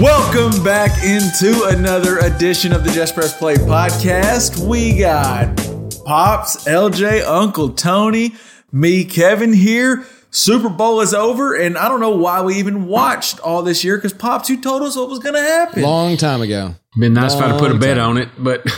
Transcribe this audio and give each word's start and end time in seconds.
Welcome 0.00 0.64
back 0.64 1.04
into 1.04 1.66
another 1.68 2.18
edition 2.18 2.72
of 2.72 2.82
the 2.82 2.90
Just 2.90 3.14
Press 3.14 3.38
Play 3.38 3.54
podcast. 3.54 4.58
We 4.58 4.98
got 4.98 5.56
Pops, 6.04 6.64
LJ, 6.64 7.24
Uncle 7.24 7.70
Tony, 7.70 8.34
me, 8.72 9.04
Kevin 9.04 9.52
here. 9.52 10.04
Super 10.32 10.68
Bowl 10.68 11.00
is 11.00 11.14
over, 11.14 11.54
and 11.54 11.78
I 11.78 11.86
don't 11.86 12.00
know 12.00 12.16
why 12.16 12.42
we 12.42 12.56
even 12.56 12.86
watched 12.86 13.38
all 13.38 13.62
this 13.62 13.84
year 13.84 13.96
because 13.96 14.12
Pops, 14.12 14.50
you 14.50 14.60
told 14.60 14.82
us 14.82 14.96
what 14.96 15.08
was 15.08 15.20
going 15.20 15.36
to 15.36 15.40
happen. 15.40 15.82
Long 15.82 16.16
time 16.16 16.42
ago. 16.42 16.74
Been 16.96 17.12
nice 17.12 17.34
if 17.34 17.40
I'd 17.42 17.58
put 17.58 17.72
a 17.72 17.74
bet 17.74 17.98
on 17.98 18.18
it, 18.18 18.28
but 18.38 18.62
I 18.66 18.70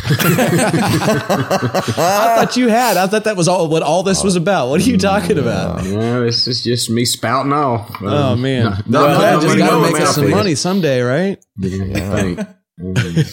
thought 2.36 2.56
you 2.56 2.68
had. 2.68 2.96
I 2.96 3.06
thought 3.06 3.24
that 3.24 3.36
was 3.36 3.46
all 3.48 3.68
what 3.68 3.82
all 3.82 4.02
this 4.02 4.22
was 4.24 4.36
about. 4.36 4.68
What 4.68 4.80
are 4.80 4.84
you 4.84 4.96
talking 4.98 5.38
about? 5.38 5.84
no, 5.84 6.24
this 6.24 6.46
is 6.48 6.62
just 6.64 6.88
me 6.90 7.04
spouting 7.04 7.52
off. 7.52 7.90
Um, 8.02 8.08
Oh 8.08 8.36
man, 8.36 8.82
no, 8.86 9.06
no, 9.06 9.08
no, 9.08 9.18
I 9.18 9.34
no, 9.34 9.40
just 9.42 9.58
got 9.58 9.70
to 9.86 9.92
make 9.92 10.00
us 10.02 10.14
some 10.14 10.30
money 10.30 10.54
someday, 10.54 11.00
right? 11.02 11.38
I 11.62 12.46
think. 12.78 12.78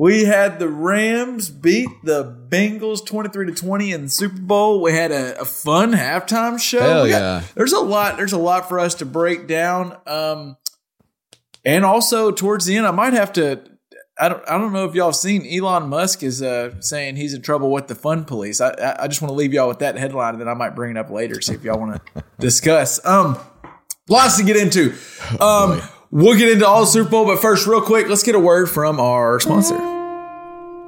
We 0.00 0.26
had 0.26 0.60
the 0.60 0.68
Rams 0.68 1.50
beat 1.50 1.88
the 2.04 2.22
Bengals 2.48 3.04
23 3.04 3.46
to 3.46 3.52
20 3.52 3.90
in 3.90 4.02
the 4.04 4.08
Super 4.08 4.38
Bowl. 4.40 4.80
We 4.80 4.92
had 4.92 5.10
a, 5.10 5.40
a 5.40 5.44
fun 5.44 5.90
halftime 5.92 6.60
show. 6.60 6.78
Hell 6.78 7.02
We 7.02 7.10
got- 7.10 7.20
yeah. 7.20 7.42
there's 7.56 7.72
a 7.72 7.80
lot, 7.80 8.16
there's 8.16 8.32
a 8.32 8.38
lot 8.38 8.68
for 8.68 8.78
us 8.78 8.94
to 8.96 9.04
break 9.04 9.48
down. 9.48 9.96
Um, 10.06 10.56
and 11.64 11.84
also 11.84 12.30
towards 12.30 12.64
the 12.66 12.76
end, 12.76 12.86
I 12.86 12.92
might 12.92 13.12
have 13.12 13.32
to 13.32 13.60
I 14.20 14.28
don't 14.28 14.42
I 14.48 14.58
don't 14.58 14.72
know 14.72 14.84
if 14.84 14.94
y'all 14.94 15.08
have 15.08 15.16
seen 15.16 15.46
Elon 15.46 15.88
Musk 15.88 16.22
is 16.22 16.42
uh, 16.42 16.80
saying 16.80 17.16
he's 17.16 17.34
in 17.34 17.42
trouble 17.42 17.70
with 17.70 17.86
the 17.86 17.94
fun 17.94 18.24
police. 18.24 18.60
I 18.60 18.70
I, 18.70 19.04
I 19.04 19.08
just 19.08 19.22
want 19.22 19.30
to 19.30 19.36
leave 19.36 19.52
y'all 19.52 19.68
with 19.68 19.78
that 19.78 19.96
headline 19.96 20.34
and 20.34 20.40
then 20.40 20.48
I 20.48 20.54
might 20.54 20.74
bring 20.74 20.90
it 20.90 20.96
up 20.96 21.10
later, 21.10 21.40
see 21.40 21.54
if 21.54 21.62
y'all 21.62 21.78
want 21.78 22.00
to 22.14 22.24
discuss. 22.40 23.04
Um 23.06 23.38
lots 24.08 24.36
to 24.38 24.44
get 24.44 24.56
into. 24.56 24.94
Um 25.40 25.80
we'll 26.10 26.36
get 26.36 26.50
into 26.50 26.66
all 26.66 26.80
the 26.80 26.86
Super 26.86 27.10
Bowl, 27.10 27.26
but 27.26 27.40
first, 27.40 27.66
real 27.66 27.80
quick, 27.80 28.08
let's 28.08 28.22
get 28.22 28.34
a 28.34 28.40
word 28.40 28.68
from 28.68 28.98
our 29.00 29.40
sponsor. 29.40 29.76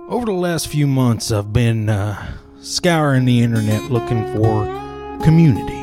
Over 0.08 0.26
the 0.26 0.32
last 0.32 0.68
few 0.68 0.86
months, 0.86 1.30
I've 1.30 1.52
been 1.52 1.88
uh, 1.88 2.36
scouring 2.60 3.26
the 3.26 3.42
internet 3.42 3.90
looking 3.90 4.24
for 4.34 4.64
community. 5.22 5.74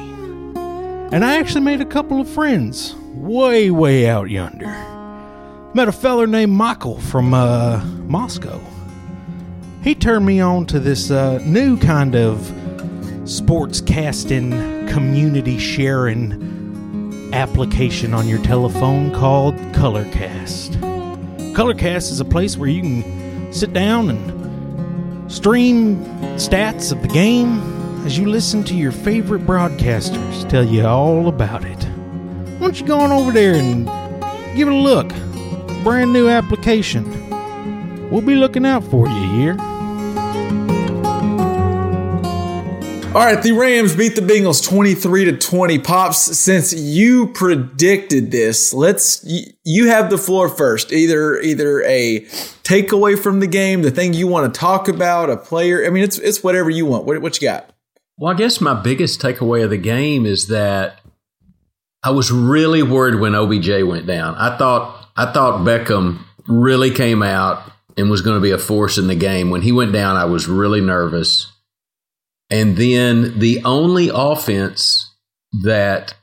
And 1.15 1.23
I 1.23 1.37
actually 1.37 1.61
made 1.61 1.79
a 1.79 1.85
couple 1.85 2.19
of 2.19 2.27
friends 2.27 2.93
way, 3.13 3.71
way 3.71 4.09
out 4.09 4.29
yonder. 4.29 4.96
Met 5.77 5.87
a 5.87 5.91
feller 5.91 6.25
named 6.25 6.53
Michael 6.53 6.99
from 6.99 7.35
uh, 7.35 7.85
Moscow. 8.07 8.59
He 9.83 9.93
turned 9.93 10.25
me 10.25 10.41
on 10.41 10.65
to 10.65 10.79
this 10.79 11.11
uh, 11.11 11.37
new 11.45 11.77
kind 11.77 12.15
of 12.15 12.51
sports 13.25 13.79
casting, 13.79 14.49
community 14.87 15.59
sharing 15.59 17.29
application 17.31 18.15
on 18.15 18.27
your 18.27 18.41
telephone 18.41 19.13
called 19.13 19.53
Colorcast. 19.73 20.71
Colorcast 21.53 22.09
is 22.11 22.19
a 22.21 22.25
place 22.25 22.57
where 22.57 22.69
you 22.69 22.81
can 22.81 23.53
sit 23.53 23.71
down 23.71 24.09
and 24.09 25.31
stream 25.31 26.03
stats 26.37 26.91
of 26.91 27.03
the 27.03 27.07
game 27.07 27.59
as 28.03 28.17
you 28.17 28.25
listen 28.25 28.63
to 28.63 28.73
your 28.73 28.91
favorite 28.91 29.45
broadcasters 29.45 30.49
tell 30.49 30.65
you 30.65 30.87
all 30.87 31.27
about 31.27 31.63
it. 31.63 31.83
Why 31.83 32.61
don't 32.61 32.79
you 32.79 32.87
go 32.87 32.97
on 32.97 33.11
over 33.11 33.31
there 33.31 33.53
and 33.53 33.85
give 34.57 34.67
it 34.67 34.73
a 34.73 34.75
look? 34.75 35.11
Brand 35.87 36.11
new 36.11 36.27
application. 36.27 37.05
We'll 38.09 38.19
be 38.19 38.35
looking 38.35 38.65
out 38.65 38.83
for 38.83 39.07
you 39.07 39.29
here. 39.29 39.55
All 43.15 43.23
right, 43.23 43.41
the 43.41 43.53
Rams 43.53 43.95
beat 43.95 44.17
the 44.17 44.21
Bengals 44.21 44.61
23 44.67 45.23
to 45.23 45.37
20. 45.37 45.79
Pops, 45.79 46.17
since 46.37 46.73
you 46.73 47.27
predicted 47.27 48.31
this, 48.31 48.73
let's 48.73 49.23
you 49.63 49.87
have 49.87 50.09
the 50.09 50.17
floor 50.17 50.49
first. 50.49 50.91
Either 50.91 51.39
either 51.39 51.81
a 51.83 52.19
takeaway 52.63 53.17
from 53.17 53.39
the 53.39 53.47
game, 53.47 53.81
the 53.81 53.89
thing 53.89 54.13
you 54.13 54.27
want 54.27 54.53
to 54.53 54.59
talk 54.59 54.89
about, 54.89 55.29
a 55.29 55.37
player. 55.37 55.85
I 55.85 55.89
mean, 55.89 56.03
it's 56.03 56.17
it's 56.17 56.43
whatever 56.43 56.69
you 56.69 56.85
want. 56.85 57.05
What, 57.05 57.21
what 57.21 57.41
you 57.41 57.47
got? 57.47 57.69
Well, 58.17 58.33
I 58.33 58.35
guess 58.35 58.59
my 58.59 58.73
biggest 58.73 59.21
takeaway 59.21 59.63
of 59.63 59.69
the 59.69 59.77
game 59.77 60.25
is 60.25 60.49
that 60.49 60.99
I 62.03 62.09
was 62.09 62.29
really 62.29 62.83
worried 62.83 63.21
when 63.21 63.35
OBJ 63.35 63.83
went 63.83 64.05
down. 64.05 64.35
I 64.35 64.57
thought 64.57 64.96
I 65.17 65.31
thought 65.31 65.65
Beckham 65.65 66.19
really 66.47 66.91
came 66.91 67.23
out 67.23 67.71
and 67.97 68.09
was 68.09 68.21
going 68.21 68.37
to 68.37 68.41
be 68.41 68.51
a 68.51 68.57
force 68.57 68.97
in 68.97 69.07
the 69.07 69.15
game. 69.15 69.49
When 69.49 69.63
he 69.63 69.71
went 69.71 69.91
down, 69.91 70.15
I 70.15 70.25
was 70.25 70.47
really 70.47 70.81
nervous. 70.81 71.51
And 72.49 72.77
then 72.77 73.39
the 73.39 73.63
only 73.65 74.09
offense 74.13 75.11
that 75.63 76.13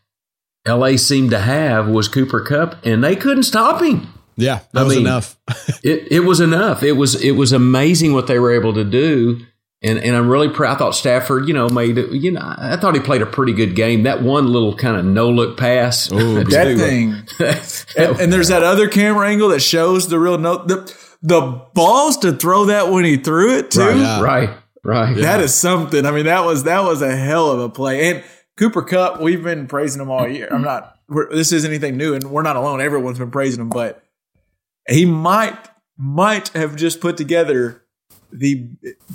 LA 0.66 0.96
seemed 0.96 1.30
to 1.30 1.38
have 1.38 1.88
was 1.88 2.08
Cooper 2.08 2.40
Kupp, 2.40 2.86
and 2.86 3.04
they 3.04 3.16
couldn't 3.16 3.42
stop 3.42 3.82
him. 3.82 4.08
Yeah, 4.36 4.60
that 4.72 4.80
I 4.80 4.84
was 4.84 4.96
mean, 4.96 5.06
enough. 5.06 5.36
It 5.84 6.10
it 6.10 6.20
was 6.20 6.40
enough. 6.40 6.82
It 6.82 6.92
was 6.92 7.22
it 7.22 7.32
was 7.32 7.52
amazing 7.52 8.14
what 8.14 8.26
they 8.26 8.38
were 8.38 8.52
able 8.52 8.72
to 8.72 8.84
do. 8.84 9.44
And, 9.84 9.98
and 9.98 10.16
I'm 10.16 10.28
really 10.30 10.48
proud. 10.48 10.74
I 10.74 10.78
thought 10.78 10.94
Stafford, 10.94 11.46
you 11.46 11.52
know, 11.52 11.68
made 11.68 11.98
it- 11.98 12.10
you 12.10 12.30
know, 12.32 12.40
I 12.42 12.76
thought 12.76 12.94
he 12.94 13.00
played 13.00 13.20
a 13.22 13.26
pretty 13.26 13.52
good 13.52 13.76
game. 13.76 14.04
That 14.04 14.22
one 14.22 14.46
little 14.48 14.74
kind 14.74 14.96
of 14.96 15.04
no 15.04 15.28
look 15.30 15.58
pass, 15.58 16.06
That 16.08 16.74
thing. 16.78 17.22
And, 17.96 18.18
and 18.20 18.32
there's 18.32 18.48
that 18.48 18.62
other 18.62 18.88
camera 18.88 19.28
angle 19.28 19.50
that 19.50 19.60
shows 19.60 20.08
the 20.08 20.18
real 20.18 20.38
note. 20.38 20.66
The, 20.68 20.92
the 21.22 21.40
balls 21.74 22.16
to 22.18 22.32
throw 22.32 22.64
that 22.66 22.90
when 22.90 23.04
he 23.04 23.18
threw 23.18 23.58
it 23.58 23.70
too. 23.70 23.80
right, 23.80 23.96
Yeah. 23.96 24.20
right, 24.22 24.50
right. 24.82 25.16
That 25.16 25.40
is 25.40 25.54
something. 25.54 26.04
I 26.06 26.10
mean, 26.10 26.24
that 26.24 26.44
was 26.44 26.64
that 26.64 26.82
was 26.82 27.02
a 27.02 27.14
hell 27.14 27.50
of 27.52 27.60
a 27.60 27.68
play. 27.68 28.10
And 28.10 28.24
Cooper 28.56 28.82
Kupp, 28.82 29.20
we've 29.20 29.42
been 29.44 29.66
praising 29.68 30.00
him 30.02 30.10
all 30.10 30.26
year. 30.26 30.48
I'm 30.50 30.62
not. 30.62 30.96
We're, 31.08 31.28
this 31.32 31.52
isn't 31.52 31.70
anything 31.70 31.96
new, 31.96 32.14
and 32.14 32.24
we're 32.30 32.42
not 32.42 32.56
alone. 32.56 32.80
Everyone's 32.80 33.18
been 33.18 33.30
praising 33.30 33.60
him, 33.60 33.68
but 33.68 34.02
he 34.88 35.04
might 35.04 35.56
might 35.96 36.48
have 36.48 36.74
just 36.76 37.00
put 37.00 37.16
together 37.16 37.83
the 38.36 38.66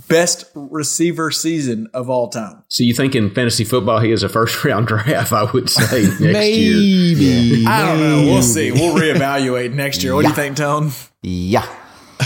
best 0.08 0.46
receiver 0.56 1.30
season 1.30 1.90
of 1.94 2.10
all 2.10 2.30
time. 2.30 2.64
So 2.70 2.84
you 2.84 2.94
think 2.94 3.16
in 3.16 3.32
fantasy 3.32 3.66
football 3.66 4.00
he 4.00 4.12
is 4.12 4.24
a 4.24 4.30
first 4.30 4.64
round 4.66 4.88
draft? 4.88 5.34
I 5.34 5.44
would 5.52 5.70
say 5.70 6.04
next 6.04 6.22
year. 6.22 6.34
Maybe. 6.34 7.66
I 7.68 7.86
don't 7.86 8.00
know. 8.00 8.32
We'll 8.32 8.42
see. 8.42 8.72
We'll 8.72 8.96
reevaluate 8.96 9.74
next 9.74 10.04
year. 10.04 10.16
What 10.16 10.24
do 10.24 10.30
you 10.30 10.36
think, 10.36 10.58
Tone? 10.58 10.92
Yeah. 11.22 11.68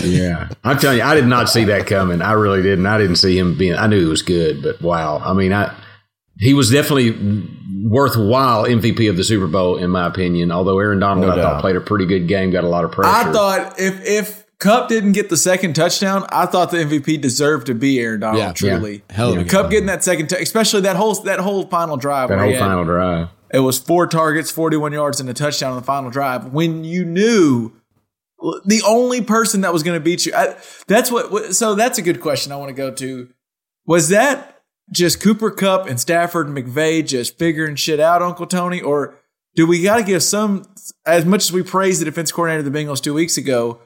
Yeah, 0.03 0.49
I'm 0.63 0.79
telling 0.79 0.97
you, 0.97 1.03
I 1.03 1.13
did 1.13 1.27
not 1.27 1.49
see 1.49 1.65
that 1.65 1.85
coming. 1.85 2.23
I 2.23 2.31
really 2.31 2.63
didn't. 2.63 2.87
I 2.87 2.97
didn't 2.97 3.17
see 3.17 3.37
him 3.37 3.55
being. 3.55 3.75
I 3.75 3.85
knew 3.85 3.99
he 3.99 4.07
was 4.07 4.23
good, 4.23 4.63
but 4.63 4.81
wow. 4.81 5.19
I 5.19 5.33
mean, 5.33 5.53
I 5.53 5.71
he 6.39 6.53
was 6.55 6.71
definitely 6.71 7.11
worthwhile 7.83 8.65
MVP 8.65 9.07
of 9.09 9.17
the 9.17 9.23
Super 9.23 9.47
Bowl 9.47 9.77
in 9.77 9.91
my 9.91 10.07
opinion. 10.07 10.51
Although 10.51 10.79
Aaron 10.79 10.99
Donald, 10.99 11.29
I 11.29 11.35
doubt. 11.35 11.43
thought 11.43 11.61
played 11.61 11.75
a 11.75 11.81
pretty 11.81 12.07
good 12.07 12.27
game, 12.27 12.49
got 12.49 12.63
a 12.63 12.67
lot 12.67 12.83
of 12.85 12.91
pressure. 12.91 13.29
I 13.29 13.31
thought 13.31 13.79
if 13.79 14.03
if 14.03 14.42
Kupp 14.63 14.87
didn't 14.87 15.11
get 15.11 15.29
the 15.29 15.35
second 15.37 15.73
touchdown, 15.75 16.25
I 16.31 16.45
thought 16.45 16.71
the 16.71 16.77
MVP 16.77 17.19
deserved 17.19 17.67
to 17.67 17.75
be 17.75 17.99
Aaron 17.99 18.21
Donald. 18.21 18.39
Yeah, 18.39 18.53
truly, 18.53 19.03
Hell 19.09 19.33
of 19.33 19.39
a 19.39 19.43
Kupp 19.45 19.69
getting 19.69 19.87
that 19.87 20.03
second, 20.03 20.29
t- 20.29 20.37
especially 20.37 20.81
that 20.81 20.95
whole 20.95 21.15
that 21.23 21.39
whole 21.39 21.67
final 21.67 21.97
drive. 21.97 22.29
that 22.29 22.39
whole 22.39 22.51
had- 22.51 22.59
final 22.59 22.85
drive. 22.85 23.27
It 23.53 23.59
was 23.59 23.77
four 23.77 24.07
targets, 24.07 24.49
41 24.49 24.93
yards, 24.93 25.19
and 25.19 25.29
a 25.29 25.33
touchdown 25.33 25.71
on 25.73 25.77
the 25.77 25.85
final 25.85 26.09
drive. 26.09 26.53
When 26.53 26.83
you 26.83 27.05
knew 27.05 27.71
the 28.65 28.81
only 28.87 29.21
person 29.21 29.61
that 29.61 29.71
was 29.71 29.83
going 29.83 29.95
to 29.95 30.03
beat 30.03 30.25
you. 30.25 30.33
I, 30.35 30.55
that's 30.87 31.11
what. 31.11 31.53
So 31.55 31.75
that's 31.75 31.97
a 31.97 32.01
good 32.01 32.19
question. 32.19 32.51
I 32.51 32.55
want 32.55 32.69
to 32.69 32.73
go 32.75 32.91
to. 32.91 33.29
Was 33.85 34.09
that 34.09 34.61
just 34.91 35.21
Cooper 35.21 35.51
Kupp 35.51 35.87
and 35.87 35.99
Stafford 35.99 36.47
and 36.47 36.57
McVay 36.57 37.05
just 37.05 37.37
figuring 37.37 37.75
shit 37.75 37.99
out, 37.99 38.21
Uncle 38.21 38.47
Tony, 38.47 38.81
or 38.81 39.15
do 39.55 39.65
we 39.67 39.81
got 39.83 39.97
to 39.97 40.03
give 40.03 40.23
some? 40.23 40.65
As 41.05 41.25
much 41.25 41.43
as 41.43 41.51
we 41.51 41.63
praised 41.63 42.01
the 42.01 42.05
defense 42.05 42.31
coordinator 42.31 42.65
of 42.65 42.73
the 42.73 42.77
Bengals 42.77 43.01
two 43.01 43.13
weeks 43.13 43.37
ago, 43.37 43.79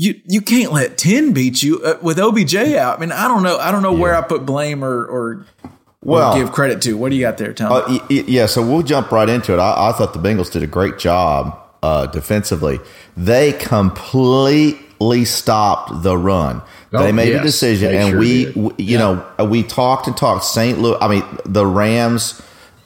you 0.00 0.20
you 0.26 0.40
can't 0.40 0.72
let 0.72 0.96
ten 0.96 1.32
beat 1.32 1.60
you 1.62 1.82
uh, 1.82 1.98
with 2.00 2.18
OBJ 2.18 2.54
out. 2.76 2.96
I 2.96 3.00
mean, 3.00 3.10
I 3.12 3.26
don't 3.26 3.42
know. 3.42 3.58
I 3.58 3.72
don't 3.72 3.82
know 3.82 3.92
where 3.92 4.14
I 4.14 4.22
put 4.22 4.46
blame 4.46 4.82
or 4.84 5.04
or. 5.04 5.46
Well- 6.00 6.36
give 6.36 6.52
credit 6.52 6.80
to. 6.82 6.96
What 6.96 7.10
do 7.10 7.16
you 7.16 7.22
got 7.22 7.36
there, 7.38 7.52
Tom? 7.52 7.72
Uh, 7.72 7.98
yeah, 8.08 8.46
so 8.46 8.62
we'll 8.66 8.82
jump 8.84 9.10
right 9.10 9.28
into 9.28 9.52
it. 9.52 9.58
I, 9.58 9.88
I 9.88 9.92
thought 9.92 10.12
the 10.14 10.20
Bengals 10.20 10.50
did 10.50 10.62
a 10.62 10.66
great 10.68 10.96
job 10.98 11.58
uh, 11.82 12.06
defensively. 12.06 12.78
They 13.16 13.52
completely 13.54 15.24
stopped 15.24 16.02
the 16.04 16.16
run. 16.16 16.62
they 16.92 16.98
Oh, 17.08 17.12
made 17.12 17.34
a 17.34 17.42
decision, 17.42 17.94
and 17.94 18.10
sure 18.10 18.18
we, 18.20 18.52
we- 18.54 18.74
you 18.78 18.96
know, 18.98 19.24
we 19.44 19.62
talked 19.64 20.06
and 20.06 20.16
talked. 20.16 20.44
St. 20.44 20.78
Louis, 20.78 20.96
I 21.00 21.08
mean, 21.08 21.24
the 21.44 21.66
Rams. 21.66 22.40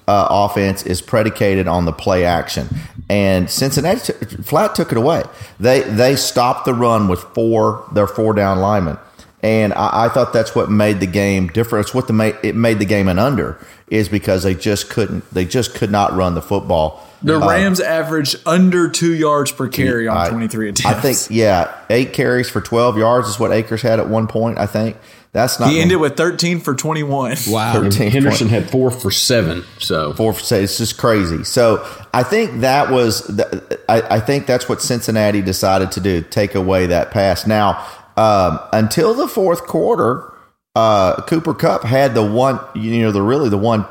Uh, 0.09 0.27
offense 0.31 0.83
is 0.85 1.01
predicated 1.01 1.69
on 1.69 1.85
the 1.85 1.93
play 1.93 2.25
action, 2.25 2.69
and 3.09 3.49
Cincinnati 3.49 4.13
t- 4.13 4.27
flat 4.43 4.75
took 4.75 4.91
it 4.91 4.99
away. 4.99 5.23
They 5.61 5.83
they 5.83 6.17
stopped 6.17 6.65
the 6.65 6.75
run 6.75 7.07
with 7.07 7.21
four 7.21 7.85
their 7.93 8.09
four 8.09 8.35
down 8.35 8.59
linemen, 8.59 8.99
and 9.45 9.73
I, 9.75 10.07
I 10.07 10.09
thought 10.09 10.33
that's 10.33 10.57
what 10.57 10.69
made 10.69 10.99
the 10.99 11.07
game 11.07 11.47
different. 11.47 11.87
It's 11.87 11.95
what 11.95 12.09
the 12.09 12.13
ma- 12.15 12.33
it 12.43 12.57
made 12.57 12.81
the 12.81 12.85
game 12.85 13.07
an 13.07 13.21
under 13.21 13.65
is 13.89 14.09
because 14.09 14.43
they 14.43 14.55
just 14.57 14.91
couldn't 14.91 15.23
they 15.33 15.45
just 15.45 15.73
could 15.75 15.91
not 15.93 16.13
run 16.15 16.35
the 16.35 16.43
football. 16.43 17.07
the 17.23 17.39
Rams 17.39 17.79
averaged 17.79 18.41
under 18.45 18.89
two 18.89 19.15
yards 19.15 19.53
per 19.53 19.69
carry 19.69 20.09
on 20.09 20.17
I- 20.17 20.29
twenty 20.31 20.49
three 20.49 20.69
I 20.85 20.95
think 20.95 21.19
yeah, 21.31 21.73
eight 21.91 22.13
carries 22.13 22.51
for 22.51 22.61
twelve 22.61 22.99
yards 22.99 23.29
is 23.29 23.39
what 23.39 23.53
Akers 23.53 23.83
had 23.83 24.01
at 24.01 24.09
one 24.09 24.27
point. 24.27 24.59
I 24.59 24.67
think 24.67 24.97
that's 25.33 25.59
not 25.59 25.71
he 25.71 25.81
ended 25.81 25.99
with 25.99 26.17
thirteen 26.17 26.61
for 26.61 26.75
twenty 26.85 27.03
one. 27.03 27.37
Wow. 27.49 27.73
13 27.73 28.11
Henderson 28.11 28.49
had 28.49 28.71
four 28.71 28.91
for 28.91 29.11
seven. 29.11 29.65
So 29.79 30.13
four 30.13 30.33
for 30.35 30.41
say 30.41 30.63
it's 30.63 30.79
just 30.79 30.99
crazy. 30.99 31.45
So 31.45 31.87
I 32.13 32.23
think 32.23 32.61
that 32.61 32.91
was 32.91 33.27
the, 33.27 33.79
I, 33.89 34.17
I 34.17 34.21
think 34.21 34.47
that's 34.47 34.69
what 34.69 34.83
Cincinnati 34.83 35.41
decided 35.43 35.93
to 35.93 36.01
do, 36.01 36.23
take 36.23 36.55
away 36.55 36.87
that 36.87 37.11
pass. 37.11 37.47
Now 37.47 37.87
um, 38.17 38.61
until 38.73 39.15
the 39.15 39.27
fourth 39.27 39.63
quarter, 39.67 40.31
uh, 40.77 41.23
Cooper 41.23 41.55
Kupp 41.55 41.85
had 41.85 42.15
the 42.15 42.25
one, 42.25 42.61
you 42.75 43.01
know, 43.03 43.11
the 43.13 43.23
really 43.23 43.49
the 43.49 43.59
one 43.59 43.87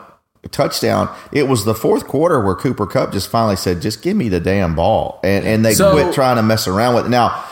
touchdown. 0.52 1.10
It 1.32 1.48
was 1.48 1.66
the 1.66 1.74
fourth 1.76 2.08
quarter 2.08 2.44
where 2.44 2.56
Cooper 2.56 2.86
Kupp 2.86 3.12
just 3.14 3.30
finally 3.30 3.56
said, 3.56 3.82
"Just 3.82 4.02
give 4.02 4.16
me 4.16 4.30
the 4.30 4.40
damn 4.40 4.76
ball," 4.76 5.20
and 5.24 5.46
and 5.46 5.66
they 5.66 5.74
So- 5.74 5.92
quit 5.92 6.14
trying 6.14 6.36
to 6.38 6.44
mess 6.44 6.68
around 6.68 6.96
with 6.96 7.06
it. 7.08 7.10
Now, 7.10 7.44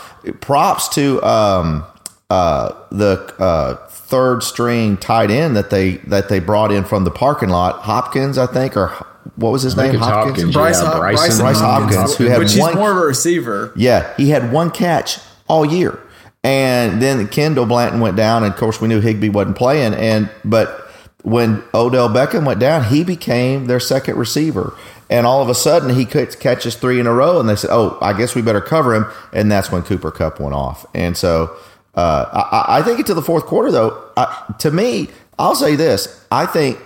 props 0.41 0.89
to 0.89 1.21
um, 1.23 1.83
uh, 2.29 2.73
the 2.91 3.33
uh, 3.39 3.75
third 3.89 4.43
string 4.43 4.97
tight 4.97 5.31
end 5.31 5.55
that 5.55 5.69
they 5.69 5.97
that 6.07 6.29
they 6.29 6.39
brought 6.39 6.71
in 6.71 6.83
from 6.83 7.03
the 7.03 7.11
parking 7.11 7.49
lot, 7.49 7.79
Hopkins, 7.81 8.37
I 8.37 8.45
think, 8.45 8.77
or 8.77 8.89
what 9.35 9.51
was 9.51 9.63
his 9.63 9.75
name? 9.75 9.95
it's 9.95 9.99
Hopkins. 10.03 10.53
Bryce, 10.53 10.79
Yeah, 10.81 10.85
Hop- 10.91 11.01
Brycen- 11.01 11.15
Brycen 11.15 11.39
Bryce 11.39 11.59
Hopkins, 11.59 11.95
Hopkins, 11.95 12.17
who 12.17 12.25
had 12.25 12.39
which 12.39 12.51
he's 12.53 12.61
one- 12.61 12.75
more 12.75 12.91
of 12.91 12.97
a 12.97 13.01
receiver. 13.01 13.71
Yeah, 13.75 14.13
he 14.17 14.29
had 14.29 14.51
one 14.51 14.69
catch 14.71 15.19
all 15.47 15.65
year. 15.65 15.99
And 16.43 17.01
then 17.01 17.27
Kendall 17.27 17.65
Blanton 17.65 17.99
went 17.99 18.15
down, 18.15 18.43
and 18.43 18.53
of 18.53 18.59
course 18.59 18.79
we 18.79 18.87
knew 18.87 19.01
Higbee 19.01 19.27
wasn't 19.29 19.57
playing. 19.57 19.93
And 19.93 20.29
but 20.45 20.89
when 21.23 21.61
Odell 21.73 22.07
Beckham 22.09 22.45
went 22.45 22.59
down, 22.61 22.85
he 22.85 23.03
became 23.03 23.65
their 23.65 23.79
second 23.81 24.15
receiver. 24.17 24.73
And 25.09 25.25
all 25.27 25.41
of 25.41 25.49
a 25.49 25.55
sudden, 25.55 25.89
he 25.95 26.05
could 26.05 26.39
catches 26.39 26.75
three 26.75 26.99
in 26.99 27.07
a 27.07 27.11
row, 27.13 27.39
and 27.41 27.49
they 27.49 27.55
said, 27.57 27.71
"Oh, 27.73 27.97
I 27.99 28.13
guess 28.13 28.35
we 28.35 28.41
better 28.41 28.61
cover 28.61 28.93
him." 28.95 29.05
And 29.33 29.51
that's 29.51 29.69
when 29.71 29.81
Cooper 29.81 30.11
Kupp 30.11 30.39
went 30.39 30.53
off. 30.55 30.85
And 30.93 31.17
so, 31.17 31.51
uh, 31.95 32.25
I, 32.69 32.79
I 32.79 32.81
think 32.83 32.99
into 32.99 33.13
the 33.13 33.21
fourth 33.21 33.45
quarter, 33.45 33.71
though, 33.71 34.01
I, 34.17 34.53
to 34.59 34.71
me, 34.71 35.09
I'll 35.37 35.55
say 35.55 35.75
this: 35.75 36.23
I 36.31 36.45
think, 36.45 36.79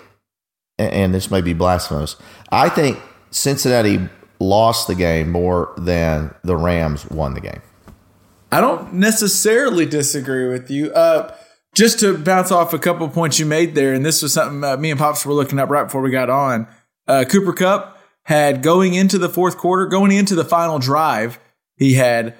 and- 0.78 0.94
and 0.94 1.14
this 1.14 1.30
may 1.32 1.42
be 1.42 1.54
blasphemous, 1.54 2.16
I 2.52 2.70
think 2.70 3.00
Cincinnati 3.32 4.00
lost 4.40 4.88
the 4.88 4.96
game 4.96 5.30
more 5.32 5.74
than 5.78 6.34
the 6.44 6.56
Rams 6.58 7.10
won 7.10 7.34
the 7.34 7.42
game. 7.42 7.62
I 8.52 8.62
don't 8.62 8.94
necessarily 8.94 9.86
disagree 9.86 10.48
with 10.48 10.70
you. 10.70 10.92
Uh, 10.94 11.34
just 11.74 12.00
to 12.02 12.16
bounce 12.18 12.52
off 12.52 12.72
a 12.74 12.78
couple 12.80 13.06
of 13.08 13.14
points 13.14 13.40
you 13.40 13.46
made 13.48 13.74
there, 13.74 13.94
and 13.94 14.06
this 14.06 14.22
was 14.22 14.34
something 14.34 14.64
uh, 14.64 14.78
me 14.78 14.92
and 14.92 15.00
Pops 15.00 15.26
were 15.26 15.34
looking 15.34 15.58
up 15.60 15.70
right 15.70 15.86
before 15.86 16.02
we 16.02 16.12
got 16.12 16.30
on. 16.30 16.68
Uh, 17.08 17.26
Cooper 17.28 17.52
Kupp 17.54 17.98
had 18.26 18.62
going 18.62 18.94
into 18.94 19.18
the 19.18 19.28
fourth 19.30 19.58
quarter, 19.58 19.88
going 19.88 20.12
into 20.12 20.36
the 20.36 20.46
final 20.46 20.78
drive, 20.80 21.40
he 21.78 21.96
had 21.96 22.36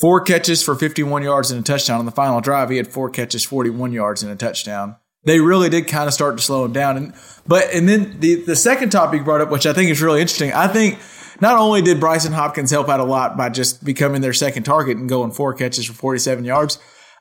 four 0.00 0.22
catches 0.22 0.62
for 0.62 0.74
51 0.74 1.22
yards 1.22 1.50
and 1.50 1.60
a 1.60 1.62
touchdown. 1.62 2.00
On 2.00 2.06
the 2.06 2.10
final 2.10 2.40
drive, 2.40 2.70
he 2.70 2.78
had 2.78 2.88
four 2.88 3.10
catches, 3.10 3.44
41 3.44 3.92
yards 3.92 4.22
and 4.22 4.32
a 4.32 4.36
touchdown. 4.36 4.96
They 5.24 5.38
really 5.38 5.68
did 5.68 5.86
kind 5.86 6.08
of 6.08 6.14
start 6.14 6.38
to 6.38 6.42
slow 6.42 6.64
him 6.64 6.72
down. 6.72 6.96
And 6.96 7.14
but 7.46 7.70
and 7.74 7.88
then 7.88 8.18
the 8.20 8.36
the 8.36 8.56
second 8.56 8.90
topic 8.90 9.24
brought 9.24 9.42
up, 9.42 9.50
which 9.50 9.66
I 9.66 9.74
think 9.74 9.90
is 9.90 10.00
really 10.00 10.22
interesting, 10.22 10.52
I 10.52 10.66
think 10.66 10.98
not 11.40 11.56
only 11.56 11.82
did 11.82 12.00
Brycen 12.00 12.32
Hopkins 12.32 12.70
help 12.70 12.88
out 12.88 13.00
a 13.00 13.04
lot 13.04 13.36
by 13.36 13.50
just 13.50 13.84
becoming 13.84 14.22
their 14.22 14.32
second 14.32 14.62
target 14.62 14.96
and 14.96 15.08
going 15.08 15.30
four 15.30 15.52
catches 15.52 15.86
for 15.86 15.92
47 15.92 16.44
yards, 16.44 16.78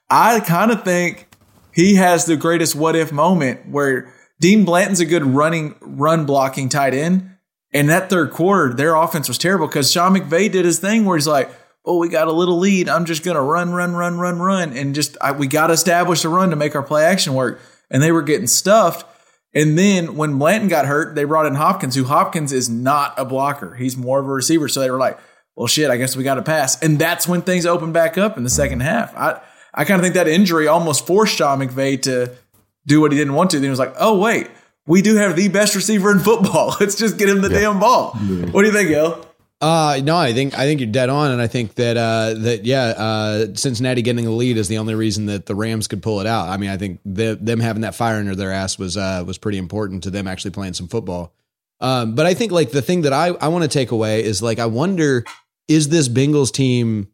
I 0.09 0.39
kind 0.39 0.71
of 0.71 0.83
think 0.83 1.27
he 1.73 1.95
has 1.95 2.25
the 2.25 2.37
greatest 2.37 2.75
what 2.75 2.95
if 2.95 3.11
moment 3.11 3.67
where 3.67 4.13
Dean 4.39 4.63
Blanton's 4.63 5.01
a 5.01 5.05
good 5.05 5.25
running 5.25 5.75
run 5.81 6.25
blocking 6.25 6.69
tight 6.69 6.93
end. 6.93 7.31
And 7.71 7.89
that 7.89 8.09
third 8.09 8.31
quarter, 8.31 8.73
their 8.73 8.95
offense 8.95 9.27
was 9.27 9.37
terrible 9.37 9.67
because 9.67 9.91
Sean 9.91 10.15
McVay 10.15 10.51
did 10.51 10.65
his 10.65 10.79
thing 10.79 11.05
where 11.05 11.17
he's 11.17 11.27
like, 11.27 11.51
"Oh, 11.89 11.97
we 11.97 12.07
got 12.07 12.27
a 12.27 12.31
little 12.31 12.59
lead. 12.59 12.87
I'm 12.87 13.05
just 13.05 13.23
gonna 13.23 13.41
run, 13.41 13.71
run, 13.71 13.93
run, 13.93 14.19
run, 14.19 14.39
run, 14.39 14.73
and 14.73 14.93
just 14.93 15.17
I, 15.19 15.31
we 15.31 15.47
got 15.47 15.67
to 15.67 15.73
establish 15.73 16.21
the 16.21 16.29
run 16.29 16.51
to 16.51 16.55
make 16.55 16.75
our 16.75 16.83
play 16.83 17.03
action 17.03 17.33
work." 17.33 17.59
And 17.89 18.03
they 18.03 18.11
were 18.11 18.21
getting 18.21 18.47
stuffed. 18.47 19.05
And 19.53 19.77
then 19.77 20.15
when 20.15 20.37
Blanton 20.37 20.69
got 20.69 20.85
hurt, 20.85 21.15
they 21.15 21.23
brought 21.23 21.47
in 21.47 21.55
Hopkins, 21.55 21.95
who 21.95 22.03
Hopkins 22.03 22.53
is 22.53 22.69
not 22.69 23.15
a 23.17 23.25
blocker. 23.25 23.73
He's 23.73 23.97
more 23.97 24.19
of 24.19 24.27
a 24.27 24.31
receiver. 24.31 24.67
So 24.67 24.79
they 24.79 24.91
were 24.91 24.99
like, 24.99 25.17
well, 25.55 25.65
shit, 25.65 25.89
I 25.89 25.97
guess 25.97 26.15
we 26.15 26.23
got 26.23 26.35
to 26.35 26.43
pass. 26.43 26.79
And 26.83 26.99
that's 26.99 27.27
when 27.27 27.41
things 27.41 27.65
opened 27.65 27.93
back 27.93 28.17
up 28.17 28.37
in 28.37 28.43
the 28.43 28.49
second 28.49 28.81
half. 28.81 29.15
I, 29.15 29.41
I 29.73 29.85
kind 29.85 29.99
of 29.99 30.03
think 30.03 30.13
that 30.13 30.27
injury 30.27 30.67
almost 30.67 31.07
forced 31.07 31.35
Sean 31.35 31.59
McVay 31.59 31.99
to 32.03 32.35
do 32.85 33.01
what 33.01 33.11
he 33.11 33.17
didn't 33.17 33.33
want 33.33 33.49
to. 33.51 33.57
Then 33.57 33.63
he 33.63 33.69
was 33.69 33.79
like, 33.79 33.95
oh, 33.99 34.19
wait, 34.19 34.49
we 34.85 35.01
do 35.01 35.15
have 35.15 35.35
the 35.35 35.47
best 35.47 35.75
receiver 35.75 36.11
in 36.11 36.19
football. 36.19 36.75
Let's 36.79 36.95
just 36.95 37.17
get 37.17 37.29
him 37.29 37.41
the 37.41 37.49
damn 37.49 37.79
ball. 37.79 38.11
What 38.11 38.61
do 38.61 38.67
you 38.67 38.73
think, 38.73 38.89
Yo? 38.89 39.25
Uh, 39.61 39.99
no, 40.03 40.15
I 40.15 40.31
think 40.31 40.57
I 40.57 40.63
think 40.63 40.79
you're 40.79 40.89
dead 40.89 41.09
on, 41.09 41.31
and 41.31 41.41
I 41.41 41.47
think 41.47 41.75
that 41.75 41.97
uh, 41.97 42.33
that 42.33 42.63
yeah, 42.63 42.93
uh, 42.97 43.47
Cincinnati 43.55 44.01
getting 44.01 44.23
the 44.23 44.31
lead 44.31 44.55
is 44.55 44.69
the 44.69 44.77
only 44.77 44.95
reason 44.95 45.25
that 45.25 45.47
the 45.47 45.55
Rams 45.55 45.87
could 45.87 46.01
pull 46.01 46.21
it 46.21 46.27
out. 46.27 46.47
I 46.47 46.55
mean, 46.55 46.69
I 46.69 46.77
think 46.77 47.01
the, 47.03 47.37
them 47.39 47.59
having 47.59 47.81
that 47.81 47.93
fire 47.93 48.17
under 48.17 48.35
their 48.35 48.53
ass 48.53 48.79
was 48.79 48.95
uh, 48.95 49.23
was 49.27 49.37
pretty 49.37 49.57
important 49.57 50.03
to 50.03 50.11
them 50.11 50.27
actually 50.27 50.51
playing 50.51 50.73
some 50.73 50.87
football. 50.87 51.33
Um, 51.81 52.15
but 52.15 52.25
I 52.25 52.33
think 52.33 52.53
like 52.53 52.71
the 52.71 52.81
thing 52.81 53.01
that 53.01 53.11
I 53.11 53.27
I 53.27 53.49
want 53.49 53.63
to 53.63 53.69
take 53.69 53.91
away 53.91 54.23
is 54.23 54.41
like 54.41 54.59
I 54.59 54.65
wonder 54.65 55.25
is 55.67 55.89
this 55.89 56.07
Bengals 56.07 56.53
team 56.53 57.09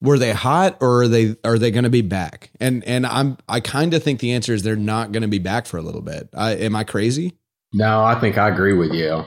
were 0.00 0.18
they 0.18 0.32
hot 0.32 0.78
or 0.80 1.02
are 1.02 1.08
they 1.08 1.36
are 1.44 1.58
they 1.58 1.70
going 1.70 1.84
to 1.84 1.90
be 1.90 2.02
back? 2.02 2.50
And 2.60 2.82
and 2.84 3.06
I'm 3.06 3.36
I 3.46 3.60
kind 3.60 3.92
of 3.92 4.02
think 4.02 4.20
the 4.20 4.32
answer 4.32 4.54
is 4.54 4.62
they're 4.62 4.74
not 4.76 5.12
going 5.12 5.22
to 5.22 5.28
be 5.28 5.38
back 5.38 5.66
for 5.66 5.76
a 5.76 5.82
little 5.82 6.02
bit. 6.02 6.30
I, 6.34 6.52
am 6.52 6.74
I 6.76 6.84
crazy? 6.84 7.34
no, 7.74 8.02
I 8.02 8.18
think 8.18 8.38
I 8.38 8.48
agree 8.48 8.72
with 8.72 8.92
you. 8.92 9.24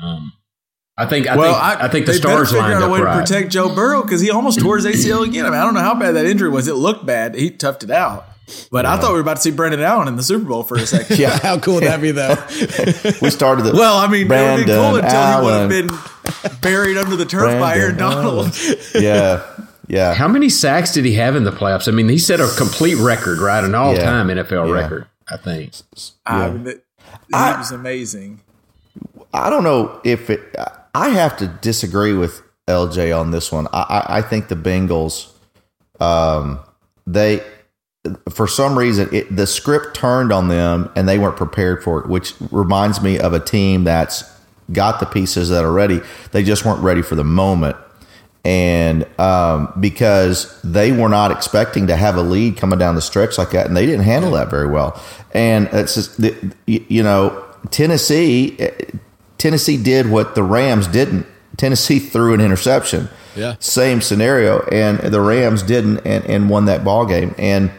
Um, 0.00 0.32
I 0.96 1.06
think 1.06 1.26
I 1.26 1.36
well, 1.36 1.54
think 1.54 1.82
I, 1.82 1.88
think 1.88 2.06
the 2.06 2.12
they 2.12 2.18
better 2.18 2.44
stars 2.44 2.50
figure 2.50 2.62
lined 2.62 2.74
out 2.74 2.82
a 2.82 2.86
up 2.86 2.92
way 2.92 3.00
right. 3.00 3.14
to 3.14 3.20
protect 3.20 3.50
Joe 3.50 3.74
Burrow 3.74 4.02
because 4.02 4.20
he 4.20 4.30
almost 4.30 4.60
tore 4.60 4.76
his 4.76 4.84
ACL 4.84 5.26
again. 5.26 5.46
I 5.46 5.50
mean, 5.50 5.58
I 5.58 5.64
don't 5.64 5.74
know 5.74 5.80
how 5.80 5.94
bad 5.94 6.12
that 6.12 6.26
injury 6.26 6.50
was. 6.50 6.68
It 6.68 6.74
looked 6.74 7.06
bad. 7.06 7.34
He 7.34 7.50
toughed 7.50 7.82
it 7.82 7.90
out. 7.90 8.26
But 8.70 8.84
I 8.84 8.98
thought 8.98 9.10
we 9.10 9.14
were 9.14 9.20
about 9.20 9.36
to 9.36 9.42
see 9.42 9.50
Brandon 9.50 9.80
Allen 9.80 10.08
in 10.08 10.16
the 10.16 10.22
Super 10.22 10.44
Bowl 10.44 10.62
for 10.62 10.76
a 10.76 10.86
second. 10.86 11.18
Yeah, 11.22 11.38
How 11.38 11.58
cool 11.58 11.74
would 11.74 11.84
that 11.84 12.00
be 12.02 12.10
though? 12.10 12.34
we 13.22 13.30
started 13.30 13.62
the 13.62 13.72
Well, 13.72 13.96
I 13.96 14.06
mean, 14.08 14.26
it 14.26 14.28
would 14.30 14.56
be 14.56 14.64
cool 14.64 15.00
Brandon 15.00 15.04
until 15.04 15.38
he 15.38 15.44
would 15.44 15.54
have 15.54 15.68
been 16.50 16.60
buried 16.60 16.96
under 16.98 17.16
the 17.16 17.24
turf 17.24 17.58
by 17.58 17.76
Aaron 17.76 17.96
Donald. 17.96 18.54
yeah, 18.94 19.46
yeah. 19.88 20.12
How 20.14 20.28
many 20.28 20.48
sacks 20.48 20.92
did 20.92 21.04
he 21.04 21.14
have 21.14 21.36
in 21.36 21.44
the 21.44 21.52
playoffs? 21.52 21.88
I 21.88 21.92
mean, 21.92 22.08
he 22.08 22.18
set 22.18 22.40
a 22.40 22.48
complete 22.58 22.96
record, 22.96 23.38
right? 23.38 23.62
An 23.64 23.74
all 23.74 23.94
time 23.96 24.28
NFL 24.28 24.68
Yeah. 24.68 24.74
record, 24.74 25.06
I 25.30 25.36
think. 25.36 25.72
I 26.26 26.50
mean, 26.50 26.66
it- 26.66 26.84
he 27.28 27.34
I- 27.34 27.58
was 27.58 27.70
amazing. 27.70 28.40
I 29.32 29.50
don't 29.50 29.64
know 29.64 30.00
if 30.04 30.30
it. 30.30 30.54
I 30.94 31.10
have 31.10 31.36
to 31.38 31.46
disagree 31.46 32.12
with 32.12 32.42
LJ 32.68 33.18
on 33.18 33.30
this 33.30 33.50
one. 33.50 33.66
I, 33.72 33.80
I, 33.82 34.18
I 34.18 34.22
think 34.22 34.48
the 34.48 34.56
Bengals, 34.56 35.30
um, 36.00 36.60
they, 37.06 37.42
for 38.30 38.46
some 38.46 38.78
reason, 38.78 39.08
it, 39.12 39.34
the 39.34 39.46
script 39.46 39.96
turned 39.96 40.32
on 40.32 40.48
them 40.48 40.90
and 40.94 41.08
they 41.08 41.18
weren't 41.18 41.36
prepared 41.36 41.82
for 41.82 42.00
it, 42.00 42.08
which 42.08 42.34
reminds 42.50 43.00
me 43.00 43.18
of 43.18 43.32
a 43.32 43.40
team 43.40 43.84
that's 43.84 44.24
got 44.72 45.00
the 45.00 45.06
pieces 45.06 45.48
that 45.48 45.64
are 45.64 45.72
ready. 45.72 46.00
They 46.32 46.42
just 46.42 46.64
weren't 46.64 46.82
ready 46.82 47.02
for 47.02 47.14
the 47.14 47.24
moment. 47.24 47.76
And 48.44 49.06
um, 49.20 49.72
because 49.78 50.60
they 50.62 50.90
were 50.90 51.08
not 51.08 51.30
expecting 51.30 51.86
to 51.86 51.96
have 51.96 52.16
a 52.16 52.22
lead 52.22 52.56
coming 52.56 52.78
down 52.78 52.96
the 52.96 53.02
stretch 53.02 53.38
like 53.38 53.50
that, 53.50 53.66
and 53.66 53.76
they 53.76 53.86
didn't 53.86 54.04
handle 54.04 54.32
that 54.32 54.50
very 54.50 54.66
well. 54.66 55.00
And 55.32 55.68
it's 55.72 55.94
just, 55.94 56.20
you 56.66 57.02
know, 57.04 57.44
Tennessee, 57.70 58.56
Tennessee 59.42 59.76
did 59.76 60.08
what 60.08 60.34
the 60.36 60.42
Rams 60.44 60.86
didn't 60.86 61.26
Tennessee 61.56 61.98
threw 61.98 62.34
an 62.34 62.40
interception. 62.40 63.08
Yeah. 63.36 63.56
Same 63.58 64.00
scenario. 64.00 64.60
And 64.70 64.98
the 64.98 65.20
Rams 65.20 65.62
didn't 65.62 65.98
and, 66.06 66.24
and 66.26 66.48
won 66.48 66.66
that 66.66 66.84
ball 66.84 67.06
game. 67.06 67.34
And 67.38 67.70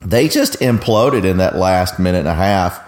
they 0.00 0.28
just 0.28 0.54
imploded 0.60 1.24
in 1.24 1.38
that 1.38 1.56
last 1.56 1.98
minute 1.98 2.20
and 2.20 2.28
a 2.28 2.34
half. 2.34 2.84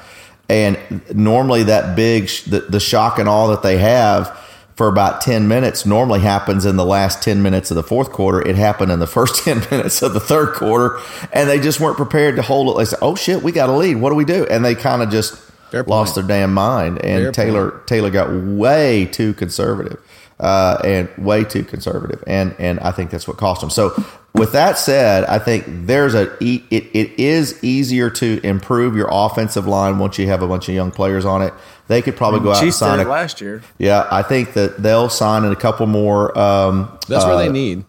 And 0.48 0.78
normally 1.14 1.64
that 1.64 1.96
big, 1.96 2.28
the, 2.46 2.60
the 2.60 2.80
shock 2.80 3.18
and 3.18 3.28
all 3.28 3.48
that 3.48 3.62
they 3.62 3.78
have 3.78 4.36
for 4.74 4.88
about 4.88 5.20
10 5.20 5.46
minutes 5.46 5.84
normally 5.84 6.20
happens 6.20 6.64
in 6.64 6.76
the 6.76 6.84
last 6.84 7.22
10 7.22 7.42
minutes 7.42 7.70
of 7.70 7.76
the 7.76 7.82
fourth 7.82 8.10
quarter. 8.10 8.46
It 8.46 8.56
happened 8.56 8.90
in 8.90 8.98
the 8.98 9.06
first 9.06 9.44
10 9.44 9.60
minutes 9.70 10.02
of 10.02 10.12
the 10.12 10.20
third 10.20 10.54
quarter. 10.54 10.98
And 11.32 11.48
they 11.48 11.60
just 11.60 11.80
weren't 11.80 11.96
prepared 11.96 12.36
to 12.36 12.42
hold 12.42 12.74
it. 12.74 12.78
They 12.78 12.84
said, 12.86 12.98
oh 13.02 13.14
shit, 13.14 13.42
we 13.42 13.52
got 13.52 13.68
a 13.68 13.72
lead. 13.72 13.96
What 13.96 14.10
do 14.10 14.16
we 14.16 14.24
do? 14.24 14.46
And 14.46 14.64
they 14.64 14.74
kind 14.74 15.02
of 15.02 15.10
just 15.10 15.49
lost 15.72 16.14
point. 16.14 16.28
their 16.28 16.40
damn 16.40 16.54
mind. 16.54 17.04
And 17.04 17.24
Fair 17.24 17.32
Taylor, 17.32 17.82
Taylor 17.86 18.10
got 18.10 18.32
way 18.32 19.06
too 19.06 19.34
conservative. 19.34 20.00
Uh, 20.38 20.80
and 20.84 21.08
way 21.18 21.44
too 21.44 21.62
conservative, 21.62 22.24
and 22.26 22.56
and 22.58 22.80
I 22.80 22.92
think 22.92 23.10
that's 23.10 23.28
what 23.28 23.36
cost 23.36 23.60
them. 23.60 23.68
So, 23.68 23.92
with 24.32 24.52
that 24.52 24.78
said, 24.78 25.24
I 25.24 25.38
think 25.38 25.66
there's 25.68 26.14
a 26.14 26.32
it, 26.42 26.62
it 26.70 27.20
is 27.20 27.62
easier 27.62 28.08
to 28.08 28.40
improve 28.42 28.96
your 28.96 29.08
offensive 29.10 29.66
line 29.66 29.98
once 29.98 30.18
you 30.18 30.28
have 30.28 30.40
a 30.40 30.48
bunch 30.48 30.66
of 30.70 30.74
young 30.74 30.92
players 30.92 31.26
on 31.26 31.42
it. 31.42 31.52
They 31.88 32.00
could 32.00 32.16
probably 32.16 32.40
go 32.40 32.52
out 32.52 32.58
and 32.58 32.66
Chiefs 32.68 32.78
did 32.78 32.84
sign 32.86 33.00
it 33.00 33.06
a 33.06 33.10
last 33.10 33.40
year. 33.42 33.62
yeah. 33.76 34.08
I 34.10 34.22
think 34.22 34.54
that 34.54 34.82
they'll 34.82 35.10
sign 35.10 35.44
in 35.44 35.52
a 35.52 35.56
couple 35.56 35.86
more. 35.86 36.38
Um, 36.38 36.98
That's 37.06 37.24
what 37.24 37.34
uh, 37.34 37.38
they 37.38 37.50
need. 37.50 37.84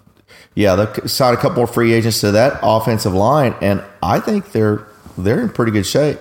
Yeah, 0.55 0.75
they'll 0.75 1.07
sign 1.07 1.33
a 1.33 1.37
couple 1.37 1.55
more 1.57 1.67
free 1.67 1.93
agents 1.93 2.19
to 2.19 2.31
that 2.31 2.59
offensive 2.63 3.13
line, 3.13 3.55
and 3.61 3.81
I 4.03 4.19
think 4.19 4.51
they're 4.51 4.85
they're 5.17 5.39
in 5.39 5.49
pretty 5.49 5.71
good 5.71 5.85
shape. 5.85 6.19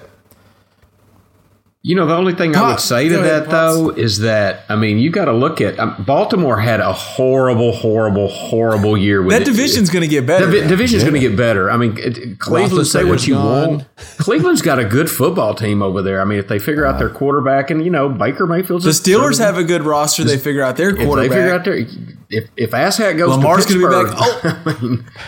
You 1.82 1.96
know, 1.96 2.04
the 2.04 2.14
only 2.14 2.34
thing 2.34 2.54
I 2.54 2.72
would 2.72 2.80
say 2.80 3.04
to 3.08 3.14
go 3.14 3.20
ahead, 3.22 3.44
that 3.44 3.50
though 3.50 3.88
is 3.88 4.18
that 4.18 4.64
I 4.68 4.76
mean, 4.76 4.98
you 4.98 5.10
got 5.10 5.24
to 5.24 5.32
look 5.32 5.62
at 5.62 5.78
um, 5.78 5.94
Baltimore 6.06 6.60
had 6.60 6.78
a 6.80 6.92
horrible, 6.92 7.72
horrible, 7.72 8.28
horrible 8.28 8.98
year 8.98 9.22
with 9.22 9.30
That 9.32 9.42
it. 9.42 9.44
division's 9.46 9.88
going 9.88 10.02
to 10.02 10.06
get 10.08 10.26
better. 10.26 10.50
Divi- 10.50 10.68
division's 10.68 11.04
going 11.04 11.14
to 11.14 11.20
get 11.20 11.38
better. 11.38 11.70
I 11.70 11.78
mean, 11.78 11.96
it- 11.96 12.18
it- 12.18 12.38
Cleveland, 12.38 12.86
say 12.86 13.04
what 13.04 13.26
you 13.26 13.32
gone. 13.32 13.68
want. 13.70 13.96
Cleveland's 14.18 14.60
got 14.60 14.78
a 14.78 14.84
good 14.84 15.10
football 15.10 15.54
team 15.54 15.80
over 15.82 16.02
there. 16.02 16.20
I 16.20 16.24
mean, 16.26 16.38
if 16.38 16.48
they 16.48 16.58
figure 16.58 16.84
out 16.84 16.98
their 16.98 17.08
quarterback, 17.08 17.70
and 17.70 17.82
you 17.82 17.90
know, 17.90 18.10
Baker 18.10 18.46
Mayfield's 18.46 18.84
the 18.84 18.90
a- 18.90 18.92
Steelers 18.92 19.38
have 19.38 19.56
a 19.56 19.64
good 19.64 19.82
roster. 19.82 20.22
They 20.22 20.36
figure 20.36 20.62
out 20.62 20.76
their 20.76 20.90
If 20.90 20.98
they 20.98 21.06
quarterback. 21.06 21.30
figure 21.32 21.54
out 21.54 21.64
their 21.64 21.76
if 22.28 22.50
if 22.58 22.70
Asshat 22.72 23.16
goes 23.16 23.30
Lamar's 23.30 23.64
to 23.64 23.78
going 23.78 23.90
to 23.90 24.04
be 24.04 24.10
Pittsburgh, 24.10 24.42
back. 24.42 25.14
Oh. 25.16 25.20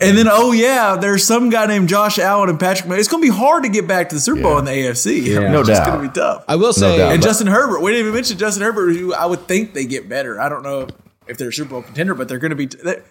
And 0.00 0.18
then, 0.18 0.26
oh 0.28 0.52
yeah, 0.52 0.96
there's 0.96 1.24
some 1.24 1.50
guy 1.50 1.66
named 1.66 1.88
Josh 1.88 2.18
Allen 2.18 2.48
and 2.50 2.58
Patrick. 2.58 2.88
Mahomes. 2.88 2.98
It's 2.98 3.08
going 3.08 3.22
to 3.22 3.30
be 3.30 3.36
hard 3.36 3.62
to 3.62 3.68
get 3.68 3.86
back 3.86 4.08
to 4.08 4.16
the 4.16 4.20
Super 4.20 4.42
Bowl 4.42 4.58
in 4.58 4.64
the 4.64 4.72
AFC. 4.72 5.24
Yeah. 5.24 5.50
No 5.50 5.60
it's 5.60 5.68
doubt. 5.68 5.86
going 5.86 6.02
to 6.02 6.08
be 6.08 6.12
tough. 6.12 6.44
I 6.48 6.56
will 6.56 6.72
say, 6.72 6.98
doubt. 6.98 7.12
and 7.12 7.22
Justin 7.22 7.46
Herbert. 7.46 7.80
We 7.80 7.92
didn't 7.92 8.06
even 8.06 8.14
mention 8.14 8.36
Justin 8.38 8.62
Herbert. 8.64 8.92
Who 8.96 9.14
I 9.14 9.26
would 9.26 9.46
think 9.46 9.72
they 9.74 9.84
get 9.86 10.08
better. 10.08 10.40
I 10.40 10.48
don't 10.48 10.62
know 10.62 10.88
if 11.28 11.38
they're 11.38 11.48
a 11.48 11.52
Super 11.52 11.70
Bowl 11.70 11.82
contender, 11.82 12.14
but 12.14 12.28
they're 12.28 12.38
going 12.38 12.50
to 12.50 12.56
be. 12.56 12.66
they- 12.66 13.02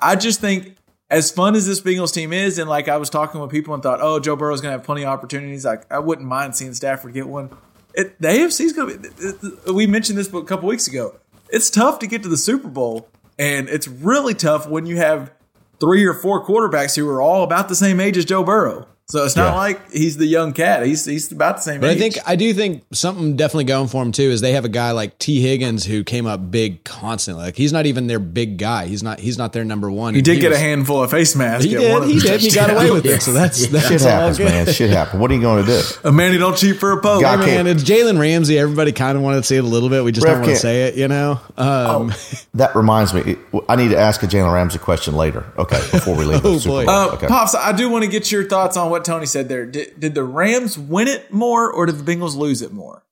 I 0.00 0.14
just 0.16 0.40
think 0.40 0.76
as 1.10 1.30
fun 1.30 1.54
as 1.54 1.66
this 1.66 1.80
Bengals 1.80 2.12
team 2.12 2.32
is, 2.32 2.58
and 2.58 2.68
like 2.68 2.88
I 2.88 2.98
was 2.98 3.08
talking 3.08 3.40
with 3.40 3.50
people 3.50 3.72
and 3.72 3.82
thought, 3.82 4.00
oh, 4.02 4.20
Joe 4.20 4.36
Burrow's 4.36 4.60
going 4.60 4.72
to 4.72 4.78
have 4.78 4.84
plenty 4.84 5.02
of 5.04 5.08
opportunities. 5.08 5.64
Like 5.64 5.90
I 5.90 6.00
wouldn't 6.00 6.28
mind 6.28 6.54
seeing 6.54 6.74
Stafford 6.74 7.14
get 7.14 7.26
one. 7.26 7.50
It, 7.94 8.20
the 8.20 8.28
AFC's 8.28 8.74
going 8.74 9.02
to 9.02 9.56
be. 9.66 9.72
We 9.72 9.86
mentioned 9.86 10.18
this 10.18 10.30
a 10.32 10.42
couple 10.42 10.68
weeks 10.68 10.86
ago. 10.86 11.16
It's 11.48 11.70
tough 11.70 12.00
to 12.00 12.06
get 12.06 12.22
to 12.24 12.28
the 12.28 12.36
Super 12.36 12.68
Bowl, 12.68 13.08
and 13.38 13.68
it's 13.70 13.88
really 13.88 14.34
tough 14.34 14.68
when 14.68 14.84
you 14.84 14.98
have 14.98 15.30
three 15.80 16.04
or 16.04 16.14
four 16.14 16.44
quarterbacks 16.44 16.96
who 16.96 17.08
are 17.08 17.20
all 17.20 17.42
about 17.42 17.68
the 17.68 17.74
same 17.74 18.00
age 18.00 18.16
as 18.16 18.24
Joe 18.24 18.42
Burrow. 18.42 18.86
So 19.08 19.24
it's 19.24 19.36
not 19.36 19.52
Yeah. 19.52 19.58
like 19.58 19.92
he's 19.92 20.16
the 20.16 20.26
young 20.26 20.52
cat. 20.52 20.84
He's 20.84 21.04
he's 21.04 21.30
about 21.30 21.58
the 21.58 21.62
same 21.62 21.80
But 21.80 21.90
age. 21.90 21.96
I 21.96 22.00
think 22.00 22.14
I 22.26 22.34
do 22.34 22.52
think 22.52 22.82
something 22.92 23.36
definitely 23.36 23.64
going 23.64 23.86
for 23.86 24.02
him 24.02 24.10
too 24.10 24.24
is 24.30 24.40
they 24.40 24.52
have 24.54 24.64
a 24.64 24.68
guy 24.68 24.90
like 24.90 25.16
Tee 25.20 25.40
Higgins 25.40 25.84
who 25.84 26.02
came 26.02 26.26
up 26.26 26.50
big 26.50 26.82
constantly. 26.82 27.44
Like 27.44 27.56
he's 27.56 27.72
not 27.72 27.86
even 27.86 28.08
their 28.08 28.18
big 28.18 28.58
guy. 28.58 28.86
He's 28.86 29.04
not. 29.04 29.20
He's 29.20 29.38
not 29.38 29.52
their 29.52 29.64
number 29.64 29.88
one. 29.92 30.14
He 30.14 30.22
did 30.22 30.40
get 30.40 30.48
was- 30.50 30.58
a 30.58 30.60
handful 30.60 31.04
of 31.04 31.10
face 31.12 31.36
masks. 31.36 31.64
He 31.64 31.70
did. 31.70 32.04
He 32.08 32.18
did. 32.18 32.40
He 32.40 32.50
got 32.50 32.68
away 32.70 32.90
with 32.90 33.06
it. 33.06 33.22
So 33.22 33.32
that's 33.32 33.68
that's 33.68 33.86
Shit 33.86 34.02
all 34.02 34.08
happens, 34.08 34.38
good. 34.38 34.48
man. 34.48 34.66
Shit 34.72 34.90
happens. 34.90 35.20
What 35.20 35.30
are 35.30 35.34
you 35.34 35.40
going 35.40 35.64
to 35.64 35.70
do? 35.70 35.82
A 36.02 36.10
man 36.10 36.32
who 36.32 36.38
don't 36.38 36.56
cheat 36.56 36.76
for 36.80 36.90
a 36.90 37.00
poke. 37.00 37.22
Guy 37.22 37.36
Hey, 37.46 37.56
man, 37.62 37.68
it's 37.68 37.84
Jalen 37.84 38.18
Ramsey. 38.18 38.58
Everybody 38.58 38.90
kind 38.90 39.16
of 39.16 39.22
wanted 39.22 39.36
to 39.36 39.42
say 39.44 39.54
it 39.56 39.62
a 39.62 39.68
little 39.68 39.88
bit. 39.88 40.02
We 40.02 40.10
just 40.10 40.24
Ref 40.26 40.32
don't 40.34 40.40
want 40.40 40.46
to 40.46 40.52
can't- 40.54 40.62
say 40.62 40.82
it, 40.88 40.96
you 40.96 41.06
know. 41.06 41.38
Um, 41.56 42.12
That 42.54 42.74
reminds 42.74 43.14
me. 43.14 43.36
I 43.68 43.76
need 43.76 43.90
to 43.90 43.98
ask 43.98 44.20
a 44.24 44.26
Jalen 44.26 44.52
Ramsey 44.52 44.78
question 44.80 45.14
later. 45.14 45.44
Okay, 45.58 45.78
before 45.92 46.16
we 46.16 46.24
leave. 46.24 46.36
Oh, 46.44 46.54
the 46.54 46.60
Super 46.60 46.70
boy. 46.72 46.86
Bowl. 46.86 46.94
Uh, 46.94 47.14
okay. 47.14 47.26
Pops, 47.28 47.54
I 47.54 47.70
do 47.72 47.88
want 47.88 48.04
to 48.04 48.10
get 48.10 48.32
your 48.32 48.44
thoughts 48.48 48.76
on 48.76 48.90
what 48.90 48.95
Tony 49.04 49.26
said 49.26 49.48
there. 49.48 49.66
Did, 49.66 49.98
did 49.98 50.14
the 50.14 50.24
Rams 50.24 50.78
win 50.78 51.08
it 51.08 51.32
more 51.32 51.70
or 51.70 51.86
did 51.86 51.96
the 51.96 52.10
Bengals 52.10 52.36
lose 52.36 52.62
it 52.62 52.72
more? 52.72 53.02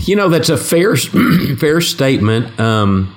you 0.00 0.14
know 0.14 0.28
that's 0.28 0.50
a 0.50 0.56
fair 0.56 0.96
fair 1.58 1.80
statement. 1.80 2.58
Um, 2.60 3.14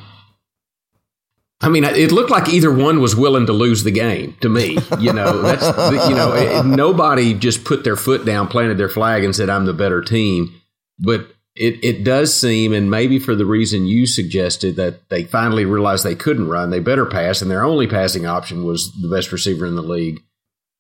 I 1.64 1.70
mean, 1.70 1.84
it 1.84 2.12
looked 2.12 2.32
like 2.32 2.50
either 2.50 2.74
one 2.74 3.02
was 3.02 3.16
willing 3.16 3.46
to 3.46 3.54
lose 3.54 3.84
the 3.84 3.92
game 3.92 4.36
to 4.42 4.50
me. 4.50 4.78
You 5.00 5.14
know, 5.14 5.42
that's 5.44 5.64
you 6.10 6.16
know, 6.16 6.34
it, 6.34 6.66
nobody 6.66 7.34
just 7.34 7.64
put 7.64 7.84
their 7.84 7.96
foot 7.96 8.26
down, 8.26 8.48
planted 8.48 8.78
their 8.78 8.90
flag, 8.90 9.24
and 9.24 9.36
said, 9.36 9.50
"I'm 9.50 9.66
the 9.66 9.74
better 9.74 10.02
team." 10.02 10.60
But 10.98 11.28
it 11.56 11.84
it 11.84 12.04
does 12.04 12.36
seem, 12.36 12.74
and 12.74 12.90
maybe 12.90 13.20
for 13.20 13.36
the 13.36 13.46
reason 13.46 13.86
you 13.86 14.08
suggested, 14.08 14.76
that 14.78 15.10
they 15.10 15.24
finally 15.24 15.66
realized 15.66 16.04
they 16.04 16.16
couldn't 16.16 16.48
run, 16.48 16.72
they 16.72 16.80
better 16.80 17.06
pass, 17.06 17.42
and 17.42 17.52
their 17.52 17.64
only 17.64 17.88
passing 17.88 18.26
option 18.26 18.64
was 18.64 18.92
the 19.00 19.10
best 19.10 19.32
receiver 19.32 19.66
in 19.66 19.76
the 19.76 19.84
league. 19.84 20.24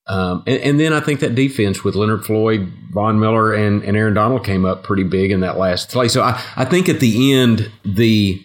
Um, 0.07 0.43
and, 0.47 0.61
and 0.61 0.79
then 0.79 0.93
I 0.93 0.99
think 0.99 1.19
that 1.19 1.35
defense 1.35 1.83
with 1.83 1.95
Leonard 1.95 2.25
Floyd, 2.25 2.71
Von 2.91 3.19
Miller, 3.19 3.53
and, 3.53 3.83
and 3.83 3.95
Aaron 3.95 4.13
Donald 4.13 4.43
came 4.43 4.65
up 4.65 4.83
pretty 4.83 5.03
big 5.03 5.31
in 5.31 5.41
that 5.41 5.57
last 5.57 5.89
play. 5.89 6.07
So 6.07 6.21
I, 6.23 6.41
I 6.55 6.65
think 6.65 6.89
at 6.89 6.99
the 6.99 7.33
end, 7.33 7.71
the 7.85 8.43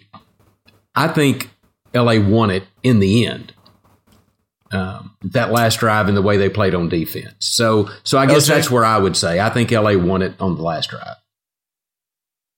I 0.95 1.07
think 1.07 1.49
LA 1.93 2.19
won 2.19 2.51
it 2.51 2.63
in 2.83 2.99
the 2.99 3.25
end. 3.25 3.53
Um, 4.69 5.15
that 5.21 5.51
last 5.51 5.79
drive 5.79 6.09
and 6.09 6.17
the 6.17 6.21
way 6.21 6.35
they 6.37 6.49
played 6.49 6.75
on 6.75 6.89
defense. 6.89 7.33
So 7.39 7.89
so 8.03 8.17
I 8.17 8.25
guess 8.25 8.49
Okay. 8.49 8.55
that's 8.57 8.69
where 8.69 8.83
I 8.83 8.97
would 8.97 9.15
say 9.15 9.39
I 9.39 9.49
think 9.49 9.71
LA 9.71 9.95
won 9.97 10.21
it 10.21 10.33
on 10.41 10.57
the 10.57 10.61
last 10.61 10.89
drive. 10.89 11.15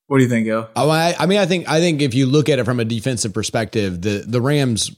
What 0.08 0.18
do 0.18 0.24
you 0.24 0.30
think, 0.30 0.48
Go? 0.48 0.68
Oh, 0.76 0.90
I, 0.90 1.14
I 1.20 1.28
mean, 1.28 1.38
I 1.38 1.46
think 1.46 1.70
I 1.70 1.80
think 1.80 2.02
if 2.02 2.16
you 2.16 2.26
look 2.26 2.50
at 2.50 2.58
it 2.58 2.64
from 2.66 2.80
a 2.80 2.86
defensive 2.86 3.32
perspective, 3.32 4.02
the 4.02 4.24
the 4.28 4.42
Rams 4.42 4.90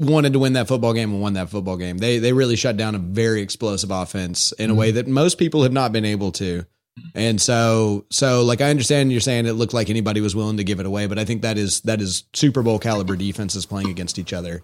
wanted 0.00 0.32
to 0.32 0.38
win 0.38 0.54
that 0.54 0.66
football 0.66 0.94
game 0.94 1.12
and 1.12 1.20
won 1.20 1.34
that 1.34 1.50
football 1.50 1.76
game. 1.76 1.98
They 1.98 2.18
they 2.18 2.32
really 2.32 2.56
shut 2.56 2.76
down 2.76 2.94
a 2.94 2.98
very 2.98 3.42
explosive 3.42 3.90
offense 3.90 4.52
in 4.52 4.70
a 4.70 4.74
way 4.74 4.90
that 4.92 5.06
most 5.06 5.38
people 5.38 5.62
have 5.62 5.72
not 5.72 5.92
been 5.92 6.04
able 6.04 6.32
to. 6.32 6.64
And 7.14 7.40
so 7.40 8.06
so 8.10 8.42
like 8.42 8.60
I 8.60 8.70
understand 8.70 9.12
you're 9.12 9.20
saying 9.20 9.46
it 9.46 9.52
looked 9.52 9.74
like 9.74 9.90
anybody 9.90 10.20
was 10.20 10.34
willing 10.34 10.56
to 10.56 10.64
give 10.64 10.80
it 10.80 10.86
away, 10.86 11.06
but 11.06 11.18
I 11.18 11.24
think 11.24 11.42
that 11.42 11.58
is 11.58 11.82
that 11.82 12.00
is 12.00 12.24
Super 12.32 12.62
Bowl 12.62 12.78
caliber 12.78 13.14
defenses 13.16 13.66
playing 13.66 13.90
against 13.90 14.18
each 14.18 14.32
other. 14.32 14.62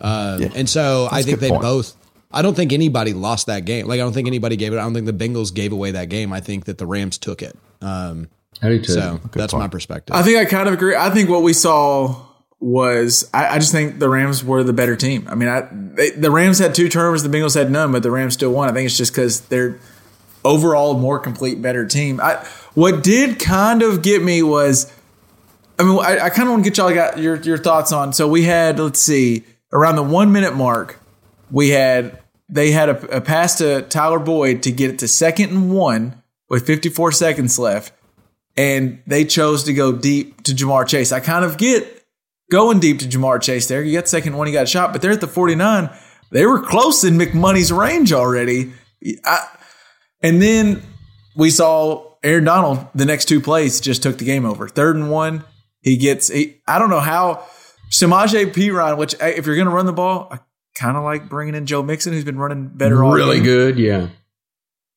Um, 0.00 0.42
and 0.54 0.68
so 0.68 1.08
I 1.10 1.22
think 1.22 1.40
they 1.40 1.48
point. 1.50 1.62
both. 1.62 1.96
I 2.30 2.42
don't 2.42 2.54
think 2.54 2.72
anybody 2.72 3.12
lost 3.12 3.46
that 3.46 3.64
game. 3.64 3.86
Like 3.86 4.00
I 4.00 4.02
don't 4.02 4.12
think 4.12 4.26
anybody 4.26 4.56
gave 4.56 4.72
it. 4.72 4.78
I 4.78 4.82
don't 4.82 4.94
think 4.94 5.06
the 5.06 5.12
Bengals 5.12 5.54
gave 5.54 5.72
away 5.72 5.92
that 5.92 6.08
game. 6.08 6.32
I 6.32 6.40
think 6.40 6.66
that 6.66 6.78
the 6.78 6.86
Rams 6.86 7.18
took 7.18 7.42
it. 7.42 7.56
Um, 7.80 8.28
I 8.62 8.68
do 8.68 8.78
too. 8.78 8.92
so 8.92 9.20
that's 9.32 9.52
my 9.52 9.68
perspective. 9.68 10.14
I 10.14 10.22
think 10.22 10.38
I 10.38 10.44
kind 10.44 10.68
of 10.68 10.74
agree. 10.74 10.96
I 10.96 11.10
think 11.10 11.28
what 11.28 11.42
we 11.42 11.52
saw 11.52 12.25
was 12.58 13.28
I, 13.34 13.56
I 13.56 13.58
just 13.58 13.72
think 13.72 13.98
the 13.98 14.08
Rams 14.08 14.42
were 14.42 14.62
the 14.62 14.72
better 14.72 14.96
team. 14.96 15.26
I 15.28 15.34
mean, 15.34 15.48
I 15.48 15.68
they, 15.70 16.10
the 16.10 16.30
Rams 16.30 16.58
had 16.58 16.74
two 16.74 16.88
turnovers, 16.88 17.22
the 17.22 17.28
Bengals 17.28 17.54
had 17.54 17.70
none, 17.70 17.92
but 17.92 18.02
the 18.02 18.10
Rams 18.10 18.34
still 18.34 18.52
won. 18.52 18.68
I 18.68 18.72
think 18.72 18.86
it's 18.86 18.96
just 18.96 19.12
because 19.12 19.40
they're 19.42 19.78
overall 20.44 20.94
more 20.98 21.18
complete, 21.18 21.60
better 21.60 21.86
team. 21.86 22.20
I 22.20 22.46
what 22.74 23.02
did 23.02 23.38
kind 23.38 23.82
of 23.82 24.02
get 24.02 24.22
me 24.22 24.42
was, 24.42 24.92
I 25.78 25.82
mean, 25.82 25.98
I, 25.98 26.24
I 26.24 26.30
kind 26.30 26.48
of 26.48 26.52
want 26.52 26.64
to 26.64 26.70
get 26.70 26.78
y'all 26.78 26.94
got 26.94 27.18
your 27.18 27.36
your 27.36 27.58
thoughts 27.58 27.92
on. 27.92 28.12
So 28.12 28.26
we 28.28 28.44
had 28.44 28.78
let's 28.78 29.00
see 29.00 29.44
around 29.72 29.96
the 29.96 30.02
one 30.02 30.32
minute 30.32 30.54
mark, 30.54 30.98
we 31.50 31.70
had 31.70 32.20
they 32.48 32.70
had 32.70 32.88
a, 32.88 33.16
a 33.16 33.20
pass 33.20 33.58
to 33.58 33.82
Tyler 33.82 34.18
Boyd 34.18 34.62
to 34.62 34.72
get 34.72 34.90
it 34.90 34.98
to 35.00 35.08
second 35.08 35.50
and 35.50 35.74
one 35.74 36.22
with 36.48 36.64
54 36.66 37.12
seconds 37.12 37.58
left 37.58 37.92
and 38.56 39.02
they 39.06 39.24
chose 39.24 39.64
to 39.64 39.74
go 39.74 39.92
deep 39.92 40.42
to 40.44 40.52
Ja'Marr 40.52 40.86
Chase. 40.86 41.12
I 41.12 41.20
kind 41.20 41.44
of 41.44 41.58
get 41.58 41.95
going 42.50 42.80
deep 42.80 42.98
to 43.00 43.06
Ja'Marr 43.06 43.40
Chase 43.40 43.68
there. 43.68 43.82
You 43.82 43.98
got 43.98 44.08
second 44.08 44.36
one, 44.36 44.46
he 44.46 44.52
got 44.52 44.68
shot, 44.68 44.92
but 44.92 45.02
they're 45.02 45.12
at 45.12 45.20
the 45.20 45.26
49. 45.26 45.90
They 46.30 46.46
were 46.46 46.60
close 46.60 47.04
in 47.04 47.14
McMoney's 47.14 47.72
range 47.72 48.12
already. 48.12 48.72
I, 49.24 49.46
and 50.22 50.40
then 50.40 50.82
we 51.36 51.50
saw 51.50 52.14
Aaron 52.22 52.44
Donald, 52.44 52.86
the 52.94 53.04
next 53.04 53.26
two 53.26 53.40
plays 53.40 53.80
just 53.80 54.02
took 54.02 54.18
the 54.18 54.24
game 54.24 54.44
over. 54.44 54.68
Third 54.68 54.96
and 54.96 55.10
one, 55.10 55.44
he 55.82 55.96
gets, 55.96 56.28
he, 56.28 56.60
I 56.66 56.78
don't 56.78 56.90
know 56.90 57.00
how, 57.00 57.46
Samaje 57.92 58.52
Perine, 58.52 58.96
which 58.98 59.14
if 59.20 59.46
you're 59.46 59.54
going 59.54 59.68
to 59.68 59.74
run 59.74 59.86
the 59.86 59.92
ball, 59.92 60.28
I 60.30 60.40
kind 60.74 60.96
of 60.96 61.04
like 61.04 61.28
bringing 61.28 61.54
in 61.54 61.66
Joe 61.66 61.82
Mixon, 61.82 62.12
who's 62.12 62.24
been 62.24 62.38
running 62.38 62.68
better 62.68 63.02
all 63.04 63.12
really 63.12 63.36
game. 63.36 63.44
good, 63.44 63.78
yeah. 63.78 64.08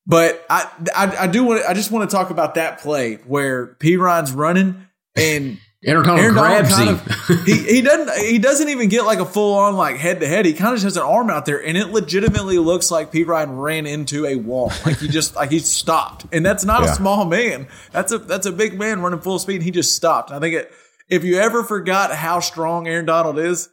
But 0.06 0.44
I, 0.50 0.68
I, 0.96 1.16
I 1.20 1.26
do 1.28 1.44
want. 1.44 1.64
I 1.68 1.74
just 1.74 1.92
want 1.92 2.08
to 2.08 2.16
talk 2.16 2.30
about 2.30 2.56
that 2.56 2.80
play 2.80 3.16
where 3.26 3.76
Perine's 3.78 4.32
running 4.32 4.86
and 5.14 5.58
Aaron 5.82 6.04
Donald 6.04 6.20
Aaron 6.20 6.34
Donald 6.34 6.66
grabs 6.68 6.74
kind 6.74 6.90
him. 6.90 7.36
of 7.38 7.44
he, 7.46 7.76
he 7.76 7.80
doesn't 7.82 8.26
he 8.26 8.38
doesn't 8.38 8.68
even 8.68 8.90
get 8.90 9.04
like 9.06 9.18
a 9.18 9.24
full 9.24 9.54
on 9.58 9.76
like 9.76 9.96
head 9.96 10.20
to 10.20 10.26
head. 10.28 10.44
He 10.44 10.52
kind 10.52 10.74
of 10.74 10.76
just 10.76 10.84
has 10.84 10.96
an 10.98 11.02
arm 11.04 11.30
out 11.30 11.46
there, 11.46 11.64
and 11.64 11.76
it 11.78 11.86
legitimately 11.88 12.58
looks 12.58 12.90
like 12.90 13.10
Perine 13.10 13.58
ran 13.62 13.86
into 13.86 14.26
a 14.26 14.36
wall. 14.36 14.70
Like 14.84 14.98
he 14.98 15.08
just 15.08 15.36
like 15.36 15.50
he 15.50 15.58
stopped, 15.58 16.26
and 16.32 16.44
that's 16.44 16.64
not 16.66 16.82
Yeah. 16.84 16.92
a 16.92 16.94
small 16.94 17.24
man. 17.24 17.66
That's 17.92 18.12
a 18.12 18.18
that's 18.18 18.44
a 18.46 18.52
big 18.52 18.78
man 18.78 19.00
running 19.00 19.20
full 19.20 19.38
speed. 19.38 19.56
And 19.56 19.64
he 19.64 19.70
just 19.70 19.96
stopped. 19.96 20.30
I 20.30 20.38
think 20.38 20.54
it 20.54 20.70
if 21.08 21.24
you 21.24 21.38
ever 21.38 21.64
forgot 21.64 22.14
how 22.14 22.40
strong 22.40 22.86
Aaron 22.86 23.06
Donald 23.06 23.38
is, 23.38 23.70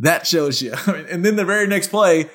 that 0.00 0.26
shows 0.26 0.62
you. 0.62 0.72
I 0.86 0.92
mean, 0.92 1.06
and 1.10 1.24
then 1.26 1.36
the 1.36 1.44
very 1.44 1.66
next 1.66 1.88
play, 1.88 2.30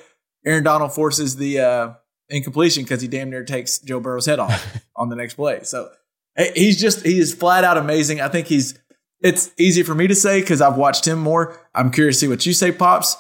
Aaron 0.46 0.64
Donald 0.64 0.94
forces 0.94 1.36
the 1.36 1.60
uh, 1.60 1.94
incompletion 2.30 2.84
because 2.84 3.02
he 3.02 3.08
damn 3.08 3.32
near 3.32 3.44
takes 3.44 3.80
Joe 3.80 4.00
Burrow's 4.00 4.28
head 4.28 4.38
off 4.38 4.78
on 4.96 5.10
the 5.10 5.16
next 5.16 5.34
play. 5.34 5.62
So 5.64 5.90
eh, 6.38 6.52
he's 6.56 6.80
just 6.80 7.04
he 7.04 7.18
is 7.18 7.34
flat 7.34 7.64
out 7.64 7.78
amazing. 7.78 8.22
I 8.22 8.28
think 8.28 8.46
he's 8.46 8.78
it's 9.22 9.52
easy 9.58 9.84
for 9.84 9.96
me 9.96 10.08
to 10.08 10.16
say 10.16 10.42
because 10.42 10.62
I've 10.62 10.78
watched 10.78 11.08
him 11.08 11.20
more. 11.20 11.60
I'm 11.76 11.92
curious 11.92 12.18
to 12.18 12.20
see 12.22 12.28
what 12.28 12.46
you 12.46 12.54
say, 12.54 12.72
pops. 12.72 13.18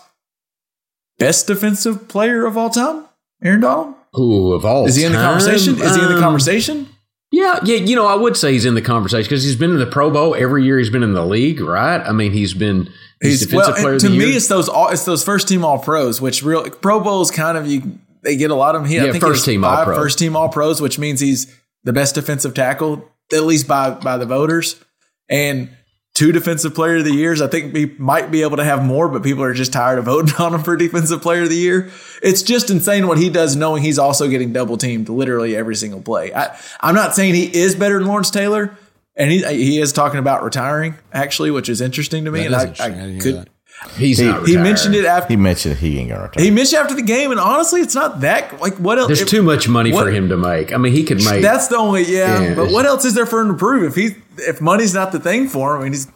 Best 1.17 1.47
defensive 1.47 2.07
player 2.07 2.45
of 2.45 2.57
all 2.57 2.69
time, 2.69 3.05
Aaron 3.43 3.59
Donald. 3.61 3.95
Ooh, 4.17 4.53
of 4.53 4.65
all 4.65 4.85
Is 4.85 4.95
he 4.95 5.03
in 5.03 5.11
the 5.11 5.17
conversation? 5.17 5.75
Is 5.75 5.95
he 5.95 6.01
in 6.01 6.07
the 6.07 6.15
Um, 6.15 6.21
conversation? 6.21 6.87
Yeah, 7.31 7.59
yeah. 7.63 7.75
You 7.75 7.95
know, 7.95 8.07
I 8.07 8.15
would 8.15 8.35
say 8.37 8.53
he's 8.53 8.65
in 8.65 8.73
the 8.73 8.81
conversation 8.81 9.25
because 9.25 9.43
he's 9.43 9.55
been 9.55 9.69
in 9.71 9.77
the 9.77 9.85
Pro 9.85 10.09
Bowl 10.09 10.33
every 10.33 10.63
year. 10.63 10.79
He's 10.79 10.89
been 10.89 11.03
in 11.03 11.13
the 11.13 11.25
league, 11.25 11.59
right? 11.61 11.99
I 11.99 12.11
mean, 12.11 12.31
he's 12.31 12.53
been 12.55 12.89
he's, 13.21 13.41
defensive 13.41 13.73
well, 13.75 13.81
player 13.83 13.99
to 13.99 14.09
me, 14.09 14.15
year. 14.15 14.35
it's 14.37 14.47
those 14.47 14.67
all 14.67 14.87
it's 14.89 15.05
those 15.05 15.23
first 15.23 15.47
team 15.47 15.63
All 15.63 15.77
Pros, 15.77 16.19
which 16.19 16.41
real 16.41 16.67
Pro 16.69 17.01
Bowls 17.01 17.29
kind 17.29 17.55
of 17.57 17.67
you 17.67 17.99
they 18.23 18.35
get 18.35 18.49
a 18.49 18.55
lot 18.55 18.73
of 18.75 18.81
them 18.81 18.89
here. 18.89 19.03
Yeah, 19.03 19.09
I 19.09 19.11
think 19.11 19.23
first 19.23 19.45
team 19.45 19.63
All-Pro. 19.63 19.95
first 19.95 20.17
team 20.17 20.35
All 20.35 20.49
Pros, 20.49 20.81
which 20.81 20.97
means 20.97 21.19
he's 21.19 21.55
the 21.83 21.93
best 21.93 22.15
defensive 22.15 22.53
tackle 22.55 23.07
at 23.31 23.43
least 23.43 23.67
by 23.67 23.91
by 23.91 24.17
the 24.17 24.25
voters, 24.25 24.83
and 25.29 25.69
two 26.19 26.33
defensive 26.33 26.75
player 26.75 26.97
of 26.97 27.05
the 27.05 27.13
years. 27.13 27.41
I 27.41 27.47
think 27.47 27.73
we 27.73 27.95
might 27.97 28.29
be 28.29 28.41
able 28.41 28.57
to 28.57 28.63
have 28.65 28.83
more, 28.83 29.07
but 29.07 29.23
people 29.23 29.41
are 29.41 29.53
just 29.53 29.71
tired 29.71 29.99
of 29.99 30.05
voting 30.05 30.35
on 30.39 30.53
him 30.53 30.61
for 30.61 30.75
defensive 30.75 31.21
player 31.21 31.43
of 31.43 31.49
the 31.49 31.55
year. 31.55 31.89
It's 32.21 32.41
just 32.41 32.69
insane 32.69 33.07
what 33.07 33.17
he 33.17 33.29
does, 33.29 33.55
knowing 33.55 33.83
he's 33.83 33.97
also 33.97 34.27
getting 34.27 34.51
double 34.51 34.77
teamed 34.77 35.07
literally 35.07 35.55
every 35.55 35.77
single 35.77 36.01
play. 36.01 36.33
I, 36.33 36.59
I'm 36.81 36.93
not 36.93 37.15
saying 37.15 37.35
he 37.35 37.45
is 37.45 37.73
better 37.73 37.99
than 37.99 38.07
Lawrence 38.09 38.29
Taylor. 38.29 38.77
And 39.15 39.31
he 39.31 39.43
he 39.43 39.81
is 39.81 39.91
talking 39.91 40.19
about 40.19 40.43
retiring 40.43 40.95
actually, 41.11 41.51
which 41.51 41.67
is 41.67 41.81
interesting 41.81 42.23
to 42.23 42.31
me. 42.31 42.45
And 42.45 42.55
I. 42.55 42.73
I 42.79 42.85
I 42.85 43.19
could 43.19 43.35
that. 43.35 43.49
He's 43.95 44.19
he- 44.19 44.25
not. 44.27 44.47
he 44.47 44.57
mentioned 44.57 44.95
it 44.95 45.05
after 45.05 45.29
He 45.33 45.37
mentioned 45.37 45.77
he 45.77 45.99
ain't 45.99 46.09
gonna 46.09 46.23
retire. 46.23 46.43
he 46.43 46.51
mentioned 46.51 46.81
after 46.81 46.95
the 46.95 47.01
game, 47.01 47.31
and 47.31 47.39
honestly, 47.39 47.81
it's 47.81 47.95
not 47.95 48.21
that 48.21 48.59
like 48.61 48.75
what 48.75 48.97
else? 48.99 49.07
There's 49.07 49.21
if- 49.21 49.27
too 49.29 49.41
much 49.41 49.67
money 49.67 49.91
what- 49.91 50.05
for 50.05 50.11
him 50.11 50.29
to 50.29 50.37
make. 50.37 50.73
I 50.73 50.77
mean, 50.77 50.93
he 50.93 51.03
could 51.03 51.23
make. 51.23 51.41
That's 51.41 51.67
the 51.67 51.77
only 51.77 52.03
yeah. 52.03 52.41
Yeah, 52.41 52.55
but 52.55 52.71
what 52.71 52.85
else 52.85 53.05
is 53.05 53.13
there 53.15 53.25
for 53.25 53.41
him 53.41 53.49
to 53.49 53.53
prove 53.55 53.83
if 53.83 53.95
he 53.95 54.15
if 54.39 54.61
money's 54.61 54.93
not 54.93 55.11
the 55.11 55.19
thing 55.19 55.47
for 55.47 55.75
him? 55.75 55.81
I 55.81 55.83
mean, 55.85 55.93
he's 55.93 56.07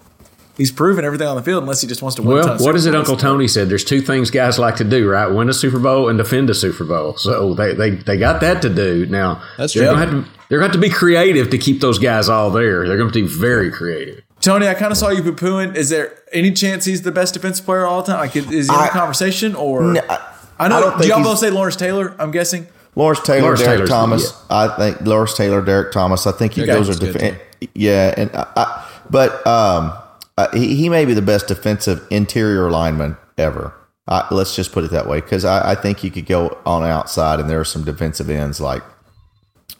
he's 0.57 0.71
proven 0.71 1.03
everything 1.03 1.27
on 1.27 1.35
the 1.35 1.41
field 1.41 1.63
unless 1.63 1.81
he 1.81 1.87
just 1.87 2.01
wants 2.03 2.15
to 2.15 2.21
win. 2.21 2.37
well, 2.37 2.49
of 2.51 2.61
what 2.61 2.75
is 2.75 2.85
it 2.85 2.93
Uncle 2.95 3.17
Tony 3.17 3.47
said? 3.47 3.69
There's 3.69 3.83
two 3.83 4.01
things 4.01 4.29
guys 4.29 4.59
like 4.59 4.75
to 4.77 4.83
do, 4.83 5.09
right? 5.09 5.27
Win 5.27 5.49
a 5.49 5.53
Super 5.53 5.79
Bowl 5.79 6.09
and 6.09 6.17
defend 6.17 6.49
a 6.49 6.53
Super 6.53 6.83
Bowl. 6.83 7.17
So 7.17 7.53
they 7.55 7.73
they, 7.73 7.89
they 7.91 8.17
got 8.17 8.39
that 8.41 8.61
to 8.61 8.69
do. 8.69 9.05
Now 9.07 9.41
That's 9.57 9.73
they're 9.73 9.83
true. 9.85 9.93
Gonna 9.95 10.05
have 10.05 10.25
to, 10.25 10.31
they're 10.49 10.59
going 10.59 10.69
to 10.71 10.77
have 10.77 10.83
to 10.83 10.87
be 10.89 10.93
creative 10.93 11.49
to 11.49 11.57
keep 11.57 11.81
those 11.81 11.97
guys 11.97 12.29
all 12.29 12.51
there. 12.51 12.87
They're 12.87 12.97
going 12.97 13.09
to 13.11 13.21
be 13.21 13.25
very 13.27 13.71
creative. 13.71 14.21
Tony, 14.39 14.67
I 14.67 14.75
kind 14.75 14.91
of 14.91 14.97
saw 14.99 15.09
you 15.09 15.23
poo 15.23 15.33
pooing. 15.33 15.75
Is 15.75 15.89
there 15.89 16.19
any 16.33 16.51
chance 16.51 16.85
he's 16.85 17.01
the 17.03 17.11
best 17.11 17.33
defensive 17.33 17.65
player 17.65 17.85
of 17.85 17.91
all 17.91 18.03
time? 18.03 18.17
Like, 18.19 18.35
is 18.35 18.45
he 18.47 18.57
in 18.59 18.67
the 18.67 18.73
I- 18.73 18.89
conversation 18.89 19.55
or? 19.55 19.81
No, 19.93 20.01
I- 20.09 20.19
I 20.59 20.67
know. 20.67 20.77
I 20.77 20.79
don't 20.81 21.01
do 21.01 21.07
y'all 21.07 21.23
both 21.23 21.39
say 21.39 21.49
Lawrence 21.49 21.75
Taylor? 21.75 22.15
I'm 22.19 22.31
guessing. 22.31 22.67
Lawrence 22.95 23.21
Taylor, 23.21 23.41
Lawrence 23.41 23.61
Derrick 23.61 23.75
Taylor's- 23.77 23.89
Thomas. 23.89 24.43
I 24.51 24.67
think 24.77 25.01
Lawrence 25.01 25.35
Taylor, 25.35 25.61
Derrick 25.61 25.91
Thomas. 25.91 26.27
I 26.27 26.31
think 26.31 26.55
you 26.57 26.65
Derrick 26.65 26.85
those 26.85 26.95
are 26.95 26.99
Thomas 26.99 27.15
is 27.15 27.21
def- 27.21 27.69
yeah, 27.73 28.13
and 28.15 28.29
I, 28.35 28.47
I, 28.55 28.89
but 29.09 29.45
um, 29.47 29.93
uh, 30.37 30.47
he, 30.53 30.75
he 30.75 30.89
may 30.89 31.05
be 31.05 31.13
the 31.15 31.21
best 31.23 31.47
defensive 31.47 32.05
interior 32.11 32.69
lineman 32.69 33.17
ever. 33.37 33.73
Uh, 34.07 34.27
let's 34.31 34.55
just 34.55 34.71
put 34.73 34.83
it 34.83 34.91
that 34.91 35.07
way 35.07 35.21
because 35.21 35.43
I, 35.43 35.71
I 35.71 35.75
think 35.75 36.03
you 36.03 36.11
could 36.11 36.25
go 36.27 36.57
on 36.65 36.83
outside 36.83 37.39
and 37.39 37.49
there 37.49 37.59
are 37.59 37.65
some 37.65 37.83
defensive 37.83 38.29
ends 38.29 38.59
like 38.61 38.83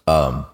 um, 0.08 0.46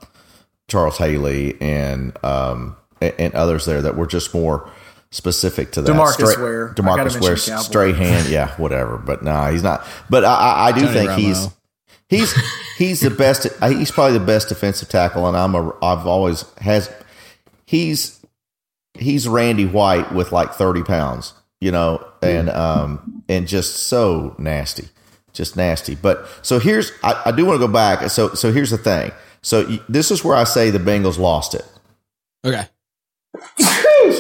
Charles 0.68 0.98
Haley 0.98 1.56
and 1.62 2.12
um, 2.26 2.76
and, 3.02 3.14
and 3.20 3.34
others 3.36 3.66
there 3.66 3.82
that 3.82 3.96
were 3.96 4.08
just 4.08 4.34
more 4.34 4.70
specific 5.12 5.72
to 5.74 5.82
that. 5.82 5.92
DeMarcus 5.92 6.32
Stra- 6.32 6.44
Ware. 6.44 6.74
DeMarcus 6.76 7.14
mention 7.14 7.22
Ware, 7.22 7.38
Strahan, 7.38 8.26
yeah, 8.30 8.56
whatever. 8.58 8.98
But 8.98 9.24
nah, 9.24 9.50
he's 9.52 9.64
not. 9.64 9.86
But 10.10 10.24
I, 10.26 10.34
I, 10.34 10.68
I 10.68 10.72
do 10.72 10.82
Tony 10.82 10.94
think 10.94 11.10
Romo. 11.12 11.18
he's 11.18 11.48
he's 12.10 12.34
he's 12.78 13.00
the 13.02 13.10
best. 13.10 13.48
He's 13.64 13.92
probably 13.92 14.18
the 14.18 14.26
best 14.26 14.50
defensive 14.50 14.90
tackle, 14.90 15.28
and 15.28 15.36
I'm 15.38 15.56
a. 15.56 15.70
I've 15.84 16.06
always 16.08 16.44
has. 16.60 16.92
He's 17.66 18.20
he's 18.96 19.28
Randy 19.28 19.66
White 19.66 20.14
with 20.14 20.32
like 20.32 20.54
thirty 20.54 20.84
pounds, 20.84 21.34
you 21.62 21.72
know, 21.72 22.06
and 22.22 22.50
um 22.50 23.24
and 23.30 23.48
just 23.48 23.84
so 23.84 24.36
nasty, 24.40 24.90
just 25.34 25.56
nasty. 25.56 25.96
But 25.96 26.28
so 26.42 26.60
here's 26.60 26.92
I, 27.04 27.22
I 27.28 27.32
do 27.32 27.46
want 27.46 27.60
to 27.62 27.68
go 27.68 27.72
back. 27.72 28.10
So 28.10 28.34
so 28.34 28.52
here's 28.52 28.72
the 28.72 28.78
thing. 28.78 29.12
So 29.42 29.64
this 29.88 30.12
is 30.12 30.24
where 30.24 30.36
I 30.36 30.44
say 30.44 30.70
the 30.70 30.80
Bengals 30.80 31.18
lost 31.18 31.54
it. 31.54 31.66
Okay. 32.44 32.66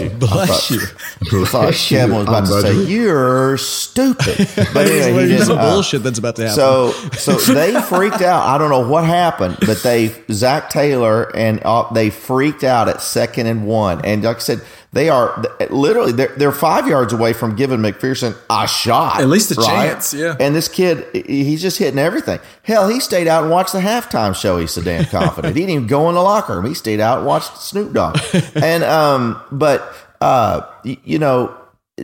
Bless 0.07 0.71
you. 0.71 0.79
I 0.81 1.45
thought 1.45 1.73
Kevin 1.73 2.15
was 2.15 2.27
about 2.27 2.45
to 2.45 2.61
say 2.61 2.83
you're 2.85 3.57
stupid, 3.57 4.47
but 4.73 4.87
anyway, 4.87 5.27
he 5.27 5.33
Here's. 5.33 5.49
Uh, 5.49 5.55
bullshit 5.73 6.03
that's 6.03 6.19
about 6.19 6.35
to 6.37 6.43
happen. 6.43 6.55
So, 6.55 6.91
so 7.13 7.53
they 7.53 7.79
freaked 7.81 8.21
out. 8.21 8.47
I 8.47 8.57
don't 8.57 8.69
know 8.69 8.87
what 8.87 9.03
happened, 9.03 9.57
but 9.65 9.83
they 9.83 10.15
Zac 10.31 10.69
Taylor 10.69 11.35
and 11.35 11.61
uh, 11.65 11.91
they 11.91 12.09
freaked 12.09 12.63
out 12.63 12.87
at 12.87 13.01
second 13.01 13.47
and 13.47 13.67
one. 13.67 14.03
And 14.05 14.23
like 14.23 14.37
I 14.37 14.39
said, 14.39 14.61
they 14.91 15.09
are 15.09 15.43
literally 15.69 16.11
they're, 16.11 16.35
they're 16.35 16.51
five 16.51 16.87
yards 16.87 17.13
away 17.13 17.33
from 17.33 17.55
giving 17.55 17.77
McPherson 17.79 18.35
a 18.49 18.67
shot, 18.67 19.21
At 19.21 19.27
least 19.27 19.51
a 19.51 19.55
right? 19.55 19.65
chance, 19.65 20.13
yeah. 20.13 20.35
And 20.39 20.55
this 20.55 20.67
kid, 20.67 21.05
he's 21.27 21.61
just 21.61 21.77
hitting 21.77 21.99
everything. 21.99 22.39
Hell, 22.63 22.87
he 22.89 22.99
stayed 22.99 23.27
out 23.27 23.43
and 23.43 23.51
watched 23.51 23.73
the 23.73 23.79
halftime 23.81 24.35
show. 24.35 24.57
He's 24.57 24.71
so 24.71 24.81
damn 24.81 25.05
confident. 25.05 25.55
he 25.55 25.61
didn't 25.61 25.75
even 25.75 25.87
go 25.87 26.09
in 26.09 26.15
the 26.15 26.21
locker 26.21 26.55
room. 26.55 26.65
He 26.65 26.73
stayed 26.73 26.99
out 26.99 27.19
and 27.19 27.27
watched 27.27 27.57
Snoop 27.57 27.93
Dogg. 27.93 28.17
and 28.55 28.83
um, 28.83 29.39
but 29.51 29.93
uh, 30.21 30.61
you 30.83 31.19
know, 31.19 31.55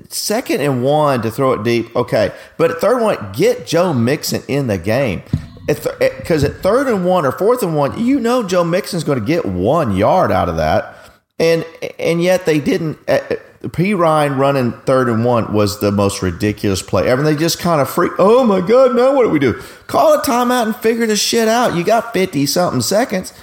second 0.09 0.61
and 0.61 0.83
one 0.83 1.21
to 1.23 1.31
throw 1.31 1.53
it 1.53 1.63
deep, 1.63 1.95
okay. 1.95 2.31
But 2.57 2.71
at 2.71 2.77
third 2.77 3.01
one, 3.01 3.31
get 3.33 3.65
Joe 3.65 3.93
Mixon 3.93 4.43
in 4.47 4.67
the 4.67 4.77
game. 4.77 5.23
Because 5.67 6.43
at 6.43 6.57
third 6.57 6.87
and 6.87 7.03
one 7.05 7.25
or 7.25 7.31
fourth 7.31 7.63
and 7.63 7.75
one, 7.75 8.05
you 8.05 8.19
know 8.19 8.43
Joe 8.43 8.63
Mixon's 8.63 9.03
going 9.03 9.19
to 9.19 9.25
get 9.25 9.45
one 9.45 9.95
yard 9.95 10.31
out 10.31 10.47
of 10.47 10.57
that, 10.57 10.94
and 11.39 11.65
and 11.99 12.21
yet 12.21 12.45
they 12.45 12.59
didn't. 12.59 12.97
Uh, 13.07 13.19
Perine 13.63 14.37
running 14.37 14.73
third 14.81 15.09
and 15.09 15.25
one 15.25 15.51
was 15.51 15.79
the 15.79 15.91
most 15.91 16.21
ridiculous 16.21 16.83
play 16.83 17.07
ever. 17.07 17.23
They 17.23 17.35
just 17.35 17.57
kind 17.57 17.81
of 17.81 17.89
freak. 17.89 18.11
Oh 18.19 18.43
my 18.43 18.61
god! 18.61 18.95
Now 18.95 19.15
what 19.15 19.23
do 19.23 19.29
we 19.29 19.39
do? 19.39 19.59
Call 19.87 20.13
a 20.13 20.21
timeout 20.21 20.67
and 20.67 20.75
figure 20.75 21.07
this 21.07 21.21
shit 21.21 21.47
out. 21.47 21.75
You 21.75 21.83
got 21.83 22.13
fifty 22.13 22.45
something 22.45 22.81
seconds. 22.81 23.33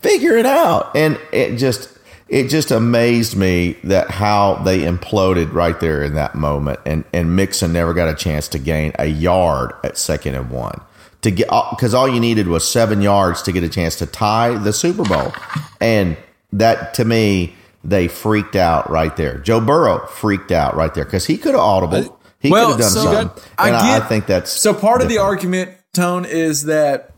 Figure 0.00 0.36
it 0.36 0.46
out. 0.46 0.94
And 0.94 1.18
it 1.32 1.56
just 1.56 1.98
it 2.28 2.48
just 2.48 2.70
amazed 2.70 3.36
me 3.36 3.72
that 3.84 4.10
how 4.10 4.56
they 4.56 4.80
imploded 4.80 5.52
right 5.52 5.78
there 5.80 6.02
in 6.02 6.14
that 6.14 6.34
moment. 6.34 6.80
And 6.84 7.04
and 7.12 7.34
Mixon 7.34 7.72
never 7.72 7.94
got 7.94 8.08
a 8.08 8.14
chance 8.14 8.48
to 8.48 8.58
gain 8.58 8.92
a 8.98 9.06
yard 9.06 9.72
at 9.82 9.96
second 9.96 10.34
and 10.34 10.50
one 10.50 10.80
to 11.22 11.30
get 11.30 11.48
because 11.70 11.94
all 11.94 12.08
you 12.08 12.20
needed 12.20 12.48
was 12.48 12.66
seven 12.68 13.02
yards 13.02 13.42
to 13.42 13.52
get 13.52 13.62
a 13.62 13.68
chance 13.68 13.96
to 13.96 14.06
tie 14.06 14.56
the 14.56 14.72
Super 14.72 15.04
Bowl. 15.04 15.32
And 15.80 16.16
that 16.52 16.94
to 16.94 17.04
me, 17.04 17.54
they 17.84 18.08
freaked 18.08 18.56
out 18.56 18.90
right 18.90 19.16
there. 19.16 19.38
Joe 19.38 19.60
Burrow 19.60 20.06
freaked 20.06 20.52
out 20.52 20.76
right 20.76 20.92
there 20.92 21.04
because 21.04 21.26
he 21.26 21.36
could 21.36 21.54
have 21.54 21.60
audible. 21.62 22.20
He 22.38 22.50
Well, 22.50 22.72
could 22.72 22.82
have 22.82 22.92
done 22.92 23.04
so 23.04 23.12
something. 23.12 23.44
I 23.58 23.68
and 23.68 23.76
I, 23.76 23.96
I 23.96 24.00
think 24.00 24.26
that's 24.26 24.50
So 24.50 24.74
part 24.74 25.02
of 25.02 25.08
the 25.08 25.18
argument, 25.18 25.70
Tone, 25.92 26.24
is 26.24 26.64
that 26.64 27.12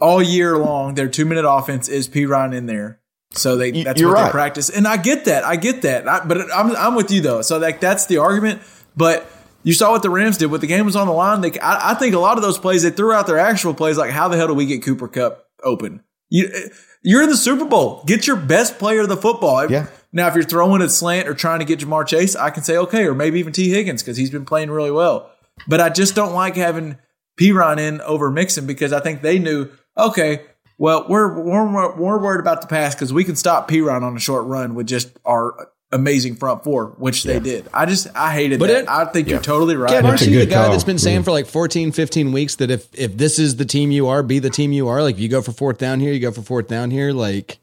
all 0.00 0.22
year 0.22 0.56
long 0.58 0.94
their 0.94 1.08
two 1.08 1.24
minute 1.24 1.48
offense 1.48 1.88
is 1.88 2.08
Perine 2.08 2.54
in 2.54 2.66
there. 2.66 3.00
So 3.32 3.56
they 3.56 3.82
that's 3.82 4.00
you're 4.00 4.10
what 4.10 4.16
right. 4.16 4.26
they 4.26 4.30
practice, 4.30 4.70
and 4.70 4.86
I 4.86 4.96
get 4.96 5.24
that. 5.24 5.44
I 5.44 5.56
get 5.56 5.82
that. 5.82 6.06
I, 6.06 6.24
but 6.24 6.52
I'm 6.52 6.74
I'm 6.76 6.94
with 6.94 7.10
you 7.10 7.20
though. 7.20 7.42
So 7.42 7.58
like 7.58 7.80
that's 7.80 8.06
the 8.06 8.18
argument. 8.18 8.62
But 8.96 9.28
you 9.64 9.72
saw 9.72 9.90
what 9.90 10.02
the 10.02 10.10
Rams 10.10 10.38
did. 10.38 10.46
When 10.46 10.60
the 10.60 10.66
game 10.68 10.86
was 10.86 10.94
on 10.94 11.06
the 11.08 11.12
line, 11.12 11.40
they 11.40 11.58
I, 11.58 11.92
I 11.92 11.94
think 11.94 12.14
a 12.14 12.18
lot 12.20 12.36
of 12.36 12.42
those 12.42 12.58
plays 12.58 12.82
they 12.82 12.90
threw 12.90 13.12
out 13.12 13.26
their 13.26 13.38
actual 13.38 13.74
plays. 13.74 13.98
Like 13.98 14.12
how 14.12 14.28
the 14.28 14.36
hell 14.36 14.46
do 14.46 14.54
we 14.54 14.66
get 14.66 14.82
Cooper 14.84 15.08
Kupp 15.08 15.46
open? 15.64 16.04
You 16.30 16.70
you're 17.02 17.22
in 17.22 17.28
the 17.28 17.36
Super 17.36 17.64
Bowl. 17.64 18.02
Get 18.06 18.26
your 18.26 18.36
best 18.36 18.78
player 18.78 19.02
of 19.02 19.08
the 19.08 19.16
football. 19.16 19.70
Yeah. 19.70 19.86
Now, 20.12 20.28
if 20.28 20.34
you're 20.34 20.44
throwing 20.44 20.80
a 20.80 20.88
slant 20.88 21.28
or 21.28 21.34
trying 21.34 21.58
to 21.58 21.64
get 21.64 21.80
Ja'Marr 21.80 22.06
Chase, 22.06 22.36
I 22.36 22.50
can 22.50 22.62
say 22.62 22.76
okay, 22.76 23.04
or 23.04 23.14
maybe 23.14 23.38
even 23.40 23.52
Tee 23.52 23.70
Higgins 23.70 24.02
because 24.02 24.16
he's 24.16 24.30
been 24.30 24.44
playing 24.44 24.70
really 24.70 24.90
well. 24.90 25.30
But 25.68 25.80
I 25.80 25.88
just 25.90 26.14
don't 26.14 26.32
like 26.32 26.56
having 26.56 26.98
Perine 27.38 27.78
in 27.78 28.00
over 28.00 28.30
Mixon 28.30 28.66
because 28.66 28.92
I 28.92 29.00
think 29.00 29.22
they 29.22 29.38
knew 29.38 29.70
okay, 29.98 30.42
well 30.78 31.06
we're 31.08 31.40
we're, 31.40 31.96
we're 31.96 32.18
worried 32.18 32.40
about 32.40 32.62
the 32.62 32.68
pass 32.68 32.94
because 32.94 33.12
we 33.12 33.24
can 33.24 33.36
stop 33.36 33.68
Perine 33.68 34.02
on 34.02 34.16
a 34.16 34.20
short 34.20 34.46
run 34.46 34.74
with 34.74 34.86
just 34.86 35.18
our 35.24 35.70
amazing 35.94 36.36
front 36.36 36.64
four, 36.64 36.86
which 36.98 37.22
they 37.22 37.38
did. 37.38 37.68
I 37.72 37.86
just 37.86 38.08
I 38.14 38.32
hated 38.32 38.58
But 38.58 38.68
that. 38.68 38.82
it- 38.82 38.88
I 38.88 39.04
think 39.06 39.28
you're 39.28 39.40
totally 39.40 39.76
right. 39.76 39.90
Kev, 39.90 40.04
aren't 40.04 40.20
you 40.22 40.40
the 40.40 40.46
guy 40.46 40.64
call. 40.64 40.72
that's 40.72 40.84
been 40.84 40.98
saying 40.98 41.18
mm-hmm. 41.18 41.24
for 41.24 41.30
like 41.30 41.46
14, 41.46 41.92
15 41.92 42.32
weeks 42.32 42.56
that 42.56 42.70
if 42.70 42.88
if 42.92 43.16
this 43.16 43.38
is 43.38 43.56
the 43.56 43.64
team 43.64 43.90
you 43.90 44.08
are, 44.08 44.22
be 44.22 44.38
the 44.38 44.50
team 44.50 44.72
you 44.72 44.88
are. 44.88 45.02
Like 45.02 45.14
if 45.14 45.20
you 45.20 45.28
go 45.28 45.40
for 45.40 45.52
fourth 45.52 45.78
down 45.78 46.00
here, 46.00 46.12
you 46.12 46.20
go 46.20 46.32
for 46.32 46.42
fourth 46.42 46.68
down 46.68 46.90
here. 46.90 47.12
Like 47.12 47.58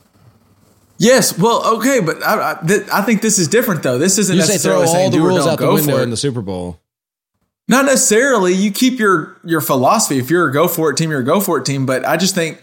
Yes, 0.98 1.36
well, 1.36 1.78
okay, 1.78 2.00
but 2.00 2.22
I, 2.22 2.52
I, 2.52 2.68
th- 2.68 2.88
I 2.94 3.02
think 3.02 3.24
this 3.24 3.40
is 3.40 3.48
different 3.48 3.82
though. 3.82 3.98
This 3.98 4.20
isn't 4.20 4.36
you 4.36 4.44
say 4.44 4.60
throw 4.60 4.82
necessarily 4.82 4.86
all 4.86 4.94
saying 4.94 5.12
the 5.12 5.18
do 5.18 5.24
or 5.24 5.28
rules 5.30 5.46
don't 5.46 5.54
out 5.54 5.60
the 5.60 5.66
go 5.66 5.74
window 5.74 5.98
for 5.98 6.04
in 6.04 6.12
the 6.12 6.18
Super 6.18 6.42
Bowl. 6.42 6.80
Not 7.68 7.86
necessarily. 7.86 8.54
You 8.54 8.72
keep 8.72 9.00
your 9.00 9.38
your 9.44 9.62
philosophy. 9.62 10.20
If 10.20 10.30
you're 10.30 10.48
a 10.48 10.54
go 10.54 10.68
for 10.68 10.92
it 10.92 10.98
team, 10.98 11.10
you're 11.10 11.22
a 11.22 11.26
go 11.26 11.40
for 11.40 11.58
it 11.58 11.66
team. 11.66 11.88
But 11.88 12.06
I 12.06 12.18
just 12.18 12.36
think 12.36 12.62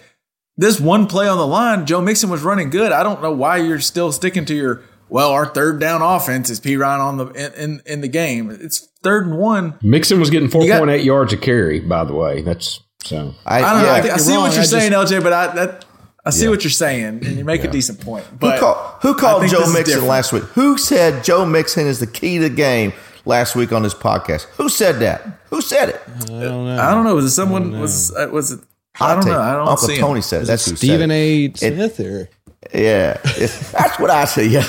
this 0.57 0.79
one 0.79 1.07
play 1.07 1.27
on 1.27 1.37
the 1.37 1.47
line, 1.47 1.87
Joe 1.87 2.01
Mixon 2.01 2.31
was 2.31 2.43
running 2.43 2.71
good. 2.71 2.93
I 2.93 3.03
don't 3.03 3.21
know 3.23 3.33
why 3.33 3.57
you're 3.57 3.81
still 3.81 4.13
sticking 4.13 4.45
to 4.45 4.55
your 4.55 4.83
well, 5.09 5.31
our 5.31 5.47
third 5.47 5.81
down 5.81 6.03
offense 6.03 6.51
is 6.51 6.61
Perine 6.61 7.01
on 7.01 7.17
the 7.17 7.27
in, 7.29 7.53
in, 7.55 7.83
in 7.87 8.01
the 8.01 8.09
game. 8.09 8.51
It's 8.51 8.89
third 9.03 9.27
and 9.27 9.39
one. 9.39 9.75
Mixon 9.83 10.21
was 10.21 10.31
getting 10.31 10.49
four 10.49 10.67
got- 10.67 10.79
point 10.79 10.91
eight 10.91 11.05
yards 11.05 11.33
a 11.33 11.37
carry. 11.37 11.81
By 11.81 12.05
the 12.05 12.15
way, 12.15 12.43
that's 12.43 12.81
so. 13.05 13.35
I, 13.47 13.63
I 13.63 13.73
don't 13.73 13.83
know. 13.83 13.89
I, 13.89 13.97
yeah. 13.97 14.03
think- 14.03 14.15
I 14.15 14.17
see 14.19 14.33
wrong. 14.35 14.43
what 14.43 14.53
you're 14.53 14.63
I 14.63 14.67
saying, 14.67 14.93
LJ, 14.93 15.23
but 15.23 15.33
I 15.33 15.47
that 15.55 15.85
I 16.27 16.31
see 16.31 16.45
Yeah. 16.45 16.51
what 16.51 16.65
you're 16.65 16.71
saying, 16.71 17.05
and 17.25 17.39
you 17.39 17.45
make 17.45 17.65
a 17.65 17.71
decent 17.71 18.01
point. 18.01 18.25
Who, 18.27 18.37
But 18.37 18.61
call, 18.61 18.75
who 19.03 19.15
called 19.15 19.49
Joe 19.49 19.61
this 19.61 19.69
Mixon 19.73 19.85
different. 19.85 20.09
last 20.09 20.33
week? 20.33 20.43
Who 20.55 20.77
said 20.77 21.25
Joe 21.25 21.47
Mixon 21.47 21.87
is 21.87 22.01
the 22.01 22.07
key 22.07 22.37
to 22.39 22.49
the 22.49 22.51
game 22.55 22.93
last 23.25 23.57
week 23.57 23.73
on 23.73 23.83
this 23.83 23.95
podcast? 23.95 24.43
Who 24.57 24.69
said 24.69 24.97
that? 25.01 25.23
Who 25.51 25.63
said 25.63 25.89
it? 25.91 26.01
I 26.07 26.27
don't 26.27 26.67
know. 26.67 26.79
I 26.83 26.91
don't 26.91 27.05
know. 27.05 27.15
Was 27.15 27.25
it 27.25 27.31
someone? 27.31 27.81
Was 27.81 28.15
uh, 28.15 28.29
was 28.31 28.51
it? 28.53 28.61
I 29.01 29.15
don't 29.15 29.19
I'll 29.19 29.25
know. 29.27 29.31
take- 29.31 29.41
I 29.41 29.53
don't 29.53 29.69
Uncle 29.69 29.87
see 29.89 29.95
him. 29.95 30.01
Tony 30.01 30.21
said 30.21 30.43
it. 30.43 30.47
that's 30.47 30.67
who 30.69 30.77
Stephen 30.77 31.09
said 31.11 31.13
A. 31.13 31.53
Smith 31.55 32.01
or 32.01 32.21
it. 32.23 32.33
Yeah, 32.75 33.19
It's- 33.37 33.73
that's 33.73 33.99
what 33.99 34.11
I 34.11 34.25
say. 34.27 34.47
Yeah. 34.49 34.67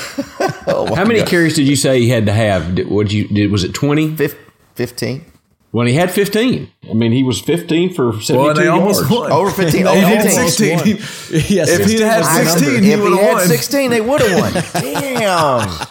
Oh, 0.67 0.93
How 0.95 1.03
many 1.05 1.19
God. 1.19 1.27
carries 1.29 1.55
did 1.55 1.67
you 1.67 1.75
say 1.75 1.99
he 1.99 2.09
had 2.09 2.25
to 2.27 2.33
have? 2.33 2.75
Did, 2.75 2.87
what 2.89 3.11
you 3.11 3.27
did? 3.27 3.51
Was 3.51 3.63
it 3.63 3.73
twenty? 3.73 4.15
Fif- 4.15 4.35
Fifteen. 4.75 5.25
Well, 5.71 5.85
he 5.85 5.93
had 5.93 6.09
fifteen. 6.11 6.69
I 6.89 6.93
mean, 6.93 7.11
he 7.11 7.23
was 7.23 7.39
fifteen 7.41 7.93
for 7.93 8.13
seventy-two 8.21 8.37
Well, 8.37 8.49
and 8.49 8.57
they 8.57 8.67
almost 8.67 9.09
yards. 9.11 9.31
Over 9.33 9.51
15. 9.51 9.83
They 9.83 9.89
Over 9.89 9.99
had 9.99 10.23
15. 10.23 10.49
16. 10.49 10.71
Almost 10.79 11.31
yes, 11.51 11.69
If 11.69 11.85
he 11.87 12.01
had 12.01 12.23
I 12.23 12.43
16, 12.43 12.67
remember. 12.67 12.85
he 12.85 12.91
if 12.93 12.99
would 13.01 13.11
he 13.11 13.17
have 13.17 13.27
had 13.27 13.33
won. 13.35 13.47
sixteen, 13.47 13.89
they 13.91 14.01
would 14.01 14.21
have 14.21 14.39
won. 14.39 14.53
Damn. 14.83 15.87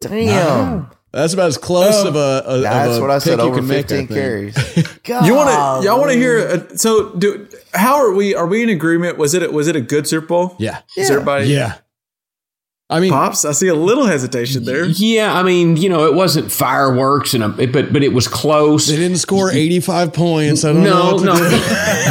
Damn. 0.00 0.90
That's 1.14 1.32
about 1.32 1.46
as 1.48 1.58
close 1.58 1.94
Um, 2.02 2.08
of 2.08 2.16
a, 2.16 2.42
a 2.46 2.58
That's 2.60 2.90
of 2.92 2.98
a 2.98 3.00
what 3.00 3.10
I 3.10 3.18
said. 3.18 3.30
pick 3.36 3.44
you 3.44 3.44
Over 3.50 3.56
can 3.58 3.66
make, 3.68 3.88
fifteen 3.88 4.06
think. 4.08 4.10
carries. 4.10 4.54
God. 5.04 5.26
You 5.26 5.34
want 5.34 5.48
to? 5.50 5.88
Y'all 5.88 5.98
want 6.00 6.12
to 6.12 6.18
hear? 6.18 6.38
A, 6.38 6.76
so, 6.78 7.10
do 7.14 7.48
how 7.72 7.94
are 7.96 8.12
we? 8.12 8.34
Are 8.34 8.46
we 8.46 8.62
in 8.62 8.68
agreement? 8.68 9.16
Was 9.18 9.34
it? 9.34 9.52
Was 9.52 9.68
it 9.68 9.76
a 9.76 9.80
good 9.80 10.06
Super 10.08 10.26
Bowl? 10.26 10.56
Yeah, 10.58 10.80
Is 10.96 11.10
everybody? 11.10 11.46
yeah. 11.48 11.76
I 12.90 13.00
mean, 13.00 13.12
Pops, 13.12 13.46
I 13.46 13.52
see 13.52 13.68
a 13.68 13.74
little 13.74 14.04
hesitation 14.06 14.64
there. 14.66 14.84
Yeah, 14.84 15.32
I 15.34 15.42
mean, 15.42 15.78
you 15.78 15.88
know, 15.88 16.04
it 16.04 16.12
wasn't 16.14 16.52
fireworks, 16.52 17.32
and 17.32 17.42
a, 17.42 17.48
but 17.48 17.92
but 17.92 18.02
it 18.02 18.12
was 18.12 18.28
close. 18.28 18.88
they 18.88 18.96
didn't 18.96 19.16
score 19.16 19.50
eighty-five 19.50 20.12
points. 20.12 20.64
I 20.64 20.72
don't 20.74 20.84
know. 20.84 20.90
No, 20.92 21.12
what 21.14 21.18
to 21.20 21.24
no. 21.24 21.34
do. 21.50 21.60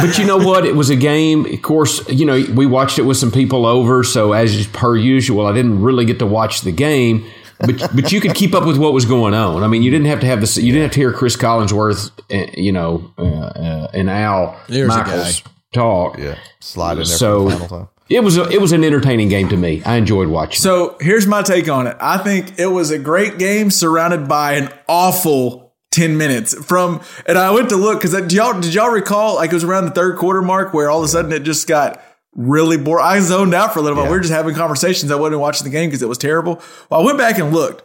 but 0.06 0.18
you 0.18 0.26
know 0.26 0.38
what? 0.38 0.66
It 0.66 0.74
was 0.74 0.90
a 0.90 0.96
game. 0.96 1.46
Of 1.46 1.62
course, 1.62 2.06
you 2.08 2.26
know 2.26 2.42
we 2.54 2.66
watched 2.66 2.98
it 2.98 3.02
with 3.02 3.16
some 3.18 3.30
people 3.30 3.66
over. 3.66 4.02
So 4.02 4.32
as 4.32 4.66
per 4.68 4.96
usual, 4.96 5.46
I 5.46 5.52
didn't 5.52 5.80
really 5.80 6.04
get 6.04 6.18
to 6.18 6.26
watch 6.26 6.62
the 6.62 6.72
game. 6.72 7.24
But 7.66 7.94
but 7.94 8.12
you 8.12 8.20
could 8.20 8.34
keep 8.34 8.54
up 8.54 8.66
with 8.66 8.78
what 8.78 8.92
was 8.92 9.04
going 9.04 9.34
on. 9.34 9.62
I 9.62 9.66
mean, 9.68 9.82
you 9.82 9.90
didn't 9.90 10.06
have 10.06 10.20
to 10.20 10.26
have 10.26 10.40
this. 10.40 10.56
You 10.56 10.72
didn't 10.72 10.82
have 10.82 10.92
to 10.92 11.00
hear 11.00 11.12
Chris 11.12 11.36
Collinsworth, 11.36 12.10
uh, 12.32 12.50
you 12.56 12.72
know, 12.72 13.12
uh, 13.18 13.22
uh, 13.22 13.88
and 13.94 14.10
Al 14.10 14.58
There's 14.68 14.88
Michaels 14.88 15.42
talk. 15.72 16.18
Yeah. 16.18 16.38
Slide 16.60 16.92
in 16.92 16.96
there 16.98 17.04
So 17.06 17.44
for 17.44 17.50
the 17.50 17.58
final 17.68 17.78
time. 17.78 17.88
it 18.08 18.20
was 18.24 18.36
a, 18.38 18.48
it 18.48 18.60
was 18.60 18.72
an 18.72 18.84
entertaining 18.84 19.28
game 19.28 19.48
to 19.48 19.56
me. 19.56 19.82
I 19.84 19.96
enjoyed 19.96 20.28
watching. 20.28 20.60
So 20.60 20.96
here's 21.00 21.26
my 21.26 21.42
take 21.42 21.68
on 21.68 21.86
it. 21.86 21.96
I 22.00 22.18
think 22.18 22.58
it 22.58 22.66
was 22.66 22.90
a 22.90 22.98
great 22.98 23.38
game 23.38 23.70
surrounded 23.70 24.28
by 24.28 24.54
an 24.54 24.70
awful 24.88 25.74
10 25.90 26.16
minutes 26.16 26.54
from, 26.64 27.00
and 27.26 27.38
I 27.38 27.50
went 27.52 27.68
to 27.68 27.76
look 27.76 28.00
because 28.00 28.12
did 28.12 28.32
y'all, 28.32 28.60
did 28.60 28.74
y'all 28.74 28.90
recall 28.90 29.36
like 29.36 29.50
it 29.50 29.54
was 29.54 29.64
around 29.64 29.84
the 29.84 29.90
third 29.92 30.16
quarter 30.16 30.42
mark 30.42 30.74
where 30.74 30.90
all 30.90 30.98
of 30.98 31.04
a 31.04 31.08
sudden 31.08 31.32
it 31.32 31.42
just 31.44 31.68
got 31.68 32.02
really 32.34 32.76
boring. 32.76 33.04
I 33.04 33.20
zoned 33.20 33.54
out 33.54 33.72
for 33.72 33.78
a 33.78 33.82
little 33.82 33.96
bit. 33.96 34.04
We 34.04 34.10
were 34.16 34.20
just 34.20 34.32
having 34.32 34.54
conversations. 34.54 35.10
I 35.10 35.16
wasn't 35.16 35.40
watching 35.40 35.64
the 35.64 35.70
game 35.70 35.88
because 35.88 36.02
it 36.02 36.08
was 36.08 36.18
terrible. 36.18 36.60
Well, 36.90 37.00
I 37.00 37.04
went 37.04 37.18
back 37.18 37.38
and 37.38 37.52
looked 37.52 37.82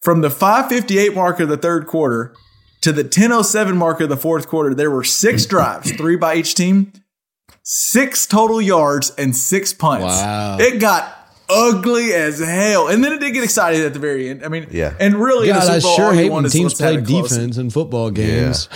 from 0.00 0.20
the 0.20 0.30
558 0.30 1.14
mark 1.14 1.40
of 1.40 1.48
the 1.48 1.56
third 1.56 1.86
quarter 1.86 2.34
to 2.82 2.92
the 2.92 3.02
1007 3.02 3.76
mark 3.76 4.00
of 4.00 4.08
the 4.08 4.16
fourth 4.16 4.48
quarter. 4.48 4.74
There 4.74 4.90
were 4.90 5.04
six 5.04 5.46
drives, 5.46 5.92
three 5.92 6.16
by 6.16 6.36
each 6.36 6.54
team, 6.54 6.92
six 7.62 8.26
total 8.26 8.60
yards 8.60 9.10
and 9.16 9.34
six 9.34 9.72
punts. 9.72 10.04
Wow. 10.04 10.58
It 10.60 10.80
got 10.80 11.12
ugly 11.48 12.12
as 12.12 12.38
hell. 12.38 12.88
And 12.88 13.02
then 13.02 13.12
it 13.12 13.20
did 13.20 13.32
get 13.32 13.44
excited 13.44 13.84
at 13.84 13.92
the 13.92 13.98
very 13.98 14.28
end. 14.28 14.44
I 14.44 14.48
mean, 14.48 14.66
Yeah. 14.70 14.94
And 14.98 15.14
really, 15.16 15.48
God, 15.48 15.68
I 15.68 15.78
sure 15.78 16.12
hate 16.12 16.30
when 16.30 16.44
teams 16.48 16.74
play 16.74 17.00
defense 17.00 17.56
in 17.56 17.70
football 17.70 18.10
games. 18.10 18.68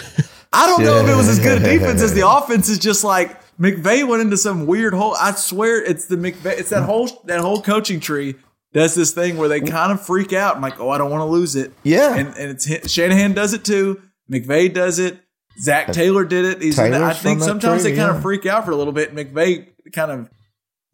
I 0.52 0.66
don't 0.66 0.82
know 0.82 0.96
if 0.98 1.08
it 1.08 1.14
was 1.14 1.28
as 1.28 1.38
good 1.38 1.62
a 1.62 1.64
defense 1.78 2.02
as 2.02 2.14
the 2.14 2.28
offense 2.28 2.68
is 2.68 2.78
just 2.78 3.04
like 3.04 3.39
McVay 3.60 4.06
went 4.08 4.22
into 4.22 4.36
some 4.36 4.66
weird 4.66 4.94
hole. 4.94 5.14
I 5.20 5.32
swear 5.32 5.84
it's 5.84 6.06
the 6.06 6.16
McVay. 6.16 6.58
It's 6.58 6.70
that 6.70 6.84
whole 6.84 7.08
that 7.26 7.40
whole 7.40 7.60
coaching 7.60 8.00
tree 8.00 8.36
does 8.72 8.94
this 8.94 9.12
thing 9.12 9.36
where 9.36 9.48
they 9.48 9.60
kind 9.60 9.92
of 9.92 10.04
freak 10.04 10.32
out. 10.32 10.56
I'm 10.56 10.62
like, 10.62 10.80
oh, 10.80 10.88
I 10.88 10.98
don't 10.98 11.10
want 11.10 11.20
to 11.20 11.26
lose 11.26 11.56
it. 11.56 11.72
Yeah. 11.82 12.14
and 12.14 12.28
and 12.28 12.50
it's 12.50 12.90
Shanahan 12.90 13.34
does 13.34 13.52
it 13.52 13.64
too. 13.64 14.00
McVay 14.30 14.72
does 14.72 14.98
it. 14.98 15.18
Zac 15.60 15.92
Taylor 15.92 16.24
did 16.24 16.44
it. 16.46 16.62
He's 16.62 16.76
Taylor's 16.76 17.02
I 17.02 17.12
think 17.12 17.42
sometimes 17.42 17.82
tree, 17.82 17.90
they 17.90 17.96
kind 17.96 18.10
yeah. 18.10 18.16
of 18.16 18.22
freak 18.22 18.46
out 18.46 18.64
for 18.64 18.70
a 18.70 18.76
little 18.76 18.94
bit. 18.94 19.14
McVay 19.14 19.68
kind 19.92 20.10
of 20.10 20.30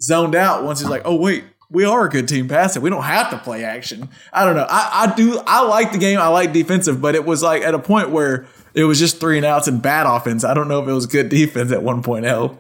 zoned 0.03 0.35
out 0.35 0.65
once 0.65 0.81
he's 0.81 0.89
like, 0.89 1.03
oh 1.05 1.15
wait, 1.15 1.45
we 1.71 1.85
are 1.85 2.07
a 2.07 2.11
good 2.11 2.29
team 2.29 2.49
passing. 2.49 2.83
We 2.83 2.91
don't 2.91 3.03
have 3.03 3.31
to 3.31 3.39
play 3.39 3.65
action. 3.65 4.09
I 4.33 4.45
don't 4.45 4.57
know. 4.57 4.67
I, 4.69 5.07
I 5.09 5.15
do. 5.15 5.41
I 5.47 5.65
like 5.67 5.93
the 5.93 5.99
game. 5.99 6.19
I 6.19 6.29
like 6.29 6.53
defensive, 6.53 7.01
but 7.01 7.15
it 7.15 7.25
was 7.25 7.43
like 7.43 7.63
at 7.63 7.75
a 7.75 7.79
point 7.79 8.11
where 8.11 8.47
it 8.77 8.85
was 8.85 8.99
just 8.99 9.19
three 9.19 9.39
and 9.39 9.47
outs 9.47 9.67
and 9.67 9.81
bad 9.81 10.07
offense. 10.07 10.45
I 10.45 10.53
don't 10.53 10.69
know 10.69 10.83
if 10.83 10.87
it 10.87 10.93
was 10.93 11.07
good 11.07 11.31
defense 11.31 11.73
at 11.73 11.83
one 11.83 12.05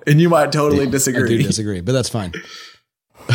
and 0.07 0.21
you 0.21 0.31
might 0.31 0.51
totally 0.51 0.83
I 0.83 0.85
do 0.87 0.93
disagree. 0.93 1.43
disagree, 1.43 1.81
but 1.83 1.93
that's 1.93 2.09
fine. 2.09 2.33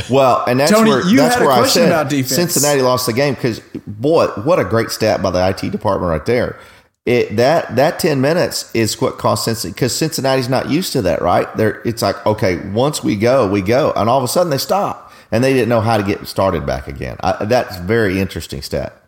Well, 0.10 0.42
and 0.48 0.58
that's 0.58 0.72
Tony, 0.72 0.90
where 0.90 1.06
you 1.06 1.18
that's 1.18 1.36
had 1.36 1.44
a 1.44 1.46
where 1.46 1.54
I 1.54 1.58
question 1.58 1.84
said 1.84 1.88
about 1.90 2.10
defense. 2.10 2.34
Cincinnati 2.34 2.82
lost 2.82 3.08
the 3.08 3.12
game 3.12 3.34
because 3.34 3.60
boy, 3.86 4.28
what 4.46 4.58
a 4.58 4.64
great 4.64 4.90
stat 4.90 5.22
by 5.22 5.32
the 5.32 5.50
IT 5.50 5.70
department 5.70 6.10
right 6.10 6.26
there. 6.26 6.58
It 7.06 7.36
that 7.36 7.76
that 7.76 8.00
ten 8.00 8.22
minutes 8.22 8.74
is 8.74 9.02
what 9.02 9.18
cost 9.18 9.44
Cincinnati 9.44 9.74
because 9.74 9.94
Cincinnati's 9.94 10.48
not 10.48 10.70
used 10.70 10.94
to 10.94 11.02
that, 11.02 11.22
right? 11.22 11.54
They're 11.58 11.82
it's 11.86 12.02
like 12.02 12.26
okay, 12.26 12.66
once 12.70 13.04
we 13.04 13.18
go, 13.18 13.52
we 13.52 13.62
go, 13.62 13.92
and 13.98 14.10
all 14.10 14.18
of 14.18 14.24
a 14.24 14.30
sudden 14.30 14.50
they 14.50 14.58
stop 14.58 15.12
and 15.30 15.44
they 15.44 15.52
didn't 15.52 15.68
know 15.68 15.82
how 15.82 15.98
to 15.98 16.04
get 16.04 16.26
started 16.26 16.66
back 16.66 16.88
again. 16.88 17.18
I, 17.20 17.44
that's 17.44 17.76
very 17.80 18.18
interesting 18.18 18.62
stat. 18.62 19.01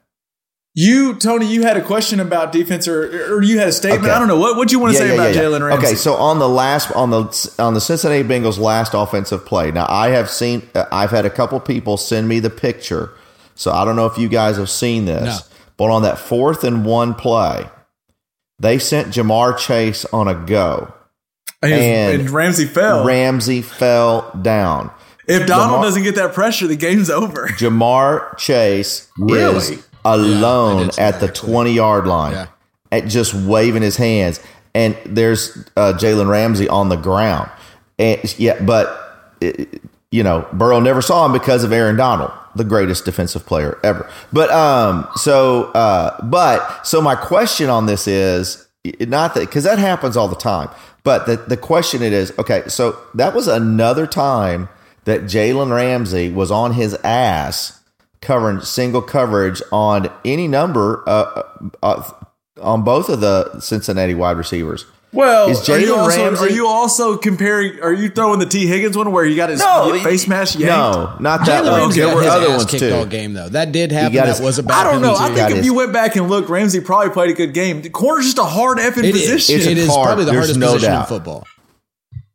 You, 0.75 1.13
Tony, 1.15 1.45
you 1.45 1.61
had 1.61 1.77
a 1.77 1.83
question 1.83 2.19
about 2.19 2.51
defense, 2.51 2.87
or, 2.87 3.35
or 3.35 3.43
you 3.43 3.59
had 3.59 3.67
a 3.67 3.71
statement. 3.71 4.05
Okay. 4.05 4.11
I 4.11 4.17
don't 4.17 4.27
know 4.27 4.39
what. 4.39 4.57
What 4.57 4.71
you 4.71 4.79
want 4.79 4.93
to 4.93 4.97
say 4.97 5.13
about 5.13 5.35
Jalen 5.35 5.63
Ramsey? 5.67 5.85
Okay, 5.87 5.95
so 5.95 6.15
on 6.15 6.39
the 6.39 6.49
last 6.49 6.91
on 6.93 7.11
the 7.11 7.53
on 7.59 7.75
the 7.75 7.81
Cincinnati 7.81 8.23
Bengals 8.27 8.57
last 8.57 8.95
offensive 8.95 9.45
play. 9.45 9.69
Now 9.69 9.85
I 9.87 10.09
have 10.09 10.31
seen 10.31 10.67
uh, 10.73 10.85
I've 10.91 11.11
had 11.11 11.27
a 11.27 11.29
couple 11.29 11.59
people 11.59 11.97
send 11.97 12.27
me 12.27 12.39
the 12.39 12.49
picture. 12.49 13.11
So 13.53 13.71
I 13.71 13.85
don't 13.85 13.95
know 13.95 14.07
if 14.07 14.17
you 14.17 14.27
guys 14.27 14.57
have 14.57 14.69
seen 14.69 15.05
this. 15.05 15.23
No. 15.23 15.37
But 15.77 15.91
on 15.91 16.01
that 16.01 16.17
fourth 16.17 16.63
and 16.63 16.83
one 16.85 17.13
play, 17.13 17.69
they 18.57 18.79
sent 18.79 19.09
Ja'Marr 19.09 19.59
Chase 19.59 20.05
on 20.05 20.27
a 20.27 20.33
go. 20.33 20.91
and, 21.61 21.71
and 21.71 22.21
and 22.21 22.29
Ramsey 22.31 22.65
fell. 22.65 23.05
Ramsey 23.05 23.61
fell 23.61 24.31
down. 24.41 24.89
if 25.27 25.45
Donald 25.45 25.67
Lamar- 25.73 25.83
doesn't 25.85 26.01
get 26.03 26.15
that 26.15 26.33
pressure, 26.33 26.65
the 26.65 26.75
game's 26.75 27.11
over. 27.11 27.47
Ja'Marr 27.59 28.35
Chase 28.39 29.07
Really? 29.19 29.57
is 29.75 29.87
alone 30.05 30.75
Yeah, 30.77 30.81
I 30.81 30.85
did 30.85 30.93
see 30.93 31.01
at 31.01 31.19
the 31.19 31.27
actually. 31.27 31.51
20 31.51 31.73
yard 31.73 32.07
line, 32.07 32.33
Yeah. 32.33 32.45
at 32.91 33.07
just 33.07 33.33
waving 33.33 33.81
his 33.81 33.97
hands. 33.97 34.39
And 34.75 34.97
there's 35.05 35.55
uh, 35.77 35.93
Jalen 35.97 36.29
Ramsey 36.29 36.67
on 36.67 36.89
the 36.89 36.95
ground. 36.95 37.49
And 37.99 38.19
yeah, 38.39 38.59
but 38.61 39.35
it, 39.39 39.81
you 40.11 40.23
know, 40.23 40.47
Burrow 40.53 40.79
never 40.79 41.01
saw 41.01 41.25
him 41.25 41.31
because 41.31 41.63
of 41.63 41.71
Aaron 41.71 41.95
Donald, 41.95 42.31
the 42.55 42.63
greatest 42.63 43.05
defensive 43.05 43.45
player 43.45 43.77
ever. 43.83 44.09
But 44.31 44.49
um, 44.51 45.07
so 45.15 45.65
uh, 45.73 46.19
but 46.25 46.85
so 46.87 47.01
my 47.01 47.15
question 47.15 47.69
on 47.69 47.85
this 47.85 48.07
is 48.07 48.67
not 48.99 49.35
that 49.35 49.41
because 49.41 49.63
that 49.63 49.77
happens 49.79 50.17
all 50.17 50.27
the 50.27 50.35
time. 50.35 50.69
But 51.03 51.25
the 51.27 51.35
the 51.37 51.57
question 51.57 52.01
it 52.01 52.13
is 52.13 52.33
okay. 52.39 52.63
So 52.67 52.97
that 53.13 53.35
was 53.35 53.47
another 53.47 54.07
time 54.07 54.69
that 55.05 55.23
Jalen 55.23 55.71
Ramsey 55.75 56.31
was 56.31 56.49
on 56.49 56.73
his 56.73 56.95
ass 57.03 57.79
covering 58.23 58.59
single 58.61 59.01
coverage 59.03 59.61
on 59.71 60.09
any 60.25 60.47
number 60.47 61.03
uh, 61.07 61.43
uh, 61.83 62.11
on 62.61 62.83
both 62.83 63.09
of 63.09 63.21
the 63.21 63.59
Cincinnati 63.59 64.15
wide 64.15 64.37
receivers. 64.37 64.85
Well, 65.11 65.47
Is 65.47 65.69
are 65.69 65.79
you, 65.79 65.93
Jalen 65.93 65.97
also, 65.99 66.23
Ramsey- 66.23 66.43
are 66.45 66.49
you 66.49 66.67
also 66.67 67.17
comparing? 67.17 67.79
Are 67.81 67.93
you 67.93 68.09
throwing 68.09 68.39
the 68.39 68.47
Tee 68.47 68.65
Higgins 68.65 68.97
one 68.97 69.11
where 69.11 69.23
he 69.23 69.35
got 69.35 69.49
his 69.51 69.61
face 70.01 70.27
mask 70.27 70.57
yanked? 70.57 70.69
No, 70.75 71.15
not 71.19 71.45
that 71.45 71.63
Jalen 71.63 71.69
one. 71.71 71.79
Ramsey 71.81 71.99
There 71.99 72.07
got 72.09 72.15
were 72.15 72.21
his 72.23 72.31
other 72.31 72.45
ass 72.47 72.57
ones 72.57 72.65
kicked 72.71 72.79
too. 72.81 72.95
all 72.95 73.05
game 73.05 73.33
though. 73.33 73.47
That 73.47 73.71
did 73.71 73.91
happen. 73.91 74.13
got 74.15 74.25
That 74.25 74.37
his- 74.37 74.41
was 74.41 74.57
about. 74.57 74.87
I 74.87 74.91
don't 74.91 75.03
know. 75.03 75.13
I 75.15 75.27
think 75.35 75.51
if 75.51 75.57
his- 75.57 75.65
you 75.67 75.75
went 75.75 75.93
back 75.93 76.15
and 76.15 76.27
looked, 76.29 76.49
Ramsey 76.49 76.79
probably 76.79 77.11
played 77.11 77.29
a 77.29 77.33
good 77.33 77.53
game. 77.53 77.83
The 77.83 77.91
corner's 77.91 78.25
just 78.25 78.39
a 78.39 78.43
hard 78.43 78.79
effing 78.79 79.03
It 79.03 79.15
is. 79.15 79.21
position. 79.21 79.55
It's 79.57 79.67
a 79.67 79.71
It 79.71 79.77
is 79.77 79.87
hard- 79.87 80.05
probably 80.07 80.25
the 80.25 80.31
there's 80.31 80.45
hardest 80.45 80.59
no 80.59 80.73
position 80.73 80.93
doubt. 80.93 81.01
in 81.01 81.07
football. 81.07 81.43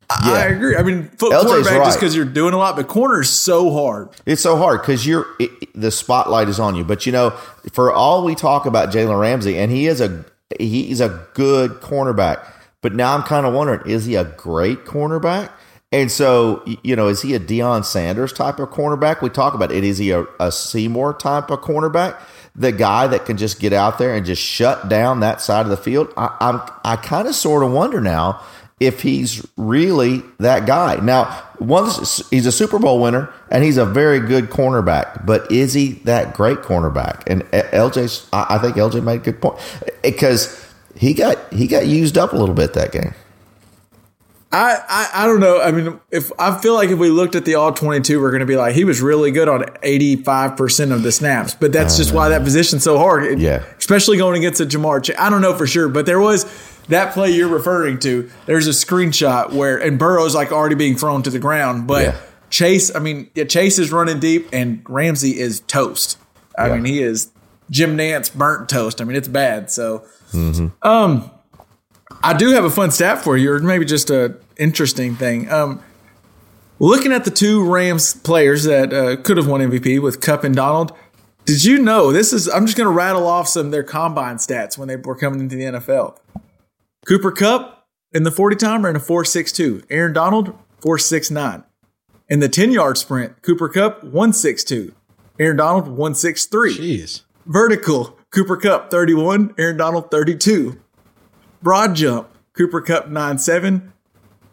I 0.09 0.43
I 0.43 0.45
agree. 0.47 0.75
I 0.75 0.83
mean, 0.83 1.09
foot 1.17 1.31
LJ's 1.31 1.45
quarterback 1.45 1.79
right. 1.79 1.85
just 1.85 1.99
because 1.99 2.15
you're 2.15 2.25
doing 2.25 2.53
a 2.53 2.57
lot, 2.57 2.75
but 2.75 2.87
corner 2.87 3.21
is 3.21 3.29
so 3.29 3.71
hard. 3.71 4.09
It's 4.25 4.41
so 4.41 4.57
hard 4.57 4.81
because 4.81 5.05
you're 5.05 5.27
it, 5.39 5.51
the 5.73 5.91
spotlight 5.91 6.49
is 6.49 6.59
on 6.59 6.75
you. 6.75 6.83
But 6.83 7.05
you 7.05 7.11
know, 7.11 7.31
for 7.73 7.91
all 7.93 8.23
we 8.23 8.35
talk 8.35 8.65
about 8.65 8.89
Jalen 8.89 9.19
Ramsey, 9.19 9.57
and 9.57 9.71
he 9.71 9.87
is 9.87 10.01
a 10.01 10.25
he's 10.57 10.99
a 10.99 11.27
good 11.33 11.71
cornerback. 11.73 12.45
But 12.81 12.95
now 12.95 13.13
I'm 13.13 13.23
kind 13.23 13.45
of 13.45 13.53
wondering, 13.53 13.81
is 13.89 14.05
he 14.05 14.15
a 14.15 14.23
great 14.23 14.85
cornerback? 14.85 15.51
And 15.91 16.11
so, 16.11 16.63
you 16.83 16.95
know, 16.95 17.07
is 17.07 17.21
he 17.21 17.33
a 17.33 17.39
Deion 17.39 17.83
Sanders 17.83 18.31
type 18.31 18.59
of 18.59 18.69
cornerback? 18.69 19.21
We 19.21 19.29
talk 19.29 19.55
about 19.55 19.71
it. 19.71 19.83
Is 19.83 19.97
he 19.97 20.11
a, 20.11 20.25
a 20.39 20.51
Seymour 20.51 21.13
type 21.15 21.49
of 21.49 21.61
cornerback? 21.61 22.19
The 22.55 22.71
guy 22.71 23.07
that 23.07 23.25
can 23.25 23.37
just 23.37 23.59
get 23.59 23.73
out 23.73 23.97
there 23.97 24.13
and 24.13 24.25
just 24.25 24.41
shut 24.41 24.87
down 24.87 25.21
that 25.21 25.41
side 25.41 25.61
of 25.61 25.69
the 25.69 25.77
field? 25.77 26.13
I, 26.15 26.35
I'm 26.39 26.61
I 26.83 26.95
kind 26.95 27.27
of 27.27 27.33
sort 27.33 27.63
of 27.63 27.71
wonder 27.71 27.99
now 27.99 28.41
if 28.79 29.01
he's 29.01 29.45
really 29.57 30.21
that 30.39 30.65
guy. 30.65 30.95
Now, 31.01 31.43
once 31.59 32.27
he's 32.29 32.45
a 32.45 32.51
Super 32.51 32.79
Bowl 32.79 33.01
winner 33.01 33.31
and 33.51 33.63
he's 33.63 33.77
a 33.77 33.85
very 33.85 34.19
good 34.21 34.49
cornerback, 34.49 35.25
but 35.25 35.51
is 35.51 35.73
he 35.73 35.93
that 36.05 36.33
great 36.33 36.59
cornerback? 36.59 37.23
And 37.27 37.43
LJ's, 37.51 38.27
I 38.31 38.57
think 38.59 38.77
LJ 38.77 39.03
made 39.03 39.15
a 39.15 39.23
good 39.23 39.41
point 39.41 39.59
because 40.01 40.65
he 40.95 41.13
got 41.13 41.37
he 41.53 41.67
got 41.67 41.85
used 41.87 42.17
up 42.17 42.31
a 42.33 42.37
little 42.37 42.55
bit 42.55 42.73
that 42.73 42.91
game. 42.91 43.13
I, 44.51 44.77
I 44.89 45.23
I 45.23 45.27
don't 45.27 45.39
know. 45.41 45.61
I 45.61 45.69
mean, 45.71 45.99
if 46.09 46.31
I 46.39 46.57
feel 46.57 46.73
like 46.73 46.89
if 46.89 46.97
we 46.97 47.09
looked 47.09 47.35
at 47.35 47.45
the 47.45 47.53
all 47.55 47.71
twenty 47.71 48.01
two, 48.01 48.19
we're 48.19 48.31
going 48.31 48.39
to 48.39 48.47
be 48.47 48.55
like 48.55 48.73
he 48.73 48.83
was 48.83 48.99
really 48.99 49.29
good 49.29 49.47
on 49.47 49.63
eighty 49.83 50.15
five 50.15 50.57
percent 50.57 50.91
of 50.91 51.03
the 51.03 51.11
snaps. 51.11 51.53
But 51.53 51.71
that's 51.71 51.97
just 51.97 52.13
why 52.15 52.29
that 52.29 52.43
position's 52.43 52.83
so 52.83 52.97
hard. 52.97 53.25
It- 53.25 53.37
Yeah. 53.37 53.63
especially 53.77 54.17
going 54.17 54.37
against 54.39 54.59
a 54.59 54.65
Ja'Marr. 54.65 55.03
Ch- 55.03 55.11
I 55.19 55.29
don't 55.29 55.41
know 55.41 55.53
for 55.53 55.67
sure, 55.67 55.87
but 55.87 56.07
there 56.07 56.19
was 56.19 56.45
that 56.89 57.13
play 57.13 57.31
you're 57.31 57.47
referring 57.47 57.97
to. 57.99 58.29
There's 58.45 58.67
a 58.67 58.71
screenshot 58.71 59.51
where 59.53 59.77
and 59.77 59.97
Burrow's 59.97 60.35
like 60.35 60.51
already 60.51 60.75
being 60.75 60.95
thrown 60.95 61.23
to 61.23 61.29
the 61.29 61.39
ground, 61.39 61.87
but 61.87 62.03
Yeah. 62.03 62.15
Chase. 62.49 62.93
I 62.95 62.99
mean, 62.99 63.29
yeah, 63.35 63.43
Chase 63.45 63.77
is 63.79 63.91
running 63.91 64.19
deep, 64.19 64.49
and 64.51 64.81
Ramsey 64.89 65.39
is 65.39 65.59
toast. 65.61 66.17
I 66.57 66.67
Yeah. 66.67 66.75
mean, 66.75 66.85
he 66.85 67.01
is 67.01 67.29
Jim 67.69 67.95
Nantz 67.97 68.33
burnt 68.33 68.67
toast. 68.69 69.01
I 69.01 69.03
mean, 69.05 69.15
it's 69.15 69.27
bad. 69.27 69.69
So. 69.71 70.03
I 72.21 72.33
do 72.37 72.49
have 72.51 72.65
a 72.65 72.69
fun 72.69 72.91
stat 72.91 73.23
for 73.23 73.37
you, 73.37 73.51
or 73.53 73.59
maybe 73.59 73.85
just 73.85 74.09
a 74.09 74.35
interesting 74.57 75.15
thing. 75.15 75.49
Um, 75.51 75.81
looking 76.79 77.11
at 77.13 77.23
the 77.23 77.31
two 77.31 77.63
Rams 77.63 78.13
players 78.15 78.63
that 78.65 78.91
uh, 78.93 79.15
could 79.17 79.37
have 79.37 79.47
won 79.47 79.61
MVP 79.61 80.01
with 80.01 80.19
Kupp 80.21 80.43
and 80.43 80.55
Donald, 80.55 80.91
did 81.45 81.63
you 81.63 81.77
know 81.79 82.11
this 82.11 82.33
is? 82.33 82.47
I'm 82.49 82.65
just 82.65 82.77
going 82.77 82.87
to 82.87 82.91
rattle 82.93 83.25
off 83.27 83.47
some 83.47 83.67
of 83.67 83.71
their 83.71 83.83
combine 83.83 84.35
stats 84.37 84.77
when 84.77 84.87
they 84.87 84.95
were 84.97 85.15
coming 85.15 85.39
into 85.39 85.55
the 85.55 85.63
NFL. 85.63 86.17
Cooper 87.07 87.31
Kupp 87.31 87.87
in 88.13 88.23
the 88.23 88.31
40 88.31 88.55
timer 88.55 88.89
in 88.89 88.95
a 88.95 88.99
4.62. 88.99 89.85
Aaron 89.89 90.13
Donald 90.13 90.57
4.69. 90.81 91.63
In 92.27 92.39
the 92.39 92.49
10 92.49 92.71
yard 92.71 92.97
sprint, 92.97 93.41
Cooper 93.41 93.69
Kupp 93.69 94.03
1.62. 94.03 94.93
Aaron 95.39 95.57
Donald 95.57 95.97
1.63. 95.97 96.77
Jeez. 96.77 97.21
Vertical, 97.45 98.17
Cooper 98.31 98.57
Kupp 98.57 98.91
31, 98.91 99.55
Aaron 99.57 99.77
Donald 99.77 100.11
32. 100.11 100.79
Broad 101.63 101.95
jump, 101.95 102.29
Cooper 102.55 102.81
Kupp 102.81 103.07
9.7, 103.07 103.91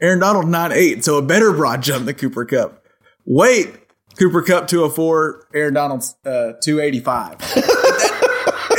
Aaron 0.00 0.20
Donald 0.20 0.46
9.8. 0.46 1.04
So 1.04 1.18
a 1.18 1.22
better 1.22 1.52
broad 1.52 1.82
jump 1.82 2.06
than 2.06 2.14
Cooper 2.14 2.46
Kupp. 2.46 2.82
Weight, 3.26 3.76
Cooper 4.18 4.40
Kupp 4.40 4.68
204, 4.68 5.48
Aaron 5.52 5.74
Donald's 5.74 6.14
uh, 6.24 6.52
285. 6.62 7.40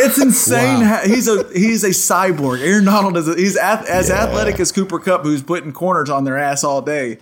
it's 0.07 0.21
insane. 0.21 0.81
How, 0.81 1.01
he's 1.03 1.27
a 1.27 1.47
he's 1.53 1.83
a 1.83 1.89
cyborg. 1.89 2.61
Aaron 2.61 2.85
Donald 2.85 3.17
is 3.17 3.27
a, 3.27 3.35
he's 3.35 3.57
ath- 3.57 3.87
as 3.87 4.09
athletic 4.09 4.59
as 4.59 4.71
Cooper 4.71 4.99
Kupp, 4.99 5.23
who's 5.23 5.43
putting 5.43 5.71
corners 5.71 6.09
on 6.09 6.23
their 6.23 6.37
ass 6.37 6.63
all 6.63 6.81
day. 6.81 7.19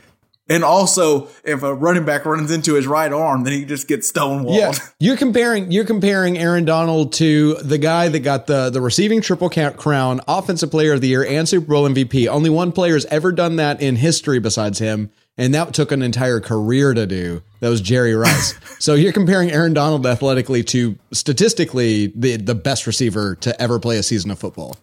And 0.48 0.64
also, 0.64 1.28
if 1.44 1.64
a 1.64 1.74
running 1.74 2.06
back 2.06 2.24
runs 2.24 2.52
into 2.52 2.76
his 2.76 2.86
right 2.86 3.12
arm, 3.12 3.44
then 3.44 3.54
he 3.54 3.66
just 3.66 3.88
gets 3.88 4.12
stonewalled. 4.12 4.56
Yeah, 4.60 4.74
you're 5.00 5.18
comparing 5.18 5.72
you're 5.72 5.86
comparing 5.86 6.38
Aaron 6.38 6.66
Donald 6.66 7.14
to 7.14 7.56
the 7.56 7.80
guy 7.80 8.10
that 8.10 8.20
got 8.20 8.46
the 8.46 8.70
the 8.70 8.80
receiving 8.80 9.22
triple 9.22 9.50
count 9.50 9.78
crown, 9.78 10.22
offensive 10.28 10.70
player 10.70 10.94
of 10.94 11.02
the 11.02 11.08
year, 11.08 11.26
and 11.26 11.50
Super 11.50 11.66
Bowl 11.66 11.90
MVP. 11.90 12.28
Only 12.28 12.52
one 12.52 12.72
player 12.72 12.94
has 12.94 13.06
ever 13.06 13.32
done 13.32 13.56
that 13.56 13.82
in 13.82 13.96
history 13.96 14.38
besides 14.38 14.78
him, 14.78 15.10
and 15.38 15.54
that 15.54 15.74
took 15.74 15.92
an 15.92 16.02
entire 16.02 16.40
career 16.40 16.94
to 16.94 17.06
do. 17.06 17.42
That 17.60 17.70
was 17.70 17.82
Jerry 17.82 18.14
Rice. 18.16 18.54
so 18.80 18.94
you're 18.94 19.14
comparing 19.14 19.52
Aaron 19.52 19.74
Donald 19.74 20.06
athletically 20.06 20.64
to 20.66 20.98
statistically 21.12 22.08
the 22.16 22.38
the 22.38 22.56
best 22.56 22.88
receiver 22.88 23.36
to 23.42 23.60
ever 23.62 23.80
play 23.80 23.98
a 23.98 24.04
season 24.04 24.32
of 24.32 24.40
football. 24.40 24.78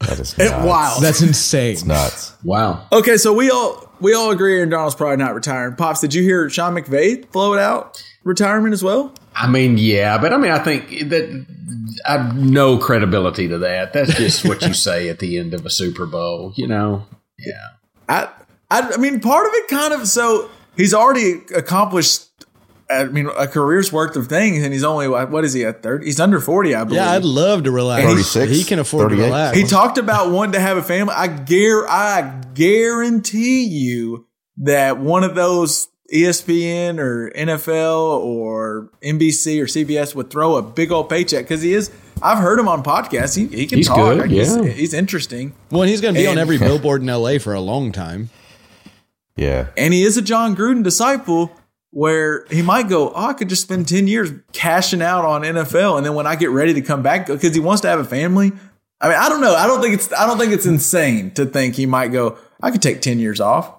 That 0.00 0.18
is 0.18 0.34
It- 0.38 0.50
wow. 0.50 0.96
That's 1.00 1.20
insane. 1.20 1.76
nuts. 1.86 2.32
Wow. 2.42 2.86
Okay, 2.90 3.16
so 3.18 3.32
we 3.34 3.50
all 3.50 3.86
we 4.00 4.14
all 4.14 4.30
agree 4.30 4.56
Aaron 4.56 4.70
Donald's 4.70 4.94
probably 4.94 5.18
not 5.18 5.34
retiring. 5.34 5.76
Pops, 5.76 6.00
did 6.00 6.14
you 6.14 6.22
hear 6.22 6.48
Sean 6.48 6.74
McVay 6.74 7.30
float 7.32 7.58
out 7.58 8.02
retirement 8.24 8.72
as 8.72 8.82
well? 8.82 9.12
I 9.34 9.46
mean, 9.46 9.76
yeah, 9.78 10.16
but 10.18 10.32
I 10.32 10.38
mean, 10.38 10.50
I 10.50 10.58
think 10.58 11.10
that 11.10 11.46
I 12.08 12.12
have 12.18 12.36
no 12.36 12.78
credibility 12.78 13.46
to 13.48 13.58
that. 13.58 13.92
That's 13.92 14.14
just 14.16 14.44
what 14.48 14.62
you 14.62 14.72
say 14.86 15.08
at 15.10 15.18
the 15.18 15.38
end 15.38 15.52
of 15.54 15.64
a 15.66 15.70
Super 15.70 16.06
Bowl, 16.06 16.52
you 16.56 16.66
know? 16.66 17.06
Yeah. 17.38 17.68
I, 18.08 18.28
I 18.70 18.92
I 18.92 18.96
mean, 18.96 19.20
part 19.20 19.46
of 19.46 19.52
it 19.54 19.68
kind 19.68 19.92
of 19.92 20.06
so 20.08 20.50
he's 20.76 20.94
already 20.94 21.40
accomplished. 21.54 22.26
I 22.90 23.04
mean, 23.04 23.28
a 23.38 23.46
career's 23.46 23.92
worth 23.92 24.16
of 24.16 24.26
things, 24.26 24.64
and 24.64 24.72
he's 24.72 24.82
only 24.82 25.06
what 25.06 25.30
what 25.30 25.44
is 25.44 25.52
he 25.52 25.64
at 25.64 25.82
thirty? 25.82 26.06
He's 26.06 26.18
under 26.18 26.40
forty, 26.40 26.74
I 26.74 26.82
believe. 26.84 26.96
Yeah, 27.00 27.10
I'd 27.12 27.24
love 27.24 27.62
to 27.64 27.70
relax. 27.70 28.04
36, 28.04 28.50
he 28.50 28.64
can 28.64 28.80
afford 28.80 29.10
to 29.10 29.16
relax. 29.16 29.56
He 29.56 29.62
talked 29.64 29.96
about 29.96 30.32
wanting 30.32 30.52
to 30.52 30.60
have 30.60 30.76
a 30.76 30.82
family. 30.82 31.14
I 31.16 31.28
gar- 31.28 31.86
I 31.88 32.42
guarantee 32.54 33.64
you 33.64 34.26
that 34.58 34.98
one 34.98 35.22
of 35.22 35.36
those 35.36 35.86
ESPN 36.12 36.98
or 36.98 37.30
NFL 37.30 38.18
or 38.24 38.90
NBC 39.02 39.60
or 39.62 39.66
CBS 39.66 40.14
would 40.16 40.28
throw 40.30 40.56
a 40.56 40.62
big 40.62 40.90
old 40.90 41.08
paycheck 41.08 41.44
because 41.44 41.62
he 41.62 41.72
is. 41.72 41.90
I've 42.22 42.38
heard 42.38 42.58
him 42.58 42.66
on 42.68 42.82
podcasts. 42.82 43.36
He, 43.36 43.46
he 43.46 43.66
can 43.66 43.78
He's 43.78 43.86
talk. 43.88 43.96
good, 43.96 44.18
Like, 44.18 44.30
he's, 44.30 44.54
yeah. 44.54 44.64
he's 44.64 44.92
interesting, 44.92 45.54
well, 45.70 45.82
he's 45.82 46.00
going 46.02 46.14
to 46.14 46.20
be 46.20 46.26
on 46.26 46.36
every 46.38 46.58
billboard 46.68 47.00
in 47.02 47.06
LA 47.06 47.38
for 47.38 47.54
a 47.54 47.60
long 47.60 47.92
time. 47.92 48.28
Yeah. 49.40 49.66
and 49.76 49.92
he 49.94 50.02
is 50.04 50.16
a 50.16 50.22
Jon 50.22 50.54
Gruden 50.54 50.82
disciple. 50.84 51.50
Where 51.92 52.46
he 52.50 52.62
might 52.62 52.88
go, 52.88 53.10
oh, 53.10 53.26
I 53.26 53.32
could 53.32 53.48
just 53.48 53.62
spend 53.62 53.88
ten 53.88 54.06
years 54.06 54.30
cashing 54.52 55.02
out 55.02 55.24
on 55.24 55.42
NFL, 55.42 55.96
and 55.96 56.06
then 56.06 56.14
when 56.14 56.24
I 56.24 56.36
get 56.36 56.50
ready 56.50 56.72
to 56.74 56.82
come 56.82 57.02
back, 57.02 57.26
because 57.26 57.52
he 57.52 57.58
wants 57.60 57.80
to 57.82 57.88
have 57.88 57.98
a 57.98 58.04
family. 58.04 58.52
I 59.00 59.08
mean, 59.08 59.18
I 59.18 59.28
don't 59.28 59.40
know. 59.40 59.56
I 59.56 59.66
don't 59.66 59.80
think 59.80 59.94
it's. 59.94 60.12
I 60.12 60.24
don't 60.28 60.38
think 60.38 60.52
it's 60.52 60.66
insane 60.66 61.32
to 61.32 61.46
think 61.46 61.74
he 61.74 61.86
might 61.86 62.12
go. 62.12 62.38
I 62.62 62.70
could 62.70 62.80
take 62.80 63.00
ten 63.02 63.18
years 63.18 63.40
off. 63.40 63.74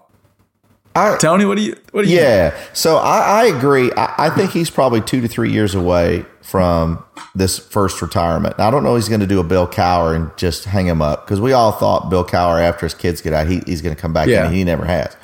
I, 0.94 1.16
Tony, 1.16 1.46
what 1.46 1.56
do 1.56 1.64
you? 1.64 1.78
What 1.94 2.04
do 2.04 2.12
you? 2.12 2.18
Yeah. 2.18 2.54
So 2.74 2.98
I, 2.98 3.44
I 3.44 3.46
agree. 3.46 3.94
I, 3.94 4.26
I 4.26 4.30
think 4.30 4.52
he's 4.52 4.70
probably 4.70 5.00
two 5.00 5.22
to 5.22 5.30
three 5.30 5.54
years 5.54 5.74
away 5.74 6.26
from 6.42 7.02
this 7.34 7.58
first 7.60 8.02
retirement. 8.02 8.60
I 8.60 8.70
don't 8.72 8.84
know 8.84 8.96
he's 8.98 9.08
going 9.08 9.22
to 9.22 9.28
do 9.28 9.40
a 9.40 9.44
Bill 9.46 9.68
Cowher 9.68 10.14
and 10.14 10.36
just 10.36 10.66
hang 10.66 10.86
him 10.86 11.02
up 11.02 11.26
because 11.26 11.40
we 11.40 11.54
all 11.54 11.72
thought 11.72 12.10
Bill 12.10 12.26
Cowher 12.26 12.62
after 12.62 12.86
his 12.86 12.94
kids 12.94 13.22
get 13.22 13.32
out, 13.32 13.48
he, 13.48 13.62
he's 13.66 13.82
going 13.82 13.96
to 13.96 14.02
come 14.02 14.12
back 14.12 14.28
Yeah. 14.28 14.48
and 14.48 14.54
he 14.54 14.66
never 14.66 14.84
has. 14.84 15.16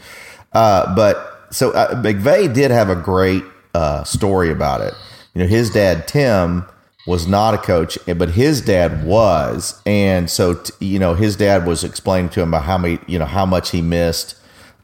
Uh, 0.53 0.95
but 0.95 1.47
so 1.51 1.71
uh, 1.71 2.01
McVay 2.01 2.53
did 2.53 2.71
have 2.71 2.89
a 2.89 2.95
great 2.95 3.43
uh, 3.73 4.03
story 4.03 4.51
about 4.51 4.81
it. 4.81 4.93
You 5.33 5.41
know, 5.41 5.47
his 5.47 5.69
dad, 5.69 6.07
Tim, 6.07 6.65
was 7.05 7.25
not 7.25 7.53
a 7.53 7.57
coach, 7.57 7.97
but 8.17 8.31
his 8.31 8.59
dad 8.61 9.05
was. 9.05 9.81
And 9.85 10.29
so, 10.29 10.61
you 10.79 10.99
know, 10.99 11.13
his 11.13 11.35
dad 11.37 11.65
was 11.65 11.83
explaining 11.83 12.29
to 12.31 12.41
him 12.41 12.49
about 12.49 12.63
how 12.63 12.77
many, 12.77 12.99
you 13.07 13.17
know, 13.17 13.25
how 13.25 13.45
much 13.45 13.71
he 13.71 13.81
missed 13.81 14.35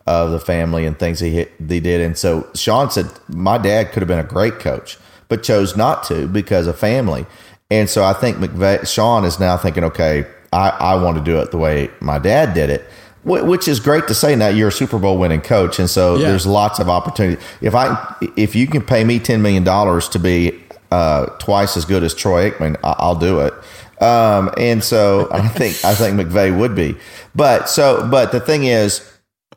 of 0.07 0.31
the 0.31 0.39
family 0.39 0.85
and 0.85 0.97
things 0.97 1.19
he 1.19 1.45
they 1.59 1.79
did. 1.79 2.01
And 2.01 2.17
so 2.17 2.49
Sean 2.55 2.89
said, 2.91 3.07
my 3.27 3.57
dad 3.57 3.91
could 3.91 4.01
have 4.01 4.07
been 4.07 4.19
a 4.19 4.23
great 4.23 4.59
coach, 4.59 4.97
but 5.27 5.43
chose 5.43 5.75
not 5.75 6.03
to 6.05 6.27
because 6.27 6.67
of 6.67 6.77
family. 6.77 7.25
And 7.69 7.89
so 7.89 8.03
I 8.03 8.13
think 8.13 8.37
McVay, 8.37 8.87
Sean 8.87 9.25
is 9.25 9.39
now 9.39 9.57
thinking, 9.57 9.83
okay, 9.83 10.25
I, 10.51 10.69
I 10.69 11.03
want 11.03 11.17
to 11.17 11.23
do 11.23 11.39
it 11.39 11.51
the 11.51 11.57
way 11.57 11.89
my 11.99 12.19
dad 12.19 12.53
did 12.53 12.69
it, 12.69 12.85
which 13.23 13.67
is 13.67 13.79
great 13.79 14.07
to 14.07 14.13
say. 14.13 14.35
Now 14.35 14.49
you're 14.49 14.67
a 14.69 14.71
Super 14.71 14.99
Bowl 14.99 15.17
winning 15.17 15.41
coach, 15.41 15.79
and 15.79 15.89
so 15.89 16.15
Yeah. 16.17 16.29
there's 16.29 16.45
lots 16.45 16.79
of 16.79 16.89
opportunity. 16.89 17.41
If 17.61 17.75
I 17.75 18.15
if 18.35 18.55
you 18.55 18.67
can 18.67 18.81
pay 18.81 19.03
me 19.03 19.19
ten 19.19 19.41
million 19.41 19.63
dollars 19.63 20.09
to 20.09 20.19
be 20.19 20.59
uh, 20.91 21.25
twice 21.39 21.75
as 21.77 21.85
good 21.85 22.03
as 22.03 22.13
Troy 22.13 22.51
Aikman, 22.51 22.77
I'll 22.83 23.15
do 23.15 23.39
it. 23.39 23.53
Um, 24.01 24.51
and 24.57 24.83
so 24.83 25.27
I 25.31 25.47
think 25.47 25.83
I 25.85 25.95
think 25.95 26.19
McVay 26.19 26.57
would 26.57 26.75
be, 26.75 26.95
but 27.33 27.69
so 27.69 28.07
but 28.09 28.31
the 28.31 28.39
thing 28.39 28.65
is, 28.65 29.01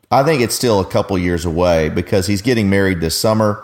I 0.09 0.23
think 0.23 0.41
it's 0.41 0.55
still 0.55 0.79
a 0.79 0.85
couple 0.85 1.17
years 1.17 1.43
away 1.45 1.89
because 1.89 2.27
he's 2.27 2.41
getting 2.41 2.69
married 2.69 3.01
this 3.01 3.15
summer. 3.19 3.63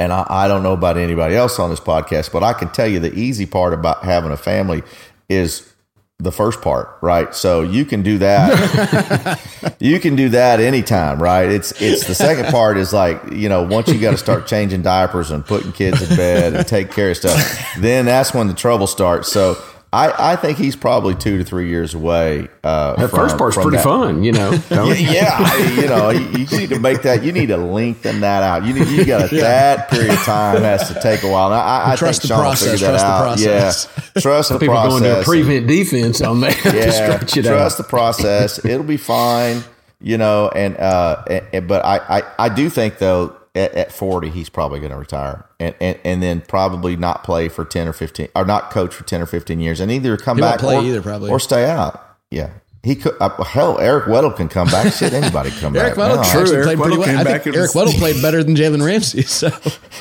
And 0.00 0.12
I, 0.12 0.24
I 0.28 0.46
don't 0.46 0.62
know 0.62 0.74
about 0.74 0.96
anybody 0.96 1.34
else 1.34 1.58
on 1.58 1.70
this 1.70 1.80
podcast, 1.80 2.30
but 2.30 2.44
I 2.44 2.52
can 2.52 2.68
tell 2.70 2.86
you 2.86 3.00
the 3.00 3.12
easy 3.18 3.46
part 3.46 3.74
about 3.74 4.04
having 4.04 4.30
a 4.30 4.36
family 4.36 4.84
is 5.28 5.74
the 6.20 6.32
first 6.32 6.60
part, 6.62 6.98
right? 7.00 7.32
So 7.32 7.62
you 7.62 7.84
can 7.84 8.02
do 8.02 8.18
that. 8.18 9.40
you 9.78 10.00
can 10.00 10.16
do 10.16 10.30
that 10.30 10.58
anytime, 10.58 11.22
right? 11.22 11.48
It's 11.48 11.80
it's 11.80 12.08
the 12.08 12.14
second 12.14 12.46
part 12.46 12.76
is 12.76 12.92
like, 12.92 13.30
you 13.30 13.48
know, 13.48 13.62
once 13.62 13.86
you 13.86 14.00
got 14.00 14.10
to 14.10 14.16
start 14.16 14.48
changing 14.48 14.82
diapers 14.82 15.30
and 15.30 15.46
putting 15.46 15.70
kids 15.70 16.02
in 16.02 16.16
bed 16.16 16.54
and 16.54 16.66
take 16.66 16.90
care 16.90 17.12
of 17.12 17.16
stuff, 17.18 17.72
then 17.78 18.06
that's 18.06 18.34
when 18.34 18.48
the 18.48 18.54
trouble 18.54 18.88
starts. 18.88 19.30
So 19.30 19.62
I, 19.90 20.32
I 20.32 20.36
think 20.36 20.58
he's 20.58 20.76
probably 20.76 21.14
two 21.14 21.38
to 21.38 21.44
three 21.44 21.68
years 21.70 21.94
away. 21.94 22.48
Uh, 22.62 22.94
That 22.96 23.08
from- 23.08 23.18
first 23.20 23.38
part's 23.38 23.54
from 23.54 23.62
pretty 23.64 23.78
that. 23.78 23.84
fun, 23.84 24.22
you 24.22 24.32
know. 24.32 24.50
Yeah, 24.70 24.92
yeah, 24.92 25.36
I- 25.38 25.80
you 25.80 25.86
know, 25.88 26.10
you, 26.10 26.44
you 26.44 26.58
need 26.58 26.68
to 26.68 26.78
make 26.78 27.02
that. 27.02 27.22
You 27.24 27.32
need 27.32 27.46
to 27.46 27.56
lengthen 27.56 28.20
that 28.20 28.42
out. 28.42 28.64
You 28.66 28.74
need, 28.74 28.88
you 28.88 29.04
got 29.06 29.30
that 29.30 29.88
period 29.90 30.10
of 30.12 30.18
time 30.24 30.62
has 30.62 30.88
to 30.92 31.00
take 31.00 31.22
a 31.22 31.30
while. 31.30 31.48
Now, 31.48 31.56
I, 31.60 31.92
I 31.92 31.96
Trust 31.96 32.20
think 32.20 32.28
the 32.28 32.34
Sean 32.34 32.40
process, 32.44 32.70
figure 32.72 32.92
that 32.92 33.00
trust 33.00 33.42
the 33.42 33.46
process. 33.48 33.88
Yeah, 34.14 34.20
trust 34.20 34.48
the 34.50 34.58
People 34.58 34.74
process. 34.74 34.90
going 35.00 35.02
to 35.14 35.20
a 35.20 35.24
prevent 35.24 35.66
defense 35.66 36.20
on 36.20 36.40
that 36.40 36.52
to 36.62 36.76
yeah, 36.76 36.90
stretch 36.90 37.36
it 37.38 37.44
trust 37.46 37.80
out. 37.80 37.84
the 37.84 37.88
process. 37.88 38.64
It'll 38.64 38.82
be 38.84 38.98
fine. 38.98 39.62
You 40.00 40.18
know, 40.18 40.48
and 40.54 40.76
uh, 40.76 41.24
and, 41.30 41.46
and- 41.54 41.68
but 41.68 41.84
I, 41.84 42.18
I 42.18 42.22
I 42.38 42.48
do 42.50 42.68
think 42.68 42.98
though 42.98 43.34
at, 43.58 43.74
at 43.74 43.92
forty 43.92 44.30
he's 44.30 44.48
probably 44.48 44.78
going 44.78 44.92
to 44.92 44.96
retire 44.98 45.44
and, 45.60 45.74
and 45.80 45.98
and 46.04 46.22
then 46.22 46.40
probably 46.40 46.96
not 46.96 47.24
play 47.24 47.48
for 47.48 47.64
ten 47.64 47.88
or 47.88 47.92
fifteen 47.92 48.28
or 48.34 48.44
not 48.44 48.70
coach 48.70 48.94
for 48.94 49.04
ten 49.04 49.20
or 49.20 49.26
fifteen 49.26 49.60
years 49.60 49.80
and 49.80 49.90
either 49.90 50.16
come 50.16 50.36
He 50.38 50.42
back 50.42 50.60
play 50.60 50.76
or, 50.76 50.82
either, 50.82 51.02
probably. 51.02 51.30
or 51.30 51.38
stay 51.40 51.68
out. 51.68 52.16
Yeah. 52.30 52.50
he 52.84 52.94
could. 52.94 53.14
Uh, 53.20 53.42
hell, 53.42 53.78
Eric 53.80 54.04
Weddle 54.04 54.34
can 54.36 54.48
come 54.48 54.68
back. 54.68 54.92
Shit, 54.92 55.12
anybody 55.12 55.50
can 55.50 55.60
come 55.60 55.76
Eric 55.76 55.96
back. 55.96 56.10
Weddle 56.10 56.16
now. 56.16 56.22
actually 56.22 56.54
Eric 56.56 56.64
played 56.66 56.78
pretty 56.78 56.96
Weddle 56.96 56.98
well. 56.98 57.06
came 57.08 57.18
I 57.18 57.24
back 57.24 57.46
Eric 57.46 57.56
was- 57.56 57.74
Weddle 57.74 57.98
played 57.98 58.22
better 58.22 58.44
than 58.44 58.54
Jalen 58.54 58.84
Ramsey. 58.84 59.22
So 59.26 59.48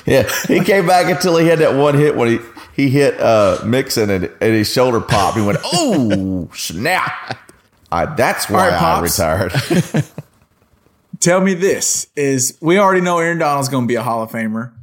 Yeah, 0.06 0.30
he 0.48 0.60
came 0.64 0.86
back 0.88 1.08
until 1.14 1.38
he 1.38 1.48
had 1.48 1.60
that 1.60 1.76
one 1.76 1.96
hit 1.96 2.16
when 2.16 2.28
he 2.30 2.40
he 2.76 2.90
hit 2.90 3.20
uh, 3.20 3.60
Mixon 3.66 4.10
and, 4.12 4.26
and 4.26 4.54
his 4.54 4.72
shoulder 4.72 5.00
popped. 5.02 5.36
He 5.38 5.44
went, 5.44 5.58
"Oh 5.64 6.50
snap!" 6.54 7.38
I, 7.92 8.06
that's 8.06 8.50
why 8.50 8.66
All 8.66 8.72
right, 8.72 8.82
I 8.82 9.02
retired. 9.02 10.04
Tell 11.20 11.42
me 11.42 11.54
this: 11.54 12.08
Is 12.16 12.58
we 12.62 12.78
already 12.78 13.02
know 13.02 13.20
Aaron 13.20 13.38
Donald's 13.40 13.70
going 13.70 13.86
to 13.86 13.88
be 13.88 13.96
a 13.96 14.04
Hall 14.04 14.24
of 14.24 14.32
Famer? 14.32 14.74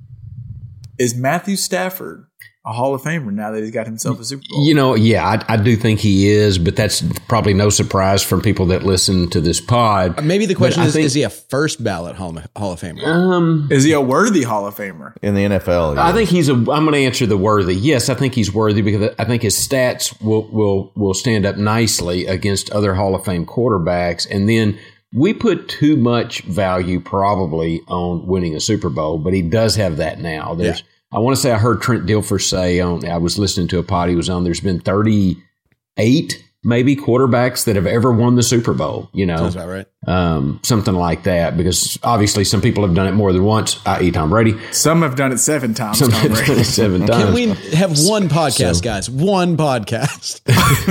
Is 0.99 1.15
Matthew 1.17 1.57
Stafford 1.57 2.27
a 2.67 2.73
Hall 2.73 2.95
of 2.95 3.03
Famer 3.03 3.31
now 3.33 3.51
that 3.51 3.61
he's 3.61 3.71
got 3.73 3.85
himself 3.85 4.19
a 4.21 4.25
Super 4.25 4.43
Bowl? 4.49 4.67
You 4.67 4.75
know, 4.75 4.95
yeah, 4.95 5.27
I, 5.49 5.55
I 5.55 5.57
do 5.59 5.77
think 5.77 6.01
he 6.01 6.29
is, 6.31 6.57
but 6.57 6.77
that's 6.77 7.03
probably 7.29 7.53
no 7.53 7.69
surprise 7.69 8.23
from 8.23 8.41
people 8.41 8.65
that 8.67 8.85
listen 8.85 9.29
to 9.31 9.41
this 9.41 9.61
pod. 9.61 10.25
maybe 10.25 10.47
the 10.47 10.55
question 10.55 10.83
But 10.83 10.87
is: 10.89 10.95
think- 10.95 11.05
Is 11.07 11.15
he 11.15 11.23
a 11.25 11.31
first 11.31 11.83
ballot 11.85 12.17
Hall 12.17 12.37
of, 12.39 12.49
Hall 12.57 12.73
of 12.73 12.81
Famer? 12.81 13.05
Um, 13.05 13.69
Is 13.71 13.85
he 13.85 13.93
a 13.93 14.01
worthy 14.01 14.43
Hall 14.45 14.67
of 14.67 14.75
Famer? 14.77 15.13
in 15.21 15.35
the 15.35 15.43
NFL. 15.45 15.99
I 15.99 16.13
think 16.13 16.31
he's 16.31 16.49
a. 16.49 16.55
I'm 16.55 16.65
going 16.65 16.93
to 16.93 16.99
answer 16.99 17.27
the 17.27 17.37
worthy. 17.37 17.75
Yes, 17.75 18.09
I 18.09 18.15
think 18.15 18.35
he's 18.35 18.53
worthy 18.53 18.83
because 18.83 19.15
I 19.19 19.25
think 19.25 19.43
his 19.43 19.55
stats 19.57 20.21
will 20.23 20.49
will 20.51 20.93
will 20.97 21.15
stand 21.15 21.45
up 21.47 21.57
nicely 21.57 22.27
against 22.27 22.71
other 22.71 22.95
Hall 22.95 23.15
of 23.15 23.25
Fame 23.25 23.45
quarterbacks. 23.47 24.27
And 24.31 24.49
then 24.49 24.79
we 25.15 25.33
put 25.33 25.69
too 25.69 25.97
much 25.97 26.43
value 26.43 27.01
probably 27.01 27.81
on 27.87 28.27
winning 28.27 28.55
a 28.57 28.61
Super 28.61 28.91
Bowl, 28.91 29.19
but 29.19 29.33
he 29.33 29.43
does 29.43 29.77
have 29.77 29.97
that 29.99 30.19
now. 30.19 30.55
There's. 30.55 30.83
I 31.13 31.21
want 31.21 31.37
to 31.37 31.41
say 31.41 31.53
I 31.53 31.59
heard 31.59 31.81
Trent 31.81 32.07
Dilfer 32.07 32.43
say 32.43 32.81
on. 32.81 33.09
I 33.09 33.19
was 33.19 33.39
listening 33.39 33.69
to 33.69 33.79
a 33.79 33.85
pod 33.85 34.09
he 34.09 34.17
was 34.17 34.29
on. 34.29 34.43
There's 34.43 34.61
been 34.61 34.81
38 34.81 36.45
maybe 36.65 36.97
quarterbacks 36.97 37.65
that 37.65 37.77
have 37.77 37.87
ever 37.87 38.11
won 38.13 38.35
the 38.37 38.43
Super 38.43 38.73
Bowl. 38.75 39.11
You 39.13 39.27
know, 39.27 39.37
Sounds 39.37 39.55
about 39.57 39.69
right. 39.69 39.87
um, 40.07 40.61
something 40.63 40.95
like 40.95 41.25
that. 41.25 41.57
Because 41.57 41.99
obviously 42.03 42.45
some 42.45 42.61
people 42.61 42.85
have 42.87 42.95
done 42.95 43.07
it 43.07 43.13
more 43.13 43.33
than 43.33 43.45
once, 43.45 43.81
i.e., 43.87 44.11
Tom 44.11 44.31
Brady. 44.31 44.59
Some 44.73 45.03
have 45.03 45.15
done 45.17 45.31
it 45.33 45.39
seven 45.39 45.75
times. 45.75 45.99
Some 45.99 46.11
Tom 46.11 46.21
have 46.23 46.31
Brady. 46.33 46.47
done 46.47 46.59
it 46.61 46.65
seven 46.65 47.07
times. 47.07 47.25
Can 47.25 47.35
we 47.35 47.47
have 47.77 47.91
one 48.07 48.29
podcast, 48.29 48.77
So- 48.77 48.81
guys? 48.83 49.11
One 49.11 49.57
podcast. 49.57 50.41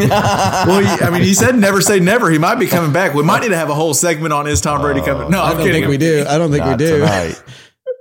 well, 0.68 0.80
he- 0.80 1.04
I 1.06 1.10
mean, 1.10 1.24
he 1.24 1.34
said 1.34 1.56
never 1.58 1.82
say 1.82 2.00
never. 2.00 2.30
He 2.30 2.38
might 2.38 2.56
be 2.60 2.68
coming 2.68 2.94
back. 2.94 3.14
We 3.14 3.24
might 3.24 3.42
need 3.42 3.50
to 3.50 3.58
have 3.58 3.70
a 3.70 3.76
whole 3.76 3.94
segment 3.94 4.34
on 4.34 4.48
is 4.48 4.62
Tom 4.62 4.82
Brady 4.82 5.02
coming? 5.02 5.30
No, 5.32 5.42
I 5.42 5.50
I'm 5.52 5.58
don't 5.58 5.66
kidding. 5.66 5.82
think 5.84 5.90
we 5.90 5.98
do. 5.98 6.26
I 6.28 6.38
don't 6.38 6.52
think 6.52 6.66
we 6.66 6.76
do. 6.76 7.00
tonight. 7.00 7.42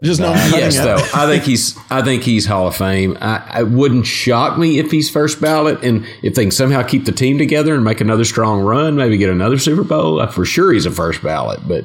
Just 0.02 0.20
no. 0.20 0.28
I'm 0.28 0.34
Yes, 0.58 0.76
cutting 0.78 0.96
though. 0.96 1.02
I 1.14 1.26
think 1.26 1.44
he's 1.44 1.76
I 1.90 2.02
think 2.02 2.22
he's 2.24 2.44
Hall 2.46 2.66
of 2.66 2.74
Fame. 2.76 3.16
I, 3.20 3.60
it 3.60 3.68
wouldn't 3.68 4.04
shock 4.06 4.58
me 4.58 4.78
if 4.78 4.90
he's 4.90 5.08
first 5.08 5.40
ballot, 5.40 5.82
and 5.84 6.04
if 6.22 6.34
they 6.34 6.42
can 6.44 6.50
somehow 6.50 6.82
keep 6.82 7.04
the 7.04 7.12
team 7.12 7.38
together 7.38 7.74
and 7.74 7.84
make 7.84 8.00
another 8.00 8.24
strong 8.24 8.60
run, 8.62 8.96
maybe 8.96 9.16
get 9.16 9.30
another 9.30 9.58
Super 9.58 9.84
Bowl. 9.84 10.20
uh, 10.20 10.26
For 10.26 10.44
sure, 10.44 10.72
he's 10.72 10.86
a 10.86 10.90
first 10.90 11.22
ballot, 11.22 11.60
but 11.68 11.84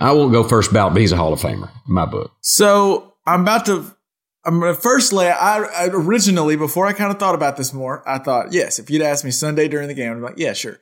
I 0.00 0.12
won't 0.12 0.32
go 0.32 0.44
first 0.44 0.72
ballot. 0.72 0.92
But 0.94 1.00
he's 1.00 1.12
a 1.12 1.16
Hall 1.16 1.32
of 1.32 1.40
Famer 1.40 1.68
in 1.88 1.94
my 1.94 2.06
book. 2.06 2.30
So 2.42 3.14
I'm 3.26 3.42
about 3.42 3.66
to. 3.66 3.84
I'm 4.44 4.60
gonna 4.60 4.74
first 4.74 5.12
lay. 5.12 5.28
I, 5.28 5.58
I 5.58 5.88
originally 5.92 6.54
before 6.56 6.86
I 6.86 6.92
kind 6.92 7.10
of 7.10 7.18
thought 7.18 7.34
about 7.34 7.56
this 7.56 7.74
more. 7.74 8.08
I 8.08 8.18
thought 8.18 8.52
yes, 8.52 8.78
if 8.78 8.88
you'd 8.88 9.02
asked 9.02 9.24
me 9.24 9.30
Sunday 9.32 9.66
during 9.68 9.88
the 9.88 9.94
game, 9.94 10.12
I'd 10.12 10.14
be 10.16 10.20
like, 10.20 10.38
yeah, 10.38 10.52
sure. 10.52 10.78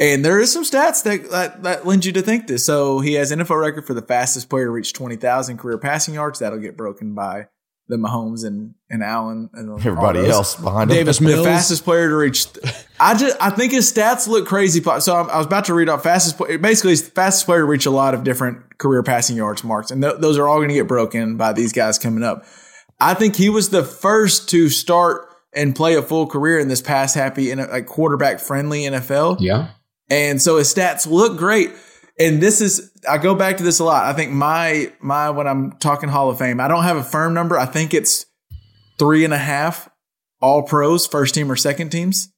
And 0.00 0.24
there 0.24 0.38
is 0.38 0.52
some 0.52 0.62
stats 0.64 1.02
that, 1.04 1.28
that 1.30 1.62
that 1.64 1.86
lend 1.86 2.04
you 2.04 2.12
to 2.12 2.22
think 2.22 2.46
this. 2.46 2.64
So 2.64 3.00
he 3.00 3.14
has 3.14 3.32
NFL 3.32 3.60
record 3.60 3.86
for 3.86 3.94
the 3.94 4.02
fastest 4.02 4.48
player 4.48 4.66
to 4.66 4.70
reach 4.70 4.92
twenty 4.92 5.16
thousand 5.16 5.58
career 5.58 5.78
passing 5.78 6.14
yards. 6.14 6.38
That'll 6.38 6.58
get 6.60 6.76
broken 6.76 7.14
by 7.14 7.48
the 7.88 7.96
Mahomes 7.96 8.44
and 8.46 8.74
and 8.90 9.02
Allen 9.02 9.50
and 9.54 9.70
Everybody 9.80 10.20
those. 10.20 10.30
else 10.30 10.54
behind 10.56 10.90
him. 10.90 10.96
Davis 10.98 11.18
the 11.18 11.24
Mills. 11.24 11.46
fastest 11.46 11.84
player 11.84 12.08
to 12.10 12.14
reach. 12.16 12.46
I 13.00 13.16
just 13.16 13.36
I 13.40 13.50
think 13.50 13.72
his 13.72 13.92
stats 13.92 14.28
look 14.28 14.46
crazy. 14.46 14.80
So 15.00 15.16
I'm, 15.16 15.28
I 15.30 15.38
was 15.38 15.46
about 15.46 15.64
to 15.64 15.74
read 15.74 15.88
off 15.88 16.04
fastest. 16.04 16.36
player- 16.36 16.58
Basically, 16.58 16.90
he's 16.92 17.04
the 17.04 17.10
fastest 17.10 17.46
player 17.46 17.60
to 17.60 17.64
reach 17.66 17.86
a 17.86 17.90
lot 17.90 18.14
of 18.14 18.22
different 18.22 18.78
career 18.78 19.02
passing 19.02 19.36
yards 19.36 19.64
marks, 19.64 19.90
and 19.90 20.00
th- 20.02 20.16
those 20.18 20.38
are 20.38 20.46
all 20.46 20.58
going 20.58 20.68
to 20.68 20.74
get 20.74 20.86
broken 20.86 21.36
by 21.36 21.52
these 21.52 21.72
guys 21.72 21.98
coming 21.98 22.22
up. 22.22 22.44
I 23.00 23.14
think 23.14 23.34
he 23.36 23.48
was 23.48 23.70
the 23.70 23.82
first 23.82 24.48
to 24.50 24.68
start 24.68 25.24
and 25.54 25.74
play 25.74 25.94
a 25.94 26.02
full 26.02 26.26
career 26.28 26.58
in 26.60 26.68
this 26.68 26.82
pass 26.82 27.14
happy 27.14 27.50
and 27.50 27.60
like 27.68 27.86
quarterback 27.86 28.38
friendly 28.38 28.82
NFL. 28.82 29.38
Yeah, 29.40 29.68
And 30.10 30.40
so 30.40 30.56
his 30.56 30.72
stats 30.72 31.06
look 31.06 31.38
great. 31.38 31.70
And 32.18 32.42
this 32.42 32.60
is 32.60 32.90
I 33.08 33.18
go 33.18 33.34
back 33.34 33.58
to 33.58 33.62
this 33.62 33.78
a 33.78 33.84
lot. 33.84 34.04
I 34.04 34.12
think 34.12 34.32
my 34.32 34.92
my 35.00 35.30
when 35.30 35.46
I'm 35.46 35.72
talking 35.72 36.08
Hall 36.08 36.30
of 36.30 36.38
Fame, 36.38 36.60
I 36.60 36.68
don't 36.68 36.82
have 36.82 36.96
a 36.96 37.02
firm 37.02 37.34
number. 37.34 37.58
I 37.58 37.66
think 37.66 37.94
it's 37.94 38.26
three 38.98 39.24
and 39.24 39.32
a 39.32 39.38
half 39.38 39.88
all 40.40 40.62
pros, 40.62 41.06
first 41.06 41.34
team 41.34 41.50
or 41.50 41.56
second 41.56 41.90
teams. 41.90 42.32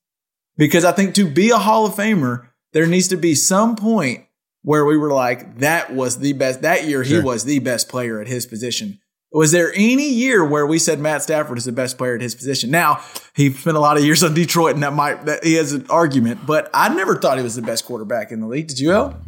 Because 0.56 0.85
I 0.85 0.92
think 0.92 1.14
to 1.14 1.30
be 1.30 1.50
a 1.50 1.59
Hall 1.59 1.87
of 1.87 1.94
Famer, 1.94 2.48
there 2.72 2.87
needs 2.87 3.09
to 3.09 3.16
be 3.16 3.35
some 3.35 3.76
point 3.76 4.26
where 4.62 4.85
we 4.85 4.96
were 4.96 5.12
like, 5.12 5.59
that 5.59 5.94
was 5.94 6.18
the 6.18 6.35
best 6.35 6.62
that 6.62 6.85
year 6.85 7.02
he 7.02 7.18
was 7.18 7.44
the 7.44 7.61
best 7.61 7.88
player 7.88 8.20
at 8.20 8.28
his 8.28 8.44
position. 8.44 8.98
Was 9.32 9.52
there 9.52 9.72
any 9.74 10.08
year 10.08 10.44
where 10.44 10.66
we 10.66 10.78
said 10.78 10.98
Matt 10.98 11.22
Stafford 11.22 11.56
is 11.56 11.64
the 11.64 11.72
best 11.72 11.96
player 11.96 12.16
at 12.16 12.20
his 12.20 12.34
position? 12.34 12.70
Now 12.70 13.00
he 13.34 13.52
spent 13.52 13.76
a 13.76 13.80
lot 13.80 13.96
of 13.96 14.04
years 14.04 14.24
on 14.24 14.34
Detroit, 14.34 14.74
and 14.74 14.82
that 14.82 14.92
might 14.92 15.26
that 15.26 15.44
he 15.44 15.54
has 15.54 15.72
an 15.72 15.86
argument. 15.88 16.46
But 16.46 16.68
I 16.74 16.92
never 16.92 17.16
thought 17.16 17.36
he 17.36 17.44
was 17.44 17.54
the 17.54 17.62
best 17.62 17.84
quarterback 17.84 18.32
in 18.32 18.40
the 18.40 18.48
league. 18.48 18.66
Did 18.66 18.80
you? 18.80 18.92
El? 18.92 19.20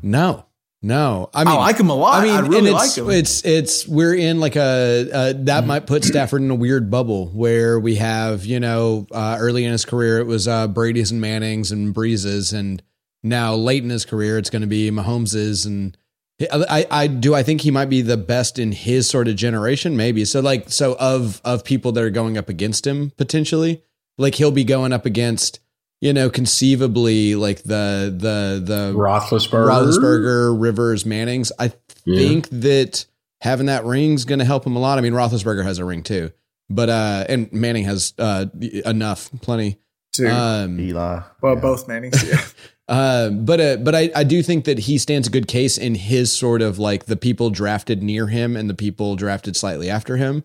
No, 0.00 0.46
no. 0.80 1.28
I 1.34 1.42
mean, 1.42 1.54
I 1.54 1.56
like 1.56 1.76
him 1.76 1.90
a 1.90 1.94
lot. 1.94 2.22
I 2.22 2.38
really 2.40 2.70
and 2.70 2.70
like 2.70 2.86
it's, 2.86 2.98
him. 2.98 3.10
It's 3.10 3.44
it's 3.44 3.88
we're 3.88 4.14
in 4.14 4.38
like 4.38 4.54
a, 4.54 5.08
a 5.12 5.34
that 5.34 5.66
might 5.66 5.88
put 5.88 6.04
Stafford 6.04 6.40
in 6.40 6.50
a 6.52 6.54
weird 6.54 6.88
bubble 6.88 7.26
where 7.30 7.80
we 7.80 7.96
have 7.96 8.44
you 8.44 8.60
know 8.60 9.08
uh, 9.10 9.38
early 9.40 9.64
in 9.64 9.72
his 9.72 9.84
career 9.84 10.20
it 10.20 10.26
was 10.26 10.46
uh, 10.46 10.68
Brady's 10.68 11.10
and 11.10 11.20
Manning's 11.20 11.72
and 11.72 11.92
Brees's, 11.92 12.52
and 12.52 12.80
now 13.24 13.56
late 13.56 13.82
in 13.82 13.90
his 13.90 14.04
career 14.04 14.38
it's 14.38 14.50
going 14.50 14.62
to 14.62 14.68
be 14.68 14.88
Mahomes's 14.90 15.66
and. 15.66 15.96
I, 16.40 16.86
I 16.90 17.06
do 17.08 17.34
I 17.34 17.42
think 17.42 17.62
he 17.62 17.70
might 17.70 17.86
be 17.90 18.00
the 18.02 18.16
best 18.16 18.58
in 18.58 18.70
his 18.72 19.08
sort 19.10 19.26
of 19.26 19.34
generation 19.36 19.96
maybe 19.96 20.24
so 20.24 20.38
like 20.40 20.70
so 20.70 20.96
of 21.00 21.40
of 21.44 21.64
people 21.64 21.90
that 21.92 22.04
are 22.04 22.10
going 22.10 22.38
up 22.38 22.48
against 22.48 22.86
him 22.86 23.10
potentially 23.16 23.82
like 24.18 24.36
he'll 24.36 24.52
be 24.52 24.62
going 24.64 24.92
up 24.92 25.04
against 25.04 25.58
you 26.00 26.12
know 26.12 26.30
conceivably 26.30 27.34
like 27.34 27.64
the 27.64 28.14
the 28.16 28.62
the 28.64 28.92
Roethlisberger. 28.96 29.66
Roethlisberger, 29.68 30.60
Rivers, 30.60 31.04
Manning's. 31.04 31.50
I 31.58 31.72
Yeah. 32.04 32.18
think 32.18 32.48
that 32.50 33.04
having 33.40 33.66
that 33.66 33.84
ring's 33.84 34.24
going 34.24 34.38
to 34.38 34.44
help 34.44 34.64
him 34.64 34.76
a 34.76 34.78
lot. 34.78 34.98
I 34.98 35.00
mean, 35.00 35.12
Roethlisberger 35.14 35.64
has 35.64 35.78
a 35.80 35.84
ring 35.84 36.02
too, 36.04 36.30
but 36.70 36.88
uh, 36.88 37.24
and 37.28 37.52
Manning 37.52 37.84
has 37.84 38.14
uh 38.16 38.46
enough, 38.84 39.28
plenty. 39.42 39.78
Too. 40.12 40.28
Um, 40.28 40.78
Eli. 40.80 41.20
well, 41.42 41.56
both 41.56 41.88
Mannings. 41.88 42.22
Yeah. 42.28 42.40
uh, 42.88 43.30
but 43.30 43.60
uh, 43.60 43.76
but 43.76 43.94
I 43.94 44.10
I 44.14 44.24
do 44.24 44.42
think 44.42 44.64
that 44.64 44.80
he 44.80 44.98
stands 44.98 45.28
a 45.28 45.30
good 45.30 45.46
case 45.46 45.76
in 45.76 45.94
his 45.94 46.32
sort 46.32 46.62
of 46.62 46.78
like 46.78 47.04
the 47.04 47.16
people 47.16 47.50
drafted 47.50 48.02
near 48.02 48.28
him 48.28 48.56
and 48.56 48.68
the 48.68 48.74
people 48.74 49.14
drafted 49.14 49.56
slightly 49.56 49.90
after 49.90 50.16
him. 50.16 50.44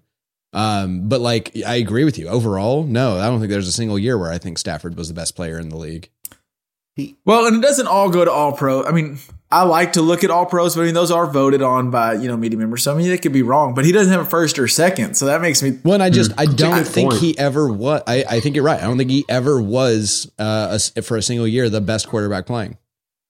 Um, 0.51 1.09
but 1.09 1.21
like 1.21 1.51
I 1.65 1.75
agree 1.75 2.03
with 2.03 2.19
you 2.19 2.27
overall. 2.27 2.83
No, 2.83 3.17
I 3.17 3.25
don't 3.25 3.39
think 3.39 3.49
there's 3.51 3.67
a 3.67 3.71
single 3.71 3.97
year 3.97 4.17
where 4.17 4.31
I 4.31 4.37
think 4.37 4.57
Stafford 4.57 4.95
was 4.97 5.07
the 5.07 5.13
best 5.13 5.35
player 5.35 5.57
in 5.57 5.69
the 5.69 5.77
league. 5.77 6.09
Well, 7.25 7.47
and 7.47 7.55
it 7.57 7.61
doesn't 7.61 7.87
all 7.87 8.09
go 8.09 8.23
to 8.23 8.31
all 8.31 8.51
pro. 8.51 8.83
I 8.83 8.91
mean, 8.91 9.17
I 9.51 9.63
like 9.63 9.93
to 9.93 10.01
look 10.01 10.23
at 10.23 10.31
all 10.31 10.45
pros, 10.45 10.75
but 10.75 10.81
I 10.81 10.85
mean, 10.85 10.93
those 10.93 11.11
are 11.11 11.25
voted 11.27 11.61
on 11.61 11.91
by, 11.91 12.13
you 12.13 12.27
know, 12.27 12.37
media 12.37 12.57
members. 12.57 12.83
So, 12.83 12.93
I 12.93 12.97
mean, 12.97 13.07
they 13.07 13.17
could 13.17 13.33
be 13.33 13.41
wrong, 13.41 13.73
but 13.73 13.85
he 13.85 13.91
doesn't 13.91 14.11
have 14.11 14.21
a 14.21 14.29
first 14.29 14.57
or 14.59 14.67
second. 14.67 15.15
So 15.15 15.25
that 15.27 15.41
makes 15.41 15.61
me, 15.63 15.79
Well, 15.83 16.01
I 16.01 16.09
just 16.09 16.31
I 16.37 16.45
don't 16.45 16.79
good 16.79 16.87
think 16.87 17.11
point. 17.11 17.21
he 17.21 17.37
ever 17.37 17.71
was. 17.71 18.01
I, 18.07 18.25
I 18.29 18.39
think 18.39 18.55
you're 18.55 18.65
right. 18.65 18.79
I 18.79 18.83
don't 18.85 18.97
think 18.97 19.11
he 19.11 19.25
ever 19.29 19.61
was 19.61 20.31
uh, 20.39 20.69
a 20.71 20.75
s 20.75 20.91
for 21.03 21.17
a 21.17 21.21
single 21.21 21.47
year 21.47 21.69
the 21.69 21.81
best 21.81 22.07
quarterback 22.07 22.45
playing. 22.45 22.77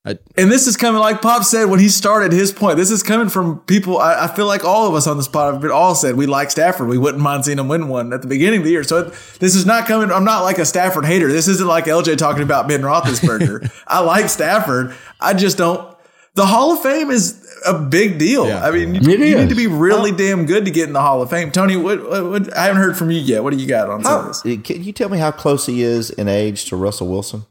And 0.05 0.51
this 0.51 0.67
is 0.67 0.75
coming, 0.75 0.99
like 0.99 1.21
Pop 1.21 1.43
said 1.43 1.65
when 1.65 1.79
he 1.79 1.87
started 1.87 2.33
his 2.33 2.51
point, 2.51 2.75
this 2.75 2.91
is 2.91 3.01
coming 3.03 3.29
from 3.29 3.59
people. 3.61 3.99
I, 3.99 4.25
I 4.25 4.27
feel 4.27 4.47
like 4.47 4.65
all 4.65 4.85
of 4.87 4.95
us 4.95 5.07
on 5.07 5.15
this 5.15 5.29
pod 5.29 5.53
have 5.53 5.61
been 5.61 5.71
all 5.71 5.95
said 5.95 6.15
we 6.15 6.25
like 6.25 6.51
Stafford. 6.51 6.89
We 6.89 6.97
wouldn't 6.97 7.23
mind 7.23 7.45
seeing 7.45 7.57
him 7.57 7.69
win 7.69 7.87
one 7.87 8.11
at 8.11 8.21
the 8.21 8.27
beginning 8.27 8.59
of 8.59 8.65
the 8.65 8.71
year. 8.71 8.83
So 8.83 8.97
it, 8.97 9.13
this 9.39 9.55
is 9.55 9.65
not 9.65 9.87
coming. 9.87 10.11
I'm 10.11 10.25
not 10.25 10.41
like 10.41 10.57
a 10.57 10.65
Stafford 10.65 11.05
hater. 11.05 11.31
This 11.31 11.47
isn't 11.47 11.67
like 11.67 11.85
LJ 11.85 12.17
talking 12.17 12.43
about 12.43 12.67
Ben 12.67 12.81
Roethlisberger. 12.81 13.71
I 13.87 14.01
like 14.01 14.27
Stafford. 14.27 14.93
I 15.21 15.33
just 15.33 15.57
don't. 15.57 15.95
The 16.35 16.45
Hall 16.45 16.73
of 16.73 16.81
Fame 16.81 17.09
is 17.09 17.39
a 17.65 17.77
big 17.79 18.17
deal. 18.17 18.47
Yeah. 18.47 18.65
I 18.65 18.71
mean, 18.71 18.95
you, 18.95 19.11
you 19.11 19.37
need 19.37 19.49
to 19.49 19.55
be 19.55 19.67
really 19.67 20.11
damn 20.11 20.45
good 20.45 20.65
to 20.65 20.71
get 20.71 20.87
in 20.87 20.93
the 20.93 20.99
Hall 21.01 21.21
of 21.21 21.29
Fame. 21.29 21.51
Tony, 21.51 21.77
what, 21.77 22.09
what, 22.09 22.29
what 22.29 22.57
I 22.57 22.65
haven't 22.65 22.81
heard 22.81 22.97
from 22.97 23.09
you 23.09 23.19
yet. 23.21 23.43
What 23.43 23.53
do 23.53 23.57
you 23.57 23.67
got 23.67 23.89
on 23.89 24.01
How, 24.01 24.23
this? 24.23 24.41
can 24.41 24.83
you 24.83 24.91
tell 24.91 25.07
me 25.07 25.19
how 25.19 25.31
close 25.31 25.65
he 25.67 25.81
is 25.83 26.09
in 26.09 26.27
age 26.27 26.65
to 26.65 26.75
Russell 26.75 27.07
Wilson? 27.07 27.45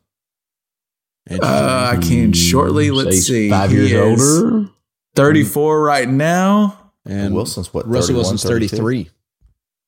Uh, 1.31 1.95
I 1.97 2.01
can 2.03 2.33
shortly. 2.33 2.91
Let's 2.91 3.27
see. 3.27 3.49
Five 3.49 3.73
years 3.73 3.93
is 3.93 4.43
older. 4.43 4.68
34 5.14 5.83
right 5.83 6.09
now. 6.09 6.79
and 7.07 7.35
Wilson's 7.35 7.73
what? 7.73 7.87
Russell 7.89 8.16
Wilson's 8.16 8.43
33. 8.43 9.11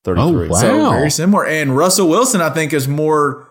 33. 0.03 0.47
Oh, 0.47 0.49
wow. 0.49 0.57
So 0.59 0.89
very 0.91 1.09
similar. 1.11 1.45
And 1.45 1.75
Russell 1.75 2.07
Wilson, 2.07 2.41
I 2.41 2.49
think, 2.51 2.73
is 2.73 2.87
more. 2.87 3.49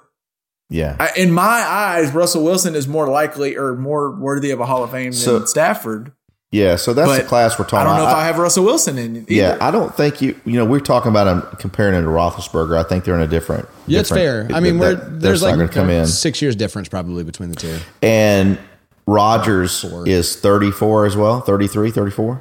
Yeah. 0.71 0.97
I- 0.99 1.13
In 1.17 1.31
my 1.33 1.43
eyes, 1.43 2.13
Russell 2.13 2.43
Wilson 2.45 2.75
is 2.75 2.89
more 2.89 3.07
likely 3.09 3.57
or 3.57 3.75
more 3.77 4.11
worthy 4.15 4.51
of 4.51 4.61
a 4.61 4.67
Hall 4.67 4.83
of 4.85 4.91
Fame 4.91 5.13
So- 5.13 5.39
than 5.41 5.47
Stafford. 5.49 6.13
Yeah, 6.55 6.77
so 6.77 6.93
that's 6.95 7.09
But 7.09 7.23
the 7.23 7.29
class 7.29 7.59
we're 7.59 7.65
talking 7.65 7.79
about. 7.81 7.95
I 7.95 7.97
don't 7.97 7.97
know 7.97 8.05
about. 8.05 8.11
if 8.13 8.23
I 8.23 8.27
have 8.27 8.39
Russell 8.39 8.65
Wilson 8.65 8.97
in. 8.97 9.17
Either. 9.17 9.33
yeah, 9.33 9.59
I 9.61 9.73
don't 9.73 9.93
think 9.93 10.23
you. 10.23 10.39
You 10.45 10.53
know, 10.53 10.65
we're 10.65 10.79
talking 10.79 11.11
about 11.11 11.27
him 11.27 11.57
comparing 11.59 11.95
him 11.95 12.05
to 12.05 12.11
Roethlisberger. 12.11 12.79
I 12.79 12.89
think 12.89 13.05
they're 13.05 13.17
in 13.17 13.23
a 13.23 13.27
different. 13.27 13.69
Yeah, 13.89 14.01
it's 14.01 14.09
fair. 14.11 14.49
I 14.55 14.61
mean, 14.61 14.79
they're- 14.79 14.95
we're, 14.95 15.09
there's 15.19 15.43
like 15.43 15.71
come 15.73 15.91
in. 15.91 16.07
six 16.07 16.41
years 16.41 16.55
difference 16.55 16.89
probably 16.89 17.25
between 17.25 17.51
the 17.51 17.57
two. 17.57 17.77
And 18.03 18.59
Rodgers 19.07 19.85
is 20.07 20.37
34 20.37 21.07
as 21.07 21.17
well, 21.17 21.41
33, 21.41 21.91
34, 21.91 22.41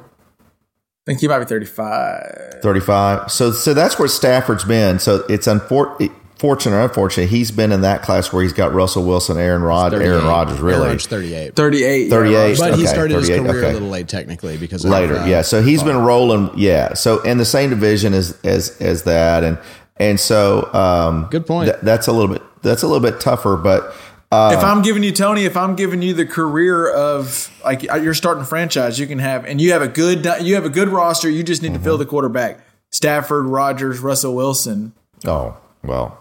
think 1.06 1.20
he 1.20 1.28
might 1.28 1.40
be 1.40 1.44
35. 1.44 2.60
35. 2.62 3.30
So, 3.32 3.50
so 3.50 3.74
that's 3.74 3.98
where 3.98 4.08
Stafford's 4.08 4.64
been. 4.64 4.98
So 5.00 5.24
it's 5.28 5.46
unfor- 5.46 6.10
fortunate 6.44 6.76
or 6.76 6.80
unfortunate. 6.82 7.30
He's 7.30 7.50
been 7.50 7.72
in 7.72 7.80
that 7.80 8.02
class 8.02 8.30
where 8.32 8.42
he's 8.42 8.52
got 8.52 8.74
Russell 8.74 9.04
Wilson, 9.06 9.38
Aaron 9.38 9.62
Rod, 9.62 9.94
Aaron 9.94 10.26
Rodgers, 10.26 10.60
really. 10.60 10.84
Aaron's 10.88 11.06
38. 11.06 11.54
38. 11.56 12.10
38. 12.10 12.36
Rodgers. 12.36 12.60
But 12.60 12.74
he 12.78 12.86
started 12.86 13.16
his 13.16 13.28
career 13.30 13.48
okay. 13.64 13.70
a 13.70 13.72
little 13.72 13.88
late 13.88 14.08
technically 14.08 14.58
because 14.58 14.84
of, 14.84 14.90
later. 14.90 15.16
uh, 15.16 15.26
yeah, 15.26 15.40
so 15.40 15.62
he's 15.62 15.82
been 15.82 15.96
rolling. 15.96 16.50
Yeah, 16.56 16.92
so 16.92 17.22
in 17.22 17.38
the 17.38 17.46
same 17.46 17.70
division 17.70 18.12
as 18.12 18.38
as 18.44 18.78
as 18.80 19.04
that, 19.04 19.42
and 19.42 19.58
and 19.96 20.20
so 20.20 20.70
um, 20.74 21.28
Good 21.30 21.46
point. 21.46 21.70
th- 21.70 21.80
that's 21.82 22.08
a 22.08 22.12
little 22.12 22.34
bit 22.34 22.42
that's 22.62 22.82
a 22.82 22.86
little 22.86 23.00
bit 23.02 23.20
tougher, 23.20 23.56
but 23.56 23.94
uh, 24.32 24.54
if 24.58 24.64
I'm 24.64 24.82
giving 24.82 25.02
you 25.04 25.12
Tony, 25.12 25.44
if 25.44 25.56
I'm 25.56 25.76
giving 25.76 26.02
you 26.02 26.12
the 26.12 26.26
career 26.26 26.90
of 26.92 27.50
like 27.64 27.90
uh, 27.90 27.96
you're 27.96 28.14
starting 28.14 28.42
a 28.42 28.46
franchise, 28.46 28.98
you 28.98 29.06
can 29.06 29.20
have 29.20 29.44
and 29.46 29.60
you 29.60 29.72
have 29.72 29.82
a 29.82 29.88
good 29.88 30.26
you 30.44 30.56
have 30.56 30.64
a 30.64 30.70
good 30.70 30.88
roster. 30.88 31.30
You 31.30 31.42
just 31.42 31.62
need 31.62 31.68
to 31.68 31.74
Mm-hmm. 31.76 31.84
fill 31.84 31.98
the 31.98 32.06
quarterback. 32.06 32.58
Stafford, 32.90 33.46
Rodgers, 33.46 34.00
Russell 34.00 34.34
Wilson. 34.34 34.92
oh 35.24 35.56
well. 35.84 36.20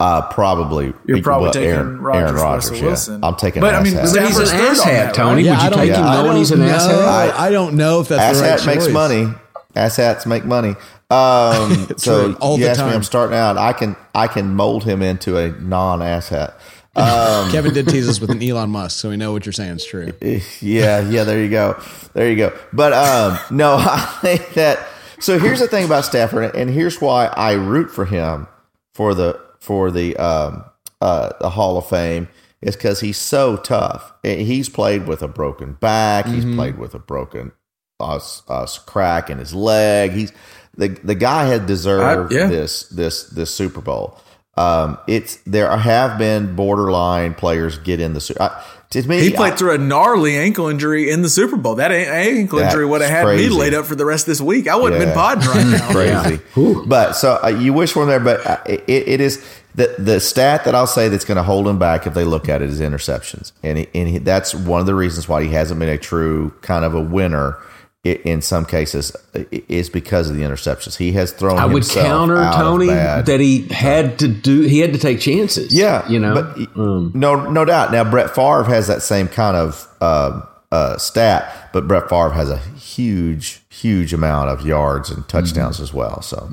Uh, 0.00 0.22
probably 0.28 0.92
You're 1.06 1.22
probably 1.22 1.44
well, 1.44 1.52
taking 1.52 1.70
Aaron, 1.70 2.00
Rodgers, 2.00 2.22
Aaron 2.22 2.34
Rodgers. 2.34 2.70
Russell 2.70 2.76
yeah. 2.76 2.84
Wilson. 2.84 3.24
I'm 3.24 3.36
taking. 3.36 3.60
But 3.60 3.74
I 3.74 3.82
mean, 3.82 3.94
asshat. 3.94 4.14
But 4.14 4.26
he's 4.26 4.38
an 4.38 4.46
Stafford's 4.46 4.50
third 4.50 4.76
asshat, 4.76 4.84
that, 4.90 5.14
Tony. 5.14 5.28
right? 5.28 5.36
Would 5.36 5.44
you 5.44 5.52
I 5.52 5.68
don't 5.70 5.78
take 5.78 5.90
know. 5.90 5.96
him 5.98 6.04
I 6.04 6.14
knowing 6.14 6.26
don't 6.26 6.36
he's 6.36 6.50
an 6.50 6.60
know. 6.60 6.66
asset? 6.66 6.98
I, 7.36 7.46
I 7.46 7.50
don't 7.50 7.76
know 7.76 8.00
if 8.00 8.08
that's 8.08 8.38
the 8.38 8.44
right 8.44 8.58
Asshats 8.58 8.66
makes 8.66 8.84
choice. 8.86 8.92
money. 8.92 9.34
Asshats 9.74 10.26
make 10.26 10.44
money. 10.44 10.74
Um, 11.10 11.88
so 11.96 12.32
True, 12.32 12.36
all 12.40 12.58
you 12.58 12.64
the 12.64 12.70
ask 12.70 12.84
me. 12.84 12.90
I'm 12.90 13.02
starting 13.04 13.36
out. 13.36 13.56
I 13.56 13.72
can 13.72 13.94
I 14.14 14.26
can 14.26 14.54
mold 14.54 14.82
him 14.84 15.00
into 15.02 15.36
a 15.36 15.50
non-asshat. 15.50 16.54
Um, 16.96 17.50
Kevin 17.50 17.74
did 17.74 17.88
tease 17.88 18.08
us 18.08 18.20
with 18.20 18.30
an 18.30 18.40
Elon 18.48 18.70
Musk, 18.70 19.00
so 19.00 19.10
we 19.10 19.16
know 19.16 19.32
what 19.32 19.44
you're 19.44 19.52
saying 19.52 19.78
is 19.78 19.84
true. 19.84 20.12
yeah, 20.60 21.00
yeah, 21.00 21.24
there 21.24 21.42
you 21.42 21.50
go. 21.50 21.76
There 22.12 22.30
you 22.30 22.36
go. 22.36 22.56
But 22.72 22.92
um 22.92 23.36
no, 23.50 23.74
I 23.76 23.98
think 24.20 24.54
that 24.54 24.78
so 25.18 25.36
here's 25.40 25.58
the 25.58 25.66
thing 25.66 25.84
about 25.84 26.04
Stafford 26.04 26.54
and 26.54 26.70
here's 26.70 27.00
why 27.00 27.26
I 27.26 27.54
root 27.54 27.90
for 27.90 28.04
him 28.04 28.46
for 28.92 29.12
the 29.12 29.43
for 29.64 29.90
the 29.90 30.16
um 30.18 30.64
uh 31.00 31.30
the 31.40 31.50
Hall 31.50 31.78
of 31.78 31.86
Fame 31.88 32.28
is 32.60 32.76
cuz 32.76 33.00
he's 33.00 33.16
so 33.18 33.56
tough. 33.56 34.12
He's 34.22 34.68
played 34.68 35.06
with 35.06 35.22
a 35.22 35.28
broken 35.28 35.74
back, 35.74 36.26
he's 36.26 36.44
played 36.44 36.78
with 36.78 36.94
a 36.94 36.98
broken 36.98 37.52
uh, 38.00 38.20
uh, 38.48 38.66
crack 38.86 39.30
in 39.30 39.38
his 39.38 39.54
leg. 39.54 40.10
He's 40.12 40.32
the 40.76 40.88
the 40.88 41.14
guy 41.14 41.44
had 41.44 41.66
deserved 41.66 42.32
I- 42.32 42.36
yeah. 42.36 42.46
this 42.46 42.84
this 42.88 43.24
this 43.24 43.54
Super 43.54 43.80
Bowl. 43.80 44.18
Um, 44.56 44.98
it's 45.08 45.36
there 45.46 45.74
have 45.76 46.16
been 46.18 46.54
borderline 46.54 47.34
players 47.34 47.78
get 47.78 48.00
in 48.00 48.12
the 48.14 48.20
Super. 48.20 48.42
I- 48.42 48.62
To 49.02 49.08
me, 49.08 49.20
He 49.20 49.30
played 49.30 49.52
I- 49.54 49.56
through 49.56 49.72
a 49.74 49.78
gnarly 49.78 50.36
ankle 50.36 50.68
injury 50.68 51.10
in 51.10 51.22
the 51.22 51.28
Super 51.28 51.56
Bowl. 51.56 51.74
That 51.76 51.90
ankle 51.92 52.58
That's 52.60 52.72
injury 52.72 52.86
would 52.86 53.00
have 53.00 53.10
had 53.10 53.24
crazy. 53.24 53.48
me 53.50 53.54
laid 53.56 53.74
up 53.74 53.86
for 53.86 53.94
the 53.96 54.04
rest 54.04 54.24
of 54.24 54.26
this 54.28 54.40
week. 54.40 54.68
I 54.68 54.76
wouldn't 54.76 55.00
have 55.02 55.08
been 55.08 55.16
Yeah. 55.18 55.34
podding 55.34 55.96
right 55.96 56.10
now. 56.12 56.22
crazy. 56.22 56.84
But 56.86 57.12
so 57.14 57.38
uh, 57.42 57.48
you 57.48 57.72
wish 57.72 57.92
for 57.92 58.00
one 58.00 58.08
there, 58.08 58.20
but 58.20 58.46
uh, 58.46 58.58
it, 58.66 58.84
it 58.88 59.20
is 59.20 59.44
the 59.74 59.92
the 59.98 60.20
stat 60.20 60.64
that 60.64 60.74
I'll 60.76 60.86
say 60.86 61.08
that's 61.08 61.24
going 61.24 61.36
to 61.36 61.42
hold 61.42 61.66
him 61.66 61.78
back 61.78 62.06
if 62.06 62.14
they 62.14 62.22
look 62.24 62.48
at 62.48 62.62
it 62.62 62.68
is 62.70 62.80
interceptions, 62.80 63.50
and 63.64 63.78
he, 63.78 63.88
and 63.94 64.08
he, 64.08 64.18
that's 64.18 64.54
one 64.54 64.78
of 64.80 64.86
the 64.86 64.94
reasons 64.94 65.28
why 65.28 65.42
he 65.42 65.48
hasn't 65.50 65.80
been 65.80 65.88
a 65.88 65.98
true 65.98 66.52
kind 66.62 66.84
of 66.84 66.94
a 66.94 67.00
winner. 67.00 67.56
I- 68.04 68.20
In 68.24 68.42
some 68.42 68.64
cases, 68.64 69.14
i- 69.34 69.46
is 69.68 69.88
because 69.88 70.28
of 70.30 70.36
the 70.36 70.42
interceptions. 70.42 70.96
He 70.96 71.12
has 71.12 71.30
thrown. 71.32 71.58
I 71.58 71.66
would 71.66 71.88
counter 71.88 72.36
out 72.38 72.54
Tony 72.56 72.86
that 72.88 73.40
he 73.40 73.66
had 73.70 74.18
to 74.18 74.28
do. 74.28 74.62
He 74.62 74.80
had 74.80 74.92
to 74.92 74.98
take 74.98 75.20
chances. 75.20 75.72
Yeah, 75.74 76.06
you 76.08 76.18
know. 76.18 76.34
but 76.34 76.76
no, 76.76 77.48
no 77.50 77.64
doubt. 77.64 77.92
Now 77.92 78.04
Brett 78.04 78.34
Favre 78.34 78.64
has 78.64 78.86
that 78.88 79.02
same 79.02 79.28
kind 79.28 79.56
of 79.56 79.86
uh, 80.00 80.40
uh, 80.72 80.98
stat, 80.98 81.70
but 81.72 81.86
Brett 81.88 82.08
Favre 82.08 82.30
has 82.30 82.50
a 82.50 82.56
huge, 82.58 83.62
huge 83.68 84.12
amount 84.12 84.50
of 84.50 84.66
yards 84.66 85.10
and 85.10 85.26
touchdowns 85.28 85.80
as 85.80 85.92
well. 85.94 86.20
So, 86.22 86.48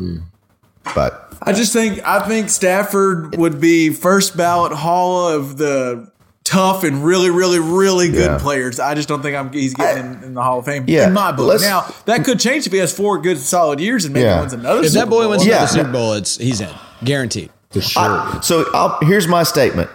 but 0.95 1.34
I 1.41 1.54
just 1.54 1.74
think 1.74 1.99
I 2.08 2.20
think 2.28 2.49
Stafford 2.49 3.36
would 3.38 3.60
be 3.60 3.89
first 3.89 4.36
ballot 4.38 4.72
Hall 4.74 5.28
of 5.28 5.58
the 5.58 6.10
tough 6.52 6.84
and 6.84 7.04
really, 7.04 7.30
really, 7.30 7.60
really 7.60 8.10
good 8.12 8.32
Yeah. 8.32 8.38
players. 8.38 8.80
I 8.80 8.93
just 8.93 9.08
don't 9.08 9.22
think 9.22 9.36
I'm 9.38 9.52
he's 9.54 9.74
getting 9.74 10.06
in, 10.16 10.24
in 10.24 10.34
the 10.34 10.43
Hall 10.43 10.60
of 10.60 10.66
Fame 10.66 10.84
Yeah, 10.88 11.08
in 11.08 11.14
my 11.14 11.32
book. 11.32 11.62
Now 11.62 11.86
that 12.06 12.26
could 12.26 12.39
change 12.39 12.66
if 12.68 12.74
he 12.74 12.80
has 12.80 12.91
four 12.93 13.20
good 13.22 13.38
solid 13.39 13.80
years 13.80 14.04
and 14.06 14.14
maybe 14.14 14.26
Yeah. 14.26 14.41
wins 14.41 14.54
another. 14.54 14.82
If 14.82 14.91
Super 14.91 15.06
that 15.06 15.10
boy 15.10 15.22
Bowl. 15.22 15.30
wins 15.32 15.45
Yeah. 15.45 15.58
another 15.64 15.68
Super 15.72 15.91
Bowl, 15.91 16.14
it's 16.14 16.38
he's 16.38 16.60
in, 16.62 16.70
guaranteed. 17.04 17.49
for 17.72 17.80
I- 17.97 18.39
so 18.41 18.66
I'll, 18.74 18.97
here's 19.02 19.28
my 19.30 19.43
statement: 19.43 19.89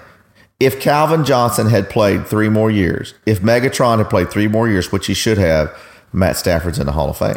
If 0.58 0.80
Calvin 0.80 1.24
Johnson 1.26 1.68
had 1.68 1.90
played 1.90 2.26
three 2.26 2.48
more 2.48 2.70
years, 2.70 3.12
if 3.26 3.40
Megatron 3.42 3.98
had 3.98 4.08
played 4.08 4.30
three 4.30 4.48
more 4.48 4.66
years, 4.68 4.90
which 4.90 5.06
he 5.06 5.12
should 5.14 5.36
have, 5.38 5.70
Matt 6.12 6.36
Stafford's 6.38 6.78
in 6.78 6.86
the 6.86 6.92
Hall 6.92 7.10
of 7.10 7.18
Fame. 7.18 7.36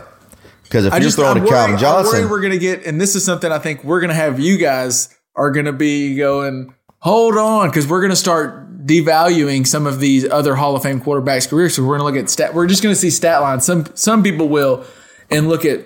Because 0.64 0.86
if 0.86 0.94
I 0.94 0.98
you're 0.98 1.04
just 1.04 1.18
throwing 1.18 1.38
I'm 1.38 1.44
to 1.44 1.50
Calvin 1.50 1.72
worried, 1.76 1.84
I'm 1.86 2.04
Johnson, 2.06 2.30
we're 2.30 2.42
gonna 2.42 2.58
get, 2.58 2.86
and 2.86 3.02
this 3.02 3.16
is 3.16 3.26
something 3.26 3.52
I 3.52 3.60
think 3.60 3.84
we're 3.84 4.00
gonna 4.00 4.14
have 4.14 4.40
you 4.40 4.58
guys 4.58 5.10
are 5.36 5.52
gonna 5.52 5.74
be 5.74 6.16
going. 6.16 6.74
Hold 7.00 7.38
on, 7.38 7.70
because 7.70 7.88
we're 7.88 8.02
gonna 8.02 8.16
start 8.16 8.68
devaluing 8.84 9.66
some 9.68 9.86
of 9.88 10.00
these 10.00 10.28
other 10.30 10.56
Hall 10.56 10.76
of 10.76 10.84
Fame 10.84 11.02
quarterbacks' 11.02 11.50
careers. 11.50 11.76
So 11.76 11.84
we're 11.86 11.98
gonna 11.98 12.10
look 12.10 12.22
at 12.22 12.30
stat. 12.30 12.54
We're 12.54 12.68
just 12.68 12.82
gonna 12.84 12.96
see 12.96 13.10
stat 13.10 13.42
lines. 13.42 13.66
Some 13.66 13.86
some 13.96 14.24
people 14.24 14.48
will, 14.50 14.86
and 15.30 15.48
look 15.50 15.66
at 15.66 15.82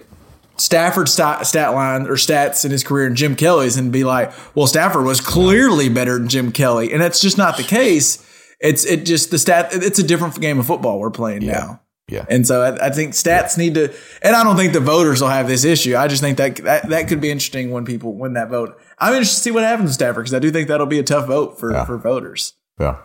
Stafford's 0.58 1.12
stat, 1.12 1.46
stat 1.48 1.74
line 1.74 2.04
or 2.04 2.14
stats 2.14 2.64
in 2.64 2.70
his 2.72 2.84
career 2.84 3.08
and 3.08 3.16
Jim 3.18 3.36
Kelly's, 3.36 3.76
and 3.78 3.92
be 3.92 4.04
like, 4.04 4.32
well, 4.56 4.68
Stafford 4.68 5.04
was 5.06 5.20
clearly 5.20 5.90
better 5.90 6.18
than 6.20 6.28
Jim 6.30 6.52
Kelly, 6.52 6.94
and 6.94 7.02
that's 7.02 7.20
just 7.20 7.38
not 7.38 7.58
the 7.58 7.64
case. 7.64 8.24
It's 8.60 8.86
it 8.86 9.06
just 9.06 9.32
the 9.32 9.40
stat. 9.40 9.70
It's 9.74 10.00
a 10.00 10.04
different 10.04 10.40
game 10.40 10.60
of 10.60 10.68
football 10.68 11.00
we're 11.00 11.10
playing 11.10 11.46
now. 11.46 11.82
yeah, 12.08 12.26
And 12.30 12.46
so 12.46 12.62
I, 12.62 12.86
I 12.88 12.90
think 12.92 13.14
stats 13.14 13.58
need 13.58 13.74
to, 13.74 13.92
and 14.22 14.36
I 14.36 14.44
don't 14.44 14.56
think 14.56 14.74
the 14.74 14.80
voters 14.80 15.20
will 15.22 15.30
have 15.30 15.48
this 15.48 15.66
issue. 15.66 15.96
I 15.98 16.08
just 16.08 16.22
think 16.22 16.38
that 16.38 16.56
that, 16.58 16.90
that 16.90 17.08
could 17.08 17.20
be 17.20 17.32
interesting 17.32 17.72
when 17.72 17.84
people 17.84 18.14
win 18.14 18.34
that 18.34 18.50
vote. 18.50 18.80
I'm 19.00 19.14
interested 19.14 19.38
to 19.38 19.42
see 19.42 19.52
what 19.52 19.64
happens 19.64 19.88
with 19.88 19.96
Stafford 19.96 20.24
because 20.26 20.34
I 20.36 20.40
do 20.40 20.52
think 20.52 20.68
that'll 20.70 20.86
be 20.86 21.00
a 21.00 21.04
tough 21.04 21.28
vote 21.28 21.60
for, 21.60 21.72
Yeah. 21.74 21.84
for 21.86 21.98
voters. 21.98 22.54
Yeah. 22.80 22.98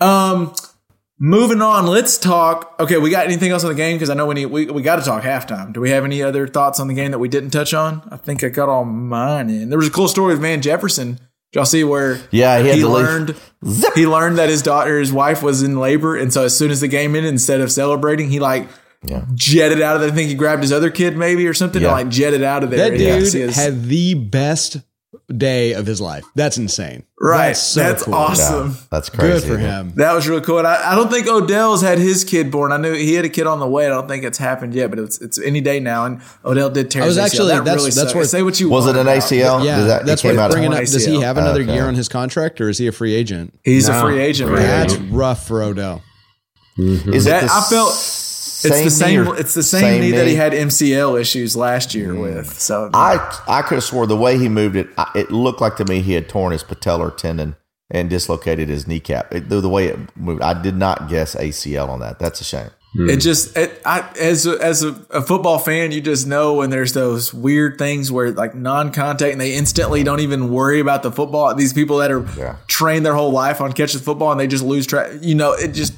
Um, 0.00 0.52
moving 1.18 1.62
on, 1.62 1.86
let's 1.86 2.18
talk. 2.18 2.74
Okay, 2.80 2.98
we 2.98 3.10
got 3.10 3.26
anything 3.26 3.50
else 3.50 3.64
on 3.64 3.70
the 3.70 3.76
game? 3.76 3.96
Because 3.96 4.10
I 4.10 4.14
know 4.14 4.26
we 4.26 4.34
need 4.34 4.46
we, 4.46 4.66
we 4.66 4.82
got 4.82 4.96
to 4.96 5.02
talk 5.02 5.22
halftime. 5.22 5.72
Do 5.72 5.80
we 5.80 5.90
have 5.90 6.04
any 6.04 6.22
other 6.22 6.46
thoughts 6.46 6.80
on 6.80 6.88
the 6.88 6.94
game 6.94 7.10
that 7.12 7.18
we 7.18 7.28
didn't 7.28 7.50
touch 7.50 7.72
on? 7.74 8.06
I 8.10 8.16
think 8.16 8.42
I 8.44 8.48
got 8.48 8.68
all 8.68 8.84
mine 8.84 9.48
in. 9.50 9.68
There 9.68 9.78
was 9.78 9.88
a 9.88 9.92
cool 9.92 10.08
story 10.08 10.34
with 10.34 10.42
Van 10.42 10.60
Jefferson. 10.62 11.14
Did 11.14 11.20
y'all 11.60 11.64
see 11.64 11.84
where? 11.84 12.18
Yeah, 12.32 12.60
he 12.60 12.68
had 12.68 12.78
to 12.80 12.88
leave. 12.88 13.04
learned. 13.04 13.36
He 13.94 14.06
learned 14.06 14.38
that 14.38 14.48
his 14.48 14.60
daughter, 14.60 14.98
his 14.98 15.12
wife, 15.12 15.42
was 15.42 15.62
in 15.62 15.78
labor, 15.78 16.16
and 16.16 16.32
so 16.32 16.44
as 16.44 16.56
soon 16.56 16.70
as 16.70 16.80
the 16.80 16.88
game 16.88 17.14
ended, 17.14 17.32
instead 17.32 17.60
of 17.60 17.70
celebrating, 17.70 18.28
he 18.28 18.40
like 18.40 18.68
Yeah. 19.06 19.24
jetted 19.34 19.80
out 19.80 19.94
of 19.94 20.00
there. 20.02 20.10
I 20.10 20.14
think 20.14 20.28
he 20.30 20.34
grabbed 20.34 20.62
his 20.62 20.72
other 20.72 20.90
kid, 20.90 21.16
maybe 21.16 21.46
or 21.46 21.54
something, 21.54 21.80
Yeah. 21.80 21.88
and 21.96 21.96
like 21.96 22.08
jetted 22.08 22.42
out 22.42 22.64
of 22.64 22.70
there. 22.70 22.78
That 22.80 22.92
And 22.94 23.00
you 23.00 23.06
got 23.06 23.14
to 23.14 23.20
dude 23.20 23.30
see 23.30 23.40
his- 23.40 23.54
had 23.56 23.84
the 23.86 24.14
best 24.14 24.78
day 25.34 25.72
of 25.72 25.86
his 25.86 26.00
life. 26.00 26.24
That's 26.34 26.56
insane. 26.58 27.04
right. 27.20 27.48
That's, 27.48 27.74
That's, 27.74 28.02
cool. 28.04 28.14
awesome. 28.14 28.70
Yeah, 28.70 28.76
that's 28.90 29.08
crazy. 29.08 29.46
Good 29.46 29.54
for 29.54 29.58
him. 29.58 29.92
That 29.96 30.12
was 30.14 30.28
really 30.28 30.42
cool. 30.42 30.58
And 30.58 30.66
I, 30.66 30.92
I 30.92 30.94
don't 30.94 31.10
think 31.10 31.26
Odell's 31.26 31.82
had 31.82 31.98
his 31.98 32.24
kid 32.24 32.50
born. 32.50 32.72
I 32.72 32.76
knew 32.76 32.92
he 32.92 33.14
had 33.14 33.24
a 33.24 33.28
kid 33.28 33.46
on 33.46 33.60
the 33.60 33.66
way. 33.68 33.86
I 33.86 33.88
don't 33.90 34.08
think 34.08 34.24
it's 34.24 34.38
happened 34.38 34.74
yet, 34.74 34.90
but 34.90 34.98
it's 34.98 35.20
it's 35.20 35.38
any 35.40 35.60
day 35.60 35.80
now. 35.80 36.04
And 36.06 36.20
Odell 36.44 36.70
did 36.70 36.90
tear. 36.90 37.02
I 37.02 37.06
was 37.06 37.16
his 37.16 37.24
ACL. 37.24 37.26
actually- 37.26 37.46
that 37.48 37.64
that's- 37.64 37.76
really 37.76 37.90
that's 37.90 37.96
sucks. 37.96 38.14
worth- 38.14 38.28
say 38.28 38.42
what 38.42 38.60
you 38.60 38.68
Was 38.68 38.84
want 38.86 38.96
it 38.96 39.00
an 39.00 39.06
about 39.06 39.22
ACL? 39.22 39.64
Yeah, 39.64 39.76
Does 39.76 39.86
that, 39.86 40.06
that's 40.06 40.22
came 40.22 40.36
what 40.36 40.42
out 40.42 40.50
of- 40.50 40.52
bringing 40.52 40.72
up. 40.72 40.80
Does 40.80 41.04
he 41.06 41.20
have 41.20 41.38
another 41.38 41.62
Okay. 41.62 41.72
year 41.74 41.86
on 41.86 41.94
his 41.94 42.08
contract, 42.08 42.60
or 42.60 42.68
is 42.68 42.78
he 42.78 42.86
a 42.86 42.92
free 42.92 43.14
agent? 43.14 43.58
He's 43.64 43.88
a 43.88 44.00
free 44.00 44.20
agent. 44.20 44.50
Free 44.50 44.58
right? 44.58 44.66
That's 44.66 44.94
agent. 44.94 45.12
rough 45.12 45.46
for 45.46 45.62
Odell. 45.62 46.02
Is 46.76 47.24
That- 47.26 47.44
it 47.44 47.50
I 47.50 47.60
felt- 47.70 47.92
same 47.92 48.23
It's 48.64 48.84
the 48.84 48.90
same. 48.90 49.22
knee 49.22 49.28
or- 49.28 49.36
It's 49.36 49.54
the 49.54 49.62
same, 49.62 50.00
knee, 50.00 50.10
that 50.12 50.26
he 50.26 50.34
had 50.34 50.52
MCL 50.52 51.20
issues 51.20 51.56
last 51.56 51.94
year 51.94 52.12
mm. 52.12 52.20
with. 52.22 52.58
So 52.58 52.90
I 52.94 53.18
I 53.46 53.62
could 53.62 53.76
have 53.76 53.84
swore 53.84 54.06
the 54.06 54.16
way 54.16 54.38
he 54.38 54.48
moved 54.48 54.76
it, 54.76 54.88
I- 54.98 55.10
it 55.14 55.30
looked 55.30 55.60
like 55.60 55.76
to 55.76 55.84
me 55.84 56.00
he 56.00 56.12
had 56.14 56.28
torn 56.28 56.52
his 56.52 56.64
patellar 56.64 57.14
tendon 57.16 57.56
and 57.90 58.08
dislocated 58.10 58.68
his 58.68 58.86
kneecap. 58.86 59.32
It, 59.34 59.48
the, 59.48 59.60
the 59.60 59.68
way 59.68 59.88
it 59.88 59.98
moved, 60.16 60.42
I 60.42 60.60
did 60.60 60.74
not 60.76 61.08
guess 61.08 61.34
ACL 61.36 61.88
on 61.90 62.00
that. 62.00 62.18
That's 62.18 62.40
a 62.40 62.44
shame. 62.44 62.70
Hmm. 62.96 63.10
It 63.10 63.16
just 63.16 63.56
it, 63.56 63.82
I 63.84 64.08
as 64.20 64.46
a, 64.46 64.52
as 64.64 64.84
a, 64.84 64.94
a 65.10 65.20
football 65.20 65.58
fan, 65.58 65.90
you 65.90 66.00
just 66.00 66.26
know 66.28 66.54
when 66.54 66.70
there's 66.70 66.92
those 66.92 67.34
weird 67.34 67.76
things 67.76 68.10
where 68.12 68.30
like 68.30 68.54
non-contact, 68.54 69.32
and 69.32 69.40
they 69.40 69.54
instantly 69.54 70.04
don't 70.04 70.20
even 70.20 70.50
worry 70.52 70.78
about 70.78 71.02
the 71.02 71.10
football. 71.10 71.52
These 71.56 71.72
people 71.72 71.98
that 71.98 72.12
are 72.12 72.24
Yeah. 72.38 72.56
trained 72.68 73.04
their 73.04 73.14
whole 73.14 73.32
life 73.32 73.60
on 73.60 73.72
catching 73.72 74.00
football, 74.00 74.30
and 74.30 74.38
they 74.40 74.46
just 74.46 74.62
lose 74.64 74.86
track. 74.86 75.10
You 75.20 75.34
know, 75.34 75.52
it 75.52 75.72
just 75.72 75.92
I- 75.92 75.96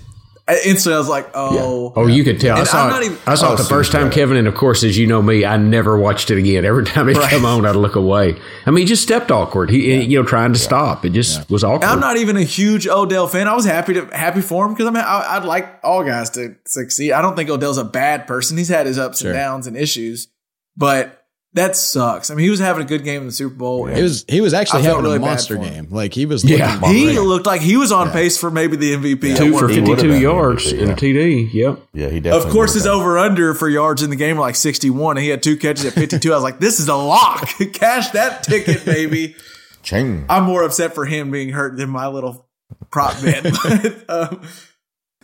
instantly 0.64 0.94
I 0.94 0.98
was 0.98 1.08
like, 1.08 1.28
oh, 1.34 1.92
Oh, 1.96 2.06
you 2.06 2.22
could 2.22 2.40
tell. 2.40 2.56
I 2.56 2.60
And 2.60 2.68
saw 2.68 2.88
I'm 2.88 3.02
it. 3.02 3.06
even- 3.06 3.18
I 3.26 3.34
saw 3.34 3.50
Oh, 3.50 3.54
it 3.54 3.56
the 3.56 3.64
super 3.64 3.74
first 3.76 3.92
time, 3.92 4.02
great. 4.02 4.12
Kevin, 4.14 4.36
and 4.36 4.46
of 4.46 4.54
course, 4.54 4.84
as 4.84 4.96
you 4.96 5.06
know 5.06 5.20
me, 5.20 5.44
I 5.44 5.56
never 5.56 5.98
watched 5.98 6.30
it 6.30 6.38
again. 6.38 6.64
Every 6.64 6.84
time 6.84 7.08
it 7.08 7.16
Right. 7.16 7.30
come 7.30 7.44
on, 7.44 7.66
I'd 7.66 7.74
look 7.74 7.96
away. 7.96 8.36
I 8.64 8.70
mean, 8.70 8.82
he 8.82 8.84
just 8.86 9.02
stepped 9.02 9.30
awkward. 9.32 9.70
He, 9.70 10.02
you 10.02 10.20
know, 10.20 10.26
trying 10.26 10.52
to 10.52 10.58
stop. 10.58 11.04
It 11.04 11.10
just 11.10 11.50
was 11.50 11.64
awkward. 11.64 11.86
I'm 11.88 11.98
not 12.00 12.16
even 12.16 12.36
a 12.36 12.42
huge 12.44 12.86
Odell 12.86 13.26
fan. 13.26 13.48
I 13.48 13.54
was 13.54 13.64
happy 13.64 13.94
to 13.94 14.06
happy 14.12 14.40
for 14.40 14.64
him 14.66 14.72
because 14.72 14.86
I 14.86 14.90
mean 14.90 15.04
I, 15.04 15.36
I'd 15.36 15.44
like 15.44 15.80
all 15.82 16.04
guys 16.04 16.30
to 16.30 16.54
succeed. 16.66 17.12
I 17.12 17.22
don't 17.22 17.34
think 17.34 17.50
Odell's 17.50 17.78
a 17.78 17.84
bad 17.84 18.26
person. 18.28 18.56
He's 18.56 18.68
had 18.68 18.86
his 18.86 18.98
ups 18.98 19.22
and 19.22 19.32
downs 19.32 19.66
and 19.66 19.76
issues, 19.76 20.28
but 20.76 21.15
that 21.56 21.74
sucks. 21.74 22.30
I 22.30 22.34
mean, 22.34 22.44
he 22.44 22.50
was 22.50 22.60
having 22.60 22.84
a 22.84 22.86
good 22.86 23.02
game 23.02 23.22
in 23.22 23.26
the 23.26 23.32
Super 23.32 23.54
Bowl. 23.54 23.88
It 23.88 24.00
was 24.00 24.24
he 24.28 24.40
was 24.40 24.54
actually 24.54 24.80
I 24.80 24.84
having 24.84 25.02
really 25.02 25.16
a 25.16 25.20
bad 25.20 25.26
monster 25.26 25.56
for 25.56 25.62
game. 25.64 25.88
Like 25.90 26.14
he 26.14 26.24
was 26.24 26.44
Yeah. 26.44 26.74
looking 26.80 26.94
he 26.94 27.04
great. 27.14 27.18
looked 27.20 27.46
like 27.46 27.60
he 27.62 27.76
was 27.76 27.90
on 27.90 28.10
pace 28.12 28.38
for 28.38 28.50
maybe 28.50 28.76
the 28.76 28.94
MVP. 28.94 29.32
at 29.32 29.36
two 29.38 29.52
one 29.52 29.60
for 29.60 29.68
point. 29.68 29.86
He 29.88 29.94
52 29.94 30.20
yards 30.20 30.72
MVP, 30.72 30.78
in 30.78 30.84
a 30.84 30.86
yeah. 30.88 30.94
TD. 30.94 31.52
Yep. 31.54 31.78
Yeah, 31.92 32.08
he 32.08 32.20
definitely. 32.20 32.46
Of 32.46 32.52
course, 32.52 32.70
would've 32.70 32.82
his 32.82 32.86
over 32.86 33.18
under 33.18 33.54
for 33.54 33.68
yards 33.68 34.02
in 34.02 34.10
the 34.10 34.16
game 34.16 34.36
were 34.36 34.42
like 34.42 34.54
61, 34.56 35.16
and 35.16 35.24
he 35.24 35.30
had 35.30 35.42
two 35.42 35.56
catches 35.56 35.84
at 35.86 35.92
52. 35.94 36.30
I 36.32 36.36
was 36.36 36.44
like, 36.44 36.60
this 36.60 36.78
is 36.78 36.88
a 36.88 36.94
lock. 36.94 37.48
Cash 37.72 38.10
that 38.10 38.42
ticket, 38.44 38.84
baby. 38.84 39.34
Ching. 39.82 40.26
I'm 40.28 40.44
more 40.44 40.62
upset 40.62 40.94
for 40.94 41.04
him 41.06 41.30
being 41.30 41.50
hurt 41.50 41.76
than 41.76 41.88
my 41.90 42.06
little 42.08 42.46
prop 42.90 43.20
bet. 43.22 43.44
But, 43.62 44.04
um, 44.10 44.42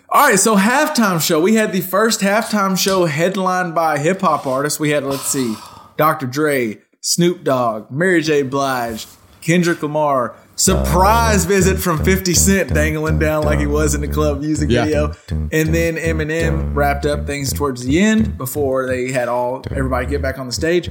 all 0.09 0.29
right, 0.29 0.39
so 0.39 0.57
halftime 0.57 1.21
show. 1.27 1.41
We 1.41 1.55
had 1.55 1.73
the 1.73 1.81
first 1.81 2.21
halftime 2.21 2.77
show 2.79 3.07
headlined 3.07 3.75
by 3.75 3.99
hip 3.99 4.21
hop 4.21 4.47
artist. 4.47 4.79
We 4.79 4.91
had, 4.91 5.05
let's 5.05 5.23
see, 5.23 5.55
Dr. 6.03 6.27
Dre, 6.27 6.79
Snoop 7.01 7.45
Dogg, 7.45 7.89
Mary 7.89 8.23
J. 8.23 8.43
Blige, 8.43 9.07
Kendrick 9.41 9.81
Lamar. 9.85 10.35
Surprise 10.57 11.45
visit 11.45 11.79
from 11.79 12.03
50 12.03 12.35
Cent 12.35 12.75
dangling 12.75 13.21
down 13.21 13.45
like 13.45 13.61
he 13.61 13.67
was 13.69 13.95
in 13.95 14.01
the 14.01 14.09
club 14.09 14.41
music 14.41 14.69
Yeah. 14.69 14.85
video. 14.85 15.13
And 15.31 15.73
then 15.73 15.95
Eminem 15.95 16.75
wrapped 16.75 17.07
up 17.07 17.25
things 17.25 17.53
towards 17.53 17.85
the 17.85 18.01
end 18.01 18.37
before 18.37 18.89
they 18.89 19.13
had 19.13 19.29
all 19.29 19.63
everybody 19.71 20.07
get 20.07 20.21
back 20.21 20.41
on 20.41 20.47
the 20.47 20.53
stage. 20.53 20.91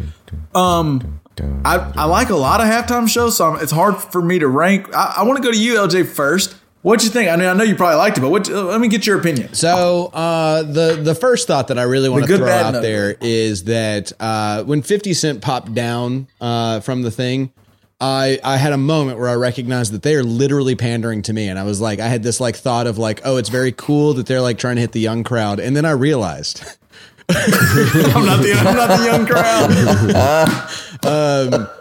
Um, 0.56 1.20
I, 1.66 1.92
I 1.98 2.06
like 2.06 2.30
a 2.30 2.36
lot 2.38 2.62
of 2.62 2.68
halftime 2.68 3.10
shows, 3.10 3.36
so 3.36 3.52
I'm, 3.54 3.62
it's 3.62 3.74
hard 3.74 3.98
for 3.98 4.22
me 4.22 4.40
to 4.40 4.48
rank. 4.48 4.96
I, 4.96 5.16
I 5.18 5.24
want 5.24 5.36
to 5.38 5.44
go 5.44 5.52
to 5.52 5.60
you, 5.60 5.74
LJ, 5.76 6.08
first. 6.08 6.56
What'd 6.82 7.04
you 7.04 7.12
think? 7.12 7.30
I 7.30 7.36
mean, 7.36 7.48
I 7.48 7.54
know 7.54 7.64
you 7.64 7.76
probably 7.76 7.98
liked 7.98 8.18
it, 8.18 8.22
but 8.22 8.30
what, 8.30 8.50
uh, 8.50 8.64
let 8.64 8.82
me 8.82 8.88
get 8.88 9.06
your 9.06 9.20
opinion. 9.20 9.54
So 9.54 10.08
uh, 10.14 10.64
the 10.64 11.00
the 11.02 11.14
first 11.14 11.48
thought 11.48 11.68
that 11.68 11.78
I 11.78 11.84
really 11.84 12.10
want 12.10 12.26
to 12.26 12.38
throw 12.38 12.48
out 12.48 12.82
there 12.82 13.16
is 13.22 13.66
that 13.66 14.12
uh, 14.20 14.64
when 14.64 14.82
Fifty 14.82 15.14
Cent 15.14 15.42
popped 15.42 15.74
down 15.76 16.28
uh, 16.40 16.80
from 16.80 17.04
the 17.04 17.12
thing, 17.12 17.52
I 18.00 18.40
I 18.44 18.58
had 18.58 18.74
a 18.74 18.78
moment 18.78 19.20
where 19.20 19.30
I 19.30 19.36
recognized 19.36 19.94
that 19.94 20.02
they 20.02 20.16
are 20.16 20.24
literally 20.24 20.76
pandering 20.76 21.22
to 21.24 21.34
me, 21.34 21.48
and 21.50 21.60
I 21.60 21.64
was 21.64 21.80
like, 21.80 22.00
I 22.00 22.08
had 22.08 22.24
this 22.24 22.40
like 22.40 22.56
thought 22.56 22.88
of 22.88 22.98
like, 22.98 23.22
oh, 23.26 23.38
it's 23.38 23.50
very 23.50 23.72
cool 23.72 24.16
that 24.16 24.26
they're 24.26 24.42
like 24.42 24.58
trying 24.58 24.76
to 24.76 24.82
hit 24.82 24.92
the 24.92 25.00
young 25.00 25.24
crowd, 25.24 25.60
and 25.60 25.76
then 25.76 25.86
I 25.86 25.92
realized. 25.92 26.64
I'm 28.16 28.26
not 28.26 28.42
the 28.42 28.54
I'm 28.54 28.76
not 28.76 28.98
the 28.98 29.06
young 29.06 29.26
crowd. 29.26 29.70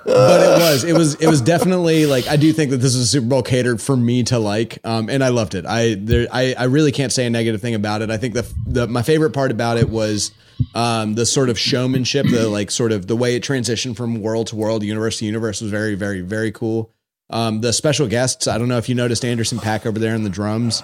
but 0.04 0.40
it 0.40 0.58
was 0.58 0.84
it 0.84 0.92
was 0.94 1.14
it 1.16 1.26
was 1.26 1.40
definitely 1.40 2.06
like 2.06 2.26
I 2.28 2.36
do 2.36 2.52
think 2.52 2.70
that 2.70 2.78
this 2.78 2.94
is 2.94 3.02
a 3.02 3.06
Super 3.06 3.26
Bowl 3.26 3.42
catered 3.42 3.80
for 3.80 3.96
me 3.96 4.22
to 4.24 4.38
like, 4.38 4.78
um, 4.84 5.10
and 5.10 5.22
I 5.22 5.28
loved 5.28 5.54
it. 5.54 5.66
I 5.66 5.94
there 5.94 6.26
I, 6.32 6.54
I 6.56 6.64
really 6.64 6.92
can't 6.92 7.12
say 7.12 7.26
a 7.26 7.30
negative 7.30 7.60
thing 7.60 7.74
about 7.74 8.02
it. 8.02 8.10
I 8.10 8.16
think 8.16 8.34
the 8.34 8.50
the 8.66 8.86
my 8.86 9.02
favorite 9.02 9.30
part 9.30 9.50
about 9.50 9.76
it 9.76 9.90
was 9.90 10.32
um, 10.74 11.14
the 11.14 11.26
sort 11.26 11.48
of 11.48 11.58
showmanship, 11.58 12.26
the 12.30 12.48
like 12.48 12.70
sort 12.70 12.92
of 12.92 13.06
the 13.06 13.16
way 13.16 13.36
it 13.36 13.42
transitioned 13.42 13.96
from 13.96 14.20
world 14.20 14.48
to 14.48 14.56
world, 14.56 14.82
universe 14.82 15.18
to 15.18 15.26
universe 15.26 15.60
was 15.60 15.70
very 15.70 15.94
very 15.94 16.20
very 16.20 16.52
cool. 16.52 16.92
Um, 17.28 17.60
the 17.60 17.72
special 17.72 18.08
guests, 18.08 18.48
I 18.48 18.58
don't 18.58 18.68
know 18.68 18.78
if 18.78 18.88
you 18.88 18.94
noticed 18.94 19.24
Anderson 19.24 19.58
.Paak 19.58 19.86
over 19.86 19.98
there 19.98 20.14
in 20.14 20.24
the 20.24 20.30
drums. 20.30 20.82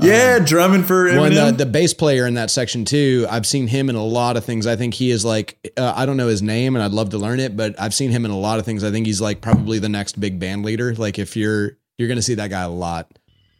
Yeah, 0.00 0.38
drumming 0.38 0.84
for 0.84 1.04
One, 1.16 1.32
Eminem. 1.32 1.36
uh, 1.48 1.50
the 1.52 1.66
bass 1.66 1.94
player 1.94 2.26
in 2.26 2.34
that 2.34 2.50
section 2.50 2.84
too. 2.84 3.26
I've 3.28 3.46
seen 3.46 3.66
him 3.66 3.88
in 3.90 3.96
a 3.96 4.04
lot 4.04 4.36
of 4.36 4.44
things. 4.44 4.66
I 4.66 4.76
think 4.76 4.94
he 4.94 5.10
is 5.10 5.24
like 5.24 5.72
uh, 5.76 5.92
I 5.96 6.06
don't 6.06 6.16
know 6.16 6.28
his 6.28 6.42
name, 6.42 6.76
and 6.76 6.82
I'd 6.82 6.92
love 6.92 7.10
to 7.10 7.18
learn 7.18 7.40
it, 7.40 7.56
but 7.56 7.80
I've 7.80 7.94
seen 7.94 8.10
him 8.10 8.24
in 8.24 8.30
a 8.30 8.38
lot 8.38 8.58
of 8.58 8.64
things. 8.64 8.84
I 8.84 8.90
think 8.90 9.06
he's 9.06 9.20
like 9.20 9.40
probably 9.40 9.78
the 9.78 9.88
next 9.88 10.20
big 10.20 10.38
band 10.38 10.64
leader. 10.64 10.94
Like 10.94 11.18
if 11.18 11.36
you're 11.36 11.76
you're 11.98 12.08
gonna 12.08 12.22
see 12.22 12.34
that 12.34 12.48
guy 12.50 12.62
a 12.62 12.68
lot. 12.70 13.10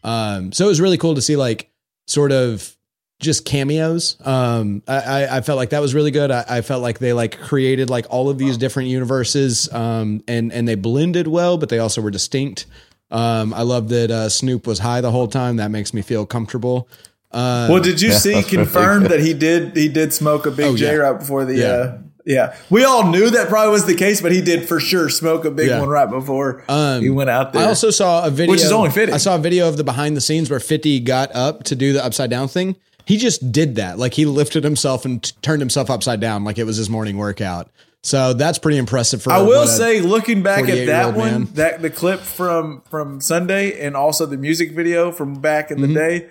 Um, 0.03 0.51
so 0.53 0.65
it 0.65 0.69
was 0.69 0.79
really 0.79 0.97
cool 0.97 1.15
to 1.15 1.21
see 1.21 1.35
like 1.35 1.69
sort 2.07 2.31
of 2.31 2.75
just 3.19 3.43
cameos. 3.43 4.15
Um, 4.25 4.81
I, 4.87 4.95
I, 5.25 5.37
I 5.37 5.41
felt 5.41 5.57
like 5.57 5.71
that 5.71 5.81
was 5.81 5.93
really 5.93 6.11
good. 6.11 6.31
I, 6.31 6.45
I 6.47 6.61
felt 6.61 6.81
like 6.81 6.99
they 6.99 7.11
like 7.11 7.37
created 7.41 7.89
like 7.89 8.05
all 8.09 8.29
of 8.29 8.37
these 8.37 8.55
different 8.57 8.87
universes, 8.87 9.71
um, 9.73 10.23
and 10.25 10.53
and 10.53 10.65
they 10.67 10.75
blended 10.75 11.27
well, 11.27 11.57
but 11.57 11.67
they 11.67 11.79
also 11.79 12.01
were 12.01 12.11
distinct. 12.11 12.65
Um, 13.11 13.53
I 13.53 13.63
love 13.63 13.89
that 13.89 14.11
uh, 14.11 14.29
Snoop 14.29 14.67
was 14.67 14.79
high 14.79 15.01
the 15.01 15.11
whole 15.11 15.27
time. 15.27 15.55
That 15.57 15.71
makes 15.71 15.93
me 15.93 16.01
feel 16.01 16.25
comfortable. 16.25 16.87
Uh, 17.31 17.67
well, 17.69 17.81
did 17.81 18.01
you 18.01 18.11
see 18.11 18.33
that's 18.33 18.47
pretty 18.47 18.63
confirmed 18.63 19.07
that 19.07 19.19
he 19.19 19.33
did 19.33 19.75
he 19.77 19.87
did 19.87 20.13
smoke 20.13 20.45
a 20.47 20.51
big 20.51 20.65
Oh, 20.65 20.75
J 20.75 20.85
yeah. 20.87 20.93
right 20.93 21.19
before 21.19 21.45
the 21.45 21.55
Yeah. 21.55 21.65
uh 21.67 21.97
yeah. 22.25 22.55
We 22.69 22.83
all 22.83 23.07
knew 23.09 23.29
that 23.31 23.47
probably 23.49 23.71
was 23.71 23.85
the 23.85 23.95
case, 23.95 24.21
but 24.21 24.31
he 24.31 24.41
did 24.41 24.67
for 24.67 24.79
sure 24.79 25.09
smoke 25.09 25.45
a 25.45 25.51
big 25.51 25.67
Yeah. 25.69 25.79
one 25.79 25.89
right 25.89 26.09
before 26.09 26.63
Um, 26.69 27.01
he 27.01 27.09
went 27.09 27.29
out 27.29 27.53
there. 27.53 27.63
I 27.63 27.65
also 27.67 27.89
saw 27.91 28.25
a 28.25 28.29
video, 28.29 28.51
Which 28.51 28.61
is 28.63 28.71
only 28.71 28.89
fitting. 28.91 29.13
I 29.15 29.17
saw 29.19 29.35
a 29.35 29.39
video 29.39 29.67
of 29.67 29.77
the 29.77 29.83
behind 29.83 30.15
the 30.17 30.21
scenes 30.21 30.49
where 30.49 30.59
50 30.59 30.99
got 30.99 31.33
up 31.35 31.63
to 31.65 31.75
do 31.75 31.93
the 31.93 32.03
upside 32.03 32.29
down 32.29 32.47
thing. 32.47 32.75
He 33.05 33.17
just 33.17 33.51
did 33.51 33.75
that. 33.75 33.97
Like 33.97 34.13
he 34.15 34.25
lifted 34.25 34.63
himself 34.63 35.05
and 35.05 35.23
t- 35.23 35.31
turned 35.41 35.61
himself 35.61 35.89
upside 35.89 36.19
down 36.19 36.43
like 36.43 36.57
it 36.59 36.65
was 36.65 36.77
his 36.77 36.89
morning 36.89 37.17
workout. 37.17 37.69
So 38.03 38.33
that's 38.33 38.57
pretty 38.59 38.77
impressive 38.77 39.21
for 39.21 39.31
I 39.33 39.41
will 39.41 39.67
say, 39.67 39.99
looking 39.99 40.41
back 40.41 40.69
at 40.69 40.85
that 40.87 41.15
one, 41.15 41.31
man. 41.31 41.43
that 41.55 41.81
the 41.81 41.89
clip 41.89 42.21
from 42.21 42.81
from 42.89 43.19
Sunday, 43.21 43.79
and 43.85 43.95
also 43.95 44.25
the 44.25 44.37
music 44.37 44.71
video 44.73 45.11
from 45.11 45.41
back 45.41 45.69
in 45.71 45.79
Mm-hmm. 45.79 45.93
the 45.93 45.99
day, 45.99 46.29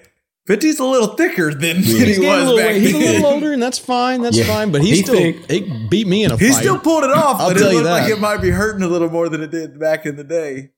50's 0.49 0.79
a 0.79 0.85
little 0.85 1.09
thicker 1.09 1.51
than, 1.53 1.61
than 1.61 1.83
he 1.83 2.05
he's, 2.07 2.19
getting 2.19 2.25
a 2.25 2.37
was 2.37 2.45
little, 2.47 2.57
back 2.57 2.75
he's 2.77 2.95
a 2.95 2.99
little 2.99 3.27
older 3.35 3.53
and 3.53 3.63
that's 3.63 3.79
fine. 3.79 4.23
That's 4.23 4.39
Yeah. 4.39 4.45
fine. 4.47 4.73
But 4.73 4.81
he's 4.81 4.97
He 4.99 5.03
still, 5.03 5.15
think- 5.15 5.51
he 5.51 5.87
beat 5.91 6.07
me 6.07 6.25
in 6.25 6.31
a 6.31 6.37
He 6.39 6.47
fight. 6.47 6.55
He 6.55 6.61
still 6.61 6.79
pulled 6.79 7.05
it 7.05 7.11
off, 7.11 7.39
I'll 7.39 7.49
but 7.49 7.57
it 7.59 7.61
tell 7.61 7.71
you 7.71 7.79
looked 7.81 7.91
like 7.91 8.05
that. 8.09 8.13
it 8.13 8.19
might 8.21 8.41
be 8.41 8.49
hurting 8.49 8.83
a 8.83 8.89
little 8.89 9.11
more 9.11 9.29
than 9.29 9.43
it 9.43 9.51
did 9.51 9.79
back 9.79 10.07
in 10.07 10.17
the 10.17 10.25
day. 10.25 10.71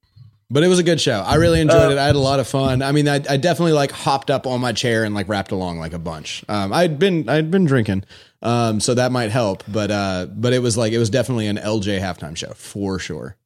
But 0.53 0.65
it 0.65 0.69
was 0.69 0.81
a 0.81 0.83
good 0.83 1.01
show. 1.01 1.21
I 1.21 1.37
really 1.37 1.61
enjoyed 1.61 1.91
Uh, 1.91 1.93
it. 1.93 1.99
I 1.99 2.07
had 2.07 2.17
a 2.17 2.21
lot 2.21 2.41
of 2.41 2.49
fun. 2.49 2.83
I 2.83 2.91
mean, 2.91 3.07
I, 3.09 3.17
I 3.29 3.37
definitely 3.37 3.73
like 3.73 3.93
hopped 3.93 4.31
up 4.31 4.49
on 4.49 4.61
my 4.61 4.73
chair 4.73 5.05
and 5.05 5.15
like 5.15 5.29
wrapped 5.29 5.53
along 5.53 5.79
like 5.79 5.93
a 5.93 5.99
bunch. 5.99 6.45
Um, 6.49 6.73
I'd 6.73 6.99
been 6.99 7.29
I'd 7.29 7.51
been 7.53 7.67
drinking, 7.67 8.03
um, 8.43 8.81
so 8.81 8.95
that 8.95 9.13
might 9.13 9.31
help. 9.31 9.63
But 9.69 9.91
uh, 9.93 10.27
but 10.35 10.53
it 10.53 10.59
was 10.59 10.77
like 10.77 10.93
it 10.93 10.99
was 10.99 11.09
definitely 11.09 11.47
an 11.47 11.57
LJ 11.57 12.01
halftime 12.01 12.37
show 12.37 12.53
for 12.55 12.99
sure. 12.99 13.37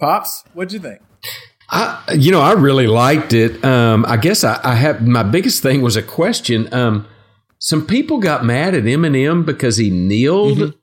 Pops, 0.00 0.42
what'd 0.54 0.72
you 0.72 0.80
think? 0.80 1.00
I, 1.70 2.02
you 2.16 2.32
know, 2.32 2.40
I 2.40 2.52
really 2.54 2.88
liked 2.88 3.32
it. 3.32 3.64
Um, 3.64 4.04
I 4.08 4.16
guess 4.16 4.42
I, 4.42 4.58
I 4.64 4.74
have 4.74 5.06
my 5.06 5.22
biggest 5.22 5.62
thing 5.62 5.82
was 5.82 5.94
a 5.94 6.02
question. 6.02 6.72
Um, 6.74 7.06
some 7.58 7.86
people 7.86 8.18
got 8.18 8.44
mad 8.44 8.74
at 8.74 8.82
Eminem 8.84 9.46
because 9.46 9.76
he 9.76 9.88
kneeled. 9.90 10.74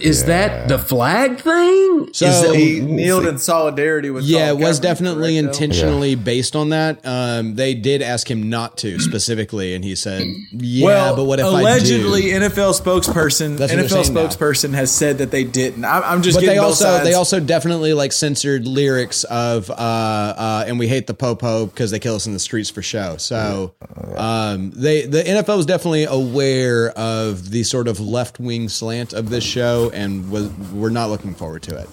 Is 0.00 0.24
that 0.24 0.68
the 0.68 0.78
flag 0.78 1.38
thing? 1.40 2.08
So- 2.12 2.26
Is 2.26 2.42
that, 2.42 2.54
He 2.54 2.80
kneeled 2.80 3.26
in 3.26 3.38
solidarity 3.38 4.10
with. 4.10 4.24
Yeah, 4.24 4.48
Colin 4.48 4.62
it 4.62 4.66
was 4.66 4.78
Kaepernick, 4.78 4.82
definitely 4.82 5.34
correct, 5.34 5.44
though? 5.44 5.48
intentionally 5.64 6.14
based 6.14 6.56
on 6.56 6.68
that. 6.70 7.00
Um, 7.04 7.54
they 7.56 7.74
did 7.74 8.00
ask 8.02 8.30
him 8.30 8.48
not 8.48 8.78
to 8.78 8.98
specifically, 9.00 9.74
and 9.74 9.84
he 9.84 9.94
said, 9.94 10.26
"Yeah, 10.52 10.86
well, 10.86 11.16
but 11.16 11.24
what 11.24 11.40
if 11.40 11.46
allegedly 11.46 12.32
I 12.34 12.38
do?" 12.38 12.46
NFL 12.46 12.72
spokesperson 12.80 13.56
That's 13.58 13.72
NFL 13.72 14.04
they're 14.04 14.14
now. 14.14 14.28
spokesperson 14.28 14.72
has 14.74 14.90
said 14.90 15.18
that 15.18 15.30
they 15.30 15.44
didn't. 15.44 15.84
I'm, 15.84 16.02
I'm 16.04 16.22
just 16.22 16.38
But 16.38 16.46
they 16.46 16.58
also 16.58 16.84
sides. 16.84 17.04
they 17.04 17.14
also 17.14 17.40
definitely 17.40 17.92
like 17.94 18.12
censored 18.12 18.66
lyrics 18.66 19.24
of 19.24 19.70
uh, 19.70 19.74
uh, 19.74 20.64
and 20.66 20.78
we 20.78 20.88
hate 20.88 21.06
the 21.06 21.14
popo 21.14 21.66
because 21.66 21.90
they 21.90 21.98
kill 21.98 22.14
us 22.14 22.26
in 22.26 22.32
the 22.32 22.38
streets 22.38 22.70
for 22.70 22.80
show. 22.82 23.16
So 23.18 23.74
um, 24.16 24.70
they 24.74 25.06
the 25.06 25.22
NFL 25.22 25.56
was 25.56 25.66
definitely 25.66 26.04
aware 26.04 26.90
of 26.90 27.50
the 27.50 27.62
sort 27.62 27.88
of 27.88 28.00
left 28.00 28.40
wing 28.40 28.68
slant 28.68 29.12
of 29.18 29.28
this 29.30 29.44
show, 29.44 29.90
and 29.92 30.30
was 30.30 30.48
we're 30.72 30.88
not 30.90 31.10
looking 31.10 31.34
forward 31.34 31.62
to 31.64 31.76
it. 31.78 31.88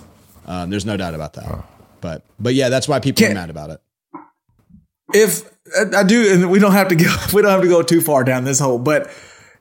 Um, 0.45 0.69
there's 0.69 0.85
no 0.85 0.95
doubt 0.95 1.13
about 1.15 1.33
that. 1.33 1.63
But 2.01 2.23
but 2.39 2.53
yeah, 2.53 2.69
that's 2.69 2.87
why 2.87 2.99
people 2.99 3.23
are 3.23 3.27
Can't- 3.27 3.39
mad 3.39 3.49
about 3.49 3.69
it. 3.71 3.81
if 5.13 5.43
I 5.75 5.99
I 5.99 6.03
do, 6.03 6.31
and 6.33 6.49
we 6.51 6.59
don't 6.59 6.73
have 6.73 6.89
to 6.89 6.95
go, 6.95 7.13
we 7.33 7.41
don't 7.41 7.51
have 7.51 7.61
to 7.61 7.67
go 7.67 7.81
too 7.81 8.01
far 8.01 8.23
down 8.23 8.43
this 8.43 8.59
hole. 8.59 8.77
But 8.79 9.07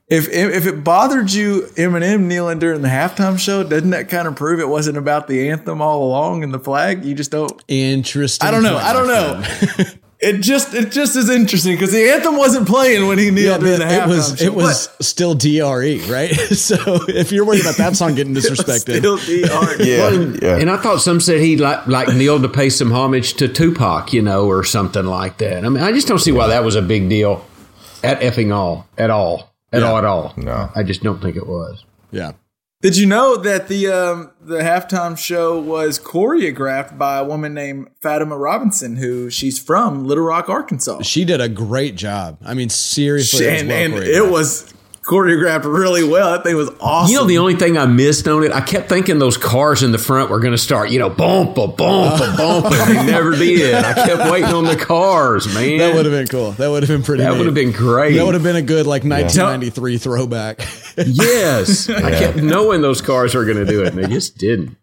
if 0.09 0.29
if 0.29 0.67
it 0.67 0.85
bothered 0.85 1.33
you, 1.33 1.63
Eminem 1.77 2.23
kneeling 2.23 2.59
during 2.59 2.83
the 2.83 2.89
halftime 2.89 3.39
show, 3.39 3.63
doesn't 3.65 3.91
that 3.91 4.09
kind 4.11 4.29
of 4.29 4.37
prove 4.37 4.61
it 4.61 4.69
wasn't 4.69 4.99
about 4.99 5.27
the 5.29 5.49
anthem 5.49 5.81
all 5.81 6.05
along 6.05 6.45
and 6.45 6.53
the 6.53 6.59
flag? 6.61 7.05
You 7.05 7.15
just 7.15 7.31
don't. 7.31 7.63
Interesting. 7.69 8.47
I 8.47 8.51
don't 8.51 8.63
know. 8.63 8.77
I 8.77 8.93
don't 8.93 9.07
know. 9.09 9.85
friend. 10.25 10.39
It 10.39 10.41
just 10.43 10.75
it 10.75 10.91
just 10.93 11.17
is 11.17 11.29
interesting 11.31 11.75
because 11.75 11.93
the 11.93 12.11
anthem 12.11 12.37
wasn't 12.37 12.67
playing 12.67 13.07
when 13.07 13.19
he 13.19 13.27
Yeah, 13.27 13.31
kneeled 13.31 13.61
during 13.61 13.79
but 13.79 13.89
the 13.89 13.95
halftime 13.95 14.05
it 14.05 14.09
was 14.09 14.39
show. 14.39 14.45
it 14.45 14.55
was 14.55 14.89
still 15.07 15.35
DRE, 15.35 16.01
right? 16.11 16.31
so 16.35 16.77
if 17.09 17.33
you're 17.33 17.45
worried 17.45 17.61
about 17.63 17.77
that 17.77 17.97
song 17.97 18.15
getting 18.15 18.35
disrespected, 18.37 18.99
still 18.99 19.19
DR. 19.19 19.85
Yeah, 19.85 20.11
yeah. 20.43 20.57
and 20.59 20.71
I 20.71 20.77
thought 20.79 21.01
some 21.01 21.21
said 21.21 21.41
he 21.41 21.57
like 21.57 21.87
like 21.87 22.09
kneeled 22.15 22.43
to 22.43 22.49
pay 22.49 22.71
some 22.71 22.91
homage 22.93 23.35
to 23.35 23.49
Tupac, 23.49 24.13
you 24.13 24.23
know, 24.23 24.47
or 24.47 24.65
something 24.65 25.05
like 25.05 25.39
that. 25.39 25.65
I 25.65 25.69
mean, 25.69 25.83
I 25.83 25.93
just 25.93 26.09
don't 26.09 26.19
see 26.21 26.33
why 26.33 26.49
that 26.49 26.65
was 26.65 26.75
a 26.77 26.83
big 26.83 27.09
deal 27.09 27.45
at 28.03 28.21
effing 28.21 28.55
all 28.55 28.87
at 28.99 29.11
all 29.11 29.53
at 29.73 29.81
Yeah. 29.83 29.89
all 29.89 29.99
at 29.99 30.05
all. 30.05 30.33
No. 30.37 30.71
I 30.75 30.83
just 30.83 31.03
don't 31.03 31.21
think 31.23 31.37
it 31.37 31.47
was. 31.47 31.85
yeah. 32.11 32.33
Did 32.85 32.99
you 32.99 33.07
know 33.07 33.39
that 33.39 33.69
the 33.69 33.87
um, 33.89 34.31
the 34.43 34.59
halftime 34.59 35.17
show 35.17 35.59
was 35.59 35.99
choreographed 35.99 36.99
by 36.99 37.17
a 37.17 37.25
woman 37.25 37.55
named 37.55 37.89
Fatima 38.03 38.37
Robinson, 38.37 38.97
who 38.97 39.31
she's 39.31 39.59
from 39.59 40.05
Little 40.05 40.25
Rock, 40.25 40.51
Arkansas, 40.51 41.01
She 41.01 41.25
did 41.25 41.41
a 41.41 41.49
great 41.49 41.95
job. 41.95 42.37
I 42.45 42.53
mean, 42.53 42.69
seriously, 42.69 43.47
it 43.47 43.53
was 43.53 43.65
well 43.65 43.73
and 43.73 43.95
it 43.95 44.31
was 44.31 44.75
choreographed 45.05 45.65
really 45.65 46.03
well. 46.03 46.33
That 46.33 46.45
thing 46.45 46.57
was 46.57 46.71
awesome. 46.81 47.13
You 47.13 47.19
know, 47.21 47.27
the 47.27 47.39
only 47.39 47.57
thing 47.57 47.77
I 47.77 47.87
missed 47.87 48.27
on 48.27 48.43
it, 48.43 48.53
I 48.53 48.61
kept 48.61 48.89
thinking 48.89 49.19
those 49.19 49.37
cars 49.37 49.83
in 49.83 49.93
the 49.93 49.99
front 49.99 50.31
were 50.31 50.41
going 50.41 50.53
to 50.53 50.59
start, 50.59 50.91
you 50.91 50.99
know, 50.99 51.11
bump, 51.11 51.59
a 51.59 51.67
bump, 51.67 52.21
a 52.21 52.37
bump, 52.37 52.67
and 52.67 52.99
they 52.99 53.07
never 53.13 53.33
did. 53.33 53.75
I 53.75 53.93
kept 53.93 54.31
waiting 54.31 54.51
on 54.51 54.65
the 54.65 54.77
cars, 54.77 55.53
man. 55.55 55.79
That 55.79 55.95
would 55.95 56.07
have 56.07 56.15
been 56.15 56.27
cool. 56.27 56.53
That 56.53 56.69
would 56.69 56.83
have 56.83 56.89
been 56.89 57.03
pretty. 57.03 57.23
That 57.23 57.37
would 57.37 57.47
have 57.47 57.55
been 57.55 57.73
great. 57.73 58.17
That 58.17 58.25
would 58.25 58.35
have 58.35 58.43
been 58.43 58.57
a 58.57 58.63
good 58.63 58.87
like 58.87 59.05
1993 59.05 59.99
throwback. 59.99 60.61
yes. 60.97 61.89
I 61.91 62.11
kept 62.11 62.37
knowing 62.39 62.81
those 62.83 63.01
cars 63.03 63.35
were 63.35 63.45
going 63.45 63.59
to 63.59 63.67
do 63.67 63.83
it, 63.83 63.89
and 63.95 64.03
they 64.03 64.09
just 64.09 64.39
didn't. 64.39 64.77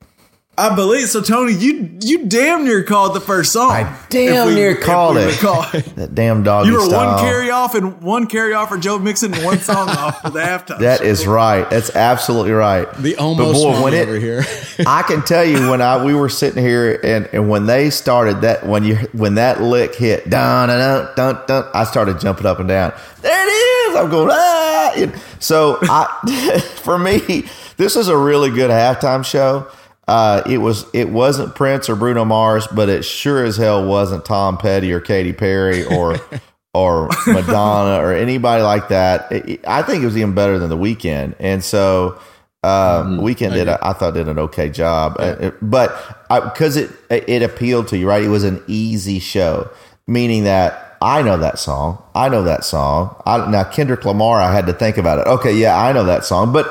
I 0.61 0.75
believe 0.75 1.07
so. 1.09 1.21
Tony, 1.21 1.53
you 1.53 1.97
you 2.01 2.25
damn 2.27 2.63
near 2.65 2.83
called 2.83 3.15
the 3.15 3.19
first 3.19 3.51
song. 3.51 3.71
I 3.71 3.97
damn 4.09 4.47
we- 4.49 4.53
near 4.55 4.75
called 4.75 5.17
it. 5.17 5.25
recall. 5.31 5.63
That 5.95 6.13
damn 6.13 6.43
dog. 6.43 6.67
You 6.67 6.73
were 6.73 6.81
style. 6.81 7.15
one 7.15 7.19
carry 7.23 7.49
off 7.49 7.73
and 7.75 8.01
one 8.01 8.27
carry 8.27 8.53
off 8.53 8.69
for 8.69 8.77
Joe 8.77 8.99
Mixon 8.99 9.33
and 9.33 9.43
one 9.43 9.59
song 9.71 9.89
off 9.89 10.21
for 10.21 10.29
the 10.29 10.39
halftime. 10.39 10.79
That 10.79 11.01
show. 11.19 11.31
right. 11.31 11.69
That's 11.69 11.95
absolutely 11.95 12.51
right. 12.51 12.85
The 12.93 13.15
But 13.15 13.21
almost 13.23 13.53
boy, 13.63 13.71
swung 13.71 13.83
when 13.83 13.93
it- 13.95 14.07
over 14.07 14.17
here. 14.19 14.43
I 14.85 15.01
can 15.03 15.23
tell 15.23 15.43
you 15.43 15.69
when 15.69 15.81
I 15.81 16.03
we 16.05 16.13
were 16.13 16.29
sitting 16.29 16.63
here 16.63 16.99
and, 17.03 17.27
and 17.33 17.49
when 17.49 17.65
they 17.65 17.89
started 17.89 18.41
that 18.41 18.65
when 18.65 18.83
you 18.83 18.95
when 19.13 19.35
that 19.35 19.61
lick 19.61 19.95
hit 19.95 20.29
dun 20.29 20.69
dun 20.69 21.09
dun 21.15 21.39
dun, 21.47 21.69
I 21.73 21.83
started 21.85 22.19
jumping 22.19 22.45
up 22.45 22.59
and 22.59 22.67
down. 22.69 22.93
There 23.21 23.47
it 23.47 23.51
is. 23.91 23.95
I'm 23.95 24.09
going 24.09 24.29
ah. 24.31 25.11
So 25.39 25.79
I 25.81 26.59
for 26.83 26.97
me 26.99 27.45
this 27.77 27.95
is 27.95 28.07
a 28.07 28.17
really 28.17 28.49
good 28.51 28.69
halftime 28.69 29.25
show. 29.25 29.67
Uh, 30.11 30.43
it 30.45 30.57
was 30.57 30.85
it 30.93 31.07
wasn't 31.09 31.55
Prince 31.55 31.89
or 31.89 31.95
Bruno 31.95 32.25
Mars, 32.25 32.67
but 32.67 32.89
it 32.89 33.03
sure 33.05 33.45
as 33.45 33.55
hell 33.55 33.85
wasn't 33.87 34.25
Tom 34.25 34.57
Petty 34.57 34.91
or 34.91 34.99
Katy 34.99 35.31
Perry 35.31 35.85
or 35.85 36.17
or 36.73 37.09
Madonna 37.27 38.03
or 38.03 38.13
anybody 38.13 38.61
like 38.61 38.89
that. 38.89 39.31
It- 39.31 39.49
it- 39.49 39.59
I 39.67 39.81
think 39.83 40.03
it 40.03 40.05
was 40.05 40.17
even 40.17 40.33
better 40.35 40.59
than 40.59 40.69
the 40.69 40.77
Weeknd. 40.77 41.35
And 41.39 41.63
so 41.63 42.19
um, 42.63 43.19
Weeknd 43.21 43.53
did 43.53 43.67
a, 43.69 43.79
I 43.87 43.93
thought 43.93 44.13
did 44.13 44.27
an 44.27 44.37
okay 44.37 44.69
job, 44.69 45.15
Uh, 45.17 45.35
it- 45.39 45.53
but 45.61 45.95
because 46.29 46.75
it 46.75 46.91
it 47.09 47.41
appealed 47.41 47.87
to 47.89 47.97
you, 47.97 48.07
right? 48.07 48.21
It 48.23 48.27
was 48.29 48.43
an 48.43 48.61
easy 48.67 49.19
show, 49.19 49.69
meaning 50.07 50.43
that 50.43 50.97
I 51.01 51.21
know 51.21 51.37
that 51.37 51.57
song, 51.57 51.97
I 52.13 52.27
know 52.29 52.43
that 52.43 52.63
song. 52.65 53.15
I, 53.25 53.49
now 53.49 53.63
Kendrick 53.63 54.03
Lamar, 54.05 54.41
I 54.41 54.53
had 54.53 54.67
to 54.67 54.73
think 54.73 54.97
about 54.97 55.19
it. 55.19 55.27
Okay, 55.27 55.53
yeah, 55.53 55.81
I 55.81 55.93
know 55.93 56.03
that 56.03 56.25
song, 56.25 56.51
but 56.51 56.67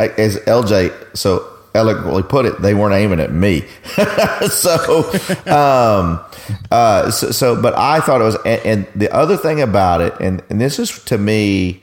as 0.00 0.36
LJ 0.40 0.92
so 1.16 1.46
eloquently 1.74 2.22
put 2.22 2.46
it, 2.46 2.60
they 2.60 2.74
weren't 2.74 2.94
aiming 2.94 3.20
at 3.20 3.32
me. 3.32 3.64
so, 4.48 5.10
um, 5.46 6.20
uh, 6.70 7.10
so, 7.10 7.30
so, 7.30 7.60
but 7.60 7.74
I 7.76 8.00
thought 8.00 8.20
it 8.20 8.24
was, 8.24 8.36
and, 8.44 8.60
and 8.66 8.88
the 8.94 9.12
other 9.14 9.36
thing 9.36 9.60
about 9.60 10.00
it, 10.00 10.14
and 10.20 10.42
and 10.50 10.60
this 10.60 10.78
is 10.78 11.02
to 11.04 11.18
me. 11.18 11.82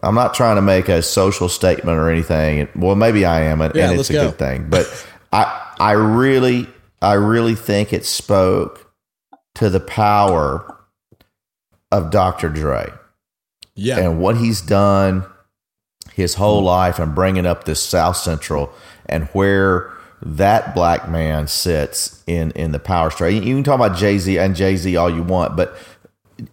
I'm 0.00 0.14
not 0.14 0.32
trying 0.32 0.54
to 0.54 0.62
make 0.62 0.88
a 0.88 1.02
social 1.02 1.48
statement 1.48 1.98
or 1.98 2.08
anything. 2.08 2.68
Well, 2.76 2.94
maybe 2.94 3.24
I 3.24 3.40
am, 3.40 3.60
and, 3.60 3.74
Yeah, 3.74 3.90
and 3.90 3.98
it's 3.98 4.08
a 4.10 4.12
go. 4.12 4.26
good 4.26 4.38
thing. 4.38 4.70
But 4.70 4.86
I, 5.32 5.74
I 5.80 5.90
really, 5.90 6.68
I 7.02 7.14
really 7.14 7.56
think 7.56 7.92
it 7.92 8.06
spoke 8.06 8.92
to 9.56 9.68
the 9.68 9.80
power 9.80 10.78
of 11.90 12.12
Dr. 12.12 12.48
Dre 12.48 12.92
yeah. 13.74 13.98
and 13.98 14.20
what 14.20 14.36
he's 14.36 14.60
done 14.60 15.24
his 16.14 16.34
whole 16.34 16.62
life 16.62 16.98
and 16.98 17.14
bringing 17.14 17.46
up 17.46 17.64
this 17.64 17.80
South 17.80 18.16
Central 18.16 18.72
and 19.08 19.26
where 19.28 19.92
that 20.20 20.74
black 20.74 21.08
man 21.08 21.46
sits 21.46 22.22
in 22.26 22.50
in 22.52 22.72
the 22.72 22.78
power 22.78 23.10
structure. 23.10 23.34
You 23.36 23.54
can 23.54 23.62
talk 23.62 23.76
about 23.76 23.96
Jay 23.96 24.18
Z 24.18 24.38
and 24.38 24.56
Jay 24.56 24.76
Z 24.76 24.96
all 24.96 25.10
you 25.10 25.22
want, 25.22 25.56
but 25.56 25.76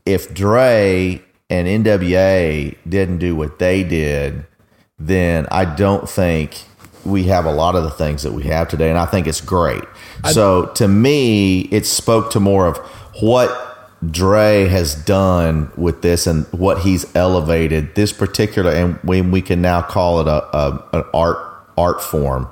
if 0.05 0.33
Dre 0.33 1.21
and 1.49 1.85
NWA 1.85 2.75
didn't 2.87 3.19
do 3.19 3.35
what 3.35 3.59
they 3.59 3.83
did, 3.83 4.45
then 4.97 5.47
I 5.51 5.65
don't 5.65 6.09
think 6.09 6.55
we 7.03 7.23
have 7.25 7.45
a 7.45 7.51
lot 7.51 7.75
of 7.75 7.83
the 7.83 7.91
things 7.91 8.23
that 8.23 8.33
we 8.33 8.43
have 8.43 8.67
today, 8.67 8.89
and 8.89 8.97
I 8.97 9.05
think 9.05 9.27
it's 9.27 9.41
great. 9.41 9.83
so 10.31 10.67
to 10.75 10.87
me, 10.87 11.61
it 11.61 11.85
spoke 11.85 12.31
to 12.31 12.39
more 12.39 12.67
of 12.67 12.77
what 13.21 13.61
Dre 14.11 14.67
has 14.67 14.95
done 14.95 15.71
with 15.77 16.01
this 16.01 16.27
and 16.27 16.45
what 16.47 16.79
he's 16.79 17.05
elevated 17.15 17.95
this 17.95 18.11
particular, 18.11 18.71
and 18.71 18.95
when 19.03 19.31
we 19.31 19.41
can 19.41 19.61
now 19.61 19.81
call 19.81 20.19
it 20.21 20.27
a, 20.27 20.57
a 20.57 20.89
an 20.93 21.03
art 21.13 21.54
art 21.77 22.01
form 22.01 22.49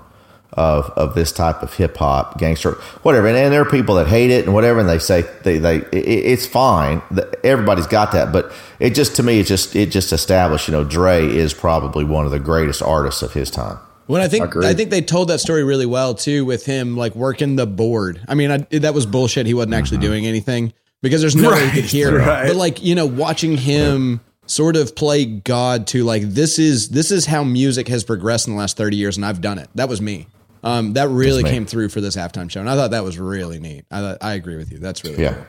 of 0.53 0.89
of 0.91 1.15
this 1.15 1.31
type 1.31 1.63
of 1.63 1.73
hip 1.73 1.97
hop 1.97 2.37
gangster 2.37 2.73
whatever 3.01 3.27
and, 3.27 3.35
and 3.35 3.51
there 3.51 3.61
are 3.61 3.69
people 3.69 3.95
that 3.95 4.07
hate 4.07 4.29
it 4.29 4.45
and 4.45 4.53
whatever 4.53 4.79
and 4.79 4.87
they 4.87 4.99
say 4.99 5.23
they 5.43 5.57
they 5.57 5.77
it, 5.77 5.93
it's 5.93 6.45
fine 6.45 7.01
everybody's 7.43 7.87
got 7.87 8.11
that 8.11 8.31
but 8.31 8.51
it 8.79 8.93
just 8.93 9.15
to 9.15 9.23
me 9.23 9.39
it 9.39 9.47
just 9.47 9.75
it 9.75 9.89
just 9.89 10.13
established 10.13 10.67
you 10.67 10.71
know 10.71 10.83
Dre 10.83 11.25
is 11.25 11.55
probably 11.55 12.03
one 12.03 12.25
of 12.25 12.31
the 12.31 12.39
greatest 12.39 12.83
artists 12.83 13.23
of 13.23 13.33
his 13.33 13.49
time 13.49 13.79
When 14.05 14.21
I 14.21 14.27
think 14.27 14.45
Agreed. 14.45 14.67
I 14.67 14.73
think 14.73 14.91
they 14.91 15.01
told 15.01 15.29
that 15.29 15.39
story 15.39 15.63
really 15.63 15.85
well 15.85 16.13
too, 16.13 16.45
with 16.45 16.65
him 16.65 16.97
like 16.97 17.15
working 17.15 17.55
the 17.55 17.65
board. 17.65 18.21
I 18.27 18.35
mean, 18.35 18.51
I, 18.51 18.57
that 18.79 18.93
was 18.93 19.05
bullshit. 19.05 19.45
He 19.45 19.53
wasn't 19.53 19.73
actually 19.75 19.99
doing 19.99 20.27
anything 20.27 20.73
because 21.01 21.21
there's 21.21 21.35
no 21.35 21.51
way 21.51 21.67
he 21.69 21.81
could 21.81 21.89
hear. 21.89 22.11
Mm-hmm. 22.11 22.27
right. 22.27 22.47
But 22.47 22.57
like 22.57 22.83
you 22.83 22.95
know, 22.95 23.05
watching 23.05 23.57
him 23.57 24.19
sort 24.45 24.75
of 24.75 24.95
play 24.95 25.25
God 25.25 25.87
to 25.87 26.03
like 26.03 26.23
this 26.23 26.59
is 26.59 26.89
this 26.89 27.11
is 27.11 27.25
how 27.25 27.43
music 27.43 27.87
has 27.87 28.03
progressed 28.03 28.47
in 28.47 28.53
the 28.53 28.59
last 28.59 28.77
thirty 28.77 28.97
years, 28.97 29.17
and 29.17 29.25
I've 29.25 29.41
done 29.41 29.57
it. 29.59 29.69
That 29.75 29.89
was 29.89 30.01
me. 30.01 30.27
Um, 30.63 30.93
that 30.93 31.09
really 31.09 31.43
me. 31.43 31.49
came 31.49 31.65
through 31.65 31.89
for 31.89 31.99
this 32.01 32.15
halftime 32.15 32.49
show, 32.49 32.61
and 32.61 32.69
I 32.69 32.75
thought 32.75 32.91
that 32.91 33.03
was 33.03 33.19
really 33.19 33.59
neat. 33.59 33.85
I 33.91 33.99
thought, 33.99 34.17
I 34.21 34.33
agree 34.33 34.55
with 34.55 34.71
you. 34.71 34.77
That's 34.79 35.03
really 35.03 35.21
yeah 35.21 35.33
cool. 35.33 35.45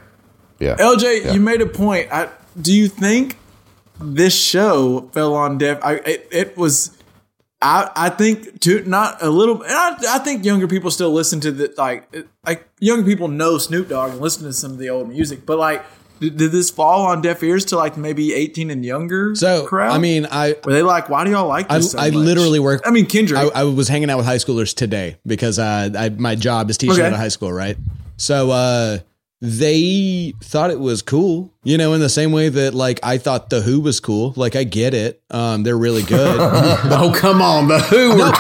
yeah 0.61 0.77
LJ, 0.77 1.33
you 1.35 1.41
made 1.41 1.61
a 1.61 1.67
point. 1.67 2.09
I, 2.13 2.31
do 2.61 2.73
you 2.73 2.89
think 2.89 3.37
this 4.01 4.35
show 4.37 5.09
fell 5.13 5.35
on 5.35 5.59
deaf? 5.59 5.79
I 5.83 5.95
it, 5.95 6.29
it 6.33 6.57
was. 6.57 6.97
I 7.63 7.91
I 7.95 8.09
think 8.11 8.61
to 8.63 8.83
not 8.85 9.23
a 9.23 9.31
little. 9.31 9.63
And 9.63 9.73
I, 9.73 10.17
I 10.17 10.19
think 10.19 10.45
younger 10.45 10.67
people 10.67 10.91
still 10.91 11.13
listen 11.13 11.41
to 11.41 11.53
the 11.53 11.73
like 11.79 12.09
it- 12.13 12.29
like 12.45 12.69
younger 12.81 13.05
people 13.07 13.29
know 13.29 13.57
Snoop 13.59 13.89
Dogg 13.89 14.13
and 14.13 14.21
listen 14.21 14.43
to 14.45 14.53
some 14.53 14.73
of 14.73 14.79
the 14.79 14.91
old 14.91 15.09
music. 15.09 15.47
But 15.47 15.59
like, 15.59 15.85
did, 16.21 16.37
did 16.37 16.53
this 16.53 16.71
fall 16.71 17.07
on 17.07 17.21
deaf 17.23 17.43
ears 17.43 17.65
to 17.67 17.77
like 17.77 17.97
maybe 17.97 18.33
eighteen 18.35 18.71
and 18.71 18.85
younger? 18.85 19.35
So 19.35 19.67
crowd. 19.67 19.93
I 19.93 19.99
mean, 19.99 20.27
I 20.31 20.57
were 20.65 20.73
they 20.73 20.83
like, 20.83 21.09
why 21.09 21.25
do 21.25 21.31
y'all 21.31 21.49
like 21.49 21.71
I, 21.71 21.81
so 21.81 21.99
I 21.99 22.07
much? 22.11 22.15
literally 22.15 22.61
work. 22.61 22.83
I 22.85 22.91
mean, 22.91 23.07
Kendrick. 23.07 23.41
I, 23.55 23.61
I 23.61 23.65
was 23.65 23.89
hanging 23.89 24.11
out 24.11 24.17
with 24.19 24.27
high 24.27 24.37
schoolers 24.37 24.75
today 24.75 25.17
because 25.27 25.59
uh, 25.59 25.91
I, 25.97 26.09
my 26.11 26.35
job 26.35 26.71
is 26.71 26.79
teaching 26.79 26.97
Okay. 26.97 27.07
at 27.07 27.13
a 27.13 27.17
high 27.17 27.29
school, 27.29 27.53
right? 27.53 27.77
So 28.17 28.51
uh, 28.53 28.99
they 29.41 30.33
thought 30.43 30.71
it 30.71 30.81
was 30.81 31.03
cool, 31.03 31.53
you 31.65 31.77
know, 31.77 31.93
in 31.93 32.01
the 32.01 32.09
same 32.09 32.33
way 32.33 32.49
that 32.49 32.73
like 32.75 32.99
I 33.03 33.19
thought 33.19 33.51
the 33.51 33.61
Who 33.61 33.81
was 33.81 34.01
cool. 34.01 34.33
Like 34.37 34.57
I 34.57 34.65
get 34.65 34.95
it, 34.95 35.21
um, 35.31 35.63
they're 35.65 35.77
really 35.77 36.03
good. 36.03 36.41
Oh, 36.97 37.13
come 37.15 37.43
on. 37.43 37.69
The 37.69 37.79
Who 37.81 38.11
were. 38.11 38.31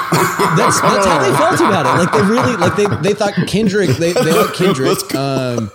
that's 0.57 0.81
that's 0.81 1.07
how 1.07 1.19
they 1.21 1.37
felt 1.37 1.61
about 1.61 1.87
it. 1.87 2.05
Like 2.05 2.13
they 2.13 2.23
really 2.23 2.57
like 2.57 2.77
they 2.77 2.87
they 3.09 3.15
thought 3.15 3.35
Kendrick 3.49 3.91
they 3.91 4.13
they 4.13 4.33
like 4.33 4.55
Kendrick. 4.55 5.15
Um, 5.15 5.71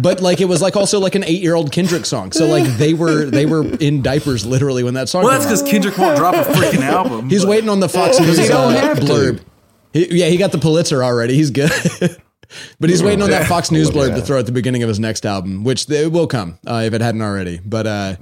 but 0.00 0.20
like 0.20 0.40
it 0.40 0.46
was 0.46 0.62
like 0.62 0.76
also 0.76 0.98
like 1.00 1.14
an 1.14 1.24
eight 1.24 1.42
year 1.42 1.54
old 1.54 1.72
Kendrick 1.72 2.06
song. 2.06 2.32
So 2.32 2.46
like 2.46 2.64
they 2.76 2.94
were 2.94 3.24
they 3.26 3.46
were 3.46 3.64
in 3.78 4.02
diapers 4.02 4.44
literally 4.46 4.82
when 4.84 4.94
that 4.94 5.08
song. 5.08 5.24
well, 5.24 5.32
that's 5.32 5.44
because 5.44 5.62
Kendrick 5.62 5.96
won't 5.98 6.16
drop 6.16 6.34
a 6.34 6.44
freaking 6.50 6.80
album. 6.82 7.28
He's 7.30 7.42
but- 7.44 7.50
waiting 7.50 7.68
on 7.70 7.80
the 7.80 7.88
Fox 7.88 8.18
News 8.20 8.38
uh, 8.38 8.94
blurb. 8.96 9.40
He, 9.92 10.18
yeah, 10.18 10.26
he 10.26 10.36
got 10.36 10.52
the 10.52 10.58
Pulitzer 10.58 11.02
already. 11.02 11.34
He's 11.34 11.50
good. 11.50 11.70
but 12.80 12.90
he's 12.90 13.02
waiting 13.02 13.22
on 13.22 13.30
that 13.30 13.46
Fox 13.46 13.70
News 13.70 13.90
blurb 13.90 14.14
to 14.14 14.20
throw 14.20 14.38
at 14.38 14.46
the 14.46 14.52
beginning 14.52 14.82
of 14.82 14.88
his 14.88 15.00
next 15.00 15.26
album, 15.26 15.64
which 15.64 15.88
it 15.90 16.12
will 16.12 16.26
come 16.26 16.58
uh, 16.66 16.82
if 16.84 16.94
it 16.94 17.00
hadn't 17.00 17.22
already. 17.22 17.60
But 17.64 17.86
uh, 17.86 18.16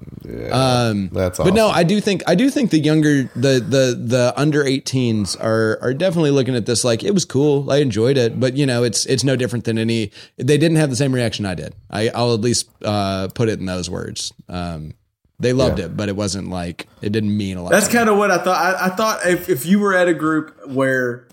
um, 0.51 1.09
that's 1.09 1.39
but 1.39 1.55
no. 1.55 1.69
I 1.69 1.83
do 1.83 2.01
think 2.01 2.23
I 2.27 2.35
do 2.35 2.51
think 2.51 2.71
the 2.71 2.79
younger 2.79 3.25
the 3.35 3.61
the 3.61 3.99
the 3.99 4.35
under 4.37 4.65
18s 4.65 5.41
are 5.43 5.79
are 5.83 5.95
definitely 5.95 6.31
looking 6.31 6.55
at 6.55 6.67
this 6.67 6.85
like 6.85 7.03
it 7.05 7.13
was 7.13 7.25
cool. 7.25 7.71
I 7.71 7.79
enjoyed 7.79 8.17
it, 8.17 8.39
but 8.39 8.57
you 8.57 8.67
know 8.67 8.85
it's 8.85 9.07
it's 9.07 9.25
no 9.25 9.37
different 9.37 9.65
than 9.65 9.79
any. 9.79 10.11
They 10.37 10.59
didn't 10.59 10.77
have 10.77 10.91
the 10.91 10.97
same 10.97 11.15
reaction 11.15 11.47
I 11.47 11.55
did. 11.55 11.75
I, 11.91 12.11
I'll 12.15 12.35
at 12.35 12.41
least 12.41 12.69
uh, 12.85 13.29
put 13.35 13.49
it 13.49 13.59
in 13.59 13.67
those 13.67 13.89
words. 13.89 14.33
Um, 14.49 14.95
they 15.41 15.53
loved 15.53 15.81
it, 15.81 15.97
but 15.97 16.09
it 16.09 16.17
wasn't 16.17 16.49
like 16.49 16.87
it 17.03 17.11
didn't 17.11 17.37
mean 17.37 17.57
a 17.57 17.63
lot. 17.63 17.73
That's 17.73 17.89
kind 17.89 18.09
of 18.09 18.17
what 18.17 18.31
I 18.31 18.39
thought. 18.39 18.57
I, 18.57 18.87
I 18.87 18.89
thought 18.91 19.27
if, 19.27 19.49
if 19.49 19.67
you 19.67 19.81
were 19.81 19.95
at 19.95 20.09
a 20.09 20.15
group 20.15 20.57
where 20.69 21.27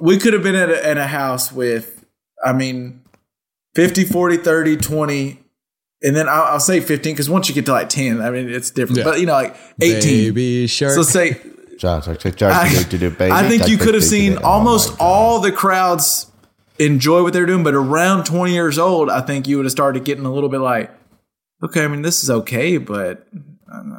we 0.00 0.18
could 0.18 0.32
have 0.32 0.42
been 0.42 0.54
at 0.54 0.70
a, 0.70 0.86
at 0.86 0.96
a 0.96 1.06
house 1.06 1.52
with, 1.52 1.93
I 2.44 2.52
mean, 2.52 3.02
50, 3.74 4.04
40, 4.04 4.36
30, 4.38 4.76
20, 4.76 5.40
and 6.02 6.14
then 6.14 6.28
I'll, 6.28 6.42
I'll 6.42 6.60
say 6.60 6.80
15 6.80 7.12
because 7.14 7.30
once 7.30 7.48
you 7.48 7.54
get 7.54 7.66
to 7.66 7.72
like 7.72 7.88
10, 7.88 8.20
I 8.20 8.30
mean, 8.30 8.48
it's 8.48 8.70
different. 8.70 8.98
Yeah. 8.98 9.04
But, 9.04 9.20
you 9.20 9.26
know, 9.26 9.32
like 9.32 9.56
18. 9.80 10.34
Baby 10.34 10.66
shark. 10.66 10.92
So 10.92 11.02
say, 11.02 11.40
Josh, 11.78 12.06
I, 12.06 12.12
I, 12.12 13.30
I 13.30 13.48
think 13.48 13.68
you 13.68 13.78
could 13.78 13.94
have 13.94 14.04
seen 14.04 14.38
almost 14.38 14.94
all 15.00 15.40
the 15.40 15.50
crowds 15.50 16.30
enjoy 16.78 17.22
what 17.22 17.32
they're 17.32 17.46
doing, 17.46 17.64
but 17.64 17.74
around 17.74 18.24
20 18.24 18.52
years 18.52 18.78
old, 18.78 19.10
I 19.10 19.20
think 19.20 19.48
you 19.48 19.56
would 19.56 19.66
have 19.66 19.72
started 19.72 20.04
getting 20.04 20.24
a 20.24 20.32
little 20.32 20.48
bit 20.48 20.60
like, 20.60 20.90
okay, 21.62 21.84
I 21.84 21.88
mean, 21.88 22.02
this 22.02 22.22
is 22.22 22.30
okay, 22.30 22.78
but 22.78 23.26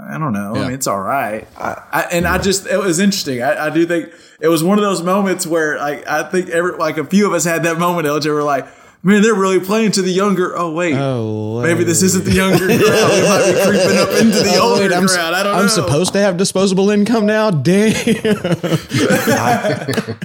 I 0.10 0.18
don't 0.18 0.34
know. 0.34 0.56
I 0.56 0.64
mean, 0.66 0.72
it's 0.72 0.88
all 0.88 1.00
right. 1.00 1.48
I, 1.58 1.82
I, 1.92 2.02
and 2.12 2.28
I 2.28 2.38
just, 2.38 2.68
it 2.68 2.78
was 2.78 3.00
interesting. 3.00 3.42
I, 3.42 3.68
I 3.68 3.70
do 3.70 3.86
think 3.86 4.14
it 4.40 4.48
was 4.48 4.64
one 4.64 4.78
of 4.78 4.84
those 4.84 5.02
moments 5.02 5.46
where, 5.46 5.78
like, 5.78 6.08
I 6.08 6.30
think 6.30 6.50
every, 6.50 6.74
like 6.74 6.98
a 6.98 7.06
few 7.06 7.28
of 7.28 7.34
us 7.34 7.44
had 7.44 7.64
that 7.64 7.78
moment, 7.78 8.08
LJ, 8.08 8.34
were 8.34 8.44
like, 8.44 8.68
man, 9.06 9.22
they're 9.22 9.34
really 9.36 9.60
playing 9.62 9.92
to 9.94 10.02
the 10.02 10.12
younger. 10.12 10.58
Oh, 10.58 10.72
wait. 10.72 10.96
Oh, 10.96 11.62
Maybe 11.62 11.84
this 11.86 12.02
isn't 12.02 12.26
the 12.26 12.34
younger 12.34 12.66
crowd. 12.66 12.70
We 12.70 12.78
might 12.82 13.46
be 13.46 13.54
creeping 13.64 13.98
up 13.98 14.10
into 14.10 14.40
the 14.40 14.56
Oh, 14.58 14.72
older 14.72 14.82
wait, 14.82 14.92
I'm, 14.92 15.08
crowd. 15.08 15.34
I 15.34 15.44
don't 15.44 15.54
know. 15.54 15.60
I'm 15.62 15.70
supposed 15.70 16.12
to 16.14 16.20
have 16.20 16.36
disposable 16.38 16.90
income 16.90 17.26
now. 17.26 17.52
Damn. 17.52 17.96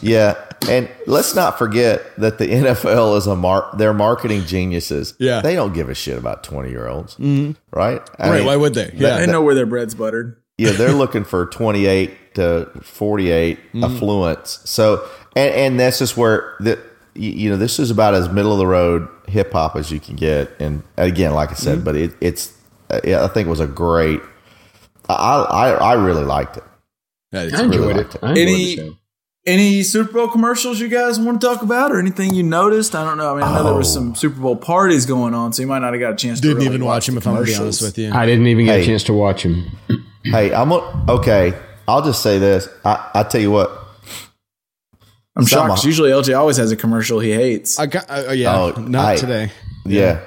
Yeah, 0.00 0.36
and 0.68 0.88
let's 1.06 1.34
not 1.34 1.58
forget 1.58 2.14
that 2.18 2.38
the 2.38 2.46
NFL 2.46 3.16
is 3.16 3.26
a 3.26 3.34
mar- 3.34 3.68
they're 3.76 3.94
marketing 3.94 4.44
geniuses. 4.44 5.14
Yeah. 5.18 5.40
they 5.40 5.54
don't 5.54 5.72
give 5.72 5.88
a 5.88 5.94
shit 5.94 6.16
about 6.16 6.44
twenty 6.44 6.70
year 6.70 6.86
olds, 6.86 7.16
mm-hmm. 7.16 7.52
right? 7.76 8.00
I 8.18 8.28
right? 8.28 8.36
mean, 8.36 8.46
Why 8.46 8.56
would 8.56 8.74
they? 8.74 8.92
Yeah. 8.94 9.18
They 9.18 9.26
know 9.26 9.42
where 9.42 9.54
their 9.56 9.66
bread's 9.66 9.94
buttered. 9.94 10.40
yeah, 10.56 10.72
they're 10.72 10.92
looking 10.94 11.24
for 11.24 11.46
28 11.46 12.34
to 12.34 12.70
48 12.82 13.58
affluence. 13.82 14.60
So, 14.64 15.08
and, 15.34 15.54
and 15.54 15.80
that's 15.80 15.98
just 15.98 16.16
where 16.16 16.54
the, 16.60 16.78
you 17.18 17.30
you 17.32 17.50
know, 17.50 17.56
this 17.56 17.78
is 17.78 17.90
about 17.90 18.14
as 18.14 18.28
middle 18.28 18.52
of 18.52 18.58
the 18.58 18.66
road 18.66 19.08
hip 19.26 19.52
hop 19.52 19.76
as 19.76 19.90
you 19.90 20.00
can 20.00 20.16
get. 20.16 20.50
And 20.60 20.82
again, 20.96 21.34
like 21.34 21.50
I 21.50 21.54
said, 21.54 21.84
but 21.84 21.96
it, 21.96 22.14
it's, 22.20 22.56
uh, 22.90 23.00
yeah, 23.04 23.24
I 23.24 23.28
think 23.28 23.46
it 23.46 23.50
was 23.50 23.60
a 23.60 23.66
great, 23.66 24.20
I, 25.08 25.14
I, 25.14 25.70
I 25.70 25.92
really 25.94 26.24
liked 26.24 26.56
it. 26.56 26.64
Yeah, 27.32 27.40
I 27.40 27.44
enjoyed 27.64 27.74
really 27.74 28.00
it. 28.00 28.14
it. 28.14 28.18
I 28.22 28.30
enjoyed 28.30 28.38
Any- 28.42 28.64
the 28.64 28.76
show. 28.76 28.94
Any 29.46 29.82
Super 29.82 30.12
Bowl 30.12 30.28
commercials 30.28 30.78
you 30.78 30.88
guys 30.88 31.18
want 31.18 31.40
to 31.40 31.46
talk 31.46 31.62
about, 31.62 31.90
or 31.90 31.98
anything 31.98 32.34
you 32.34 32.42
noticed? 32.42 32.94
I 32.94 33.02
don't 33.02 33.16
know. 33.16 33.32
I 33.34 33.40
mean, 33.40 33.44
I 33.44 33.54
know 33.56 33.64
there 33.64 33.72
was 33.74 33.90
some 33.90 34.14
Super 34.14 34.38
Bowl 34.38 34.56
parties 34.56 35.06
going 35.06 35.32
on, 35.32 35.54
so 35.54 35.62
you 35.62 35.66
might 35.68 35.78
not 35.78 35.94
have 35.94 36.00
got 36.00 36.12
a 36.12 36.16
chance. 36.16 36.38
to 36.40 36.48
Didn't 36.48 36.58
really 36.64 36.68
even 36.74 36.84
watch 36.84 37.08
him. 37.08 37.16
If 37.16 37.26
I'm 37.26 37.32
gonna 37.32 37.46
be 37.46 37.54
honest 37.54 37.80
with 37.80 37.96
you. 37.96 38.12
I 38.12 38.26
didn't 38.26 38.46
even 38.46 38.66
get 38.66 38.76
Hey. 38.78 38.82
a 38.82 38.86
chance 38.86 39.04
to 39.04 39.14
watch 39.14 39.44
him. 39.44 39.70
Hey, 40.24 40.52
I'm, 40.52 40.70
a- 40.70 41.04
okay. 41.08 41.54
I'll 41.86 42.02
just 42.02 42.22
say 42.22 42.38
this. 42.38 42.68
I, 42.84 43.10
I 43.14 43.22
tell 43.22 43.40
you 43.40 43.50
what, 43.50 43.77
I'm 45.38 45.46
shocked. 45.46 45.78
Some- 45.80 45.88
Usually, 45.88 46.10
LJ 46.10 46.36
always 46.38 46.56
has 46.56 46.72
a 46.72 46.76
commercial 46.76 47.20
he 47.20 47.30
hates. 47.32 47.78
I 47.78 47.86
got. 47.86 48.10
Uh, 48.10 48.32
yeah. 48.32 48.56
Oh, 48.58 48.70
not 48.80 49.04
I- 49.06 49.16
today. 49.16 49.52
yeah. 49.86 50.20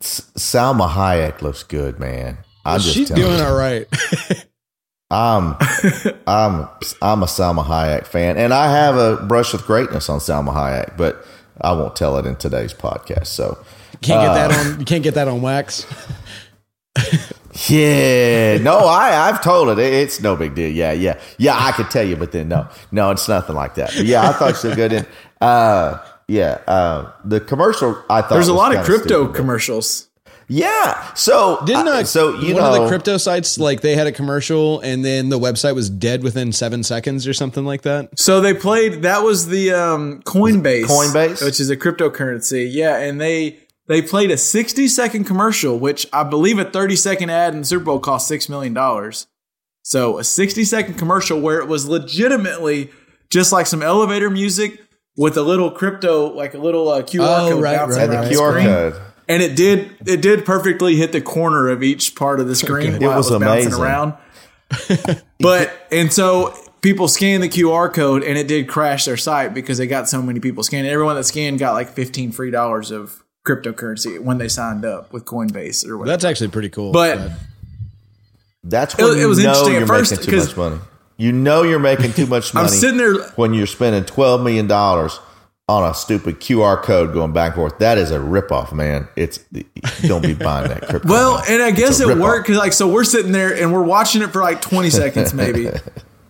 S- 0.00 0.30
Salma 0.36 0.88
Hayek 0.88 1.42
looks 1.42 1.62
good, 1.62 1.98
man. 2.00 2.38
I'm 2.64 2.80
just 2.80 2.94
She's 2.94 3.08
doing 3.08 3.36
you. 3.38 3.44
all 3.44 3.54
right. 3.56 3.86
I'm 5.10 5.56
I'm 6.26 6.68
I'm 7.02 7.22
a 7.22 7.26
Salma 7.26 7.64
Hayek 7.64 8.06
fan, 8.06 8.36
and 8.38 8.54
I 8.54 8.70
have 8.70 8.96
a 8.96 9.16
brush 9.24 9.52
with 9.52 9.66
greatness 9.66 10.08
on 10.08 10.20
Salma 10.20 10.54
Hayek, 10.54 10.96
but 10.96 11.24
I 11.60 11.72
won't 11.72 11.94
tell 11.96 12.16
it 12.18 12.26
in 12.26 12.36
today's 12.36 12.72
podcast. 12.72 13.26
So 13.26 13.58
Can't 14.00 14.22
get 14.22 14.34
that 14.34 14.50
Uh. 14.50 14.70
on. 14.72 14.78
You 14.80 14.84
can't 14.86 15.02
get 15.04 15.14
that 15.14 15.28
on 15.28 15.42
wax. 15.42 15.84
yeah, 17.68 18.58
no, 18.58 18.78
I 18.78 19.28
I've 19.28 19.42
told 19.42 19.68
it. 19.70 19.78
It- 19.78 19.92
It's 19.92 20.20
no 20.20 20.36
big 20.36 20.54
deal. 20.54 20.70
Yeah, 20.70 20.92
yeah, 20.92 21.18
yeah. 21.38 21.56
I 21.58 21.72
could 21.72 21.90
tell 21.90 22.04
you, 22.06 22.16
but 22.16 22.32
then 22.32 22.48
no, 22.48 22.68
no, 22.90 23.10
it's 23.10 23.28
nothing 23.28 23.54
like 23.56 23.74
that. 23.76 23.92
But 23.96 24.04
yeah, 24.06 24.28
I 24.28 24.32
thought 24.32 24.56
she 24.56 24.68
was 24.68 24.76
good. 24.76 24.92
In 24.92 25.06
uh, 25.40 25.98
yeah, 26.28 26.58
uh, 26.66 27.10
the 27.24 27.40
commercial 27.40 27.96
I 28.08 28.22
thought 28.22 28.30
There's 28.30 28.48
a 28.48 28.54
lot 28.54 28.74
of 28.74 28.84
crypto 28.84 29.24
stupid. 29.24 29.34
commercials. 29.36 30.08
Yeah, 30.48 31.14
so 31.14 31.62
Didn't 31.64 31.88
I- 31.88 32.00
uh, 32.00 32.04
so 32.04 32.38
you 32.38 32.52
one 32.54 32.62
know 32.62 32.74
of 32.74 32.82
the 32.82 32.88
crypto 32.88 33.16
sites 33.16 33.58
like 33.58 33.80
they 33.80 33.94
had 33.94 34.06
a 34.06 34.12
commercial 34.12 34.80
and 34.80 35.02
then 35.02 35.30
the 35.30 35.38
website 35.38 35.74
was 35.74 35.88
dead 35.88 36.22
within 36.22 36.52
seven 36.52 36.82
seconds 36.82 37.26
or 37.26 37.32
something 37.32 37.64
like 37.64 37.82
that? 37.82 38.18
So 38.18 38.40
they 38.42 38.52
played. 38.52 39.02
That 39.02 39.22
was 39.22 39.48
the 39.48 39.72
um, 39.72 40.20
Coinbase, 40.24 40.84
Coinbase? 40.84 41.42
which 41.44 41.58
is 41.58 41.70
a 41.70 41.76
cryptocurrency. 41.76 42.68
Yeah, 42.70 42.98
and 42.98 43.18
they 43.18 43.60
they 43.92 44.02
played 44.02 44.30
a 44.30 44.36
60 44.36 44.88
second 44.88 45.24
commercial, 45.24 45.78
which 45.78 46.06
I 46.12 46.22
believe 46.24 46.58
a 46.58 46.64
30 46.64 46.96
second 46.96 47.30
ad 47.30 47.54
in 47.54 47.60
the 47.60 47.66
Super 47.66 47.84
Bowl 47.84 47.98
cost 48.00 48.26
six 48.28 48.48
million 48.48 48.74
dollars. 48.74 49.26
So 49.82 50.18
a 50.18 50.24
60 50.24 50.64
second 50.64 50.94
commercial 50.94 51.40
where 51.40 51.58
it 51.58 51.66
was 51.68 51.88
legitimately 51.88 52.90
just 53.30 53.52
like 53.52 53.66
some 53.66 53.82
elevator 53.82 54.30
music 54.30 54.80
with 55.16 55.36
a 55.36 55.42
little 55.42 55.70
crypto, 55.70 56.32
like 56.32 56.54
a 56.54 56.58
little 56.58 56.88
uh, 56.88 57.02
QR 57.02 57.20
Oh, 57.46 57.50
code 57.50 57.62
right, 57.62 57.76
bouncing 57.76 57.98
right, 58.00 58.06
the 58.10 58.16
right. 58.16 58.32
QR 58.32 58.62
code. 58.62 59.02
and 59.28 59.42
it 59.42 59.56
did 59.56 59.90
it 60.06 60.22
did 60.22 60.44
perfectly 60.46 60.96
hit 60.96 61.12
the 61.12 61.20
corner 61.20 61.68
of 61.68 61.82
each 61.82 62.14
part 62.14 62.40
of 62.40 62.48
the 62.48 62.54
screen 62.54 62.92
while 63.00 63.12
It 63.12 63.16
was 63.16 63.30
it 63.30 63.34
was 63.34 63.42
bouncing 63.42 63.74
around. 63.74 64.14
but 65.40 65.86
and 65.90 66.12
so 66.12 66.54
people 66.80 67.08
scanned 67.08 67.42
the 67.42 67.48
QR 67.48 67.92
code 67.92 68.22
and 68.22 68.38
it 68.38 68.48
did 68.48 68.68
crash 68.68 69.04
their 69.04 69.16
site 69.16 69.52
because 69.54 69.78
they 69.78 69.86
got 69.86 70.08
so 70.08 70.22
many 70.22 70.40
people 70.40 70.62
scanning. 70.62 70.90
Everyone 70.90 71.16
that 71.16 71.24
scanned 71.24 71.58
got 71.58 71.72
like 71.74 71.88
fifteen 71.90 72.32
free 72.32 72.50
dollars 72.50 72.90
of 72.90 73.22
cryptocurrency 73.44 74.18
when 74.20 74.38
they 74.38 74.48
signed 74.48 74.84
up 74.84 75.12
with 75.12 75.24
Coinbase 75.24 75.86
or 75.86 75.98
whatever. 75.98 76.12
That's 76.12 76.24
actually 76.24 76.48
pretty 76.48 76.68
cool. 76.68 76.92
But 76.92 77.30
That's 78.64 78.94
It 78.94 79.00
when 79.00 79.08
was- 79.10 79.16
you 79.18 79.24
it 79.24 79.28
was 79.28 79.38
know 79.38 79.44
interesting 79.50 79.74
you're 79.74 79.86
first 79.86 80.10
making 80.12 80.26
too 80.26 80.30
'cause- 80.36 80.46
much 80.48 80.56
money. 80.56 80.78
You 81.16 81.32
know 81.32 81.62
you're 81.62 81.78
making 81.78 82.12
too 82.12 82.26
much 82.34 82.54
money. 82.54 82.66
I'm 82.66 82.70
money. 82.70 82.78
sitting 82.80 82.96
there. 82.98 83.14
when 83.36 83.54
you're 83.54 83.66
spending 83.66 84.04
twelve 84.04 84.42
million 84.42 84.66
dollars 84.66 85.18
on 85.68 85.88
a 85.88 85.94
stupid 85.94 86.40
QR 86.40 86.76
code 86.82 87.12
going 87.12 87.32
back 87.32 87.48
and 87.52 87.54
forth. 87.56 87.78
That 87.78 87.98
is 87.98 88.10
a 88.10 88.18
ripoff, 88.18 88.72
man. 88.72 89.08
It's 89.16 89.38
don't 90.02 90.22
be 90.22 90.34
buying 90.34 90.68
that 90.68 90.88
crypto. 90.88 91.08
Well, 91.08 91.42
and 91.48 91.62
I 91.62 91.70
guess 91.72 92.00
it 92.00 92.16
worked 92.18 92.46
because 92.46 92.58
like 92.58 92.72
so 92.72 92.88
we're 92.88 93.04
sitting 93.04 93.32
there 93.32 93.52
and 93.54 93.72
we're 93.72 93.82
watching 93.82 94.22
it 94.22 94.32
for 94.32 94.42
like 94.42 94.60
20 94.60 94.90
seconds 95.00 95.34
maybe, 95.34 95.68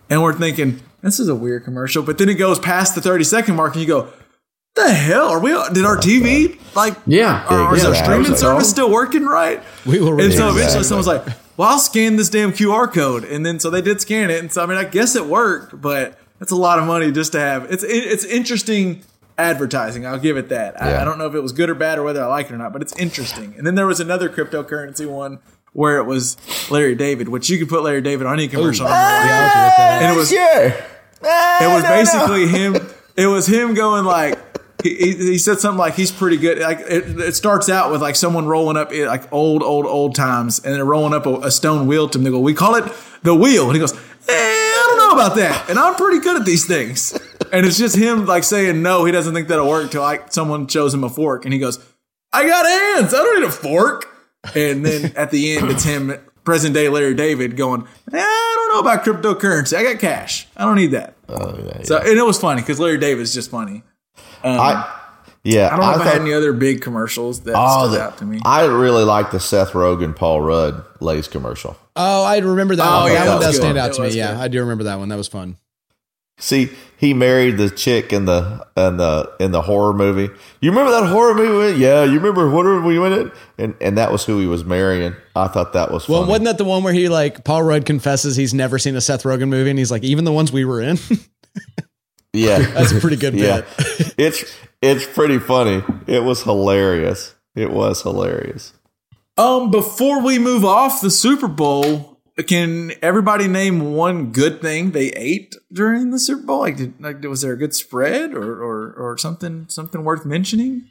and 0.09 0.21
we're 0.23 0.33
thinking 0.33 0.79
this 1.01 1.19
is 1.19 1.29
a 1.29 1.35
weird 1.35 1.63
commercial. 1.63 2.01
But 2.03 2.17
then 2.17 2.29
it 2.29 2.35
goes 2.35 2.57
past 2.59 2.95
the 2.95 3.01
30 3.01 3.23
second 3.25 3.55
mark, 3.55 3.73
and 3.73 3.81
you 3.81 3.87
go, 3.87 4.07
"The 4.75 4.91
hell 4.91 5.27
are 5.29 5.39
we? 5.39 5.51
Did 5.73 5.85
our 5.85 5.97
TV 5.97 6.57
like 6.75 6.95
Yeah. 7.05 7.45
Or 7.49 7.75
is 7.75 7.85
our 7.85 7.93
streaming 7.95 8.21
Exactly. 8.21 8.37
service 8.41 8.69
still 8.69 8.89
working 8.91 9.25
right?" 9.25 9.61
we 9.85 9.99
will. 9.99 10.19
And 10.19 10.33
so 10.33 10.47
Exactly. 10.49 10.61
eventually 10.61 10.83
someone's 10.83 11.07
like, 11.07 11.25
"Well, 11.57 11.69
I'll 11.69 11.79
scan 11.79 12.15
this 12.15 12.29
damn 12.29 12.51
QR 12.53 12.87
code," 12.91 13.23
and 13.23 13.45
then 13.45 13.59
so 13.59 13.69
they 13.69 13.81
did 13.81 14.01
scan 14.01 14.29
it, 14.29 14.39
and 14.39 14.51
so 14.51 14.63
I 14.63 14.65
mean 14.65 14.77
I 14.77 14.83
guess 14.85 15.15
it 15.15 15.25
worked, 15.27 15.79
but 15.81 16.17
that's 16.39 16.51
a 16.51 16.55
lot 16.55 16.79
of 16.79 16.85
money 16.85 17.11
just 17.11 17.31
to 17.33 17.39
have. 17.39 17.71
It's 17.71 17.83
it, 17.83 17.89
it's 17.91 18.25
interesting 18.25 19.01
advertising. 19.37 20.05
I'll 20.05 20.19
give 20.19 20.37
it 20.37 20.49
that. 20.49 20.81
I, 20.81 20.91
Yeah. 20.91 21.01
I 21.01 21.05
don't 21.05 21.17
know 21.17 21.25
if 21.27 21.35
it 21.35 21.41
was 21.41 21.51
good 21.51 21.69
or 21.69 21.75
bad 21.75 21.97
or 21.99 22.03
whether 22.03 22.23
I 22.23 22.27
like 22.27 22.47
it 22.47 22.53
or 22.53 22.57
not, 22.57 22.71
but 22.73 22.81
it's 22.81 22.95
interesting. 22.97 23.55
And 23.57 23.65
then 23.65 23.75
there 23.75 23.87
was 23.87 23.99
another 23.99 24.29
cryptocurrency 24.29 25.07
one 25.07 25.39
where 25.73 25.97
it 25.97 26.03
was 26.05 26.37
Larry 26.69 26.93
David, 26.93 27.29
which 27.29 27.49
you 27.49 27.57
could 27.57 27.67
put 27.69 27.81
Larry 27.83 28.01
David 28.01 28.27
on 28.27 28.33
any 28.33 28.47
commercial. 28.47 28.87
and 28.87 30.13
it 30.13 30.15
was 30.17 30.29
sure. 30.29 30.67
it 30.67 30.75
was 31.21 31.83
ah, 31.83 31.89
basically 31.89 32.47
him. 32.47 32.75
It 33.15 33.25
was 33.27 33.47
him 33.47 33.73
going 33.73 34.05
like 34.05 34.37
he, 34.83 35.13
he, 35.15 35.37
said 35.37 35.59
something 35.59 35.79
like 35.79 35.95
he's 35.95 36.11
pretty 36.11 36.37
good. 36.37 36.59
Like 36.59 36.79
it, 36.81 37.19
it 37.19 37.35
starts 37.35 37.69
out 37.69 37.91
with 37.91 38.01
like 38.01 38.15
someone 38.15 38.45
rolling 38.45 38.75
up 38.75 38.91
eh, 38.91 39.07
like 39.07 39.31
old, 39.31 39.63
old, 39.63 39.85
old 39.85 40.13
times, 40.13 40.59
and 40.59 40.75
they're 40.75 40.85
rolling 40.85 41.13
up 41.13 41.25
a, 41.25 41.35
a 41.47 41.51
stone 41.51 41.87
wheel 41.87 42.09
to 42.09 42.17
him. 42.17 42.23
They 42.23 42.29
go, 42.29 42.39
"We 42.39 42.53
call 42.53 42.75
it 42.75 42.91
the 43.23 43.33
wheel," 43.33 43.65
and 43.65 43.73
he 43.73 43.79
goes, 43.79 43.93
eh, 43.93 43.97
"I 44.29 44.85
don't 44.89 44.97
know 44.97 45.21
about 45.21 45.37
that," 45.37 45.69
and 45.69 45.79
I'm 45.79 45.95
pretty 45.95 46.19
good 46.19 46.39
at 46.39 46.45
these 46.45 46.65
things. 46.65 47.17
And 47.51 47.65
it's 47.65 47.77
just 47.77 47.95
him 47.95 48.25
like 48.25 48.43
saying 48.43 48.81
no, 48.81 49.05
he 49.05 49.11
doesn't 49.11 49.33
think 49.33 49.47
that'll 49.47 49.69
work 49.69 49.91
till 49.91 50.01
like 50.01 50.33
someone 50.33 50.67
shows 50.67 50.93
him 50.93 51.03
a 51.03 51.09
fork, 51.09 51.45
and 51.45 51.53
he 51.53 51.59
goes, 51.59 51.79
"I 52.33 52.45
got 52.45 52.65
hands. 52.65 53.13
I 53.13 53.17
don't 53.17 53.39
need 53.39 53.47
a 53.47 53.51
fork." 53.51 54.09
And 54.55 54.85
then 54.85 55.13
at 55.15 55.31
the 55.31 55.55
end, 55.55 55.71
it's 55.71 55.85
him, 55.85 56.13
present 56.43 56.73
day 56.73 56.89
Larry 56.89 57.13
David, 57.13 57.55
going, 57.55 57.87
eh, 58.11 58.19
"I 58.19 58.53
don't 58.55 58.75
know 58.75 58.89
about 58.91 59.05
cryptocurrency. 59.05 59.77
I 59.77 59.83
got 59.83 59.99
cash. 59.99 60.47
I 60.57 60.65
don't 60.65 60.75
need 60.75 60.91
that." 60.91 61.15
So 61.85 61.97
and 61.97 62.19
it 62.19 62.25
was 62.25 62.37
funny 62.37 62.61
because 62.61 62.79
Larry 62.79 62.97
David's 62.97 63.33
just 63.33 63.49
funny. 63.49 63.83
Um, 64.43 64.59
I 64.59 64.99
yeah. 65.43 65.67
I 65.67 65.69
don't 65.71 65.79
know 65.81 65.91
if 65.95 66.01
I, 66.01 66.11
had 66.13 66.21
any 66.21 66.33
other 66.33 66.53
big 66.53 66.81
commercials 66.81 67.41
that 67.41 67.53
Oh, 67.57 67.87
stood 67.87 67.99
the- 67.99 68.03
out 68.03 68.17
to 68.19 68.25
me. 68.25 68.39
I 68.45 68.65
really 68.65 69.03
like 69.03 69.31
the 69.31 69.39
Seth 69.39 69.71
Rogen, 69.71 70.15
Paul 70.15 70.41
Rudd 70.41 70.83
Lay's 71.01 71.27
commercial. 71.27 71.75
Oh, 71.95 72.23
I 72.23 72.37
remember 72.39 72.75
that 72.77 72.85
Oh, 72.87 73.01
one. 73.03 73.11
yeah, 73.11 73.19
that 73.19 73.25
that 73.25 73.33
one 73.35 73.41
does 73.41 73.55
stand 73.57 73.77
out 73.77 73.89
It 73.91 73.93
to 73.95 74.01
me. 74.01 74.07
was 74.07 74.15
Yeah. 74.15 74.39
I 74.39 74.47
do 74.47 74.59
remember 74.61 74.85
that 74.85 74.99
one. 74.99 75.09
That 75.09 75.17
was 75.17 75.27
fun. 75.27 75.57
See, 76.39 76.69
he 76.97 77.13
married 77.13 77.57
the 77.57 77.69
chick 77.69 78.11
in 78.11 78.25
the 78.25 78.65
in 78.75 78.97
the 78.97 79.31
in 79.39 79.51
the 79.51 79.61
horror 79.61 79.93
movie. 79.93 80.29
You 80.61 80.71
remember 80.71 80.91
that 80.91 81.05
horror 81.07 81.35
movie? 81.35 81.79
Yeah, 81.79 82.03
you 82.05 82.13
remember 82.17 82.49
whatever 82.49 82.81
we 82.81 82.97
went 82.97 83.13
in, 83.13 83.31
and 83.59 83.75
and 83.79 83.97
that 83.99 84.11
was 84.11 84.25
who 84.25 84.39
he 84.39 84.47
was 84.47 84.65
marrying. 84.65 85.13
I 85.35 85.47
thought 85.47 85.73
that 85.73 85.91
was 85.91 86.09
Well, 86.09 86.21
funny. 86.21 86.29
wasn't 86.31 86.45
that 86.45 86.57
the 86.57 86.65
one 86.65 86.81
where 86.83 86.91
he 86.93 87.07
like 87.07 87.43
Paul 87.43 87.61
Rudd 87.61 87.85
confesses 87.85 88.35
he's 88.35 88.53
never 88.53 88.79
seen 88.79 88.95
a 88.95 89.01
Seth 89.01 89.23
Rogen 89.23 89.47
movie, 89.49 89.69
and 89.69 89.77
he's 89.77 89.91
like, 89.91 90.03
even 90.03 90.25
the 90.25 90.31
ones 90.31 90.51
we 90.51 90.65
were 90.65 90.81
in. 90.81 90.97
yeah, 92.33 92.59
That's 92.73 92.91
a 92.91 92.99
pretty 92.99 93.17
good 93.17 93.35
yeah. 93.35 93.61
bit. 93.61 94.13
it's 94.17 94.57
it's 94.81 95.05
pretty 95.05 95.39
funny. 95.39 95.83
It 96.07 96.23
was 96.23 96.43
hilarious. 96.43 97.35
It 97.55 97.71
was 97.71 98.01
hilarious. 98.01 98.73
Um, 99.37 99.71
before 99.71 100.21
we 100.21 100.37
move 100.39 100.65
off 100.65 101.01
the 101.01 101.09
Super 101.09 101.47
Bowl, 101.47 102.19
can 102.47 102.91
everybody 103.01 103.47
name 103.47 103.93
one 103.93 104.31
good 104.31 104.61
thing 104.61 104.91
they 104.91 105.09
ate 105.09 105.55
during 105.71 106.09
the 106.11 106.19
Super 106.19 106.43
Bowl? 106.43 106.59
Like, 106.59 106.77
did, 106.77 106.99
like 106.99 107.23
was 107.23 107.41
there 107.41 107.53
a 107.53 107.57
good 107.57 107.75
spread 107.75 108.33
or 108.33 108.61
or 108.63 108.93
or 108.93 109.17
something 109.17 109.67
something 109.69 110.03
worth 110.03 110.25
mentioning? 110.25 110.89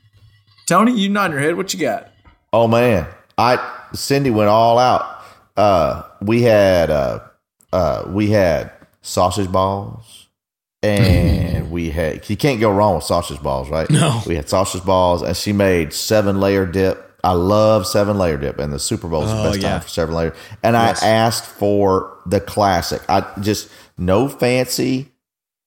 Tony, 0.68 0.92
you 0.92 1.08
nod 1.08 1.32
your 1.32 1.40
head. 1.40 1.56
What 1.56 1.74
you 1.74 1.80
got? 1.80 2.10
Oh 2.52 2.68
man, 2.68 3.06
I 3.36 3.58
Cindy 3.92 4.30
went 4.30 4.48
all 4.48 4.78
out. 4.78 5.24
Uh, 5.56 6.02
we 6.20 6.42
had 6.42 6.90
uh, 6.90 7.20
uh, 7.72 8.04
we 8.06 8.30
had 8.30 8.70
sausage 9.02 9.50
balls, 9.50 10.28
and 10.82 11.70
we 11.70 11.90
had 11.90 12.28
you 12.28 12.36
can't 12.36 12.60
go 12.60 12.70
wrong 12.70 12.96
with 12.96 13.04
sausage 13.04 13.40
balls, 13.42 13.68
right? 13.70 13.88
No. 13.90 14.20
we 14.26 14.36
had 14.36 14.48
sausage 14.48 14.84
balls, 14.84 15.22
and 15.22 15.36
she 15.36 15.52
made 15.52 15.92
seven 15.92 16.40
layer 16.40 16.66
dip. 16.66 17.08
I 17.24 17.32
love 17.32 17.86
seven 17.86 18.18
layer 18.18 18.36
dip, 18.36 18.58
and 18.58 18.72
the 18.72 18.78
Super 18.80 19.06
Bowl 19.08 19.22
is 19.22 19.30
the 19.30 19.38
Oh, 19.40 19.44
best 19.44 19.60
yeah. 19.60 19.70
time 19.70 19.80
for 19.80 19.88
seven 19.88 20.14
layer. 20.14 20.34
And 20.62 20.74
Yes. 20.74 21.02
I 21.02 21.08
asked 21.08 21.44
for 21.46 22.16
the 22.26 22.40
classic. 22.40 23.00
I 23.08 23.24
just 23.40 23.68
no 23.96 24.28
fancy 24.28 25.08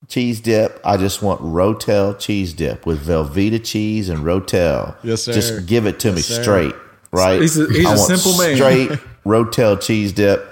cheese 0.09 0.41
dip. 0.41 0.80
I 0.84 0.97
just 0.97 1.22
want 1.22 1.41
Rotel 1.41 2.20
cheese 2.20 2.53
dip 2.53 2.86
with 2.86 3.05
Velveeta 3.07 3.63
cheese 3.63 4.09
and 4.09 4.20
Rotel. 4.26 4.95
Yes, 5.01 5.24
sir. 5.24 5.34
Just 5.34 5.66
give 5.66 5.86
it 5.86 5.99
to 6.01 6.11
me 6.11 6.22
sir. 6.22 6.41
straight, 6.43 6.76
right? 7.13 7.41
He's 7.41 7.57
a- 7.57 7.68
he's 7.72 7.86
I 7.86 7.93
a 7.93 7.97
want 7.97 8.20
simple 8.20 8.38
man. 8.38 8.55
Straight 8.57 8.89
Rotel 9.26 9.82
cheese 9.82 10.11
dip, 10.11 10.45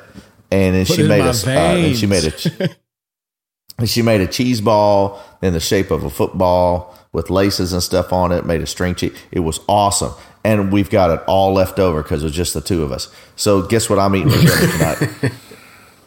and 0.51 0.73
then 0.73 0.85
Put 0.85 0.95
she 0.95 1.03
made 1.07 1.19
a 1.21 1.29
uh, 1.29 1.59
and 1.75 1.97
she 1.97 2.05
made 2.07 2.23
a 2.23 2.69
she 3.85 4.01
made 4.01 4.21
a 4.21 4.27
cheese 4.27 4.61
ball 4.61 5.21
in 5.41 5.53
the 5.53 5.59
shape 5.59 5.91
of 5.91 6.03
a 6.03 6.09
football 6.09 6.97
with 7.11 7.29
laces 7.29 7.73
and 7.73 7.81
stuff 7.83 8.13
on 8.13 8.31
it. 8.31 8.45
Made 8.45 8.61
a 8.61 8.67
string 8.67 8.95
cheese. 8.95 9.17
It 9.31 9.41
was 9.41 9.59
awesome, 9.67 10.13
and 10.43 10.71
we've 10.71 10.89
got 10.89 11.09
it 11.11 11.23
all 11.27 11.53
left 11.53 11.79
over 11.79 12.01
because 12.03 12.21
it 12.23 12.25
was 12.25 12.35
just 12.35 12.53
the 12.53 12.61
two 12.61 12.83
of 12.83 12.91
us. 12.91 13.13
So 13.35 13.61
guess 13.61 13.89
what 13.89 13.99
I'm 13.99 14.15
eating 14.15 14.31
for 14.31 14.39
dinner 14.39 14.71
tonight? 14.71 15.33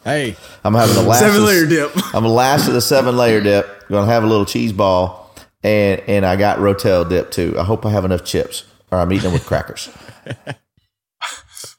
Hey, 0.03 0.37
I'm 0.63 0.73
having 0.73 0.95
the 0.95 1.01
last 1.01 1.19
Seven 1.19 1.43
layer 1.43 1.65
dip. 1.65 1.91
I'm 2.15 2.23
the 2.23 2.29
last 2.29 2.69
of 2.69 2.73
the 2.73 2.79
seven 2.79 3.17
layer 3.17 3.41
dip. 3.41 3.89
Gonna 3.89 4.09
have 4.09 4.23
a 4.23 4.25
little 4.25 4.45
cheese 4.45 4.71
ball, 4.71 5.35
and 5.63 6.01
and 6.07 6.25
I 6.25 6.37
got 6.37 6.59
Rotel 6.59 7.09
dip 7.09 7.29
too. 7.29 7.53
I 7.59 7.63
hope 7.65 7.85
I 7.85 7.89
have 7.89 8.05
enough 8.05 8.23
chips, 8.23 8.63
or 8.89 8.99
I'm 8.99 9.11
eating 9.11 9.23
them 9.23 9.33
with 9.33 9.45
crackers. 9.45 9.89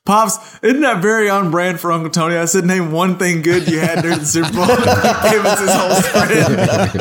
Pops, 0.08 0.58
isn't 0.62 0.80
that 0.80 1.02
very 1.02 1.28
on 1.28 1.50
brand 1.50 1.78
for 1.80 1.92
Uncle 1.92 2.08
Tony? 2.08 2.34
I 2.38 2.46
said, 2.46 2.64
name 2.64 2.92
one 2.92 3.18
thing 3.18 3.42
good 3.42 3.68
you 3.68 3.78
had 3.78 4.00
during 4.00 4.20
the 4.20 4.24
Super 4.24 4.50
Bowl. 4.52 4.64
he 4.66 5.30
gave 5.30 5.44
us 5.44 5.60
his 5.60 5.70
whole 5.70 5.94
spread. 6.00 6.94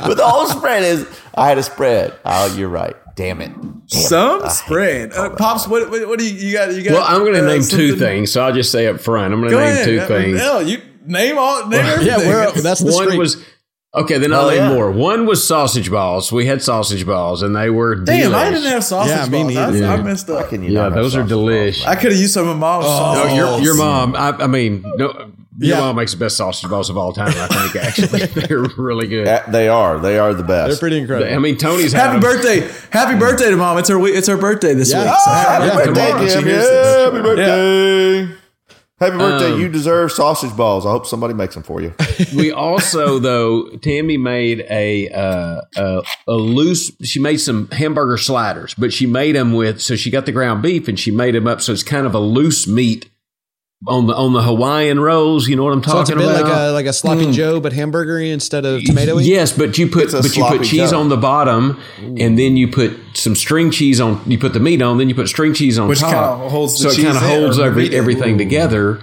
but 0.00 0.14
the 0.18 0.26
whole 0.26 0.46
spread 0.46 0.82
is 0.82 1.08
I 1.34 1.48
had 1.48 1.56
a 1.56 1.62
spread. 1.62 2.12
Oh, 2.26 2.54
you're 2.54 2.68
right. 2.68 2.94
Damn 3.14 3.40
it. 3.40 3.52
Some 3.86 4.46
spread. 4.50 5.14
Uh, 5.14 5.30
Pops, 5.30 5.66
what, 5.66 5.88
what, 5.90 6.06
what 6.06 6.18
do 6.18 6.26
you, 6.30 6.48
you 6.48 6.52
got? 6.52 6.74
You 6.74 6.82
got 6.82 6.92
Well, 6.92 7.04
I'm 7.04 7.20
going 7.20 7.32
to 7.34 7.42
uh, 7.42 7.46
name 7.48 7.62
two 7.62 7.96
things, 7.96 8.30
so 8.30 8.44
I'll 8.44 8.52
just 8.52 8.70
say 8.70 8.86
up 8.86 9.00
front. 9.00 9.32
I'm 9.32 9.40
going 9.40 9.52
to 9.52 9.58
name 9.58 9.68
ahead. 9.68 9.84
two 9.86 10.00
Uh, 10.00 10.06
things. 10.06 10.38
Hell, 10.38 10.62
you 10.62 10.80
name 11.06 11.38
all. 11.38 11.66
Name 11.68 11.80
everything. 11.86 12.06
yeah, 12.06 12.18
we're, 12.18 12.52
that's 12.60 12.80
the 12.80 12.92
One 12.92 13.04
streak. 13.04 13.18
was 13.18 13.42
okay. 13.94 14.18
Then 14.18 14.32
I'll 14.32 14.46
Oh, 14.46 14.50
name 14.50 14.58
yeah. 14.58 14.72
more. 14.74 14.90
One 14.90 15.26
was 15.26 15.46
sausage 15.46 15.90
balls. 15.90 16.30
We 16.32 16.46
had 16.46 16.62
sausage 16.62 17.06
balls, 17.06 17.42
and 17.42 17.54
they 17.56 17.70
were 17.70 17.94
Damn, 17.96 18.34
I 18.34 18.50
didn't 18.50 18.64
have 18.64 18.84
sausage 18.84 19.10
Yeah, 19.16 19.26
me 19.26 19.42
balls. 19.44 19.56
I, 19.56 19.70
neither. 19.70 19.86
I 19.86 19.96
Yeah. 19.96 20.02
messed 20.02 20.28
How 20.28 20.34
up. 20.34 20.48
can 20.48 20.62
you 20.62 20.72
Yeah, 20.72 20.88
those 20.88 21.14
are 21.16 21.20
sausage 21.22 21.36
delish. 21.36 21.86
I 21.86 21.94
could 21.96 22.12
have 22.12 22.20
used 22.20 22.34
some 22.34 22.48
of 22.48 22.56
mom's 22.56 22.86
oh. 22.88 22.88
sausage 22.88 23.36
No, 23.36 23.52
your 23.54 23.60
your 23.64 23.74
mom. 23.76 24.14
I, 24.16 24.30
I 24.30 24.46
mean, 24.46 24.82
no, 24.96 25.12
your 25.58 25.76
Yeah. 25.76 25.80
mom 25.80 25.96
makes 25.96 26.12
the 26.12 26.18
best 26.18 26.36
sausage 26.36 26.68
balls 26.70 26.88
of 26.90 26.96
all 26.96 27.12
time. 27.12 27.28
I 27.36 27.46
think 27.46 27.84
actually 27.84 28.26
they're 28.46 28.60
really 28.76 29.06
good. 29.06 29.26
balls? 29.26 29.42
They 29.50 29.68
are. 29.68 29.98
They 29.98 30.18
are 30.18 30.32
the 30.34 30.42
best. 30.42 30.68
They're 30.70 30.78
pretty 30.78 30.98
incredible. 30.98 31.32
I 31.34 31.38
mean, 31.38 31.56
Tony's 31.58 31.92
had 31.92 32.00
Happy 32.04 32.14
'em. 32.16 32.20
birthday! 32.20 32.68
Happy 32.90 33.18
birthday 33.18 33.50
to 33.50 33.56
mom! 33.56 33.78
It's 33.78 33.88
her. 33.90 34.04
It's 34.06 34.26
her 34.28 34.36
birthday 34.38 34.74
this 34.74 34.90
Yeah. 34.90 35.04
week. 35.04 35.12
Oh, 35.14 35.22
So 35.24 35.30
happy 35.30 35.68
birthday, 35.76 35.86
birthday, 35.92 36.12
Mom. 36.12 36.26
She 36.28 36.34
Jim. 36.34 36.44
hears 36.44 36.64
Yeah, 36.64 36.70
this. 36.70 37.04
happy 37.04 37.22
birthday. 37.22 38.28
Happy 39.02 39.16
birthday. 39.18 39.52
Um, 39.52 39.60
you 39.60 39.68
deserve 39.68 40.12
sausage 40.12 40.56
balls. 40.56 40.86
I 40.86 40.90
hope 40.90 41.06
somebody 41.06 41.34
makes 41.34 41.54
them 41.54 41.64
for 41.64 41.80
you. 41.80 41.92
We 42.36 42.52
also, 42.52 43.18
though, 43.18 43.68
Tammy 43.82 44.16
made 44.16 44.64
a, 44.70 45.08
uh, 45.08 45.60
a 45.76 46.02
a 46.28 46.32
loose. 46.32 46.92
She 47.02 47.18
made 47.20 47.38
some 47.38 47.68
hamburger 47.70 48.16
sliders, 48.16 48.74
but 48.74 48.92
she 48.92 49.06
made 49.06 49.34
them 49.34 49.52
with. 49.52 49.82
So 49.82 49.96
she 49.96 50.08
got 50.08 50.24
the 50.24 50.32
ground 50.32 50.62
beef 50.62 50.86
and 50.88 50.98
she 50.98 51.10
made 51.10 51.34
them 51.34 51.46
up. 51.46 51.60
So 51.60 51.72
it's 51.72 51.82
kind 51.82 52.06
of 52.06 52.14
a 52.14 52.20
loose 52.20 52.66
meat 52.68 53.10
on 53.86 54.06
the 54.06 54.14
on 54.14 54.32
the 54.32 54.42
Hawaiian 54.42 55.00
rolls. 55.00 55.48
You 55.48 55.56
know 55.56 55.64
what 55.64 55.72
I'm 55.72 55.82
so 55.82 56.00
it's 56.00 56.10
a 56.10 56.14
talking 56.14 56.26
bit 56.28 56.40
about? 56.40 56.48
like 56.48 56.56
a 56.56 56.72
like 56.72 56.86
a 56.86 56.92
sloppy 56.92 57.32
Joe, 57.32 57.60
but 57.60 57.72
hamburgery 57.72 58.30
instead 58.30 58.64
of 58.64 58.82
tomatoey. 58.82 59.24
Yes, 59.26 59.52
but 59.52 59.76
you 59.78 59.88
put 59.88 60.12
but 60.12 60.36
you 60.36 60.44
put 60.44 60.64
cheese 60.64 60.90
Joe. 60.90 61.00
on 61.00 61.08
the 61.08 61.16
bottom, 61.16 61.80
and 61.98 62.38
then 62.38 62.56
you 62.56 62.68
put 62.68 62.92
some 63.14 63.34
string 63.34 63.70
cheese 63.70 64.00
on. 64.00 64.22
You 64.26 64.38
put 64.38 64.52
the 64.52 64.60
meat 64.60 64.82
on, 64.82 64.98
then 64.98 65.08
you 65.08 65.14
put 65.14 65.28
string 65.28 65.54
cheese 65.54 65.78
on 65.78 65.88
Which 65.88 66.00
top, 66.00 66.10
kinda 66.38 66.50
holds 66.50 66.78
so 66.78 66.90
the 66.90 67.00
it 67.00 67.04
kind 67.04 67.16
of 67.16 67.22
holds 67.22 67.58
every, 67.58 67.84
meat 67.84 67.92
in. 67.92 67.98
everything 67.98 68.38
together. 68.38 69.02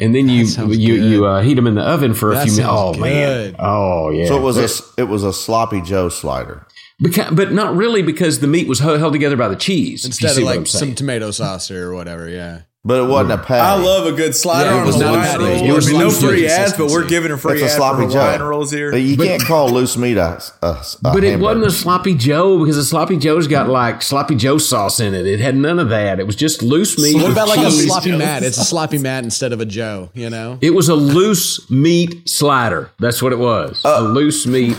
And 0.00 0.14
then 0.14 0.28
you 0.28 0.44
you 0.44 0.96
good. 0.96 1.10
you 1.10 1.26
uh, 1.26 1.42
heat 1.42 1.54
them 1.54 1.66
in 1.66 1.74
the 1.74 1.82
oven 1.82 2.14
for 2.14 2.32
a 2.32 2.44
few 2.44 2.52
minutes. 2.52 2.68
Oh 2.70 2.92
sounds 2.92 3.00
man! 3.00 3.56
Oh 3.58 4.10
yeah! 4.10 4.26
So 4.26 4.36
it 4.38 4.42
was 4.42 4.56
a 4.56 5.00
it 5.00 5.08
was 5.08 5.24
a 5.24 5.32
sloppy 5.32 5.80
Joe 5.80 6.08
slider. 6.08 6.66
Beca- 7.02 7.34
but 7.34 7.52
not 7.52 7.74
really 7.74 8.02
because 8.02 8.38
the 8.38 8.46
meat 8.46 8.68
was 8.68 8.78
held 8.78 9.00
held 9.00 9.12
together 9.12 9.36
by 9.36 9.48
the 9.48 9.56
cheese. 9.56 10.04
Instead 10.04 10.36
of 10.36 10.44
like 10.44 10.68
some 10.68 10.94
tomato 10.94 11.32
sauce 11.32 11.70
or 11.70 11.92
whatever. 11.94 12.28
Yeah. 12.28 12.62
But 12.88 13.04
it 13.04 13.06
wasn't 13.06 13.32
a 13.32 13.36
mm. 13.36 13.44
patty. 13.44 13.60
I 13.60 13.74
love 13.74 14.06
a 14.06 14.16
good 14.16 14.34
slider 14.34 14.70
Yeah, 14.70 14.76
it 14.76 14.80
on 14.80 14.86
was 14.86 14.96
a 14.96 15.00
not 15.00 15.14
a 15.14 15.18
Hawaiian 15.18 15.30
patty. 15.30 15.44
roll. 15.44 15.70
It 15.70 15.74
was 15.74 15.88
I 15.88 15.90
mean, 15.90 16.00
no 16.00 16.08
sloppy 16.08 16.36
free 16.36 16.48
Joe 16.48 16.54
ads, 16.54 16.72
but 16.72 16.78
we're 16.78 17.02
consistency. 17.02 17.08
giving 17.10 17.32
a 17.32 17.36
free 17.36 17.52
It's 17.52 17.62
a 17.62 17.64
ad 17.66 17.70
for 17.70 17.76
sloppy 17.76 18.04
Hawaiian 18.06 18.38
Joe. 18.38 18.46
rolls 18.46 18.70
here. 18.70 18.96
You 18.96 19.16
can't 19.18 19.44
call 19.44 19.68
loose 19.68 19.98
meat 19.98 20.16
a, 20.16 20.42
a, 20.62 20.66
a 20.66 20.84
But 21.02 21.22
it 21.22 21.38
wasn't 21.38 21.66
a 21.66 21.70
sloppy 21.70 22.14
Joe 22.14 22.60
because 22.60 22.78
a 22.78 22.84
sloppy 22.86 23.18
Joe's 23.18 23.46
got 23.46 23.68
like 23.68 24.00
sloppy 24.00 24.36
Joe 24.36 24.56
sauce 24.56 25.00
in 25.00 25.12
it. 25.12 25.26
It 25.26 25.38
had 25.38 25.54
none 25.54 25.78
of 25.78 25.90
that. 25.90 26.18
It 26.18 26.26
was 26.26 26.34
just 26.34 26.62
loose 26.62 26.98
meat. 26.98 27.14
What 27.16 27.24
with 27.24 27.32
about 27.32 27.48
like 27.48 27.58
a 27.58 27.64
cheese. 27.64 27.88
sloppy 27.88 28.16
mat? 28.16 28.42
It's 28.42 28.56
a 28.56 28.64
sloppy 28.64 28.96
mat 28.96 29.22
instead 29.22 29.52
of 29.52 29.60
a 29.60 29.66
Joe. 29.66 30.08
You 30.14 30.30
know. 30.30 30.56
It 30.62 30.70
was 30.70 30.88
a 30.88 30.94
loose 30.94 31.70
meat 31.70 32.26
slider. 32.26 32.90
That's 32.98 33.20
what 33.20 33.34
it 33.34 33.38
was. 33.38 33.84
a 33.84 33.98
uh. 33.98 34.00
loose 34.00 34.46
meat 34.46 34.78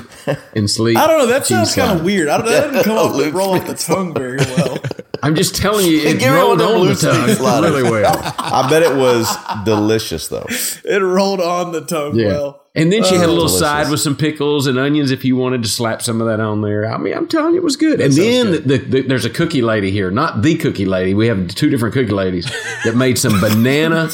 and 0.55 0.67
sleep. 0.71 0.97
I 0.97 1.05
don't 1.05 1.19
know. 1.19 1.27
That 1.27 1.41
cheese 1.41 1.49
sounds 1.49 1.75
kind 1.75 1.99
of 1.99 2.03
weird. 2.03 2.27
I 2.27 2.37
don't, 2.37 2.47
know 2.47 2.51
that 2.53 2.73
doesn't 2.73 2.83
come 2.85 2.97
off 2.97 3.17
the, 3.17 3.31
roll 3.31 3.53
off 3.53 3.67
the 3.67 3.75
tongue 3.75 4.15
very 4.15 4.37
well. 4.37 4.79
I'm 5.23 5.35
just 5.35 5.55
telling 5.55 5.85
you, 5.85 5.99
it 5.99 6.19
Give 6.19 6.31
me 6.31 6.37
rolled 6.37 6.59
one 6.59 6.61
of 6.61 6.67
them 6.67 6.67
on 6.67 6.73
the 6.83 6.89
loose 6.89 7.01
tongue 7.01 7.29
sliders. 7.29 7.71
really 7.71 7.89
well. 7.89 8.33
I 8.37 8.67
bet 8.69 8.83
it 8.83 8.95
was 8.95 9.27
delicious 9.65 10.27
though. 10.27 10.45
It 10.85 11.01
rolled 11.01 11.41
on 11.41 11.71
the 11.71 11.81
tongue 11.81 12.15
Yeah. 12.15 12.27
well. 12.27 12.65
And 12.79 12.91
then 12.91 13.03
she 13.03 13.15
had 13.15 13.25
a 13.25 13.27
oh, 13.27 13.33
little 13.33 13.47
delicious. 13.47 13.59
side 13.59 13.89
with 13.91 13.99
some 13.99 14.15
pickles 14.15 14.67
and 14.67 14.79
onions 14.79 15.11
if 15.11 15.25
you 15.25 15.35
wanted 15.35 15.63
to 15.63 15.69
slap 15.69 16.01
some 16.01 16.21
of 16.21 16.27
that 16.27 16.39
on 16.39 16.61
there. 16.61 16.91
I 16.91 16.97
mean, 16.97 17.13
I'm 17.13 17.27
telling 17.27 17.53
you, 17.53 17.59
it 17.59 17.63
was 17.63 17.75
good. 17.75 17.99
and 18.01 18.13
then 18.13 18.51
The, 18.67 18.77
the, 18.77 19.01
there's 19.01 19.25
a 19.25 19.29
cookie 19.29 19.61
lady 19.61 19.91
here, 19.91 20.11
not 20.11 20.41
the 20.41 20.55
cookie 20.57 20.85
lady. 20.85 21.13
We 21.13 21.27
have 21.27 21.47
two 21.49 21.69
different 21.69 21.93
cookie 21.93 22.11
ladies 22.11 22.45
that 22.85 22.95
made 22.95 23.17
some 23.17 23.39
banana. 23.41 24.09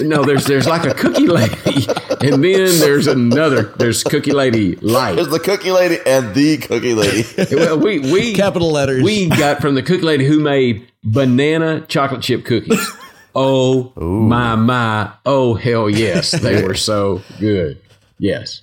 no, 0.00 0.24
there's 0.24 0.44
there's 0.46 0.66
like 0.66 0.84
a 0.84 0.94
cookie 0.94 1.26
lady, 1.26 1.86
and 2.20 2.42
then 2.42 2.78
there's 2.80 3.06
another. 3.06 3.64
There's 3.76 4.02
cookie 4.04 4.32
lady 4.32 4.76
light. 4.76 5.16
There's 5.16 5.28
the 5.28 5.40
cookie 5.40 5.70
lady 5.72 5.98
and 6.06 6.34
the 6.34 6.56
cookie 6.58 6.94
lady. 6.94 7.24
Well, 7.54 7.78
we 7.78 7.98
we 7.98 8.32
Capital 8.34 8.70
letters. 8.70 9.02
We 9.02 9.28
got 9.28 9.60
from 9.60 9.74
the 9.74 9.82
cookie 9.82 10.02
lady 10.02 10.24
who 10.26 10.40
made 10.40 10.88
banana 11.04 11.80
chocolate 11.82 12.22
chip 12.22 12.44
cookies. 12.44 12.80
Oh 13.36 13.92
my 13.96 14.54
my! 14.54 15.10
Oh 15.26 15.54
hell 15.54 15.90
yes, 15.90 16.30
they 16.30 16.62
were 16.62 16.76
so 16.76 17.20
good. 17.40 17.80
Yes. 18.18 18.62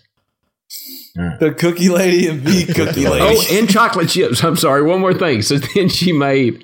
The 1.16 1.54
cookie 1.58 1.90
lady 1.90 2.28
and 2.28 2.44
the 2.46 2.66
cookie 2.74 3.08
lady. 3.08 3.26
Oh, 3.38 3.58
and 3.58 3.70
chocolate 3.70 4.08
chips. 4.10 4.44
I'm 4.44 4.56
sorry. 4.56 4.82
One 4.82 5.02
more 5.02 5.14
thing. 5.14 5.42
So 5.42 5.58
then 5.58 5.90
she 5.90 6.14
made 6.14 6.64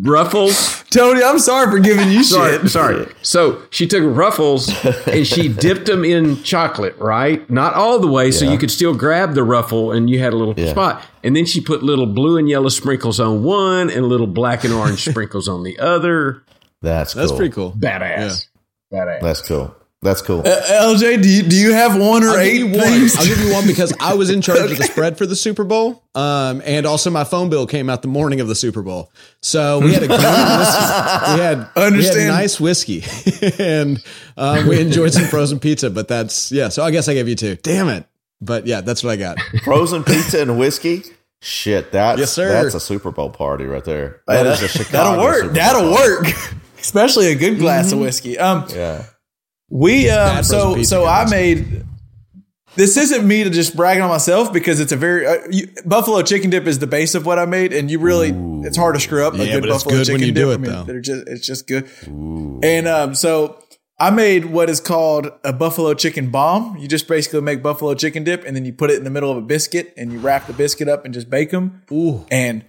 ruffles. 0.00 0.84
Tony, 0.90 1.22
I'm 1.24 1.40
sorry 1.40 1.68
for 1.70 1.80
giving 1.80 2.10
you 2.10 2.22
Sorry, 2.22 2.58
shit. 2.58 2.70
sorry. 2.70 3.12
So 3.22 3.60
she 3.70 3.88
took 3.88 4.04
ruffles 4.16 4.68
and 5.08 5.26
she 5.26 5.48
dipped 5.52 5.86
them 5.86 6.04
in 6.04 6.40
chocolate, 6.44 6.96
right? 6.98 7.48
Not 7.50 7.74
all 7.74 7.98
the 7.98 8.06
way, 8.06 8.30
so 8.30 8.48
you 8.48 8.58
could 8.58 8.70
still 8.70 8.94
grab 8.94 9.34
the 9.34 9.42
ruffle 9.42 9.90
and 9.90 10.08
you 10.08 10.20
had 10.20 10.32
a 10.32 10.36
little 10.36 10.54
Yeah. 10.56 10.70
spot. 10.70 11.02
And 11.24 11.34
then 11.34 11.44
she 11.44 11.60
put 11.60 11.82
little 11.82 12.06
blue 12.06 12.38
and 12.38 12.48
yellow 12.48 12.68
sprinkles 12.68 13.18
on 13.18 13.42
one 13.42 13.90
and 13.90 14.06
little 14.06 14.28
black 14.28 14.62
and 14.62 14.72
orange 14.72 15.04
sprinkles 15.10 15.48
on 15.48 15.64
the 15.64 15.78
other. 15.80 16.44
That's 16.80 17.12
That's 17.14 17.32
pretty 17.32 17.52
cool. 17.52 17.72
Badass. 17.72 18.46
Badass. 18.92 19.20
That's 19.20 19.42
cool. 19.42 19.74
That's 20.02 20.22
cool. 20.22 20.40
Uh, 20.40 20.60
LJ, 20.94 21.22
do 21.22 21.28
you, 21.28 21.42
do 21.42 21.54
you 21.54 21.74
have 21.74 21.94
one 21.94 22.24
or 22.24 22.30
I'll 22.30 22.38
eight 22.38 22.58
give 22.58 22.70
one. 22.70 22.80
things? 22.80 23.16
I'll 23.18 23.26
give 23.26 23.38
you 23.38 23.52
one 23.52 23.66
because 23.66 23.92
I 24.00 24.14
was 24.14 24.30
in 24.30 24.40
charge 24.40 24.70
of 24.70 24.78
the 24.78 24.84
spread 24.90 25.18
for 25.18 25.26
the 25.26 25.36
Super 25.36 25.62
Bowl, 25.62 26.02
um, 26.14 26.62
and 26.64 26.86
also 26.86 27.10
my 27.10 27.24
phone 27.24 27.50
bill 27.50 27.66
came 27.66 27.90
out 27.90 28.00
the 28.00 28.08
morning 28.08 28.40
of 28.40 28.48
the 28.48 28.54
Super 28.54 28.80
Bowl. 28.80 29.12
So 29.42 29.78
we 29.80 29.92
had 29.92 30.02
a 30.02 30.06
great 30.06 30.18
whiskey. 30.18 31.34
We 31.34 31.40
had, 31.40 31.58
we 31.58 31.64
had 31.64 31.68
Understand. 31.76 32.28
nice 32.28 32.58
whiskey, 32.58 33.04
and 33.62 34.02
um, 34.38 34.66
we 34.68 34.80
enjoyed 34.80 35.12
some 35.12 35.24
frozen 35.26 35.60
pizza. 35.60 35.90
But 35.90 36.08
that's 36.08 36.50
yeah. 36.50 36.70
So 36.70 36.82
I 36.82 36.90
guess 36.92 37.06
I 37.06 37.12
gave 37.12 37.28
you 37.28 37.36
two. 37.36 37.56
Damn 37.56 37.88
it! 37.90 38.06
But 38.40 38.66
yeah, 38.66 38.80
that's 38.80 39.04
what 39.04 39.10
I 39.10 39.16
got. 39.16 39.36
Frozen 39.64 40.04
pizza 40.04 40.40
and 40.40 40.58
whiskey. 40.58 41.02
Shit, 41.42 41.92
that's 41.92 42.18
Yes, 42.20 42.32
sir. 42.32 42.48
that's 42.48 42.74
a 42.74 42.80
Super 42.80 43.10
Bowl 43.10 43.28
party 43.28 43.64
right 43.64 43.84
there. 43.84 44.22
That 44.26 44.46
is 44.46 44.62
a 44.62 44.68
Chicago. 44.78 44.92
That'll 44.92 45.22
work. 45.24 45.34
Super 45.36 45.46
Bowl 45.48 45.54
That'll 45.54 45.94
party. 45.94 46.32
work. 46.32 46.54
Especially 46.78 47.26
a 47.26 47.34
good 47.34 47.58
glass 47.58 47.92
of 47.92 47.98
whiskey. 47.98 48.38
Um, 48.38 48.64
Yeah. 48.70 49.04
We 49.70 50.10
um, 50.10 50.42
so 50.42 50.82
so 50.82 51.06
I 51.06 51.28
made. 51.30 51.84
This 52.76 52.96
isn't 52.96 53.26
me 53.26 53.42
to 53.42 53.50
just 53.50 53.74
bragging 53.74 54.02
on 54.02 54.08
myself 54.08 54.52
because 54.52 54.78
it's 54.78 54.92
a 54.92 54.96
very 54.96 55.26
uh, 55.26 55.38
you, 55.50 55.66
buffalo 55.84 56.22
chicken 56.22 56.50
dip 56.50 56.66
is 56.68 56.78
the 56.78 56.86
base 56.86 57.16
of 57.16 57.26
what 57.26 57.38
I 57.38 57.44
made, 57.44 57.72
and 57.72 57.90
you 57.90 57.98
really 57.98 58.30
it's 58.66 58.76
hard 58.76 58.94
to 58.94 59.00
screw 59.00 59.26
up 59.26 59.34
a 59.34 59.38
Yeah, 59.38 59.58
good 59.58 59.68
buffalo 59.68 59.96
good 59.96 60.06
chicken 60.06 60.20
when 60.20 60.28
you 60.28 60.32
dip. 60.32 60.44
do 60.44 60.52
I 60.52 60.56
mean, 60.56 60.86
they're 60.86 61.00
just 61.00 61.26
it's 61.26 61.46
just 61.46 61.66
good. 61.66 61.88
And 62.06 62.86
um, 62.86 63.14
so 63.16 63.60
I 63.98 64.10
made 64.10 64.46
what 64.46 64.70
is 64.70 64.80
called 64.80 65.30
a 65.44 65.52
buffalo 65.52 65.94
chicken 65.94 66.30
bomb. 66.30 66.76
You 66.78 66.86
just 66.86 67.08
basically 67.08 67.40
make 67.40 67.60
buffalo 67.62 67.94
chicken 67.94 68.22
dip, 68.22 68.44
and 68.46 68.54
then 68.54 68.64
you 68.64 68.72
put 68.72 68.90
it 68.90 68.96
in 68.98 69.04
the 69.04 69.10
middle 69.10 69.30
of 69.32 69.36
a 69.36 69.42
biscuit, 69.42 69.92
and 69.96 70.12
you 70.12 70.20
wrap 70.20 70.46
the 70.46 70.52
biscuit 70.52 70.88
up 70.88 71.04
and 71.04 71.12
just 71.12 71.28
bake 71.28 71.50
them. 71.50 71.82
Ooh. 71.92 72.24
And 72.30 72.64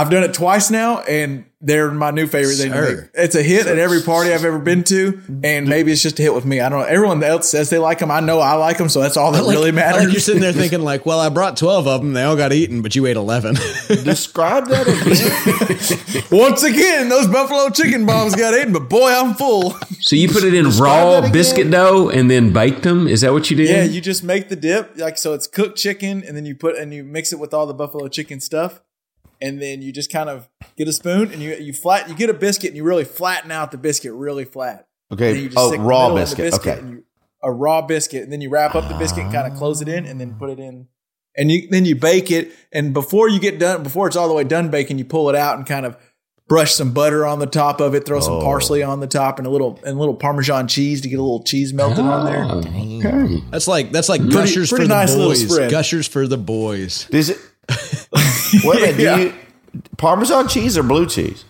I've 0.00 0.10
done 0.10 0.22
it 0.24 0.34
twice 0.34 0.70
now, 0.70 1.00
and 1.00 1.44
they're 1.60 1.90
my 1.90 2.10
new 2.10 2.26
favorite 2.26 2.56
thing. 2.56 2.70
to 2.72 2.80
make. 2.80 2.98
It's 3.14 3.34
a 3.34 3.42
hit 3.42 3.66
at 3.66 3.78
every 3.78 4.02
party 4.02 4.32
I've 4.32 4.44
ever 4.44 4.58
been 4.58 4.84
to, 4.84 5.20
and 5.42 5.66
maybe 5.66 5.90
it's 5.90 6.02
just 6.02 6.18
a 6.18 6.22
hit 6.22 6.34
with 6.34 6.44
me. 6.44 6.60
I 6.60 6.68
don't 6.68 6.80
know. 6.80 6.84
Everyone 6.86 7.22
else 7.24 7.48
says 7.48 7.70
they 7.70 7.78
like 7.78 7.98
them. 7.98 8.10
I 8.10 8.20
know 8.20 8.40
I 8.40 8.52
like 8.54 8.76
them, 8.78 8.88
so 8.90 9.00
that's 9.00 9.16
all 9.16 9.32
that 9.32 9.42
Like- 9.44 9.54
really 9.56 9.72
matters. 9.72 10.04
Like 10.04 10.12
you're 10.12 10.20
sitting 10.20 10.42
there 10.42 10.52
thinking, 10.62 10.82
like, 10.82 11.06
well, 11.06 11.18
I 11.18 11.28
brought 11.30 11.56
twelve 11.56 11.86
of 11.88 12.02
them. 12.02 12.12
They 12.12 12.22
all 12.22 12.36
got 12.36 12.52
eaten, 12.52 12.82
but 12.82 12.94
you 12.94 13.06
ate 13.06 13.16
eleven. 13.16 13.54
Describe 13.88 14.66
that 14.68 14.86
again. 14.86 16.24
Once 16.38 16.62
again, 16.62 17.08
those 17.08 17.26
buffalo 17.26 17.70
chicken 17.70 18.04
bombs 18.06 18.34
got 18.34 18.54
eaten, 18.54 18.72
but 18.72 18.88
boy, 18.88 19.10
I'm 19.10 19.34
full. 19.34 19.72
So 20.00 20.14
you 20.14 20.28
put 20.28 20.44
it 20.44 20.54
in 20.54 20.64
that 20.64 20.78
raw 20.78 21.30
biscuit 21.32 21.70
dough 21.70 22.10
and 22.10 22.30
then 22.30 22.52
baked 22.52 22.82
them? 22.82 23.08
Is 23.08 23.22
that 23.22 23.32
what 23.32 23.50
you 23.50 23.56
did? 23.56 23.68
Yeah, 23.70 23.84
you 23.84 24.00
just 24.00 24.22
make 24.22 24.48
the 24.50 24.56
dip 24.56 24.92
like 24.98 25.16
so. 25.18 25.32
It's 25.32 25.46
cooked 25.46 25.78
chicken, 25.78 26.22
and 26.22 26.36
then 26.36 26.44
you 26.44 26.54
put 26.54 26.76
and 26.76 26.92
you 26.92 27.02
mix 27.02 27.32
it 27.32 27.38
with 27.38 27.54
all 27.54 27.66
the 27.66 27.74
buffalo 27.74 28.08
chicken 28.08 28.40
stuff, 28.40 28.82
and 29.40 29.60
then 29.60 29.82
you 29.82 29.92
just 29.92 30.10
kind 30.10 30.28
of 30.28 30.48
get 30.76 30.88
a 30.88 30.92
spoon 30.92 31.32
and 31.32 31.40
you 31.42 31.54
you 31.56 31.72
flat 31.72 32.08
you 32.08 32.14
get 32.14 32.30
a 32.30 32.34
biscuit 32.34 32.68
and 32.68 32.76
you 32.76 32.84
really 32.84 33.04
flatten 33.04 33.50
out 33.50 33.70
the 33.70 33.78
biscuit 33.78 34.12
really 34.12 34.44
flat. 34.44 34.86
Okay. 35.12 35.38
you 35.38 35.48
just 35.48 35.56
Oh, 35.58 35.76
raw 35.76 36.08
middle 36.08 36.18
in 36.18 36.28
the 36.30 36.36
biscuit. 36.36 36.54
Okay. 36.54 36.78
and 36.80 36.90
you, 36.90 37.04
a 37.42 37.52
raw 37.52 37.80
biscuit, 37.82 38.24
and 38.24 38.32
then 38.32 38.40
you 38.40 38.48
wrap 38.50 38.74
up 38.74 38.88
the 38.88 38.96
biscuit 38.96 39.24
and 39.24 39.32
kind 39.32 39.50
of 39.52 39.56
close 39.58 39.80
it 39.80 39.88
in, 39.88 40.04
and 40.04 40.20
then 40.20 40.34
put 40.34 40.50
it 40.50 40.58
in, 40.58 40.88
and 41.36 41.50
you 41.52 41.68
then 41.70 41.84
you 41.84 41.94
bake 41.94 42.30
it. 42.30 42.50
And 42.72 42.92
before 42.92 43.28
you 43.28 43.38
get 43.38 43.58
done, 43.60 43.82
before 43.84 44.08
it's 44.08 44.16
all 44.16 44.26
the 44.26 44.34
way 44.34 44.42
done 44.42 44.68
baking, 44.70 44.98
you 44.98 45.04
pull 45.04 45.28
it 45.28 45.36
out 45.36 45.56
and 45.56 45.64
kind 45.66 45.86
of 45.86 45.96
brush 46.48 46.72
some 46.74 46.92
butter 46.92 47.24
on 47.26 47.38
the 47.38 47.46
top 47.46 47.80
of 47.80 47.94
it, 47.94 48.04
throw 48.06 48.20
some 48.20 48.34
Oh. 48.34 48.40
parsley 48.40 48.82
on 48.82 48.98
the 49.00 49.06
top, 49.06 49.38
and 49.38 49.46
a 49.46 49.50
little 49.50 49.78
and 49.84 49.96
a 49.96 49.98
little 50.00 50.14
Parmesan 50.14 50.66
cheese 50.66 51.00
to 51.02 51.08
get 51.08 51.18
a 51.20 51.22
little 51.22 51.42
cheese 51.44 51.72
melted 51.72 52.04
on 52.04 52.24
there. 52.24 52.44
Oh, 52.44 52.58
okay. 52.58 53.44
That's 53.50 53.68
like 53.68 53.92
that's 53.92 54.08
like 54.08 54.28
gushers 54.28 54.70
pretty 54.70 54.86
for 54.86 54.88
nice 54.88 55.12
the 55.12 55.18
boys. 55.18 55.70
Gushers 55.70 56.08
for 56.08 56.26
the 56.26 56.38
boys. 56.38 57.04
Does 57.10 57.30
it? 57.30 57.38
Wait 58.64 58.82
a 58.94 58.96
minute. 58.96 58.98
Yeah. 58.98 59.16
Do 59.16 59.22
you 59.24 59.34
Parmesan 59.98 60.48
cheese 60.48 60.78
or 60.78 60.82
blue 60.82 61.06
cheese? 61.06 61.44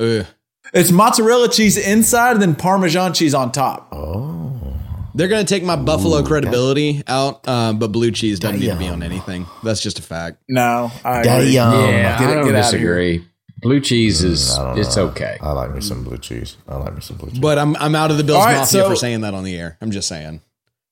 Ugh. 0.00 0.26
It's 0.72 0.90
mozzarella 0.90 1.48
cheese 1.48 1.76
inside 1.76 2.32
and 2.32 2.42
then 2.42 2.54
Parmesan 2.56 3.12
cheese 3.14 3.34
on 3.34 3.52
top. 3.52 3.88
Oh. 3.92 4.76
They're 5.14 5.28
gonna 5.28 5.44
take 5.44 5.62
my 5.64 5.76
buffalo 5.76 6.22
credibility 6.24 7.02
out, 7.06 7.46
um, 7.48 7.78
but 7.78 7.88
blue 7.92 8.10
cheese 8.12 8.38
doesn't 8.40 8.60
need 8.60 8.66
to 8.68 8.76
be 8.76 8.86
on 8.88 9.02
anything. 9.02 9.46
That's 9.64 9.80
just 9.80 9.98
a 9.98 10.02
fact. 10.02 10.38
No, 10.48 10.90
I 11.04 11.22
Damn. 11.22 11.40
agree. 11.40 11.50
Yeah, 11.50 12.18
Get 12.18 12.28
I 12.30 12.34
don't 12.34 12.44
get 12.46 12.54
out 12.54 12.74
of 12.74 12.80
here. 12.80 12.94
disagree. 12.94 13.24
Blue 13.62 13.80
cheese 13.80 14.22
is 14.24 14.56
I 14.56 14.64
don't 14.70 14.78
it's 14.78 14.96
know. 14.96 15.08
okay. 15.08 15.36
I 15.42 15.50
like 15.52 15.74
me 15.74 15.80
some 15.82 16.02
blue 16.04 16.16
cheese. 16.18 16.56
I 16.68 16.76
like 16.76 16.94
me 16.94 17.00
some 17.00 17.16
blue 17.16 17.30
cheese. 17.30 17.38
But 17.40 17.58
I'm 17.58 17.76
I'm 17.76 17.94
out 17.94 18.10
of 18.10 18.16
the 18.18 18.24
Bills 18.24 18.38
All 18.38 18.44
right, 18.46 18.58
mafia 18.58 18.82
so- 18.82 18.88
for 18.88 18.96
saying 18.96 19.20
that 19.22 19.34
on 19.34 19.44
the 19.44 19.56
air. 19.56 19.76
I'm 19.80 19.90
just 19.90 20.08
saying. 20.08 20.40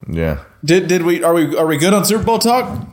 yeah. 0.08 0.40
Did 0.64 0.88
did 0.88 1.02
we 1.04 1.22
are 1.24 1.32
we 1.32 1.56
are 1.56 1.66
we 1.66 1.78
good 1.78 1.94
on 1.94 2.04
Super 2.04 2.24
Bowl 2.24 2.38
talk? 2.38 2.86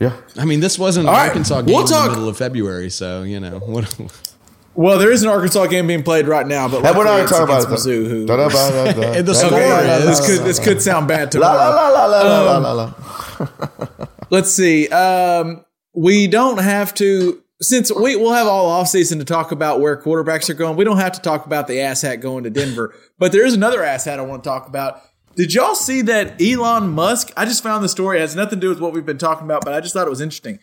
Yeah. 0.00 0.16
I 0.36 0.44
mean, 0.44 0.60
this 0.60 0.78
wasn't 0.78 1.08
an 1.08 1.14
All 1.14 1.18
right, 1.20 1.28
Arkansas 1.28 1.62
game 1.62 1.74
we'll 1.74 1.80
in 1.82 1.86
talk- 1.88 2.04
the 2.06 2.10
middle 2.12 2.28
of 2.28 2.36
February, 2.36 2.90
so 2.90 3.22
you 3.22 3.40
know 3.40 3.58
what. 3.58 3.94
Well, 4.74 4.96
there 5.00 5.10
is 5.10 5.24
an 5.24 5.28
Arkansas 5.28 5.66
game 5.66 5.88
being 5.88 6.04
played 6.04 6.28
right 6.28 6.46
now, 6.46 6.68
but 6.68 6.84
Hey, 6.84 6.92
we're 6.92 6.98
luckily 7.04 7.04
not 7.16 7.20
it's 7.22 7.30
talking 7.32 7.44
about 7.46 7.64
against 7.64 7.86
it. 7.88 7.90
Mizzou. 7.90 8.08
Who, 8.08 8.26
Da-da-ba-da-da. 8.26 9.12
And 9.18 9.26
the 9.26 9.34
score 9.34 9.48
okay, 9.54 9.68
yeah, 9.68 9.96
is- 9.98 10.04
this 10.20 10.26
could 10.38 10.46
this 10.46 10.58
could 10.60 10.80
sound 10.80 11.08
bad 11.08 11.34
La 11.34 11.52
la 11.52 11.68
la 11.70 11.88
la 11.88 12.06
la 12.06 12.42
la 12.42 12.58
la 12.58 12.72
la. 12.72 14.06
Let's 14.30 14.52
see. 14.52 14.86
Um, 14.88 15.64
we 15.94 16.28
don't 16.28 16.58
have 16.60 16.94
to 16.94 17.42
since 17.60 17.92
we 17.92 18.14
will 18.14 18.32
have 18.32 18.46
all 18.46 18.80
offseason 18.80 19.18
to 19.18 19.24
talk 19.24 19.50
about 19.50 19.80
where 19.80 20.00
quarterbacks 20.00 20.48
are 20.48 20.54
going. 20.54 20.76
We 20.76 20.84
don't 20.84 20.98
have 20.98 21.10
to 21.12 21.20
talk 21.20 21.44
about 21.44 21.66
the 21.66 21.74
asshat 21.78 22.20
going 22.20 22.44
to 22.44 22.50
Denver, 22.50 22.94
but 23.18 23.32
there 23.32 23.44
is 23.44 23.54
another 23.54 23.80
asshat 23.80 24.20
I 24.20 24.22
want 24.22 24.44
to 24.44 24.48
talk 24.48 24.68
about. 24.68 25.00
Did 25.38 25.54
y'all 25.54 25.76
see 25.76 26.02
that 26.02 26.42
Elon 26.42 26.90
Musk? 26.90 27.32
I 27.36 27.44
just 27.44 27.62
found 27.62 27.84
the 27.84 27.88
story. 27.88 28.18
It 28.18 28.22
has 28.22 28.34
nothing 28.34 28.58
to 28.58 28.66
do 28.66 28.70
with 28.70 28.80
what 28.80 28.92
we've 28.92 29.06
been 29.06 29.18
talking 29.18 29.44
about, 29.46 29.64
but 29.64 29.72
I 29.72 29.80
just 29.80 29.94
thought 29.94 30.08
it 30.08 30.10
was 30.10 30.20
interesting. 30.20 30.58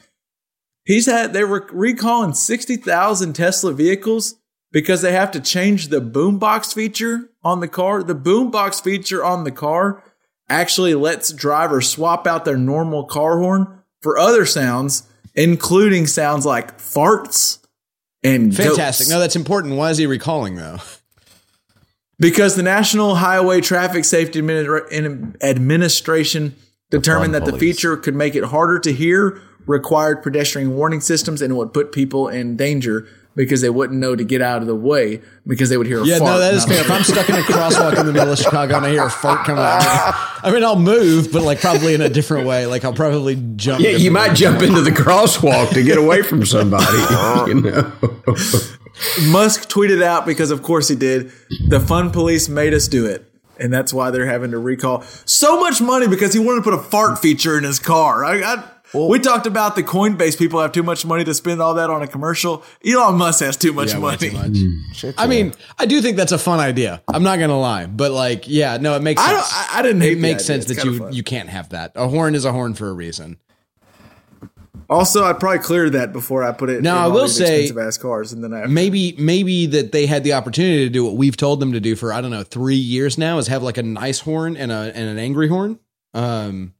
He's 0.83 1.05
had 1.05 1.31
they 1.31 1.45
were 1.45 1.65
recalling 1.71 2.33
sixty 2.33 2.75
thousand 2.75 3.33
Tesla 3.33 3.71
vehicles 3.71 4.35
because 4.73 5.01
they 5.01 5.13
have 5.13 5.31
to 5.31 5.39
change 5.39 5.87
the 5.87 6.01
boombox 6.01 6.73
feature 6.73 7.29
on 7.41 7.61
the 7.61 7.69
car. 7.69 8.03
The 8.03 8.15
boombox 8.15 8.83
feature 8.83 9.23
on 9.23 9.45
the 9.45 9.51
car 9.51 10.03
actually 10.49 10.93
lets 10.93 11.31
drivers 11.31 11.89
swap 11.89 12.27
out 12.27 12.43
their 12.43 12.57
normal 12.57 13.05
car 13.05 13.39
horn 13.39 13.79
for 14.01 14.17
other 14.19 14.45
sounds, 14.45 15.07
including 15.35 16.05
sounds 16.05 16.45
like 16.45 16.77
farts 16.79 17.59
and 18.25 18.53
Fantastic. 18.53 19.05
goats. 19.05 19.09
No, 19.09 19.19
that's 19.21 19.37
important. 19.37 19.75
Why 19.75 19.89
is 19.91 19.97
he 19.97 20.05
recalling 20.05 20.55
though? 20.57 20.79
Because 22.19 22.55
the 22.55 22.63
National 22.63 23.15
Highway 23.15 23.61
Traffic 23.61 24.05
Safety 24.05 24.39
Administration 24.39 26.55
determined 26.89 27.33
that 27.33 27.45
the 27.45 27.57
feature 27.57 27.97
could 27.97 28.15
make 28.15 28.35
it 28.35 28.45
harder 28.45 28.79
to 28.79 28.93
hear 28.93 29.41
required 29.65 30.21
pedestrian 30.21 30.75
warning 30.75 31.01
systems 31.01 31.41
and 31.41 31.57
would 31.57 31.73
put 31.73 31.91
people 31.91 32.27
in 32.27 32.55
danger 32.55 33.07
because 33.35 33.61
they 33.61 33.69
wouldn't 33.69 33.99
know 33.99 34.15
to 34.15 34.23
get 34.23 34.41
out 34.41 34.61
of 34.61 34.67
the 34.67 34.75
way 34.75 35.21
because 35.45 35.69
they 35.69 35.77
would 35.77 35.87
hear 35.87 36.01
a 36.01 36.05
Yeah, 36.05 36.19
fart. 36.19 36.31
no, 36.31 36.39
that 36.39 36.53
is 36.53 36.65
fair. 36.65 36.79
If 36.81 36.89
I'm 36.89 37.03
stuck 37.03 37.27
in 37.29 37.35
a 37.35 37.39
crosswalk 37.39 37.99
in 37.99 38.05
the 38.05 38.13
middle 38.13 38.31
of 38.31 38.37
Chicago 38.39 38.77
and 38.77 38.85
I 38.85 38.89
hear 38.91 39.03
a 39.03 39.09
fart 39.09 39.45
coming 39.45 39.63
out, 39.63 39.81
I 40.43 40.51
mean, 40.53 40.63
I'll 40.63 40.79
move, 40.79 41.31
but 41.33 41.43
like 41.43 41.59
probably 41.59 41.93
in 41.93 42.01
a 42.01 42.09
different 42.09 42.47
way. 42.47 42.65
Like 42.65 42.85
I'll 42.85 42.93
probably 42.93 43.35
jump. 43.55 43.81
Yeah, 43.83 43.89
you 43.91 44.09
might 44.11 44.35
jump 44.35 44.61
into 44.61 44.81
the 44.81 44.91
crosswalk 44.91 45.71
to 45.73 45.83
get 45.83 45.97
away 45.97 46.21
from 46.21 46.45
somebody. 46.45 46.85
you 47.51 47.61
know. 47.61 47.91
Musk 49.29 49.69
tweeted 49.69 50.01
out 50.01 50.25
because, 50.25 50.51
of 50.51 50.61
course, 50.63 50.87
he 50.87 50.95
did. 50.95 51.31
The 51.67 51.79
fun 51.79 52.11
police 52.11 52.47
made 52.47 52.73
us 52.73 52.87
do 52.87 53.05
it, 53.05 53.29
and 53.59 53.73
that's 53.73 53.93
why 53.93 54.11
they're 54.11 54.25
having 54.25 54.51
to 54.51 54.57
recall 54.57 55.01
so 55.25 55.59
much 55.59 55.81
money 55.81 56.07
because 56.07 56.33
he 56.33 56.39
wanted 56.39 56.63
to 56.63 56.71
put 56.71 56.73
a 56.73 56.81
fart 56.81 57.19
feature 57.19 57.57
in 57.57 57.63
his 57.65 57.79
car. 57.79 58.23
I, 58.23 58.41
I, 58.41 58.63
we 59.09 59.19
talked 59.19 59.45
about 59.47 59.75
the 59.75 59.83
Coinbase 59.83 60.37
people 60.37 60.61
have 60.61 60.71
too 60.71 60.83
much 60.83 61.05
money 61.05 61.23
to 61.23 61.33
spend 61.33 61.61
all 61.61 61.73
that 61.75 61.89
on 61.89 62.01
a 62.01 62.07
commercial. 62.07 62.63
Elon 62.85 63.15
Musk 63.17 63.43
has 63.43 63.57
too 63.57 63.73
much 63.73 63.93
Yeah, 63.93 63.99
money. 63.99 64.29
too 64.29 64.31
much. 64.31 65.15
I 65.17 65.27
mean, 65.27 65.53
I 65.77 65.85
do 65.85 66.01
think 66.01 66.17
that's 66.17 66.31
a 66.31 66.37
fun 66.37 66.59
idea. 66.59 67.01
I'm 67.07 67.23
not 67.23 67.39
gonna 67.39 67.59
lie, 67.59 67.85
but 67.85 68.11
like, 68.11 68.47
yeah, 68.47 68.77
no, 68.77 68.95
it 68.95 69.01
makes 69.01 69.21
I 69.21 69.27
sense. 69.33 69.49
don't. 69.51 69.75
I, 69.75 69.79
I 69.79 69.81
didn't. 69.81 70.01
Hate 70.01 70.13
it 70.17 70.19
makes 70.21 70.45
sense 70.45 70.69
It's 70.69 70.81
that 70.81 70.85
you 70.85 70.97
fun. 70.99 71.13
you 71.13 71.23
can't 71.23 71.49
have 71.49 71.69
that. 71.69 71.91
A 71.95 72.07
horn 72.07 72.35
is 72.35 72.45
a 72.45 72.51
horn 72.51 72.73
for 72.73 72.89
a 72.89 72.93
reason. 72.93 73.37
Also, 74.87 75.23
I'd 75.23 75.39
probably 75.39 75.59
cleared 75.59 75.93
that 75.93 76.13
before 76.13 76.43
I 76.43 76.51
put 76.51 76.69
it. 76.69 76.83
Now, 76.83 76.97
in 76.97 77.01
I 77.01 77.05
all 77.05 77.11
will 77.11 77.21
these 77.23 77.37
say- 77.37 77.61
expensive 77.63 77.87
ass 77.87 77.97
cars, 77.97 78.33
and 78.33 78.43
then 78.43 78.53
I 78.53 78.67
Maybe 78.67 79.15
maybe 79.17 79.65
that 79.65 79.91
they 79.91 80.05
had 80.05 80.23
the 80.23 80.33
opportunity 80.33 80.83
to 80.85 80.89
do 80.91 81.03
what 81.03 81.15
we've 81.15 81.35
told 81.35 81.59
them 81.59 81.71
to 81.73 81.79
do 81.79 81.95
for 81.95 82.13
I 82.13 82.21
don't 82.21 82.29
know 82.29 82.43
three 82.43 82.75
years 82.75 83.17
now 83.17 83.39
is 83.39 83.47
have 83.47 83.63
like 83.63 83.77
a 83.77 83.83
nice 83.83 84.19
horn 84.19 84.55
and 84.55 84.71
a 84.71 84.91
and 84.95 85.09
an 85.09 85.17
angry 85.17 85.47
horn. 85.47 85.79
Um, 86.13 86.74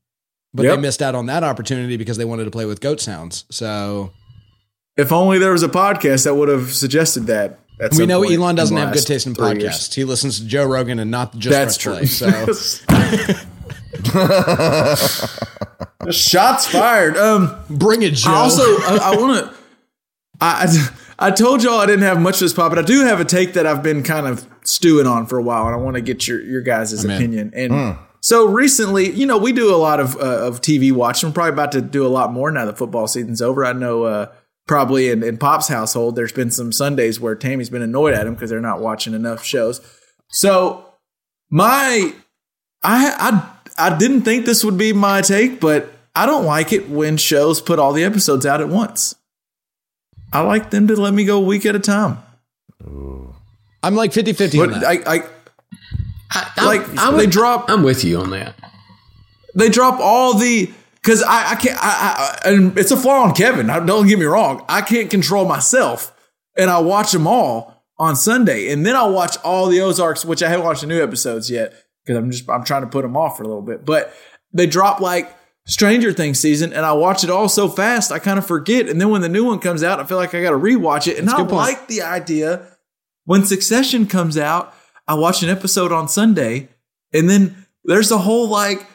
but 0.56 0.64
Yep. 0.64 0.76
they 0.76 0.82
missed 0.82 1.02
out 1.02 1.16
on 1.16 1.26
that 1.28 1.44
opportunity 1.44 1.98
because 1.98 2.18
they 2.18 2.26
wanted 2.26 2.46
to 2.46 2.52
play 2.52 2.66
with 2.66 2.82
goat 2.82 3.00
sounds. 3.02 3.46
So 3.52 4.12
If 4.98 5.12
only 5.12 5.38
there 5.38 5.52
was 5.52 5.64
a 5.64 5.70
podcast 5.70 6.24
that 6.24 6.36
would 6.36 6.50
have 6.50 6.74
suggested 6.74 7.28
that. 7.28 7.60
we 7.98 8.06
know 8.06 8.24
Elon 8.24 8.56
doesn't 8.56 8.76
have 8.78 8.94
good 8.94 9.06
taste 9.06 9.28
in 9.28 9.34
podcasts. 9.36 9.62
years. 9.62 9.94
He 9.94 10.04
listens 10.06 10.40
to 10.40 10.46
Joe 10.46 10.66
Rogan 10.66 11.00
and 11.00 11.12
not 11.12 11.38
just 11.38 11.52
That's 11.52 11.78
true. 11.78 11.94
Play. 11.94 12.06
So 12.06 12.30
Shots 16.12 16.68
fired. 16.68 17.18
Um, 17.18 17.56
bring 17.70 18.04
it, 18.04 18.14
Joe. 18.14 18.32
I 18.32 18.36
also, 18.36 18.62
I, 18.64 19.00
I 19.14 19.16
want 19.18 19.46
to. 19.46 19.54
I, 20.42 20.88
I 21.18 21.32
told 21.32 21.64
y'all 21.64 21.80
I 21.80 21.86
didn't 21.86 22.04
have 22.04 22.20
much 22.22 22.36
of 22.36 22.40
this 22.42 22.54
pop, 22.54 22.72
but 22.72 22.80
I 22.80 22.84
do 22.84 23.02
have 23.06 23.20
a 23.20 23.26
take 23.26 23.54
that 23.54 23.66
I've 23.66 23.82
been 23.82 24.04
kind 24.04 24.28
of 24.28 24.46
stewing 24.64 25.08
on 25.08 25.26
for 25.26 25.38
a 25.38 25.42
while, 25.44 25.66
and 25.66 25.74
I 25.74 25.78
want 25.78 25.96
to 25.96 26.02
get 26.02 26.28
your 26.28 26.42
your 26.42 26.62
guys' 26.62 27.04
in. 27.04 27.10
opinion. 27.10 27.52
And 27.56 27.98
so 28.26 28.48
recently, 28.48 29.12
you 29.12 29.28
know, 29.28 29.38
we 29.38 29.52
do 29.52 29.72
a 29.72 29.78
lot 29.78 30.00
of 30.00 30.16
uh, 30.16 30.48
of 30.48 30.62
TV 30.62 30.92
watching. 30.92 31.30
We're 31.30 31.34
probably 31.36 31.54
about 31.54 31.72
to 31.74 31.82
do 31.82 32.04
a 32.04 32.10
lot 32.10 32.34
more 32.34 32.50
now 32.50 32.66
that 32.66 32.76
football 32.76 33.08
season's 33.08 33.40
over. 33.40 33.64
I 33.64 33.74
know. 33.74 34.04
Uh, 34.06 34.32
Probably 34.68 35.10
in, 35.12 35.22
in 35.22 35.38
Pop's 35.38 35.68
household, 35.68 36.16
there's 36.16 36.32
been 36.32 36.50
some 36.50 36.72
Sundays 36.72 37.20
where 37.20 37.36
Tammy's 37.36 37.70
been 37.70 37.84
annoyed 37.84 38.16
at 38.16 38.26
him 38.26 38.34
because 38.34 38.50
they're 38.50 38.60
not 38.60 38.80
watching 38.80 39.14
enough 39.14 39.46
shows. 39.46 39.80
So 40.30 40.92
my 41.52 42.16
I 42.82 43.52
I 43.78 43.90
I 43.90 43.96
didn't 43.96 44.24
think 44.24 44.48
this 44.48 44.64
would 44.64 44.76
be 44.76 44.92
my 44.92 45.22
take, 45.22 45.60
but 45.60 45.94
I 46.16 46.26
don't 46.26 46.46
like 46.46 46.74
it 46.74 46.90
when 46.90 47.18
shows 47.18 47.62
put 47.62 47.78
all 47.78 47.94
the 47.94 48.04
episodes 48.04 48.44
out 48.44 48.60
at 48.60 48.68
once. 48.68 49.14
I 50.34 50.42
like 50.42 50.72
them 50.72 50.88
to 50.88 50.96
let 50.96 51.14
me 51.14 51.26
go 51.26 51.38
a 51.38 51.46
week 51.46 51.64
at 51.68 51.76
a 51.76 51.80
time. 51.80 52.18
I'm 53.84 53.94
like 53.94 54.14
50 54.14 54.34
50 54.34 54.60
on 54.62 54.72
that. 54.72 54.84
I, 54.84 55.24
I 56.32 56.52
I, 56.58 56.66
Like, 56.66 56.82
I'm, 56.98 57.18
they 57.18 57.28
drop- 57.28 57.70
I'm 57.70 57.84
with 57.84 58.04
you 58.04 58.20
on 58.20 58.30
that. 58.32 58.56
they 59.56 59.70
drop 59.70 60.00
all 60.00 60.34
the 60.38 60.72
because 60.96 61.22
I, 61.24 61.52
I 61.52 61.56
can't 61.56 61.78
I, 61.80 62.38
I 62.46 62.50
and 62.50 62.78
it's 62.78 62.92
a 62.92 62.98
flaw 62.98 63.24
on 63.24 63.34
Kevin. 63.34 63.68
Don't 63.68 64.08
get 64.08 64.18
me 64.20 64.26
wrong. 64.26 64.66
I 64.68 64.82
can't 64.82 65.10
control 65.10 65.46
myself, 65.46 66.14
and 66.58 66.70
I 66.70 66.80
watch 66.80 67.12
them 67.12 67.28
all 67.28 67.84
on 68.00 68.16
Sunday, 68.16 68.72
and 68.72 68.86
then 68.86 68.96
I'll 68.96 69.14
watch 69.14 69.38
all 69.44 69.68
the 69.68 69.80
Ozarks, 69.82 70.26
which 70.26 70.42
I 70.44 70.50
haven't 70.50 70.66
watched 70.66 70.82
the 70.82 70.88
new 70.88 71.02
episodes 71.02 71.50
yet 71.50 71.74
because 72.04 72.18
I'm 72.18 72.32
just 72.32 72.50
I'm 72.50 72.64
trying 72.64 72.82
to 72.82 72.88
put 72.88 73.04
them 73.04 73.16
off 73.16 73.38
for 73.38 73.44
a 73.44 73.48
little 73.48 73.62
bit. 73.62 73.86
But 73.86 74.14
they 74.52 74.66
drop 74.68 75.00
like 75.00 75.34
Stranger 75.68 76.12
Things 76.12 76.40
season, 76.40 76.74
and 76.74 76.86
I 76.86 76.94
watch 76.94 77.24
it 77.24 77.30
all 77.30 77.48
so 77.50 77.70
fast 77.70 78.12
I 78.12 78.20
kind 78.20 78.40
of 78.40 78.46
forget, 78.48 78.90
and 78.90 79.00
then 79.00 79.10
when 79.10 79.22
the 79.22 79.30
new 79.30 79.46
one 79.46 79.60
comes 79.60 79.84
out, 79.84 80.00
I 80.00 80.06
feel 80.06 80.18
like 80.18 80.34
I 80.34 80.42
got 80.42 80.52
to 80.52 80.58
rewatch 80.58 81.08
it, 81.08 81.18
and 81.20 81.28
That's 81.28 81.38
a 81.40 81.42
I 81.42 81.46
good 81.46 81.50
point. 81.52 81.68
like 81.68 81.88
the 81.88 82.02
idea 82.02 82.66
when 83.26 83.46
Succession 83.46 84.08
comes 84.08 84.38
out. 84.38 84.74
I 85.08 85.16
watch 85.16 85.44
an 85.44 85.50
episode 85.50 85.92
on 85.92 86.08
Sunday, 86.08 86.70
and 87.14 87.30
then 87.30 87.66
there's 87.84 88.12
a 88.12 88.18
whole 88.18 88.48
like 88.48 88.86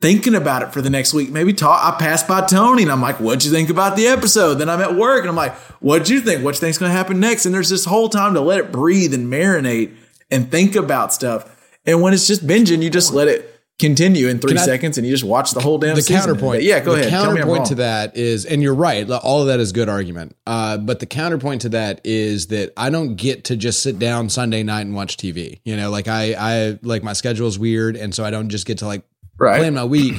thinking 0.00 0.34
about 0.34 0.62
it 0.62 0.72
for 0.72 0.82
the 0.82 0.90
next 0.90 1.14
week. 1.14 1.30
Maybe 1.30 1.52
talk. 1.52 1.80
I 1.82 1.96
passed 1.98 2.28
by 2.28 2.42
Tony 2.42 2.82
and 2.82 2.92
I'm 2.92 3.00
like, 3.00 3.20
"What'd 3.20 3.44
you 3.44 3.50
think 3.50 3.70
about 3.70 3.96
the 3.96 4.06
episode?" 4.06 4.54
Then 4.54 4.68
I'm 4.68 4.80
at 4.80 4.96
work 4.96 5.20
and 5.20 5.30
I'm 5.30 5.36
like, 5.36 5.54
"What'd 5.80 6.08
you 6.08 6.20
think? 6.20 6.44
What 6.44 6.54
you 6.54 6.60
think's 6.60 6.78
going 6.78 6.90
to 6.90 6.96
happen 6.96 7.20
next?" 7.20 7.46
And 7.46 7.54
there's 7.54 7.70
this 7.70 7.86
whole 7.86 8.08
time 8.08 8.34
to 8.34 8.40
let 8.40 8.58
it 8.58 8.72
breathe 8.72 9.14
and 9.14 9.32
marinate 9.32 9.94
and 10.30 10.50
think 10.50 10.76
about 10.76 11.12
stuff. 11.12 11.50
And 11.86 12.02
when 12.02 12.12
it's 12.12 12.26
just 12.26 12.46
binging, 12.46 12.82
you 12.82 12.90
just 12.90 13.12
let 13.12 13.28
it 13.28 13.53
continue 13.80 14.28
in 14.28 14.38
three 14.38 14.56
I- 14.56 14.64
seconds 14.64 14.98
and 14.98 15.06
you 15.06 15.12
just 15.12 15.24
watch 15.24 15.50
the 15.52 15.60
whole 15.60 15.78
damn 15.78 15.96
the 15.96 16.02
counterpoint. 16.02 16.62
Yeah, 16.62 16.80
go 16.80 16.92
the 16.92 17.00
ahead. 17.00 17.10
Tell 17.10 17.24
me 17.24 17.28
I'm 17.30 17.36
Counterpoint 17.46 17.66
to 17.66 17.74
that 17.76 18.16
is, 18.16 18.44
and 18.46 18.62
you're 18.62 18.74
right. 18.74 19.08
All 19.10 19.40
of 19.42 19.48
that 19.48 19.60
is 19.60 19.72
good 19.72 19.88
argument. 19.88 20.36
Uh, 20.46 20.78
but 20.78 21.00
the 21.00 21.06
counterpoint 21.06 21.62
to 21.62 21.68
that 21.70 22.00
is 22.04 22.46
that 22.48 22.72
I 22.76 22.90
don't 22.90 23.16
get 23.16 23.44
to 23.44 23.56
just 23.56 23.82
sit 23.82 23.98
down 23.98 24.28
Sunday 24.30 24.62
night 24.62 24.82
and 24.82 24.94
watch 24.94 25.16
TV. 25.16 25.60
You 25.64 25.76
know, 25.76 25.90
like 25.90 26.06
I, 26.08 26.34
I 26.38 26.78
like 26.82 27.02
my 27.02 27.12
schedule 27.14 27.48
is 27.48 27.58
weird, 27.58 27.96
and 27.96 28.14
so 28.14 28.24
I 28.24 28.30
don't 28.30 28.48
just 28.48 28.66
get 28.66 28.78
to 28.78 28.86
like 28.86 29.02
Right. 29.38 29.58
plan 29.58 29.74
my 29.74 29.84
week. 29.84 30.14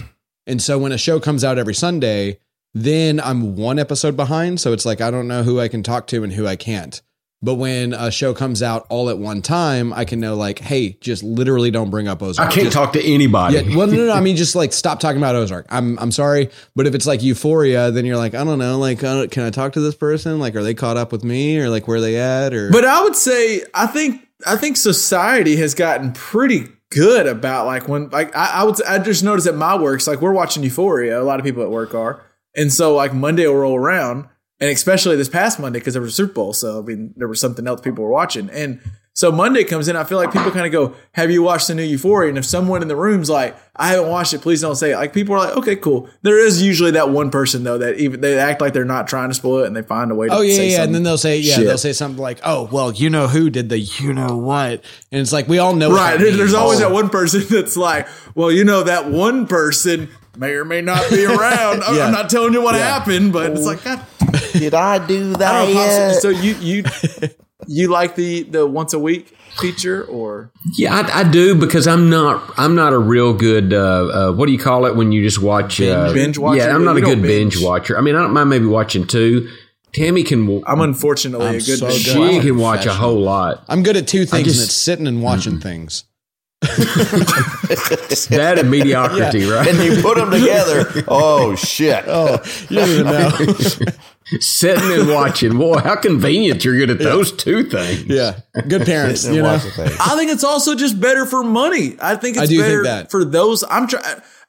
And 0.48 0.62
so 0.62 0.78
when 0.78 0.92
a 0.92 0.98
show 0.98 1.20
comes 1.20 1.44
out 1.44 1.58
every 1.58 1.74
Sunday, 1.74 2.38
then 2.74 3.20
I'm 3.22 3.56
one 3.56 3.80
episode 3.80 4.18
behind. 4.18 4.60
So 4.60 4.74
it's 4.74 4.86
like 4.86 5.00
I 5.02 5.10
don't 5.10 5.28
know 5.30 5.44
who 5.44 5.60
I 5.62 5.70
can 5.70 5.82
talk 5.82 6.08
to 6.08 6.24
and 6.24 6.34
who 6.34 6.46
I 6.46 6.56
can't. 6.58 7.02
But 7.46 7.56
when 7.56 7.94
a 7.94 8.10
show 8.12 8.34
comes 8.34 8.64
out 8.64 8.86
all 8.90 9.10
at 9.10 9.18
one 9.20 9.42
time, 9.44 9.94
I 9.94 10.04
can 10.04 10.20
know 10.20 10.36
like, 10.36 10.58
hey, 10.60 10.98
just 11.00 11.22
literally 11.24 11.70
don't 11.72 11.90
bring 11.92 12.08
up 12.08 12.22
Ozark. 12.24 12.50
I 12.50 12.52
can't 12.52 12.66
Just- 12.66 12.76
talk 12.76 12.94
to 12.94 13.04
anybody. 13.06 13.56
yeah, 13.58 13.76
well, 13.78 13.86
no, 13.88 13.94
no, 13.98 14.06
no. 14.08 14.12
I 14.14 14.20
mean, 14.28 14.36
just 14.36 14.56
like 14.56 14.74
stop 14.74 15.00
talking 15.00 15.18
about 15.20 15.36
Ozark. 15.36 15.68
I'm, 15.70 15.98
I'm 16.00 16.12
sorry, 16.12 16.50
but 16.76 16.88
if 16.88 16.96
it's 16.96 17.06
like 17.06 17.22
Euphoria, 17.22 17.92
then 17.92 18.04
you're 18.06 18.18
like, 18.18 18.34
I 18.34 18.44
don't 18.44 18.58
know, 18.60 18.80
like, 18.80 19.04
uh, 19.04 19.28
can 19.28 19.44
I 19.44 19.52
talk 19.52 19.74
to 19.74 19.80
this 19.80 19.96
person? 19.96 20.40
Like, 20.40 20.56
are 20.56 20.64
they 20.64 20.74
caught 20.74 20.98
up 20.98 21.12
with 21.12 21.24
me, 21.24 21.60
or 21.60 21.70
like, 21.70 21.88
where 21.88 21.98
are 21.98 22.02
they 22.02 22.18
at? 22.18 22.54
Or 22.54 22.72
But 22.72 22.84
I 22.84 23.02
would 23.04 23.16
say 23.16 23.62
I 23.74 23.88
think 23.88 24.28
I 24.46 24.56
think 24.58 24.76
society 24.76 25.56
has 25.58 25.76
gotten 25.76 26.12
pretty 26.14 26.66
good 26.90 27.28
about 27.28 27.66
like 27.68 27.88
when 27.88 28.10
like 28.10 28.36
I, 28.36 28.62
I 28.62 28.64
would 28.64 28.84
I 28.86 29.00
just 29.00 29.24
noticed 29.24 29.48
at 29.48 29.56
my 29.56 29.76
works 29.78 30.08
like 30.08 30.22
we're 30.22 30.32
watching 30.34 30.64
Euphoria. 30.64 31.22
A 31.22 31.24
lot 31.24 31.40
of 31.40 31.46
people 31.46 31.62
at 31.64 31.70
work 31.70 31.94
are, 31.94 32.22
and 32.56 32.74
so 32.74 32.96
like 32.96 33.14
Monday 33.14 33.46
will 33.48 33.56
roll 33.56 33.76
around, 33.76 34.28
and 34.60 34.70
especially 34.70 35.16
this 35.16 35.30
past 35.30 35.60
Monday 35.60 35.80
because 35.80 35.94
there 35.94 36.02
was 36.02 36.12
a 36.14 36.16
Super 36.16 36.34
Bowl, 36.34 36.54
so 36.54 36.80
I 36.80 36.82
mean 36.82 37.14
there 37.18 37.28
was 37.28 37.40
something 37.40 37.68
else 37.68 37.82
people 37.82 38.04
were 38.04 38.10
watching, 38.10 38.50
and 38.50 38.80
so 39.14 39.32
Monday 39.32 39.64
comes 39.64 39.88
in. 39.88 39.96
I 39.96 40.04
feel 40.04 40.18
like 40.18 40.34
people 40.34 40.52
kind 40.52 40.66
of 40.66 40.74
go, 40.74 40.94
"Have 41.14 41.32
you 41.32 41.42
watched 41.42 41.70
the 41.70 41.76
new 41.76 41.84
Euphoria?" 41.84 42.28
And 42.28 42.38
if 42.38 42.44
someone 42.44 42.82
in 42.82 42.90
the 42.90 42.98
room's 42.98 43.30
like, 43.30 43.56
"I 43.74 43.88
haven't 43.88 44.10
watched 44.10 44.34
it," 44.34 44.42
please 44.42 44.60
don't 44.60 44.76
say 44.76 44.92
it. 44.92 44.98
Like 44.98 45.14
people 45.14 45.36
are 45.36 45.40
like, 45.40 45.56
"Okay, 45.56 45.78
cool." 45.78 46.10
There 46.22 46.38
is 46.38 46.62
usually 46.62 46.92
that 46.92 47.10
one 47.12 47.32
person 47.32 47.64
though 47.64 47.78
that 47.78 47.98
even 47.98 48.20
they 48.20 48.38
act 48.38 48.60
like 48.60 48.74
they're 48.74 48.84
not 48.84 49.08
trying 49.08 49.30
to 49.30 49.34
spoil 49.34 49.64
it 49.64 49.68
and 49.68 49.76
they 49.76 49.84
find 49.84 50.12
a 50.12 50.16
way. 50.16 50.28
to 50.28 50.34
oh 50.34 50.42
yeah, 50.42 50.62
yeah, 50.64 50.84
and 50.84 50.94
then 50.94 51.04
they'll 51.04 51.18
say, 51.18 51.38
yeah, 51.38 51.56
shit. 51.56 51.66
they'll 51.66 51.78
say 51.78 51.94
something 51.94 52.22
like, 52.22 52.40
oh, 52.44 52.68
well, 52.74 52.92
you 52.92 53.10
know 53.10 53.28
who 53.30 53.50
did 53.50 53.70
the, 53.70 53.80
you 53.80 54.14
know 54.14 54.36
what, 54.36 54.84
and 55.14 55.22
it's 55.22 55.32
like 55.32 55.48
we 55.48 55.60
all 55.60 55.76
know, 55.76 55.94
Right. 55.96 56.20
There's 56.20 56.38
means. 56.38 56.54
always 56.54 56.80
that 56.80 56.92
one 56.92 57.08
person 57.08 57.42
that's 57.50 57.78
like, 57.78 58.10
well, 58.36 58.52
you 58.52 58.66
know, 58.66 58.84
that 58.84 59.10
one 59.10 59.48
person 59.48 60.10
may 60.38 60.52
or 60.54 60.66
may 60.66 60.82
not 60.82 61.10
be 61.10 61.26
around. 61.26 61.84
I'm- 61.84 61.96
Yeah. 61.96 62.06
I'm 62.08 62.12
not 62.12 62.30
telling 62.30 62.54
you 62.54 62.62
what 62.62 62.76
happened, 62.76 63.34
but 63.34 63.52
it's 63.52 63.66
like, 63.66 63.84
God, 63.84 64.02
Did 64.54 64.74
I 64.74 65.06
do 65.06 65.34
that? 65.34 65.56
I 65.56 65.66
don't 65.66 65.74
know. 65.76 65.82
yet? 65.82 66.14
So 66.22 66.30
you 66.30 66.56
you 66.56 66.84
you 67.68 67.88
like 67.90 68.16
the 68.16 68.44
the 68.44 68.66
once 68.68 68.94
a 68.94 69.00
week 69.00 69.36
feature 69.60 70.04
or 70.04 70.52
Yeah, 70.78 70.94
I, 70.96 71.20
I 71.22 71.24
do 71.24 71.56
because 71.56 71.88
I'm 71.88 72.10
not. 72.10 72.44
I'm 72.58 72.76
not 72.76 72.92
a 72.94 72.98
real 73.00 73.34
good. 73.34 73.74
Uh, 73.74 73.78
uh, 74.30 74.32
what 74.34 74.48
do 74.48 74.52
you 74.52 74.60
call 74.60 74.86
it 74.86 74.96
when 74.96 75.12
you 75.12 75.24
just 75.24 75.42
watch 75.42 75.80
uh, 75.82 76.12
binge 76.14 76.38
watcher? 76.38 76.58
Yeah, 76.60 76.76
I'm 76.76 76.84
not 76.84 76.96
We 76.96 77.02
a 77.02 77.06
good 77.06 77.22
binge. 77.22 77.54
binge. 77.56 77.64
watcher. 77.64 77.98
I 77.98 78.02
mean, 78.02 78.16
I 78.16 78.22
don't 78.22 78.34
mind 78.34 78.50
maybe 78.50 78.66
watching 78.66 79.08
two. 79.08 79.50
Tammy 79.94 80.24
can. 80.24 80.62
I'm 80.68 80.82
unfortunately 80.82 81.48
I'm 81.48 81.56
a 81.56 81.60
good 81.60 81.80
so 81.80 81.88
good. 81.88 81.96
she 81.96 82.40
can 82.42 82.58
watch 82.58 82.86
a 82.86 82.94
whole 82.94 83.22
lot. 83.22 83.64
I'm 83.70 83.82
good 83.82 83.96
at 83.96 84.08
two 84.10 84.26
things, 84.26 84.44
just- 84.44 84.58
and 84.60 84.66
it's 84.66 84.74
sitting 84.74 85.08
and 85.08 85.24
watching 85.24 85.60
things. 85.62 86.04
That 88.30 88.58
and 88.60 88.70
mediocrity, 88.72 89.46
right? 89.46 89.68
and 89.68 89.78
you 89.80 90.02
put 90.02 90.18
them 90.18 90.32
together. 90.32 91.04
Oh 91.08 91.56
shit! 91.56 92.04
Oh, 92.08 92.42
you 92.70 92.78
don't 92.78 92.90
even 92.90 93.06
know. 93.06 93.30
Sitting 94.40 94.92
and 95.00 95.10
watching. 95.10 95.58
Boy, 95.58 95.78
how 95.80 95.96
convenient 95.98 96.66
you're 96.66 96.76
good 96.78 96.90
at 96.90 97.00
those 97.00 97.32
two 97.32 97.70
things. 97.70 98.06
yeah, 98.06 98.40
good 98.68 98.86
parents, 98.86 99.26
you 99.28 99.42
know. 99.42 99.54
watch 99.54 99.64
the 99.64 99.72
thing. 99.72 99.92
I 100.00 100.16
think 100.18 100.32
it's 100.32 100.44
also 100.44 100.74
just 100.76 101.00
better 101.00 101.26
for 101.26 101.44
money. 101.44 101.96
I 102.02 102.16
think 102.16 102.38
it's 102.38 102.44
I 102.44 102.46
do 102.48 102.58
think 102.58 102.64
better 102.66 102.84
that. 102.84 103.12
for 103.12 103.24
those. 103.24 103.64
I'm 103.70 103.88
trying. 103.88 104.04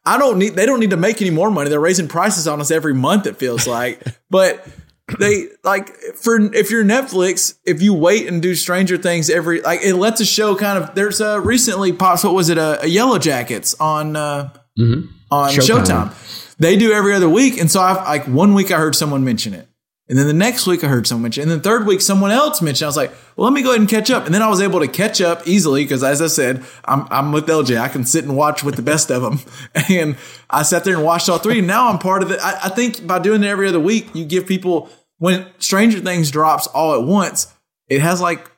I 0.07 0.19
don't 0.19 0.39
need. 0.39 0.55
They 0.55 0.65
don't 0.67 0.81
need 0.81 0.91
to 0.91 0.97
make 0.97 1.21
any 1.21 1.31
more 1.31 1.51
money. 1.51 1.69
They're 1.69 1.81
raising 1.81 2.09
prices 2.09 2.47
on 2.49 2.61
us 2.61 2.71
every 2.71 2.95
month. 2.95 3.27
It 3.27 3.37
feels 3.37 3.67
like, 3.67 4.01
but 4.31 4.67
they 5.21 5.49
like 5.63 5.95
for 6.15 6.39
if 6.55 6.71
you're 6.71 6.85
Netflix, 6.85 7.55
if 7.65 7.81
you 7.81 7.95
wait 7.95 8.27
and 8.27 8.43
do 8.43 8.55
Stranger 8.55 8.97
Things 8.97 9.31
every 9.31 9.61
like 9.61 9.81
it 9.83 9.95
lets 9.95 10.21
a 10.21 10.27
show 10.27 10.57
kind 10.57 10.83
of. 10.83 10.95
There's 10.95 11.21
a 11.21 11.41
recently 11.41 11.93
pops. 11.93 12.25
What 12.25 12.35
was 12.35 12.49
it? 12.49 12.59
A, 12.59 12.83
a 12.83 12.87
Yellow 12.87 13.19
Jackets 13.19 13.75
on 13.79 14.17
uh, 14.17 14.53
mm-hmm. 14.79 15.09
on 15.31 15.51
Showtime. 15.51 16.11
Showtime. 16.11 16.57
They 16.59 16.77
do 16.77 16.93
every 16.93 17.15
other 17.15 17.29
week, 17.29 17.59
and 17.59 17.71
so 17.71 17.81
I 17.81 17.93
like 18.05 18.27
one 18.27 18.55
week 18.55 18.71
I 18.71 18.79
heard 18.79 18.95
someone 18.95 19.25
mention 19.25 19.55
it. 19.55 19.69
And 20.09 20.17
then 20.17 20.29
the 20.29 20.33
next 20.33 20.69
week 20.69 20.85
I 20.85 20.87
heard 20.87 21.05
someone 21.07 21.23
mention, 21.25 21.43
and 21.43 21.51
then 21.51 21.59
the 21.59 21.65
third 21.65 21.85
week 21.85 22.01
someone 22.01 22.31
else 22.31 22.63
mentioned. 22.63 22.87
I 22.87 22.89
was 22.89 22.97
like, 22.97 23.11
"Well, 23.35 23.45
let 23.51 23.53
me 23.53 23.63
go 23.63 23.71
ahead 23.71 23.81
and 23.81 23.89
catch 23.91 24.09
up." 24.09 24.25
And 24.25 24.33
then 24.33 24.41
I 24.41 24.49
was 24.49 24.61
able 24.61 24.79
to 24.79 24.87
catch 24.87 25.21
up 25.21 25.49
easily 25.49 25.83
because, 25.83 26.05
as 26.05 26.23
I 26.23 26.29
said, 26.29 26.65
I'm 26.85 27.09
I'm 27.11 27.33
with 27.33 27.47
LJ. 27.49 27.77
I 27.81 27.89
can 27.89 28.05
sit 28.05 28.23
and 28.25 28.37
watch 28.37 28.63
with 28.63 28.77
the 28.77 28.83
best 28.83 29.11
of 29.11 29.23
them, 29.23 29.41
and 29.91 30.17
I 30.49 30.63
sat 30.63 30.85
there 30.85 30.95
and 30.95 31.03
watched 31.05 31.29
all 31.29 31.39
three. 31.39 31.59
And 31.59 31.67
now 31.67 31.89
I'm 31.89 31.99
part 31.99 32.23
of 32.23 32.31
it. 32.31 32.39
I, 32.41 32.57
I 32.65 32.69
think 32.69 33.05
by 33.05 33.19
doing 33.19 33.43
it 33.43 33.49
every 33.49 33.67
other 33.69 33.81
week, 33.81 34.15
you 34.15 34.25
give 34.25 34.47
people 34.47 34.89
when 35.19 35.45
Stranger 35.59 35.99
Things 35.99 36.31
drops 36.31 36.69
all 36.69 36.95
at 36.95 37.03
once, 37.03 37.53
it 37.89 38.01
has 38.01 38.21
like 38.21 38.49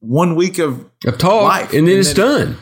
one 0.00 0.34
week 0.36 0.58
of 0.58 0.84
A 1.06 1.12
talk, 1.12 1.42
Life. 1.44 1.72
and 1.72 1.86
then 1.88 1.94
And 1.96 2.00
it's 2.00 2.12
then- 2.12 2.26
done. 2.52 2.56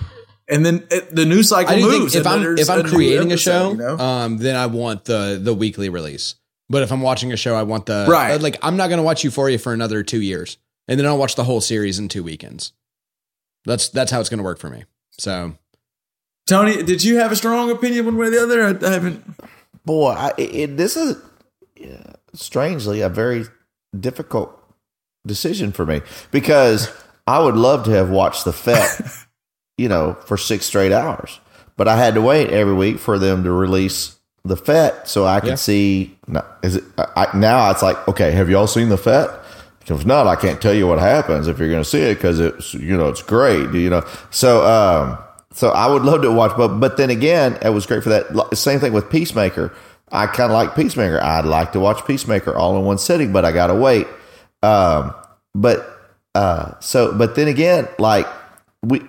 and 0.48 0.64
then 0.64 0.86
it, 0.92 1.12
the 1.14 1.24
news 1.26 1.48
cycle 1.48 1.72
I 1.74 1.80
think 1.80 2.00
moves. 2.02 2.14
if 2.14 2.24
I'm 2.24 2.56
if 2.56 2.70
I'm 2.70 2.82
new 2.82 2.90
creating 2.90 3.32
a 3.32 3.36
show, 3.36 3.72
you 3.72 3.76
know? 3.76 3.98
um, 3.98 4.36
then 4.38 4.54
I 4.54 4.66
want 4.66 5.04
the 5.06 5.40
the 5.42 5.52
weekly 5.52 5.88
release. 5.88 6.36
But 6.68 6.82
if 6.82 6.90
I'm 6.90 7.00
watching 7.00 7.32
a 7.32 7.36
show, 7.36 7.54
I 7.54 7.62
want 7.62 7.86
the 7.86 8.06
Right. 8.08 8.32
uh, 8.32 8.38
Like 8.38 8.58
I'm 8.62 8.76
not 8.76 8.88
going 8.88 8.98
to 8.98 9.02
watch 9.04 9.22
Euphoria 9.24 9.58
for 9.58 9.72
another 9.72 10.02
two 10.02 10.20
years, 10.20 10.58
and 10.88 10.98
then 10.98 11.06
I'll 11.06 11.18
watch 11.18 11.34
the 11.36 11.44
whole 11.44 11.60
series 11.60 11.98
in 11.98 12.08
two 12.08 12.22
weekends. 12.22 12.72
That's 13.64 13.88
that's 13.88 14.10
how 14.10 14.20
it's 14.20 14.28
going 14.28 14.38
to 14.38 14.44
work 14.44 14.58
for 14.58 14.70
me. 14.70 14.84
So 15.18 15.54
Tony, 16.48 16.82
did 16.82 17.02
you 17.04 17.18
have 17.18 17.32
a 17.32 17.36
strong 17.36 17.70
opinion 17.70 18.04
one 18.06 18.16
way 18.16 18.26
or 18.26 18.30
the 18.30 18.42
other? 18.42 18.64
I, 18.64 18.86
I 18.88 18.92
haven't. 18.92 19.24
Boy, 19.84 20.10
I, 20.10 20.32
it, 20.38 20.76
this 20.76 20.96
is 20.96 21.16
yeah, 21.76 22.14
strangely 22.34 23.00
a 23.00 23.08
very 23.08 23.44
difficult 23.98 24.52
decision 25.26 25.72
for 25.72 25.86
me 25.86 26.02
because 26.30 26.88
I 27.26 27.38
would 27.40 27.54
love 27.56 27.84
to 27.84 27.90
have 27.92 28.10
watched 28.10 28.44
the 28.44 28.52
Fett, 28.52 29.00
you 29.78 29.88
know, 29.88 30.14
for 30.26 30.36
six 30.36 30.66
straight 30.66 30.92
hours, 30.92 31.38
but 31.76 31.86
I 31.88 31.96
had 31.96 32.14
to 32.14 32.20
wait 32.20 32.50
every 32.50 32.74
week 32.74 32.98
for 32.98 33.18
them 33.18 33.44
to 33.44 33.50
release 33.52 34.15
the 34.46 34.56
Fett 34.56 35.08
so 35.08 35.26
I 35.26 35.40
could 35.40 35.50
Yeah. 35.50 35.54
see. 35.56 36.16
Is 36.62 36.76
it 36.76 36.84
I, 36.98 37.28
now? 37.34 37.70
It's 37.70 37.82
like, 37.82 38.06
okay, 38.08 38.30
have 38.32 38.48
y'all 38.50 38.66
seen 38.66 38.88
the 38.88 38.96
Fett? 38.96 39.30
If 39.88 40.04
not, 40.04 40.26
I 40.26 40.34
can't 40.34 40.60
tell 40.60 40.74
you 40.74 40.88
what 40.88 40.98
happens 40.98 41.46
if 41.46 41.58
you're 41.60 41.68
going 41.68 41.82
to 41.82 41.88
see 41.88 42.00
it 42.00 42.14
because 42.16 42.40
it's 42.40 42.74
you 42.74 42.96
know 42.96 43.08
it's 43.08 43.22
great, 43.22 43.70
you 43.72 43.88
know. 43.88 44.02
So 44.30 44.64
um, 44.66 45.16
so 45.52 45.70
I 45.70 45.86
would 45.86 46.02
love 46.02 46.22
to 46.22 46.30
watch, 46.32 46.56
but 46.56 46.68
but 46.80 46.96
then 46.96 47.08
again, 47.10 47.56
it 47.62 47.68
was 47.70 47.86
great 47.86 48.02
for 48.02 48.08
that. 48.08 48.56
Same 48.56 48.80
thing 48.80 48.92
with 48.92 49.08
Peacemaker. 49.10 49.72
I 50.10 50.26
kind 50.26 50.50
of 50.50 50.54
like 50.54 50.74
Peacemaker. 50.74 51.22
I'd 51.22 51.44
like 51.44 51.72
to 51.72 51.80
watch 51.80 52.04
Peacemaker 52.04 52.54
all 52.56 52.76
in 52.78 52.84
one 52.84 52.98
sitting, 52.98 53.32
but 53.32 53.44
I 53.44 53.52
got 53.52 53.68
to 53.68 53.74
wait. 53.74 54.06
Um, 54.62 55.14
but 55.54 55.88
uh, 56.34 56.78
so 56.80 57.12
but 57.16 57.36
then 57.36 57.46
again, 57.46 57.86
like 58.00 58.26
we, 58.82 59.02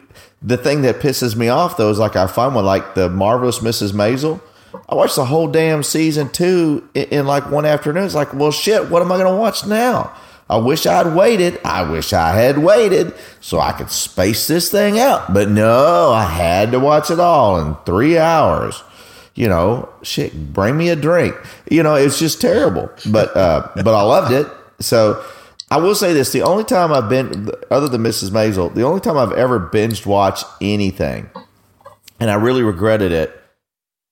the 0.44 0.58
thing 0.58 0.84
that 0.84 0.98
pisses 1.00 1.36
me 1.36 1.50
off 1.50 1.78
though 1.78 1.90
is 1.90 1.98
like 1.98 2.16
I 2.16 2.28
find 2.28 2.54
one 2.54 2.66
like 2.66 2.94
the 2.94 3.10
marvelous 3.10 3.60
Mrs. 3.60 3.94
Maisel. 3.94 4.42
I 4.90 4.96
watched 4.96 5.16
the 5.16 5.26
whole 5.26 5.48
damn 5.48 5.84
season 5.84 6.30
two 6.30 6.88
in, 6.94 7.04
in 7.06 7.28
like 7.28 7.50
one 7.50 7.66
afternoon. 7.66 8.06
It's 8.06 8.16
like, 8.16 8.34
well, 8.34 8.52
shit. 8.52 8.90
What 8.90 9.02
am 9.02 9.12
I 9.12 9.18
going 9.18 9.32
to 9.32 9.40
watch 9.40 9.66
now? 9.66 10.14
I 10.50 10.58
wish 10.58 10.86
I'd 10.86 11.14
waited. 11.14 11.60
I 11.66 11.90
wish 11.90 12.14
I 12.14 12.32
had 12.34 12.58
waited 12.58 13.14
so 13.42 13.60
I 13.60 13.74
could 13.74 13.92
space 13.92 14.48
this 14.48 14.72
thing 14.72 14.98
out. 14.98 15.34
But 15.34 15.50
no, 15.50 16.12
I 16.12 16.24
had 16.24 16.72
to 16.72 16.80
watch 16.80 17.12
it 17.12 17.20
all 17.20 17.60
in 17.60 17.76
three 17.86 18.18
hours. 18.18 18.82
You 19.36 19.50
know, 19.50 19.90
shit, 20.02 20.54
bring 20.54 20.78
me 20.78 20.90
a 20.90 20.96
drink. 20.96 21.36
You 21.70 21.84
know, 21.84 21.96
it's 21.96 22.18
just 22.18 22.42
terrible. 22.42 22.90
But 23.12 23.36
uh, 23.36 23.70
but 23.76 23.88
I 23.88 24.02
loved 24.02 24.32
it. 24.32 24.48
So 24.80 25.24
I 25.70 25.78
will 25.78 25.96
say 25.96 26.14
this: 26.14 26.32
the 26.32 26.42
only 26.44 26.64
time 26.64 26.94
I've 26.94 27.10
been, 27.10 27.52
other 27.70 27.90
than 27.90 28.02
Mrs. 28.02 28.32
Maisel, 28.32 28.74
the 28.74 28.84
only 28.84 29.02
time 29.02 29.18
I've 29.18 29.34
ever 29.34 29.60
binged 29.60 30.06
watched 30.06 30.46
anything, 30.62 31.30
and 32.20 32.32
I 32.32 32.36
really 32.36 32.64
regretted 32.64 33.12
it, 33.12 33.40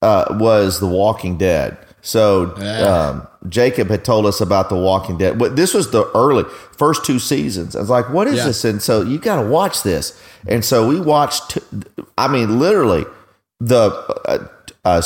uh, 0.05 0.25
was 0.39 0.79
The 0.79 0.87
Walking 0.87 1.37
Dead. 1.37 1.77
So 2.01 2.55
um, 2.57 3.27
Jacob 3.49 3.87
had 3.89 4.05
told 4.05 4.25
us 4.27 4.39
about 4.39 4.69
The 4.69 4.75
Walking 4.77 5.17
Dead. 5.17 5.39
But 5.39 5.55
this 5.55 5.73
was 5.73 5.89
the 5.89 6.05
early 6.13 6.43
first 6.77 7.03
two 7.03 7.17
seasons. 7.17 7.75
I 7.75 7.79
was 7.79 7.89
like, 7.89 8.09
"What 8.09 8.27
is 8.27 8.35
Yeah. 8.35 8.45
this?" 8.45 8.63
And 8.63 8.79
so 8.81 9.01
you 9.01 9.17
got 9.17 9.41
to 9.41 9.47
watch 9.49 9.81
this. 9.81 10.13
And 10.47 10.63
so 10.63 10.87
we 10.87 10.99
watched. 10.99 11.57
I 12.17 12.27
mean, 12.27 12.59
literally 12.59 13.05
the 13.59 13.89
uh, 14.25 14.47
a, 14.85 15.03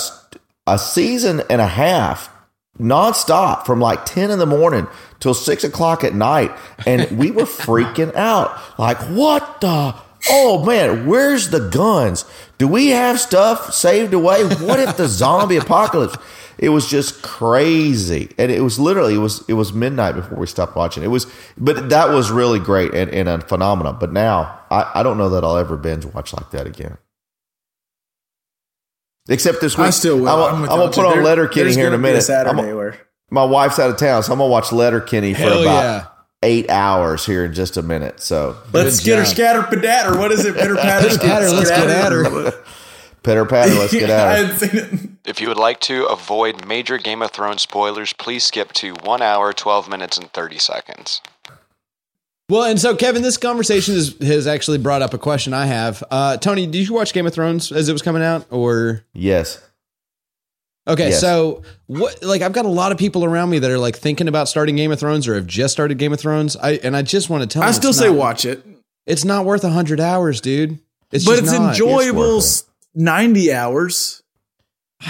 a 0.68 0.78
season 0.78 1.41
and 1.49 1.61
a 1.61 1.68
half 1.68 2.30
nonstop 2.80 3.65
from 3.65 3.80
like 3.80 4.06
10 4.06 4.32
in 4.32 4.40
the 4.40 4.45
morning 4.45 4.88
till 5.19 5.34
6 5.34 5.64
o'clock 5.65 6.03
at 6.03 6.14
night 6.14 6.52
and 6.88 7.18
we 7.19 7.30
were 7.30 7.44
freaking 7.65 8.14
out 8.15 8.57
like 8.80 8.98
what 9.10 9.60
the 9.61 9.94
oh 10.30 10.64
man, 10.66 11.06
where's 11.06 11.50
the 11.50 11.60
guns? 11.70 12.26
Do 12.58 12.68
we 12.68 12.90
have 12.90 13.20
stuff 13.20 13.74
saved 13.74 14.14
away? 14.14 14.44
What 14.44 14.80
if 14.80 14.98
the 14.98 15.08
zombie 15.08 15.58
apocalypse? 15.58 16.18
It 16.58 16.70
was 16.70 16.90
just 16.90 17.22
crazy, 17.22 18.32
and 18.38 18.52
it 18.52 18.62
was 18.62 18.78
literally 18.78 19.16
it 19.16 19.20
was 19.20 19.48
it 19.48 19.54
was 19.54 19.72
midnight 19.72 20.16
before 20.16 20.38
we 20.38 20.46
stopped 20.46 20.76
watching. 20.76 21.04
It 21.04 21.08
was, 21.08 21.26
but 21.58 21.90
that 21.90 22.10
was 22.10 22.32
really 22.32 22.60
great 22.60 22.94
and, 22.94 23.10
and 23.12 23.30
a 23.30 23.40
phenomenon. 23.40 23.98
But 23.98 24.12
now 24.12 24.60
I, 24.70 24.91
I 24.96 25.04
don't 25.04 25.18
know 25.18 25.30
that 25.30 25.46
I'll 25.46 25.56
ever 25.56 25.78
binge 25.78 26.06
watch 26.06 26.34
like 26.34 26.52
that 26.52 26.68
again. 26.68 26.98
Except 29.30 29.62
this 29.62 29.78
week, 29.78 29.88
I 29.88 29.90
still 29.91 30.18
will. 30.20 30.28
I'm, 30.28 30.56
I'm 30.56 30.70
I'm 30.70 30.80
gonna 30.80 30.91
put 30.91 31.06
on 31.06 31.24
Letterkenny 31.24 31.64
there's 31.66 31.76
here 31.76 31.88
in 31.88 31.94
a 31.94 31.98
minute. 31.98 32.24
Saturday 32.24 32.62
I'm- 32.68 32.76
where 32.76 33.00
my 33.30 33.44
wife's 33.46 33.80
out 33.80 33.91
of 33.91 33.98
town, 33.98 34.24
so 34.24 34.34
I'm 34.34 34.40
gonna 34.40 34.50
watch 34.52 34.72
Letterkenny 34.72 35.34
for 35.34 35.41
Hell 35.41 35.62
about 35.62 35.82
yeah. 35.84 36.06
Eight 36.44 36.70
hours 36.70 37.26
here 37.26 37.45
in 37.45 37.53
just 37.53 37.78
a 37.78 37.82
minute. 37.82 38.20
So 38.22 38.57
let's 38.74 39.03
get 39.03 39.18
her 39.18 39.24
job. 39.26 39.34
scatter 39.34 39.64
pedatter. 39.64 40.18
What 40.18 40.32
is 40.32 40.45
it? 40.45 40.56
Pitter 40.56 40.76
patter. 40.78 41.10
Pitter 41.18 41.20
patter, 41.20 41.49
let's 41.49 41.70
get 41.70 41.90
at 41.90 42.11
her. 42.11 42.52
pitter 43.24 43.45
patter, 43.45 43.74
let's 43.76 43.91
get 43.94 44.10
at 44.10 44.40
it. 44.40 44.45
hadn't 44.48 44.57
seen 44.60 44.99
it. 45.26 45.30
If 45.30 45.41
you 45.41 45.48
would 45.49 45.57
like 45.57 45.80
to 45.82 46.06
avoid 46.06 46.66
major 46.66 46.98
Game 46.98 47.22
of 47.22 47.32
Thrones 47.32 47.61
spoilers, 47.61 48.14
please 48.14 48.44
skip 48.45 48.72
to 48.74 48.94
1 49.03 49.22
hour, 49.22 49.53
12 49.53 49.90
minutes, 49.90 50.18
and 50.18 50.32
30 50.32 50.57
seconds. 50.57 51.22
Well, 52.49 52.64
and 52.64 52.80
so 52.80 52.95
Kevin, 52.95 53.22
this 53.22 53.38
conversation 53.38 53.94
is, 53.94 54.18
has 54.20 54.48
actually 54.48 54.80
brought 54.80 55.03
up 55.03 55.14
a 55.14 55.20
question 55.20 55.53
I 55.53 55.68
have. 55.68 56.03
Uh, 56.10 56.38
Tony, 56.38 56.66
did 56.66 56.88
you 56.88 56.95
watch 56.95 57.14
Game 57.14 57.28
of 57.28 57.34
Thrones 57.34 57.72
as 57.72 57.90
it 57.90 57.94
was 57.94 58.02
coming 58.02 58.24
out, 58.24 58.48
or 58.49 59.03
Yes. 59.14 59.61
Okay? 60.90 61.10
Yes. 61.10 61.22
So 61.22 61.61
what? 61.88 62.22
Like, 62.24 62.41
I've 62.41 62.53
got 62.53 62.66
a 62.66 62.70
lot 62.70 62.91
of 62.91 62.98
people 62.98 63.24
around 63.24 63.49
me 63.49 63.60
that 63.60 63.72
are 63.72 63.78
like 63.80 63.95
thinking 63.98 64.28
about 64.28 64.48
starting 64.49 64.76
Game 64.76 64.91
of 64.91 64.99
Thrones 64.99 65.28
or 65.28 65.36
have 65.36 65.48
just 65.48 65.72
started 65.72 65.98
Game 65.98 66.11
of 66.14 66.20
Thrones. 66.20 66.56
I 66.57 66.74
and 66.84 66.95
I 66.98 67.02
just 67.02 67.30
want 67.30 67.44
to 67.44 67.48
tell. 67.48 67.64
I 67.64 67.68
them 67.68 67.74
still 67.74 67.94
say 67.94 68.07
not- 68.07 68.18
watch 68.18 68.45
it, 68.45 68.66
It's 69.06 69.24
not 69.26 69.45
worth 69.45 69.64
hundred 69.64 69.99
hours, 69.99 70.41
dude. 70.41 70.80
It's 71.11 71.26
but 71.26 71.32
just 71.40 71.44
it's 71.44 71.52
not. 71.53 71.72
enjoyable. 71.72 72.38
It's 72.40 72.64
worth 72.64 72.70
Ninety 72.95 73.53
hours. 73.53 74.22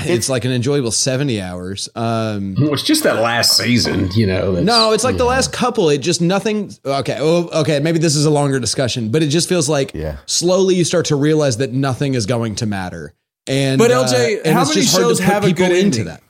It's 0.05 0.29
like 0.29 0.45
an 0.45 0.51
enjoyable 0.51 0.91
seventy 0.91 1.41
hours. 1.41 1.89
Um, 1.95 2.55
Well, 2.59 2.73
it's 2.73 2.83
just 2.83 3.01
that 3.03 3.15
last 3.15 3.57
season, 3.57 4.09
you 4.13 4.27
know. 4.27 4.61
No, 4.61 4.91
it's 4.93 5.03
like 5.03 5.17
the 5.17 5.25
last 5.25 5.51
couple. 5.51 5.89
It 5.89 5.97
just 5.99 6.21
nothing. 6.21 6.71
Okay, 6.85 7.17
oh, 7.19 7.49
okay. 7.61 7.79
Maybe 7.79 7.97
this 7.97 8.15
is 8.15 8.25
a 8.25 8.29
longer 8.29 8.59
discussion, 8.59 9.09
but 9.09 9.23
it 9.23 9.27
just 9.29 9.49
feels 9.49 9.67
like 9.67 9.93
Yeah. 9.95 10.17
slowly 10.27 10.75
you 10.75 10.83
start 10.83 11.05
to 11.07 11.15
realize 11.15 11.57
that 11.57 11.71
nothing 11.73 12.13
is 12.13 12.27
going 12.27 12.53
to 12.55 12.67
matter. 12.67 13.15
And 13.47 13.79
But 13.79 13.91
uh, 13.91 14.05
LJ, 14.05 14.41
and 14.45 14.53
how 14.53 14.63
many 14.63 14.81
just 14.81 14.93
hard 14.93 15.03
to 15.03 15.09
shows 15.09 15.19
have 15.19 15.43
a 15.43 15.53
good 15.53 15.71
into 15.71 15.99
ending? 16.01 16.05
that? 16.05 16.23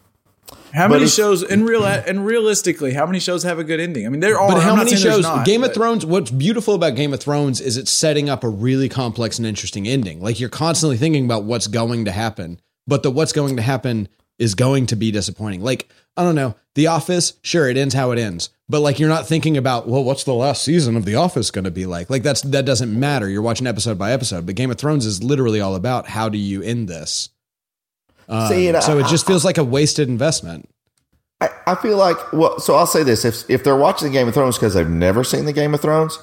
How 0.73 0.87
But 0.87 0.97
many 0.97 1.07
shows 1.07 1.41
in 1.41 1.65
real 1.65 1.83
and 1.83 2.25
realistically, 2.25 2.93
how 2.93 3.05
many 3.05 3.19
shows 3.19 3.43
have 3.43 3.57
a 3.57 3.63
good 3.63 3.79
ending? 3.79 4.05
I 4.05 4.09
mean, 4.09 4.19
there 4.19 4.39
are. 4.39 4.51
But 4.51 4.61
how 4.61 4.75
many 4.75 4.95
shows? 4.95 5.23
not, 5.23 5.45
Game 5.45 5.63
of 5.63 5.73
Thrones. 5.73 6.05
What's 6.05 6.29
beautiful 6.29 6.75
about 6.75 6.95
Game 6.95 7.11
of 7.13 7.19
Thrones 7.19 7.59
is 7.59 7.75
it's 7.75 7.91
setting 7.91 8.29
up 8.29 8.43
a 8.43 8.49
really 8.49 8.87
complex 8.87 9.39
and 9.39 9.47
interesting 9.47 9.87
ending. 9.87 10.21
Like 10.21 10.39
you're 10.39 10.49
constantly 10.49 10.97
thinking 10.97 11.25
about 11.25 11.43
what's 11.43 11.67
going 11.67 12.05
to 12.05 12.11
happen, 12.11 12.59
but 12.85 13.01
the 13.01 13.09
what's 13.09 13.31
going 13.31 13.55
to 13.55 13.63
happen 13.63 14.09
is 14.39 14.55
going 14.55 14.87
to 14.87 14.95
be 14.95 15.11
disappointing. 15.11 15.61
Like 15.61 15.87
I 16.17 16.23
don't 16.23 16.35
know, 16.35 16.55
The 16.75 16.87
Office. 16.87 17.33
Sure, 17.43 17.69
it 17.69 17.77
ends 17.77 17.93
how 17.93 18.11
it 18.11 18.19
ends, 18.19 18.49
but 18.67 18.79
like 18.79 18.99
you're 18.99 19.09
not 19.09 19.27
thinking 19.27 19.57
about 19.57 19.87
well, 19.87 20.03
what's 20.03 20.23
the 20.23 20.33
last 20.33 20.63
season 20.63 20.97
of 20.97 21.05
The 21.05 21.15
Office 21.15 21.51
going 21.51 21.65
to 21.65 21.71
be 21.71 21.85
like? 21.85 22.09
Like 22.09 22.23
that's 22.23 22.41
that 22.41 22.65
doesn't 22.65 22.97
matter. 22.97 23.29
You're 23.29 23.41
watching 23.41 23.67
episode 23.67 23.97
by 23.99 24.11
episode. 24.11 24.45
But 24.45 24.55
Game 24.55 24.71
of 24.71 24.77
Thrones 24.77 25.05
is 25.05 25.23
literally 25.23 25.61
all 25.61 25.75
about 25.75 26.07
how 26.07 26.29
do 26.29 26.37
you 26.37 26.63
end 26.63 26.87
this. 26.87 27.29
Um, 28.27 28.47
See, 28.47 28.71
so 28.81 28.99
it 28.99 29.07
just 29.07 29.25
feels 29.25 29.43
like 29.43 29.57
a 29.57 29.63
wasted 29.63 30.07
investment. 30.07 30.69
I, 31.41 31.49
I 31.67 31.75
feel 31.75 31.97
like 31.97 32.17
well, 32.33 32.59
so 32.59 32.75
I'll 32.75 32.85
say 32.85 33.03
this: 33.03 33.25
if 33.25 33.49
if 33.49 33.63
they're 33.63 33.77
watching 33.77 34.09
the 34.09 34.13
Game 34.13 34.27
of 34.27 34.33
Thrones 34.33 34.57
because 34.57 34.73
they've 34.73 34.89
never 34.89 35.23
seen 35.23 35.45
the 35.45 35.53
Game 35.53 35.73
of 35.73 35.81
Thrones, 35.81 36.19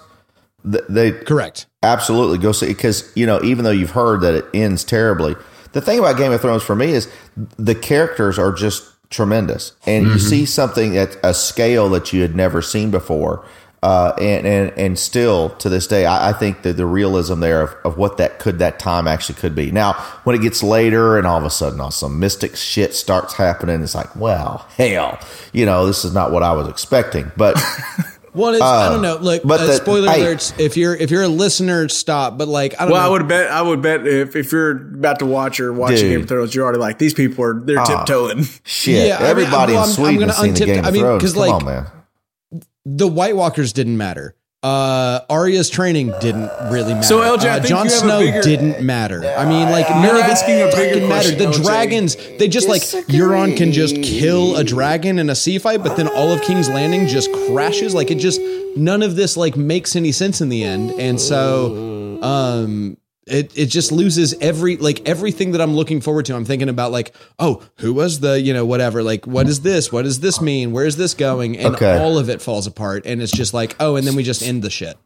th- 0.71 0.85
they 0.89 1.13
Correct. 1.13 1.67
absolutely 1.83 2.39
go 2.39 2.53
see 2.53 2.69
because 2.69 3.11
you 3.17 3.27
know 3.27 3.43
even 3.43 3.65
though 3.65 3.71
you've 3.71 3.91
heard 3.91 4.21
that 4.21 4.35
it 4.35 4.45
ends 4.53 4.85
terribly, 4.85 5.35
the 5.73 5.81
thing 5.81 5.99
about 5.99 6.17
Game 6.17 6.33
of 6.33 6.41
Thrones 6.41 6.63
for 6.63 6.75
me 6.75 6.91
is 6.91 7.11
the 7.59 7.75
characters 7.75 8.39
are 8.39 8.53
just 8.53 8.85
tremendous, 9.11 9.73
and 9.87 10.07
you 10.07 10.19
see 10.19 10.45
something 10.47 10.97
at 10.97 11.17
a 11.23 11.33
scale 11.33 11.89
that 11.91 12.13
you 12.13 12.23
had 12.23 12.35
never 12.35 12.63
seen 12.63 12.91
before. 12.91 13.45
Uh, 13.83 14.13
and, 14.19 14.47
and 14.47 14.79
and 14.79 14.99
still 14.99 15.51
to 15.51 15.69
this 15.69 15.87
day, 15.87 16.07
I, 16.07 16.31
I 16.31 16.33
think 16.33 16.63
that 16.63 16.73
the 16.73 16.87
realism 16.87 17.41
there 17.41 17.63
of, 17.63 17.77
of 17.85 17.99
what 17.99 18.17
that 18.17 18.39
could 18.41 18.59
that 18.59 18.79
time 18.81 19.07
actually 19.07 19.39
could 19.39 19.55
be. 19.55 19.71
Now, 19.71 19.93
when 20.25 20.35
it 20.35 20.43
gets 20.43 20.63
later 20.63 21.19
and 21.19 21.27
all 21.27 21.39
of 21.39 21.45
a 21.45 21.51
sudden, 21.51 21.81
all 21.81 21.91
some 21.91 22.19
mystic 22.19 22.57
shit 22.57 22.95
starts 22.95 23.35
happening, 23.35 23.83
it's 23.83 23.95
like, 23.95 24.17
well, 24.17 24.67
hell, 24.77 25.21
you 25.53 25.67
know, 25.67 25.87
this 25.87 26.05
is 26.05 26.13
not 26.15 26.33
what 26.33 26.43
I 26.43 26.53
was 26.53 26.67
expecting. 26.69 27.31
But 27.37 27.63
Well, 28.37 28.53
it's, 28.55 28.63
I 28.63 28.91
don't 28.93 29.03
know. 29.03 29.17
Look, 29.17 29.43
but 29.45 29.61
uh, 29.61 29.67
the- 29.67 29.73
spoiler 29.73 30.11
hey. 30.11 30.21
alerts. 30.21 30.59
If 30.61 30.77
you're 30.77 30.95
if 30.95 31.11
you're 31.11 31.23
a 31.23 31.29
listener, 31.29 31.89
stop. 31.89 32.37
But 32.39 32.49
like, 32.49 32.75
I 32.79 32.85
don't 32.85 32.93
Well, 32.93 33.05
I 33.05 33.09
would 33.09 33.27
bet. 33.27 33.51
I 33.51 33.63
would 33.63 33.81
bet 33.83 34.07
if, 34.07 34.37
if 34.37 34.53
you're 34.53 34.73
about 34.95 35.19
to 35.21 35.27
watch 35.27 35.59
or 35.59 35.73
watching 35.73 35.97
Dude. 35.97 36.11
Game 36.13 36.21
of 36.23 36.29
Thrones, 36.29 36.55
you're 36.55 36.65
already 36.65 36.79
like 36.79 36.99
these 36.99 37.15
people 37.15 37.43
are 37.45 37.59
they're 37.59 37.83
tiptoeing. 37.85 38.45
shit, 38.65 39.09
Yeah, 39.09 39.17
I 39.17 39.21
mean, 39.21 39.29
everybody 39.31 39.73
well, 39.73 39.85
in 39.85 39.89
I'm- 39.89 39.89
I'm 39.89 39.95
Sweden 39.95 40.21
gonna 40.21 40.33
has 40.33 40.41
seen 40.43 40.55
the 40.55 40.61
untip- 40.61 40.67
Game 40.67 40.79
of 40.81 40.85
I 40.87 40.91
mean, 40.91 41.03
Thrones. 41.03 41.23
'cause, 41.23 41.33
Come 41.33 41.41
like, 41.41 41.53
on, 41.55 41.65
man. 41.65 42.63
the 42.85 43.09
White 43.09 43.37
Walkers 43.37 43.73
didn't 43.73 43.97
matter. 43.97 44.35
Uh, 44.67 45.21
Arya's 45.31 45.71
training 45.71 46.13
didn't 46.21 46.51
really 46.73 46.93
matter. 46.95 47.07
So, 47.07 47.21
LJ, 47.21 47.45
uh, 47.45 47.61
Jon 47.61 47.69
you 47.69 47.77
have 47.77 47.87
a 47.87 47.91
Snow 47.91 48.19
bigger- 48.19 48.43
didn't 48.43 48.83
matter. 48.83 49.25
I 49.25 49.45
mean, 49.45 49.71
like 49.71 49.89
none 49.89 50.17
of 50.17 50.25
it 50.29 50.75
fucking 50.75 51.09
mattered. 51.09 51.39
The 51.39 51.47
LJ. 51.47 51.63
dragons, 51.63 52.17
they 52.39 52.49
just 52.49 52.69
like 52.69 52.83
Euron 52.83 53.57
can 53.57 53.71
just 53.71 53.95
kill 54.03 54.57
a 54.57 54.65
dragon 54.65 55.21
in 55.21 55.31
a 55.31 55.37
sea 55.37 55.59
fight, 55.59 55.85
but 55.85 55.97
then 55.97 56.09
all 56.09 56.33
of 56.33 56.43
King's 56.43 56.69
Landing 56.69 57.07
just 57.07 57.31
crashes. 57.47 57.95
Like 57.95 58.11
it 58.11 58.17
just 58.17 58.41
none 58.77 59.03
of 59.03 59.15
this 59.15 59.37
like 59.37 59.57
makes 59.57 59.95
any 59.95 60.11
sense 60.11 60.41
in 60.41 60.49
the 60.49 60.65
end, 60.65 60.91
and 60.99 61.21
so 61.21 62.19
um. 62.23 62.97
It, 63.27 63.59
it 63.59 63.67
just 63.67 63.91
loses 63.91 64.35
every 64.41 64.77
like 64.77 65.09
everything 65.09 65.51
that 65.53 65.61
I'm 65.61 65.75
looking 65.75 66.01
forward 66.01 66.27
to. 66.27 66.37
I'm 66.37 66.45
thinking 66.45 66.69
about 66.69 66.93
like, 66.93 67.13
oh, 67.41 67.63
who 67.79 67.93
was 67.93 68.21
the 68.21 68.41
you 68.41 68.55
know 68.55 68.65
whatever 68.65 69.03
like 69.03 69.27
what 69.27 69.49
is 69.49 69.63
this? 69.63 69.91
What 69.91 70.03
does 70.03 70.21
this 70.21 70.41
mean? 70.41 70.71
Where 70.71 70.87
is 70.87 70.97
this 70.97 71.13
going? 71.15 71.59
And 71.59 71.75
Okay. 71.75 71.99
all 71.99 72.19
of 72.19 72.31
it 72.31 72.41
falls 72.41 72.69
apart, 72.69 73.05
and 73.05 73.21
it's 73.21 73.33
just 73.33 73.53
like, 73.53 73.75
oh, 73.81 73.97
and 73.97 74.07
then 74.07 74.15
we 74.15 74.23
just 74.23 74.43
end 74.45 74.63
the 74.63 74.71
shit. 74.71 74.97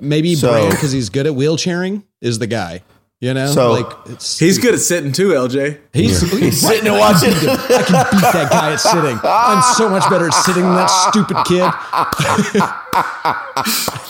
Maybe 0.00 0.34
So- 0.34 0.50
Bran 0.50 0.70
because 0.70 0.92
he's 0.92 1.10
good 1.10 1.26
at 1.26 1.34
wheelchairing 1.34 2.04
is 2.22 2.38
the 2.38 2.46
guy. 2.46 2.82
You 3.22 3.34
know, 3.34 3.48
So- 3.52 3.72
like 3.72 3.86
it's 4.06 4.38
He's 4.38 4.56
good 4.58 4.72
at 4.72 4.80
sitting 4.80 5.12
too, 5.12 5.34
LJ. 5.34 5.76
he's, 5.92 6.22
He's 6.32 6.58
sitting 6.66 6.86
and 6.88 6.98
watching. 6.98 7.34
I 7.34 7.82
can 7.82 8.06
beat 8.12 8.32
that 8.32 8.48
guy 8.50 8.72
at 8.72 8.80
sitting. 8.80 9.18
I'm 9.22 9.62
so 9.74 9.90
much 9.90 10.08
better 10.08 10.28
at 10.28 10.32
sitting 10.32 10.62
than 10.62 10.74
that 10.76 10.86
stupid 10.86 11.36
kid. 11.44 11.60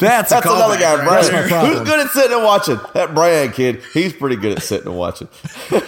That's, 0.00 0.30
a 0.30 0.34
That's 0.34 0.46
another 0.46 0.78
guy, 0.78 0.94
right 0.96 1.04
Brian. 1.04 1.26
there. 1.32 1.48
problem. 1.48 1.72
Who's 1.78 1.88
good 1.88 2.00
at 2.06 2.10
sitting 2.12 2.32
and 2.36 2.44
watching? 2.44 2.78
That 2.94 3.14
Brian 3.14 3.50
kid, 3.52 3.82
he's 3.92 4.12
pretty 4.12 4.36
good 4.36 4.56
at 4.58 4.62
sitting 4.62 4.86
and 4.86 4.96
watching. 4.96 5.28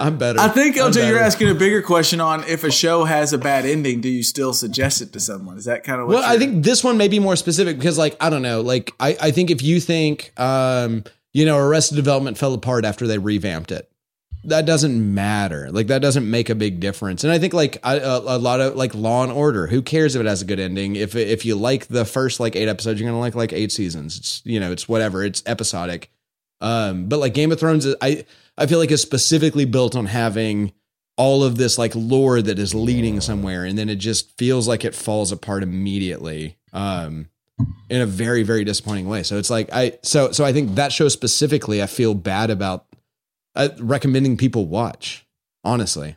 I'm 0.00 0.16
better. 0.18 0.40
I 0.40 0.48
think 0.48 0.78
I'm 0.80 0.90
LJ, 0.92 1.08
you're 1.08 1.18
asking 1.18 1.50
a 1.50 1.54
bigger 1.54 1.82
question 1.82 2.20
on 2.20 2.44
if 2.44 2.64
a 2.64 2.70
show 2.70 3.04
has 3.04 3.32
a 3.32 3.38
bad 3.38 3.66
ending, 3.66 4.00
do 4.00 4.08
you 4.08 4.22
still 4.22 4.52
suggest 4.54 5.02
it 5.02 5.12
to 5.12 5.20
someone? 5.20 5.58
Is 5.58 5.66
that 5.66 5.84
kind 5.84 6.00
of 6.00 6.06
what 6.06 6.14
Well, 6.14 6.22
I 6.24 6.34
you're- 6.34 6.46
think 6.46 6.64
this 6.64 6.82
one 6.82 6.96
may 6.96 7.08
be 7.08 7.18
more 7.18 7.36
specific 7.36 7.76
because, 7.76 7.98
like, 7.98 8.16
I 8.20 8.30
don't 8.30 8.42
know. 8.42 8.62
Like, 8.62 8.92
I, 9.00 9.16
I 9.20 9.30
think 9.32 9.50
if 9.50 9.62
you 9.62 9.80
think, 9.80 10.32
um, 10.40 11.04
you 11.32 11.44
know, 11.46 11.58
Arrested 11.58 11.96
Development 11.96 12.36
fell 12.36 12.54
apart 12.54 12.84
after 12.84 13.06
they 13.06 13.18
revamped 13.18 13.72
it, 13.72 13.90
that 14.44 14.66
doesn't 14.66 15.14
matter. 15.14 15.70
Like, 15.70 15.86
that 15.86 16.02
doesn't 16.02 16.28
make 16.28 16.50
a 16.50 16.54
big 16.54 16.80
difference. 16.80 17.22
And 17.22 17.32
I 17.32 17.38
think, 17.38 17.54
like, 17.54 17.78
I, 17.84 17.98
a, 17.98 18.18
a 18.18 18.38
lot 18.38 18.60
of 18.60 18.74
like 18.74 18.94
Law 18.94 19.22
and 19.22 19.32
Order. 19.32 19.68
Who 19.68 19.82
cares 19.82 20.14
if 20.14 20.20
it 20.20 20.26
has 20.26 20.42
a 20.42 20.46
good 20.46 20.60
ending? 20.60 20.96
If 20.96 21.14
if 21.14 21.44
you 21.44 21.54
like 21.54 21.86
the 21.86 22.04
first 22.04 22.40
like 22.40 22.56
eight 22.56 22.68
episodes, 22.68 23.00
you're 23.00 23.08
gonna 23.08 23.20
like 23.20 23.34
like 23.34 23.52
eight 23.52 23.72
seasons. 23.72 24.18
It's 24.18 24.42
you 24.44 24.58
know, 24.58 24.72
it's 24.72 24.88
whatever. 24.88 25.22
It's 25.22 25.42
episodic. 25.46 26.10
Um, 26.60 27.08
but 27.08 27.18
like 27.18 27.34
Game 27.34 27.52
of 27.52 27.60
Thrones, 27.60 27.86
I 28.00 28.24
I 28.58 28.66
feel 28.66 28.78
like 28.78 28.90
is 28.90 29.02
specifically 29.02 29.64
built 29.64 29.96
on 29.96 30.06
having 30.06 30.72
all 31.16 31.44
of 31.44 31.56
this 31.56 31.78
like 31.78 31.92
lore 31.94 32.40
that 32.42 32.58
is 32.58 32.74
leading 32.74 33.20
somewhere, 33.20 33.64
and 33.64 33.78
then 33.78 33.88
it 33.88 33.96
just 33.96 34.36
feels 34.38 34.66
like 34.66 34.84
it 34.84 34.94
falls 34.94 35.30
apart 35.32 35.62
immediately. 35.62 36.56
Um, 36.72 37.28
in 37.88 38.00
a 38.00 38.06
very 38.06 38.42
very 38.42 38.64
disappointing 38.64 39.08
way. 39.08 39.22
So 39.22 39.38
it's 39.38 39.50
like 39.50 39.68
I 39.72 39.98
so 40.02 40.32
so 40.32 40.44
I 40.44 40.52
think 40.52 40.74
that 40.76 40.92
show 40.92 41.08
specifically, 41.08 41.82
I 41.82 41.86
feel 41.86 42.14
bad 42.14 42.50
about 42.50 42.86
uh, 43.54 43.68
recommending 43.78 44.36
people 44.36 44.66
watch. 44.66 45.26
Honestly, 45.64 46.16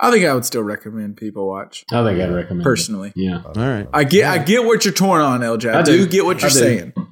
I 0.00 0.10
think 0.10 0.24
I 0.24 0.32
would 0.32 0.44
still 0.44 0.62
recommend 0.62 1.16
people 1.16 1.46
watch 1.48 1.84
I 1.92 2.02
think 2.04 2.20
I'd 2.20 2.32
recommend 2.32 2.62
it. 2.62 2.64
personally. 2.64 3.12
Yeah. 3.14 3.42
all 3.44 3.52
right. 3.54 3.86
I 3.92 4.04
get 4.04 4.30
I 4.30 4.38
get 4.38 4.64
what 4.64 4.84
you're 4.84 4.94
torn 4.94 5.20
on, 5.20 5.40
LJ. 5.40 5.74
I, 5.74 5.80
I 5.80 5.82
do. 5.82 5.98
do. 5.98 6.06
get 6.06 6.24
what 6.24 6.40
you're 6.40 6.50
I 6.50 6.90
do. 6.92 7.07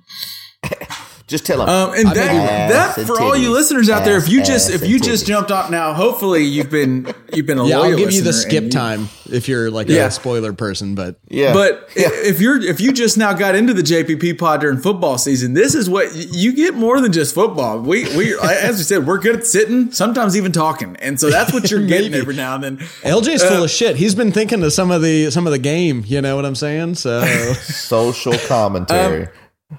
Saying. 1.29 1.37
Just 1.37 1.45
tell 1.47 1.61
him. 1.63 1.69
Um, 1.69 1.93
and 1.95 2.09
I 2.09 2.15
may 2.15 2.21
be 2.21 2.37
wrong. 2.37 2.47
that, 2.47 2.69
that 2.69 2.99
Ass 2.99 3.07
for 3.07 3.17
and 3.17 3.25
all 3.25 3.37
you 3.37 3.51
listeners 3.51 3.91
out 3.91 4.05
there, 4.05 4.17
if 4.17 4.29
you 4.29 4.43
just 4.45 4.71
if 4.71 4.87
you 4.87 5.01
just 5.01 5.25
titties. 5.25 5.29
jumped 5.29 5.51
off 5.51 5.71
now, 5.71 5.93
hopefully 5.93 6.45
you've 6.45 6.71
been 6.71 7.13
you've 7.33 7.47
been 7.47 7.59
a 7.59 7.67
Yeah, 7.67 7.79
loyal 7.79 7.93
I'll 7.93 7.99
give 7.99 8.13
you 8.13 8.23
the 8.23 8.33
skip 8.33 8.65
you- 8.65 8.71
time 8.71 9.09
if 9.31 9.49
you're 9.49 9.71
like 9.71 9.89
Yeah. 9.89 10.07
a 10.07 10.11
spoiler 10.13 10.53
person, 10.53 10.95
but 10.95 11.19
yeah. 11.29 11.53
But 11.53 11.89
Yeah. 11.97 12.11
if 12.13 12.41
you're 12.41 12.63
if 12.63 12.81
you 12.81 12.93
just 12.93 13.19
now 13.19 13.33
got 13.33 13.55
into 13.57 13.75
the 13.75 13.83
JPP 13.83 14.35
pod 14.39 14.61
during 14.61 14.79
football 14.79 15.19
season, 15.19 15.55
this 15.55 15.75
is 15.75 15.91
what 15.91 16.15
you 16.15 16.53
get 16.53 16.75
more 16.75 17.01
than 17.01 17.11
just 17.13 17.35
football. 17.35 17.81
We 17.81 18.05
we 18.17 18.39
as 18.39 18.77
we 18.79 18.85
said, 18.85 19.05
we're 19.07 19.19
good 19.19 19.37
at 19.37 19.47
sitting, 19.47 19.91
sometimes 19.91 20.37
even 20.37 20.53
talking, 20.53 20.97
and 21.01 21.19
so 21.19 21.29
that's 21.29 21.53
what 21.53 21.71
you're 21.71 21.81
getting 21.87 22.13
Maybe. 22.13 22.23
every 22.23 22.37
now 22.37 22.55
and 22.55 22.63
then. 22.63 22.77
LJ's 23.03 23.43
Uh, 23.43 23.49
full 23.49 23.65
of 23.65 23.71
shit. 23.71 23.97
He's 23.97 24.15
been 24.15 24.31
thinking 24.31 24.63
of 24.63 24.73
some 24.73 24.91
of 24.93 25.03
the 25.03 25.31
some 25.31 25.47
of 25.47 25.53
the 25.53 25.59
game. 25.59 26.05
You 26.07 26.23
know 26.23 26.37
what 26.37 26.47
I'm 26.47 26.55
saying? 26.55 26.95
So 26.95 27.25
social 27.55 28.35
commentary. 28.47 29.29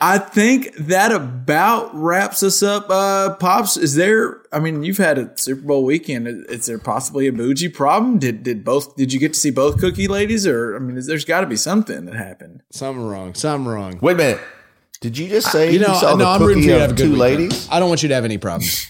I 0.02 0.18
think 0.18 0.76
that 0.76 1.14
about 1.14 1.96
wraps 1.96 2.44
us 2.44 2.62
up. 2.62 2.88
Uh, 2.90 3.36
Pops, 3.36 3.78
is 3.78 3.96
there? 3.96 4.42
I 4.52 4.60
mean, 4.60 4.84
you've 4.84 4.98
had 4.98 5.18
a 5.18 5.32
Super 5.38 5.62
Bowl 5.62 5.86
weekend. 5.86 6.28
Is, 6.28 6.36
is 6.48 6.66
there 6.66 6.78
possibly 6.78 7.26
a 7.28 7.32
bougie 7.32 7.70
problem? 7.70 8.20
Did 8.20 8.44
did 8.44 8.66
both? 8.66 8.98
Did 8.98 9.14
you 9.14 9.20
get 9.20 9.34
to 9.34 9.40
see 9.40 9.50
both 9.50 9.80
cookie 9.80 10.10
ladies? 10.10 10.46
Or 10.46 10.76
I 10.76 10.80
mean, 10.80 10.98
is, 10.98 11.08
there's 11.08 11.24
got 11.24 11.42
to 11.42 11.48
be 11.48 11.56
something 11.56 12.04
that 12.06 12.16
happened. 12.16 12.64
Something 12.72 13.06
wrong. 13.06 13.34
Something 13.34 13.68
wrong. 13.72 13.98
Wait 14.02 14.14
a 14.14 14.18
minute. 14.18 14.42
Did 15.00 15.18
you 15.18 15.30
just 15.30 15.52
say 15.52 15.68
You 15.72 15.80
you, 15.80 15.88
know, 15.88 15.94
saw 15.94 16.12
no, 16.12 16.18
the 16.18 16.26
I'm 16.26 16.42
rooting 16.42 16.64
cookie 16.64 16.68
for 16.68 16.74
you 16.74 16.78
to 16.80 16.84
of 16.84 16.90
have 16.90 16.98
two 16.98 17.04
weekend. 17.06 17.20
ladies? 17.20 17.68
I 17.72 17.80
don't 17.80 17.88
want 17.88 18.04
you 18.04 18.10
to 18.10 18.16
have 18.16 18.26
any 18.26 18.38
problems. 18.38 18.88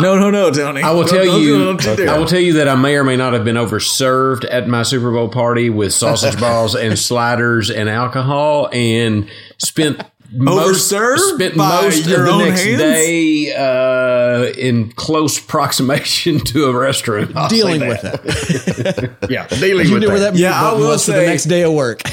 No, 0.00 0.16
no, 0.18 0.30
no, 0.30 0.50
Tony. 0.52 0.82
I 0.82 0.90
will 0.92 1.04
tell 1.04 1.24
don't- 1.24 1.42
you. 1.42 1.64
don't 1.76 1.98
you. 1.98 2.08
I 2.08 2.16
will 2.18 2.26
tell 2.26 2.40
you 2.40 2.54
that 2.54 2.68
I 2.68 2.74
may 2.76 2.96
or 2.96 3.04
may 3.04 3.16
not 3.16 3.32
have 3.34 3.44
been 3.44 3.56
overserved 3.56 4.46
at 4.50 4.68
my 4.68 4.82
Super 4.84 5.12
Bowl 5.12 5.28
party 5.28 5.68
with 5.70 5.92
sausage 5.92 6.38
balls 6.40 6.74
and 6.74 6.98
sliders 6.98 7.70
and 7.70 7.88
alcohol, 7.88 8.68
and 8.72 9.28
spent 9.58 10.00
most 10.32 10.92
Overserved 10.92 11.34
spent 11.34 11.56
by 11.56 11.82
most 11.82 12.00
of 12.04 12.06
your 12.10 12.24
the 12.24 12.38
next 12.38 12.62
hands? 12.62 12.78
day 12.80 13.52
uh, 13.54 14.52
in 14.58 14.92
close 14.92 15.38
proximation 15.46 16.38
to 16.40 16.66
a 16.66 16.72
restroom. 16.72 17.34
I'll 17.34 17.48
Dealing 17.48 17.80
with 17.86 18.00
it. 18.04 19.12
yeah, 19.30 19.46
dealing 19.48 19.86
You 19.86 19.94
with 19.94 20.02
knew 20.02 20.08
where 20.08 20.18
that. 20.20 20.34
that 20.34 20.38
Yeah, 20.38 20.52
I 20.60 20.72
will 20.74 20.88
was 20.88 21.04
for 21.06 21.12
the 21.12 21.22
next 21.26 21.44
day 21.44 21.62
of 21.62 21.72
work. 21.72 22.02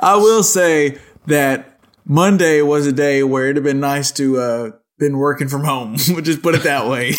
I 0.00 0.16
will 0.16 0.42
say 0.42 0.98
that 1.26 1.78
Monday 2.04 2.62
was 2.62 2.86
a 2.86 2.92
day 2.92 3.22
where 3.22 3.44
it'd 3.44 3.56
have 3.56 3.64
been 3.64 3.80
nice 3.80 4.10
to 4.12 4.38
uh 4.38 4.70
been 4.98 5.18
working 5.18 5.48
from 5.48 5.64
home. 5.64 5.96
We'll 6.08 6.22
just 6.22 6.42
put 6.42 6.54
it 6.54 6.62
that 6.62 6.88
way. 6.88 7.14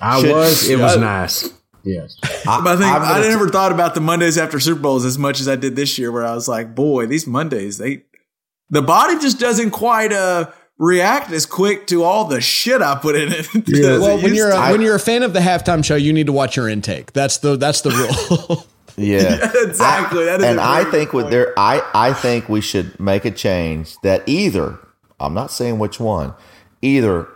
I 0.00 0.22
was. 0.22 0.68
It 0.68 0.78
was 0.78 0.96
nice. 0.96 1.52
Yes. 1.88 2.16
But 2.20 2.66
I 2.66 2.76
think 2.76 2.92
I'm 2.92 3.02
I 3.02 3.20
never 3.22 3.48
thought 3.48 3.72
about 3.72 3.94
the 3.94 4.00
Mondays 4.00 4.36
after 4.36 4.60
Super 4.60 4.80
Bowls 4.80 5.04
as 5.04 5.18
much 5.18 5.40
as 5.40 5.48
I 5.48 5.56
did 5.56 5.74
this 5.74 5.98
year, 5.98 6.12
where 6.12 6.24
I 6.24 6.34
was 6.34 6.48
like, 6.48 6.74
boy, 6.74 7.06
these 7.06 7.26
Mondays, 7.26 7.78
they 7.78 8.02
the 8.68 8.82
body 8.82 9.18
just 9.18 9.40
doesn't 9.40 9.70
quite 9.70 10.12
uh 10.12 10.50
react 10.76 11.32
as 11.32 11.46
quick 11.46 11.86
to 11.88 12.04
all 12.04 12.26
the 12.26 12.40
shit 12.40 12.82
I 12.82 12.96
put 12.96 13.16
in 13.16 13.32
it. 13.32 13.38
as 13.54 13.78
it 13.78 14.00
well, 14.00 14.20
when 14.20 14.34
you're 14.34 14.50
to. 14.50 14.58
a, 14.58 14.70
when 14.70 14.82
you're 14.82 14.96
a 14.96 15.00
fan 15.00 15.22
of 15.22 15.32
the 15.32 15.40
halftime 15.40 15.84
show, 15.84 15.96
you 15.96 16.12
need 16.12 16.26
to 16.26 16.32
watch 16.32 16.56
your 16.56 16.68
intake. 16.68 17.12
That's 17.12 17.38
the 17.38 17.56
that's 17.56 17.80
the 17.80 17.90
rule. 17.90 18.66
Yeah, 19.00 19.52
exactly. 19.54 20.24
That 20.24 20.40
is 20.40 20.46
and 20.46 20.58
I 20.58 20.82
great 20.82 20.92
think 20.92 21.12
with 21.12 21.30
there, 21.30 21.54
I 21.56 21.88
I 21.94 22.12
think 22.12 22.48
we 22.48 22.60
should 22.60 22.98
make 22.98 23.24
a 23.24 23.30
change 23.30 23.96
that 24.02 24.28
either 24.28 24.80
I'm 25.20 25.34
not 25.34 25.52
saying 25.52 25.78
which 25.78 26.00
one, 26.00 26.34
either 26.82 27.28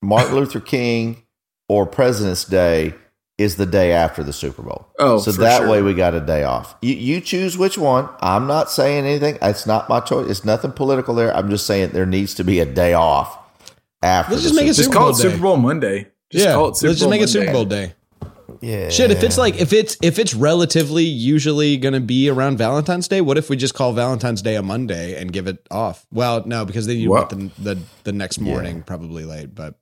Martin 0.00 0.36
Luther 0.36 0.60
King 0.60 1.24
or 1.68 1.86
President's 1.86 2.44
Day 2.44 2.94
is 3.38 3.56
the 3.56 3.66
day 3.66 3.92
after 3.92 4.22
the 4.24 4.32
Super 4.32 4.62
Bowl. 4.62 4.86
Oh, 4.98 5.18
so 5.18 5.32
for 5.32 5.40
that 5.42 5.58
sure. 5.60 5.70
way 5.70 5.80
we 5.82 5.94
got 5.94 6.14
a 6.14 6.20
day 6.20 6.42
off. 6.44 6.74
You 6.82 6.94
you 6.94 7.20
choose 7.20 7.56
which 7.56 7.78
one. 7.78 8.08
I'm 8.20 8.46
not 8.46 8.70
saying 8.70 9.06
anything. 9.06 9.38
It's 9.40 9.66
not 9.66 9.88
my 9.88 10.00
choice. 10.00 10.28
It's 10.28 10.44
nothing 10.44 10.72
political 10.72 11.14
there. 11.14 11.34
I'm 11.34 11.48
just 11.48 11.66
saying 11.66 11.90
there 11.90 12.06
needs 12.06 12.34
to 12.34 12.44
be 12.44 12.58
a 12.58 12.66
day 12.66 12.94
off 12.94 13.38
after. 14.02 14.32
Let's 14.32 14.42
the 14.42 14.48
just 14.50 14.60
make 14.60 14.66
it 14.68 14.74
Super 14.74 14.76
just 14.76 14.84
Super 14.84 14.96
call 14.98 15.06
Bowl 15.06 15.10
it 15.10 15.22
day. 15.22 15.28
Super 15.30 15.42
Bowl 15.42 15.56
Monday. 15.56 16.06
Just 16.30 16.44
yeah, 16.44 16.52
call 16.54 16.68
it 16.68 16.76
Super 16.76 16.88
let's 16.88 16.98
just 16.98 17.04
Bowl 17.04 17.10
make 17.10 17.22
it 17.22 17.28
Super 17.28 17.52
Bowl 17.52 17.64
day. 17.64 17.94
Yeah. 18.60 18.88
Shit, 18.88 19.12
if 19.12 19.22
it's 19.22 19.38
like 19.38 19.60
if 19.60 19.72
it's 19.72 19.96
if 20.02 20.18
it's 20.18 20.34
relatively 20.34 21.04
usually 21.04 21.76
going 21.76 21.94
to 21.94 22.00
be 22.00 22.28
around 22.28 22.58
Valentine's 22.58 23.06
Day, 23.06 23.20
what 23.20 23.38
if 23.38 23.48
we 23.48 23.56
just 23.56 23.74
call 23.74 23.92
Valentine's 23.92 24.42
Day 24.42 24.56
a 24.56 24.62
Monday 24.62 25.20
and 25.20 25.32
give 25.32 25.46
it 25.46 25.64
off? 25.70 26.06
Well, 26.10 26.44
no, 26.44 26.64
because 26.64 26.86
then 26.86 26.96
you 26.96 27.10
Well- 27.10 27.28
want 27.30 27.54
the, 27.58 27.74
the 27.74 27.80
the 28.04 28.12
next 28.12 28.40
morning 28.40 28.82
probably 28.82 29.24
late. 29.24 29.54
But 29.54 29.78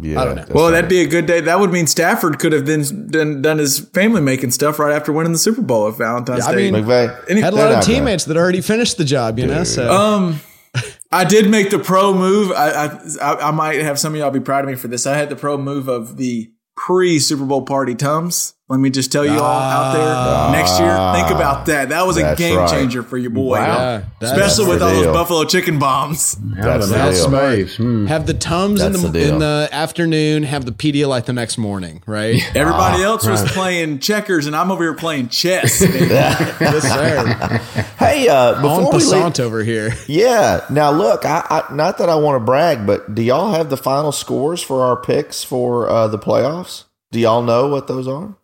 yeah, 0.00 0.20
I 0.20 0.24
don't 0.24 0.36
know. 0.36 0.44
Well, 0.50 0.70
that'd 0.70 0.90
be 0.90 1.00
a 1.00 1.06
good 1.06 1.26
day. 1.26 1.40
That 1.40 1.60
would 1.60 1.70
mean 1.72 1.86
Stafford 1.86 2.38
could 2.38 2.52
have 2.52 2.66
then 2.66 3.08
done, 3.08 3.42
done 3.42 3.58
his 3.58 3.78
family 3.78 4.20
making 4.20 4.50
stuff 4.50 4.78
right 4.78 4.94
after 4.94 5.12
winning 5.12 5.32
the 5.32 5.38
Super 5.38 5.62
Bowl 5.62 5.88
if 5.88 5.96
Valentine's 5.96 6.40
Yeah, 6.44 6.50
I 6.50 6.54
Day. 6.54 6.70
mean, 6.70 6.84
McVay. 6.84 7.24
Any- 7.30 7.40
had 7.40 7.52
a 7.52 7.56
lot 7.56 7.66
of 7.66 7.70
not 7.76 7.82
gonna- 7.84 7.94
teammates 7.94 8.24
that 8.24 8.36
already 8.36 8.60
finished 8.60 8.96
the 8.96 9.04
job, 9.04 9.38
you 9.38 9.46
know. 9.46 9.62
So 9.64 9.90
Um, 9.92 10.40
I 11.12 11.24
did 11.24 11.48
make 11.48 11.70
the 11.70 11.78
pro 11.78 12.12
move. 12.12 12.50
I, 12.50 12.70
I 12.70 12.98
I 13.22 13.48
I 13.48 13.50
might 13.52 13.80
have 13.82 13.98
some 14.00 14.14
of 14.14 14.18
y'all 14.18 14.30
be 14.32 14.40
proud 14.40 14.64
of 14.64 14.70
me 14.70 14.76
for 14.76 14.88
this. 14.88 15.06
I 15.06 15.16
had 15.16 15.28
the 15.28 15.36
pro 15.36 15.56
move 15.56 15.86
of 15.88 16.16
the 16.16 16.50
pre 16.76 17.20
Super 17.20 17.44
Bowl 17.44 17.62
party 17.62 17.94
tums. 17.94 18.54
Let 18.74 18.80
me 18.80 18.90
just 18.90 19.12
tell 19.12 19.24
you 19.24 19.38
all 19.38 19.38
out 19.40 19.92
there 19.92 20.52
next 20.60 20.80
year. 20.80 20.88
Think 21.14 21.30
about 21.30 21.66
that. 21.66 21.90
That 21.90 22.04
was 22.06 22.16
a 22.16 22.34
game 22.34 22.56
right. 22.58 22.68
changer 22.68 23.04
for 23.04 23.16
your 23.16 23.30
boy. 23.30 23.58
Yeah, 23.58 24.04
Especially 24.20 24.66
with 24.66 24.80
the 24.80 24.86
all 24.86 24.92
those. 24.94 25.06
Buffalo 25.06 25.44
chicken 25.44 25.78
bombs. 25.78 26.32
That's 26.40 26.88
the 26.88 26.94
That's 26.94 27.20
deal. 27.20 27.30
Spaves. 27.30 27.76
Hmm. 27.76 28.06
have 28.06 28.26
the 28.26 28.34
tums 28.34 28.82
in 28.82 28.92
the, 28.92 28.98
the 28.98 29.28
in 29.28 29.38
the 29.38 29.68
afternoon, 29.70 30.42
have 30.42 30.64
the 30.64 30.72
Pedialyte 30.72 31.26
the 31.26 31.32
next 31.32 31.56
morning, 31.56 32.02
right? 32.04 32.40
Everybody 32.56 33.02
Ah, 33.04 33.06
else 33.06 33.26
was 33.28 33.42
playing 33.52 34.00
checkers, 34.00 34.46
and 34.48 34.56
I'm 34.56 34.72
over 34.72 34.82
here 34.82 34.94
playing 34.94 35.28
chess. 35.28 35.80
baby. 35.80 36.06
yes, 36.06 36.82
sir. 36.82 37.84
Hey, 38.04 38.28
uh, 38.28 38.56
On 38.56 38.62
before 38.62 38.98
we 38.98 39.04
leave, 39.04 39.38
over 39.40 39.62
here. 39.62 39.94
Yeah. 40.08 40.64
Now, 40.68 40.90
look, 40.90 41.24
I, 41.24 41.46
I 41.48 41.72
not 41.74 41.98
that 41.98 42.08
I 42.08 42.16
want 42.16 42.40
to 42.40 42.44
brag, 42.44 42.86
but 42.86 43.14
do 43.14 43.22
y'all 43.22 43.52
have 43.52 43.70
the 43.70 43.76
final 43.76 44.10
scores 44.10 44.62
for 44.62 44.82
our 44.82 44.96
picks 44.96 45.44
for 45.44 45.88
uh, 45.88 46.08
the 46.08 46.18
playoffs? 46.18 46.84
Do 47.12 47.20
y'all 47.20 47.42
know 47.42 47.68
what 47.68 47.86
those 47.86 48.08
are? 48.08 48.34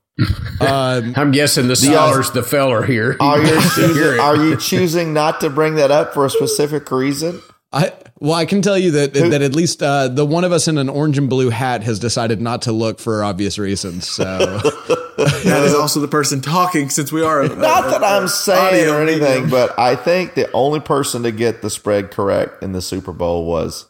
Um, 0.61 1.15
I'm 1.17 1.31
guessing 1.33 1.69
the 1.69 1.75
y'all- 1.75 2.09
scholars, 2.09 2.31
the 2.33 2.43
feller 2.43 2.83
here. 2.83 3.17
Are 3.21 3.41
you 3.43 3.61
choosing, 3.75 4.21
are 4.21 4.37
you 4.37 4.57
choosing 4.57 5.13
not 5.13 5.41
to 5.41 5.51
bring 5.51 5.77
that 5.77 5.91
up 5.91 6.15
for 6.15 6.25
a 6.27 6.31
specific 6.31 6.91
reason? 6.91 7.41
I 7.73 7.93
well, 8.19 8.35
I 8.35 8.47
can 8.47 8.63
tell 8.63 8.77
you 8.77 8.91
that 8.93 9.15
that 9.15 9.43
at 9.43 9.55
least 9.55 9.81
uh, 9.83 10.09
the 10.09 10.27
one 10.27 10.43
of 10.43 10.51
us 10.51 10.67
in 10.67 10.77
an 10.77 10.89
orange 10.89 11.19
and 11.19 11.31
blue 11.31 11.51
hat 11.51 11.85
has 11.85 12.01
decided 12.01 12.41
not 12.41 12.63
to 12.63 12.73
look 12.73 12.99
for 12.99 13.23
obvious 13.23 13.59
reasons. 13.59 14.09
So 14.09 14.25
that 14.25 15.63
is 15.65 15.73
also 15.75 16.01
the 16.01 16.09
person 16.09 16.41
talking, 16.41 16.91
since 16.91 17.13
we 17.13 17.23
are. 17.23 17.43
A, 17.43 17.49
Not 17.49 17.91
that 17.91 18.03
I'm 18.03 18.27
saying 18.27 18.89
or 18.91 19.01
anything, 19.01 19.45
medium. 19.45 19.51
but 19.51 19.79
I 19.79 19.95
think 19.95 20.35
the 20.35 20.51
only 20.53 20.81
person 20.81 21.23
to 21.23 21.31
get 21.31 21.63
the 21.63 21.71
spread 21.71 22.11
correct 22.11 22.63
in 22.63 22.73
the 22.73 22.83
Super 22.83 23.13
Bowl 23.13 23.47
was 23.47 23.87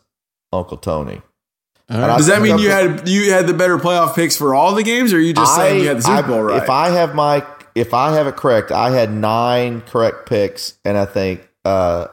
Uncle 0.53 0.77
Tony. 0.77 1.23
And 1.91 2.05
I 2.05 2.17
Does 2.17 2.29
that 2.29 2.41
mean 2.41 2.59
you 2.59 2.71
Uncle- 2.71 2.99
had 2.99 3.09
you 3.09 3.33
had 3.33 3.47
the 3.49 3.53
better 3.55 3.77
playoff 3.77 4.15
picks 4.15 4.37
for 4.37 4.55
all 4.55 4.75
the 4.75 4.83
games, 4.85 5.13
or 5.13 5.17
are 5.17 5.21
you 5.21 5.33
just 5.35 5.57
saying 5.57 5.81
you 5.83 5.89
had 5.89 5.99
the 5.99 6.03
Super 6.03 6.15
I- 6.19 6.23
Bowl 6.23 6.43
right? 6.43 6.63
If 6.63 6.71
I 6.71 6.91
have 6.91 7.15
my 7.17 7.45
if 7.75 7.93
I 7.95 8.13
have 8.15 8.27
it 8.29 8.37
correct, 8.37 8.71
I 8.73 8.91
had 8.91 9.13
nine 9.13 9.81
correct 9.83 10.29
picks, 10.29 10.75
and 10.85 10.97
I 10.97 11.05
think 11.05 11.49
uh, 11.65 12.07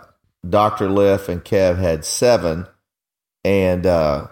Doctor 0.47 0.89
Liff 0.89 1.29
and 1.29 1.43
Kev 1.43 1.77
had 1.77 2.05
seven, 2.05 2.65
and 3.43 3.85
uh, 3.85 4.27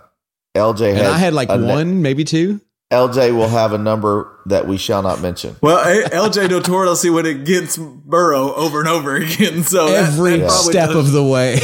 LJ 0.55 0.93
had 0.93 1.05
and 1.05 1.07
I 1.13 1.17
had 1.17 1.33
like 1.33 1.49
a 1.49 1.57
ne- 1.57 1.67
one, 1.73 2.01
maybe 2.01 2.23
two. 2.23 2.59
LJ 2.93 3.35
will 3.35 3.47
have 3.49 3.73
a 3.73 3.77
number 3.79 4.31
that 4.45 4.67
we 4.67 4.77
shall 4.77 5.01
not 5.01 5.19
mention. 5.19 5.55
well, 5.61 5.83
LJ 6.07 6.49
notoriously 6.51 7.09
when 7.09 7.25
it 7.25 7.43
gets 7.43 7.77
Burrow 7.77 8.53
over 8.53 8.79
and 8.79 8.87
over 8.87 9.15
again, 9.15 9.63
so 9.63 9.87
Every 9.87 10.37
that 10.37 10.47
probably 10.47 10.71
step 10.73 10.89
does- 10.89 11.07
of 11.07 11.11
the 11.11 11.23
way. 11.23 11.59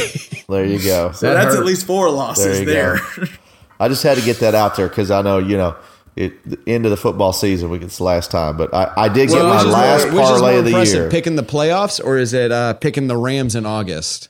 There 0.48 0.64
you 0.64 0.82
go. 0.82 1.12
So 1.14 1.32
that's 1.32 1.54
hurt. 1.54 1.60
at 1.60 1.64
least 1.66 1.86
four 1.86 2.10
losses 2.10 2.64
There 2.66 2.96
there. 3.16 3.28
you 3.82 3.86
go. 3.86 3.86
I 3.86 3.88
just 3.88 4.02
had 4.02 4.18
to 4.18 4.24
get 4.24 4.38
that 4.40 4.54
out 4.54 4.76
there 4.76 4.88
because 4.88 5.10
I 5.10 5.22
know 5.22 5.38
you 5.38 5.56
know. 5.56 5.76
It, 6.14 6.44
the 6.46 6.58
end 6.66 6.84
of 6.84 6.90
the 6.90 6.98
football 6.98 7.32
season, 7.32 7.70
we 7.70 7.78
it's 7.78 7.96
the 7.96 8.04
last 8.04 8.30
time, 8.30 8.58
but 8.58 8.74
I, 8.74 8.92
I 9.04 9.08
did 9.08 9.30
get 9.30 9.36
Well, 9.36 9.48
my 9.48 9.56
which 9.56 9.64
is 9.68 9.72
last 9.72 10.04
which 10.04 10.12
is 10.12 10.20
parlay 10.20 10.58
of 10.58 10.64
the 10.66 10.84
year. 10.84 11.08
picking 11.08 11.36
the 11.36 11.42
playoffs 11.42 12.04
or 12.04 12.18
is 12.18 12.34
it 12.34 12.52
uh, 12.52 12.74
picking 12.74 13.06
the 13.06 13.16
Rams 13.16 13.54
in 13.54 13.64
August? 13.64 14.28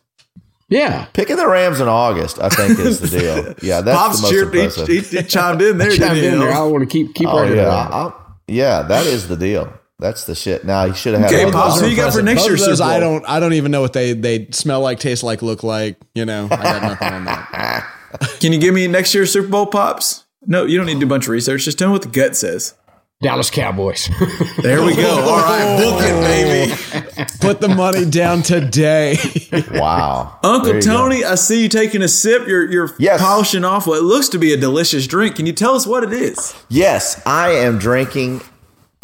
yeah. 0.68 1.06
Picking 1.12 1.34
the 1.34 1.48
Rams 1.48 1.80
in 1.80 1.88
August, 1.88 2.38
I 2.40 2.50
think, 2.50 2.78
is 2.78 3.00
the 3.00 3.08
deal. 3.18 3.54
Yeah, 3.62 3.80
that's 3.80 3.84
the 3.84 3.92
Pops 3.94 4.22
most 4.22 4.30
cheered, 4.30 4.54
impressive. 4.54 4.86
he, 4.86 5.00
he, 5.00 5.16
he 5.16 5.22
chimed 5.24 5.60
in 5.60 5.78
there. 5.78 5.90
Chimed 5.96 6.18
in 6.18 6.38
there. 6.38 6.52
I 6.52 6.62
want 6.62 6.82
to 6.82 6.86
keep 6.88 7.14
keep 7.16 7.26
Oh 7.28 7.40
right 7.40 7.48
yeah, 7.52 7.62
yeah. 7.62 7.68
I, 7.68 8.06
I, 8.06 8.12
yeah, 8.46 8.82
that 8.82 9.06
is 9.06 9.26
the 9.26 9.36
deal. 9.36 9.72
That's 9.98 10.22
the 10.24 10.36
shit. 10.36 10.64
Now 10.64 10.84
you 10.84 10.94
should 10.94 11.14
have 11.14 11.22
had. 11.30 11.32
Okay, 11.32 11.48
a 11.48 11.50
Pops, 11.50 11.80
who 11.80 11.88
you 11.88 11.96
got 11.96 12.12
for 12.12 12.22
next 12.22 12.42
Both 12.42 12.48
year's 12.50 12.64
those, 12.64 12.80
I 12.80 13.00
don't. 13.00 13.24
I 13.28 13.40
don't 13.40 13.54
even 13.54 13.72
know 13.72 13.80
what 13.80 13.92
they 13.92 14.12
they 14.12 14.46
smell 14.52 14.80
like, 14.82 15.00
taste 15.00 15.24
like, 15.24 15.42
look 15.42 15.64
like. 15.64 15.96
You 16.14 16.24
know, 16.26 16.46
I 16.48 16.56
got 16.62 16.82
nothing 16.82 17.08
on 17.12 17.24
that. 17.24 17.88
Can 18.40 18.52
you 18.52 18.58
give 18.58 18.74
me 18.74 18.86
next 18.88 19.14
year's 19.14 19.32
Super 19.32 19.48
Bowl 19.48 19.66
pops? 19.66 20.24
No, 20.46 20.64
you 20.64 20.76
don't 20.76 20.86
need 20.86 20.94
to 20.94 21.00
do 21.00 21.06
a 21.06 21.08
bunch 21.08 21.24
of 21.26 21.30
research. 21.30 21.64
Just 21.64 21.78
tell 21.78 21.88
me 21.88 21.92
what 21.92 22.02
the 22.02 22.08
gut 22.08 22.36
says. 22.36 22.74
Dallas 23.22 23.50
Cowboys. 23.50 24.08
There 24.62 24.82
we 24.84 24.96
go. 24.96 25.20
All 25.22 25.38
right, 25.38 25.78
book 25.78 26.00
it, 26.02 27.14
baby. 27.14 27.26
Put 27.40 27.60
the 27.60 27.68
money 27.68 28.04
down 28.04 28.42
today. 28.42 29.16
Wow, 29.72 30.38
Uncle 30.42 30.66
There 30.72 30.76
you 30.76 30.82
go. 30.82 30.92
Tony, 30.96 31.24
I 31.24 31.34
see 31.36 31.62
you 31.62 31.68
taking 31.68 32.02
a 32.02 32.08
sip. 32.08 32.46
You're 32.48 32.68
you're 32.70 32.90
Yes. 32.98 33.20
polishing 33.20 33.64
off 33.64 33.86
what 33.86 34.02
looks 34.02 34.28
to 34.30 34.38
be 34.38 34.52
a 34.52 34.56
delicious 34.56 35.06
drink. 35.06 35.36
Can 35.36 35.46
you 35.46 35.52
tell 35.52 35.74
us 35.74 35.86
what 35.86 36.02
it 36.04 36.12
is? 36.12 36.54
Yes, 36.68 37.20
I 37.26 37.50
am 37.50 37.78
drinking 37.78 38.40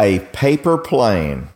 a 0.01 0.21
paper 0.33 0.79
plane, 0.79 1.49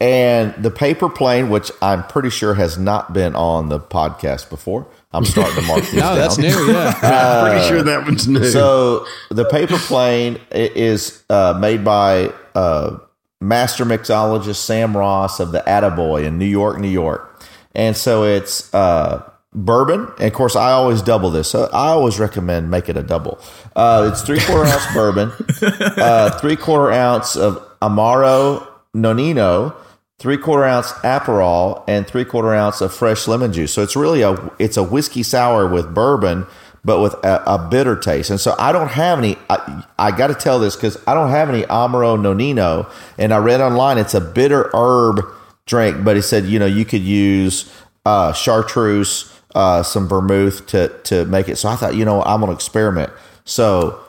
and 0.00 0.54
the 0.62 0.70
paper 0.70 1.08
plane, 1.08 1.48
which 1.50 1.70
I'm 1.80 2.04
pretty 2.04 2.30
sure 2.30 2.54
has 2.54 2.76
not 2.78 3.12
been 3.12 3.34
on 3.34 3.68
the 3.68 3.80
podcast 3.80 4.50
before. 4.50 4.86
I'm 5.16 5.24
starting 5.24 5.56
to 5.56 5.62
mark 5.62 5.80
this 5.84 5.94
no, 5.94 6.00
down. 6.00 6.16
that's 6.16 6.38
new. 6.38 6.72
Yeah. 6.72 7.48
Pretty 7.50 7.66
sure 7.66 7.82
that 7.82 8.04
one's 8.04 8.28
new. 8.28 8.44
So 8.44 9.06
the 9.30 9.46
paper 9.46 9.78
plane 9.78 10.38
is 10.50 11.24
uh, 11.30 11.56
made 11.58 11.84
by 11.84 12.32
uh, 12.54 12.98
master 13.40 13.84
mixologist 13.84 14.56
Sam 14.56 14.96
Ross 14.96 15.40
of 15.40 15.52
the 15.52 15.60
Attaboy 15.66 16.24
in 16.24 16.38
New 16.38 16.44
York, 16.46 16.78
New 16.78 16.88
York, 16.88 17.40
and 17.74 17.96
so 17.96 18.24
it's 18.24 18.72
uh, 18.74 19.28
bourbon. 19.52 20.12
And 20.18 20.26
of 20.26 20.32
course, 20.32 20.54
I 20.54 20.72
always 20.72 21.02
double 21.02 21.30
this. 21.30 21.48
So 21.48 21.64
I 21.72 21.88
always 21.88 22.18
recommend 22.18 22.70
make 22.70 22.88
it 22.88 22.96
a 22.96 23.02
double. 23.02 23.40
Uh, 23.74 24.10
it's 24.12 24.22
three 24.22 24.40
quarter 24.40 24.70
ounce 24.70 24.94
bourbon, 24.94 25.32
uh, 25.62 26.38
three 26.38 26.56
quarter 26.56 26.92
ounce 26.92 27.36
of 27.36 27.56
Amaro 27.80 28.66
Nonino. 28.94 29.74
Three 30.18 30.38
quarter 30.38 30.64
ounce 30.64 30.92
Aperol, 30.92 31.84
and 31.86 32.06
three 32.06 32.24
quarter 32.24 32.54
ounce 32.54 32.80
of 32.80 32.92
fresh 32.94 33.28
lemon 33.28 33.52
juice. 33.52 33.72
So 33.72 33.82
it's 33.82 33.96
really 33.96 34.22
a 34.22 34.34
it's 34.58 34.76
a 34.76 34.82
whiskey 34.82 35.22
sour 35.22 35.68
with 35.68 35.94
bourbon, 35.94 36.46
but 36.84 37.00
with 37.00 37.14
a, 37.24 37.42
a 37.46 37.68
bitter 37.68 37.96
taste. 37.96 38.30
And 38.30 38.40
so 38.40 38.54
I 38.58 38.72
don't 38.72 38.88
have 38.88 39.18
any. 39.18 39.36
I, 39.50 39.84
I 39.98 40.10
got 40.16 40.28
to 40.28 40.34
tell 40.34 40.58
this 40.58 40.76
because 40.76 40.96
I 41.06 41.14
don't 41.14 41.30
have 41.30 41.48
any 41.48 41.62
Amaro 41.62 42.18
Nonino, 42.18 42.90
and 43.18 43.34
I 43.34 43.38
read 43.38 43.60
online 43.60 43.98
it's 43.98 44.14
a 44.14 44.20
bitter 44.20 44.70
herb 44.74 45.24
drink, 45.66 46.04
but 46.04 46.16
he 46.16 46.22
said 46.22 46.46
you 46.46 46.58
know 46.58 46.66
you 46.66 46.84
could 46.84 47.02
use 47.02 47.70
uh, 48.04 48.32
chartreuse, 48.32 49.32
uh, 49.54 49.82
some 49.82 50.08
vermouth 50.08 50.66
to 50.68 50.88
to 51.04 51.24
make 51.26 51.48
it. 51.48 51.56
So 51.56 51.68
I 51.68 51.76
thought 51.76 51.94
you 51.94 52.04
know 52.04 52.22
I'm 52.22 52.40
gonna 52.40 52.52
experiment. 52.52 53.12
So 53.44 54.00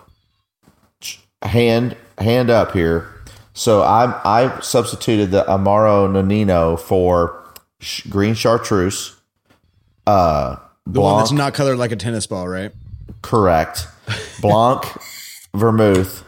hand 1.41 1.97
hand 2.17 2.49
up 2.49 2.71
here. 2.71 3.13
So 3.57 3.81
I 3.81 4.21
I 4.23 4.59
substituted 4.61 5.31
the 5.31 5.43
Amaro 5.45 6.07
Nonino 6.07 6.79
for 6.79 7.43
sh- 7.79 8.05
green 8.07 8.35
chartreuse. 8.35 9.15
Uh, 10.05 10.57
The 10.85 11.01
one 11.01 11.17
that's 11.17 11.31
not 11.31 11.53
colored 11.55 11.77
like 11.77 11.91
a 11.91 11.95
tennis 11.95 12.27
ball, 12.27 12.47
right? 12.47 12.71
correct. 13.23 13.88
Blanc, 14.41 14.85
vermouth, 15.55 16.23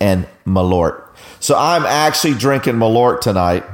and 0.00 0.26
Malort. 0.46 1.04
So 1.38 1.54
I'm 1.56 1.84
actually 1.84 2.34
drinking 2.34 2.74
Malort 2.76 3.20
tonight. 3.20 3.64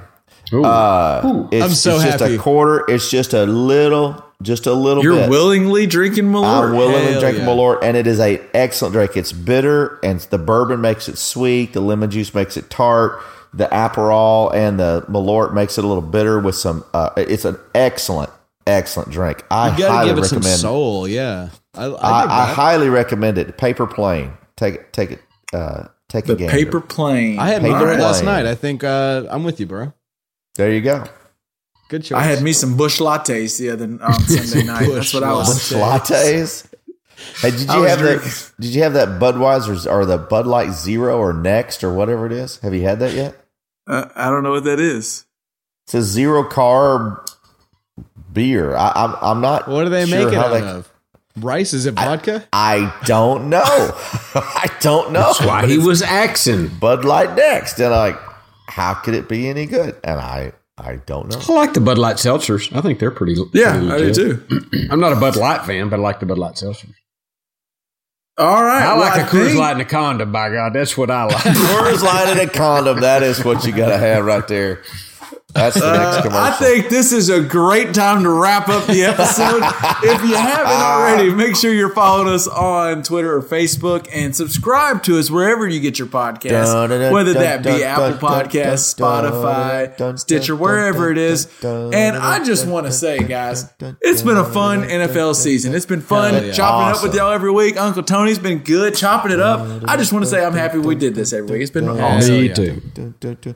Uh, 0.52 1.46
it's, 1.52 1.64
I'm 1.64 1.70
so 1.70 1.94
it's 1.94 2.04
just 2.04 2.20
happy. 2.20 2.34
a 2.34 2.38
quarter. 2.38 2.84
It's 2.90 3.08
just 3.10 3.32
a 3.34 3.46
little, 3.46 4.22
just 4.44 4.66
a 4.66 4.72
little 4.72 5.02
bit. 5.02 5.08
You're 5.08 5.16
bit. 5.22 5.30
willingly 5.30 5.86
drinking 5.86 6.26
Malort. 6.26 6.68
I'm 6.70 6.76
willingly 6.76 7.12
Hell 7.12 7.20
drinking 7.20 7.42
yeah. 7.44 7.48
Malort, 7.50 7.78
and 7.82 7.96
it 7.96 8.06
is 8.06 8.20
a 8.20 8.40
excellent 8.54 8.92
drink. 8.92 9.16
It's 9.16 9.32
bitter, 9.32 9.98
and 10.02 10.20
the 10.20 10.38
bourbon 10.38 10.80
makes 10.80 11.08
it 11.08 11.18
sweet. 11.18 11.72
The 11.72 11.80
lemon 11.80 12.10
juice 12.10 12.32
makes 12.34 12.56
it 12.56 12.70
tart. 12.70 13.20
The 13.52 13.66
Aperol 13.66 14.52
and 14.54 14.78
the 14.80 15.04
Malort 15.08 15.54
makes 15.54 15.78
it 15.78 15.84
a 15.84 15.86
little 15.86 16.02
bitter 16.02 16.38
with 16.40 16.54
some. 16.56 16.84
Uh, 16.92 17.10
it's 17.16 17.44
an 17.44 17.56
excellent, 17.74 18.30
excellent 18.66 19.10
drink. 19.10 19.44
I 19.50 19.72
You 19.72 19.78
gotta 19.78 19.92
highly 19.92 20.08
give 20.10 20.18
it 20.18 20.24
some 20.26 20.38
recommend. 20.38 20.60
soul. 20.60 21.08
Yeah, 21.08 21.50
I, 21.74 21.84
I, 21.84 21.88
I, 22.22 22.42
I 22.42 22.46
highly 22.52 22.88
recommend 22.88 23.38
it. 23.38 23.56
Paper 23.56 23.86
plane. 23.86 24.32
Take 24.56 24.74
it. 24.74 24.92
Take 24.92 25.10
it. 25.12 25.20
Uh, 25.52 25.84
take 26.08 26.24
the 26.24 26.32
a 26.32 26.36
gander. 26.36 26.52
paper 26.52 26.80
plane. 26.80 27.38
I 27.38 27.46
had 27.48 27.62
Paper 27.62 27.74
Malort 27.76 27.98
last 28.00 28.24
night. 28.24 28.44
I 28.44 28.54
think 28.56 28.82
uh, 28.82 29.24
I'm 29.30 29.44
with 29.44 29.60
you, 29.60 29.66
bro. 29.66 29.92
There 30.56 30.72
you 30.72 30.80
go. 30.80 31.04
Good 31.94 32.04
choice. 32.04 32.18
I 32.18 32.22
had 32.24 32.42
me 32.42 32.52
some 32.52 32.76
Busch 32.76 33.00
lattes 33.00 33.58
the 33.58 33.70
other 33.70 33.84
on 34.02 34.20
Sunday 34.26 34.66
night. 34.66 34.88
That's 34.90 35.14
what 35.14 35.22
I 35.22 35.32
was. 35.32 35.70
Busch 35.70 35.78
lattes. 35.80 36.66
Hey, 37.40 37.52
did 37.52 37.60
you 37.70 37.80
was 37.80 37.88
have 37.90 37.98
drinking- 38.00 38.28
that? 38.28 38.52
Did 38.58 38.74
you 38.74 38.82
have 38.82 38.94
that 38.94 39.20
Budweiser 39.20 39.90
or 39.90 40.04
the 40.04 40.18
Bud 40.18 40.46
Light 40.48 40.72
Zero 40.72 41.18
or 41.18 41.32
Next 41.32 41.84
or 41.84 41.94
whatever 41.94 42.26
it 42.26 42.32
is? 42.32 42.58
Have 42.58 42.74
you 42.74 42.82
had 42.82 42.98
that 42.98 43.12
yet? 43.14 43.36
Uh, 43.86 44.06
I 44.16 44.28
don't 44.30 44.42
know 44.42 44.50
what 44.50 44.64
that 44.64 44.80
is. 44.80 45.24
It's 45.84 45.94
a 45.94 46.02
zero 46.02 46.42
carb 46.48 47.24
beer. 48.32 48.74
I, 48.74 48.90
I'm 48.94 49.14
I'm 49.20 49.40
not. 49.40 49.68
What 49.68 49.84
do 49.84 49.90
they 49.90 50.04
sure 50.06 50.24
make 50.24 50.32
it 50.32 50.38
out 50.38 50.50
they- 50.50 50.62
of? 50.62 50.90
Rice? 51.36 51.72
Is 51.74 51.86
it 51.86 51.94
vodka? 51.94 52.44
I 52.52 52.92
don't 53.06 53.50
know. 53.50 53.62
I 54.34 54.68
don't 54.80 55.12
know. 55.12 55.20
That's 55.20 55.40
why 55.44 55.66
he 55.66 55.78
was 55.78 56.00
axing. 56.02 56.68
Bud 56.68 57.04
Light 57.04 57.34
Next, 57.36 57.78
and 57.80 57.90
like, 57.90 58.18
how 58.68 58.94
could 58.94 59.14
it 59.14 59.28
be 59.28 59.48
any 59.48 59.66
good? 59.66 59.96
And 60.04 60.20
I 60.20 60.52
I 60.76 60.96
don't 60.96 61.28
know. 61.28 61.40
I 61.48 61.52
like 61.52 61.74
the 61.74 61.80
Bud 61.80 61.98
Light 61.98 62.16
seltzers. 62.16 62.74
I 62.76 62.80
think 62.80 62.98
they're 62.98 63.12
pretty. 63.12 63.36
Yeah, 63.52 63.78
pretty 63.78 63.90
I 63.92 63.98
do 64.12 64.12
too. 64.12 64.88
I'm 64.90 64.98
not 65.00 65.12
a 65.12 65.16
Bud 65.16 65.36
Light 65.36 65.64
fan, 65.64 65.88
but 65.88 66.00
I 66.00 66.02
like 66.02 66.20
the 66.20 66.26
Bud 66.26 66.38
Light 66.38 66.54
seltzers. 66.54 66.92
All 68.36 68.64
right. 68.64 68.82
I 68.82 68.94
well, 68.94 69.00
like 69.00 69.20
a 69.20 69.24
Coors 69.30 69.46
think- 69.46 69.58
Light 69.60 69.72
and 69.72 69.82
a 69.82 69.84
condom. 69.84 70.32
By 70.32 70.50
God, 70.50 70.72
that's 70.72 70.96
what 70.96 71.10
I 71.10 71.24
like. 71.24 71.36
Coors 71.42 72.02
Light 72.02 72.26
and 72.28 72.40
a 72.40 72.52
condom. 72.52 73.00
That 73.02 73.22
is 73.22 73.44
what 73.44 73.64
you 73.64 73.72
got 73.72 73.90
to 73.90 73.98
have 73.98 74.24
right 74.24 74.46
there. 74.48 74.82
That's 75.54 75.78
the 75.78 75.92
next 75.92 76.26
Uh. 76.26 76.30
I 76.32 76.50
think 76.52 76.88
this 76.88 77.12
is 77.12 77.28
a 77.28 77.40
great 77.40 77.94
time 77.94 78.24
to 78.24 78.30
wrap 78.30 78.68
up 78.68 78.86
the 78.86 79.04
episode. 79.04 79.62
if 80.02 80.22
you 80.28 80.34
haven't 80.34 80.66
already, 80.66 81.32
make 81.32 81.54
sure 81.54 81.72
you're 81.72 81.94
following 81.94 82.28
us 82.28 82.48
on 82.48 83.04
Twitter 83.04 83.36
or 83.36 83.40
Facebook 83.42 84.08
and 84.12 84.34
subscribe 84.34 85.02
to 85.04 85.16
us 85.18 85.30
wherever 85.30 85.66
you 85.68 85.78
get 85.78 85.96
your 85.98 86.08
podcasts, 86.08 86.72
Dun, 86.72 86.90
dun, 86.90 87.00
dun, 87.00 87.12
whether 87.12 87.32
dun, 87.34 87.42
that 87.42 87.62
be 87.62 87.70
dun, 87.70 87.82
Apple 87.82 88.10
dun, 88.10 88.18
Podcasts, 88.18 88.96
dun, 88.96 89.24
dun, 89.24 89.32
Spotify, 89.32 89.96
dun, 89.96 90.18
Stitcher, 90.18 90.56
wherever 90.56 91.14
dun, 91.14 91.24
it 91.24 91.30
is. 91.30 91.44
dun, 91.60 91.94
And 91.94 92.16
I 92.16 92.42
just 92.44 92.66
want 92.66 92.86
to 92.86 92.92
say, 92.92 93.20
guys, 93.20 93.72
it's 94.00 94.22
been 94.22 94.36
a 94.36 94.44
fun 94.44 94.82
NFL 94.82 95.36
season. 95.36 95.74
It's 95.74 95.86
been 95.86 96.00
fun 96.00 96.34
yeah. 96.46 96.52
chopping 96.52 96.96
up 96.96 97.02
with 97.02 97.14
y'all 97.14 97.30
every 97.32 97.52
week. 97.52 97.76
Uncle 97.76 98.02
Tony's 98.02 98.40
been 98.40 98.58
good 98.58 98.96
chopping 98.96 99.30
it 99.30 99.40
up. 99.40 99.84
I 99.86 99.96
just 99.96 100.12
want 100.12 100.24
to 100.24 100.30
say 100.30 100.44
I'm 100.44 100.52
happy 100.54 100.78
we 100.78 100.96
did 100.96 101.14
this 101.14 101.32
every 101.32 101.52
week. 101.52 101.62
It's 101.62 101.70
been 101.70 101.88
awesome. 101.88 102.34
Me 102.40 102.52
too. 102.52 103.54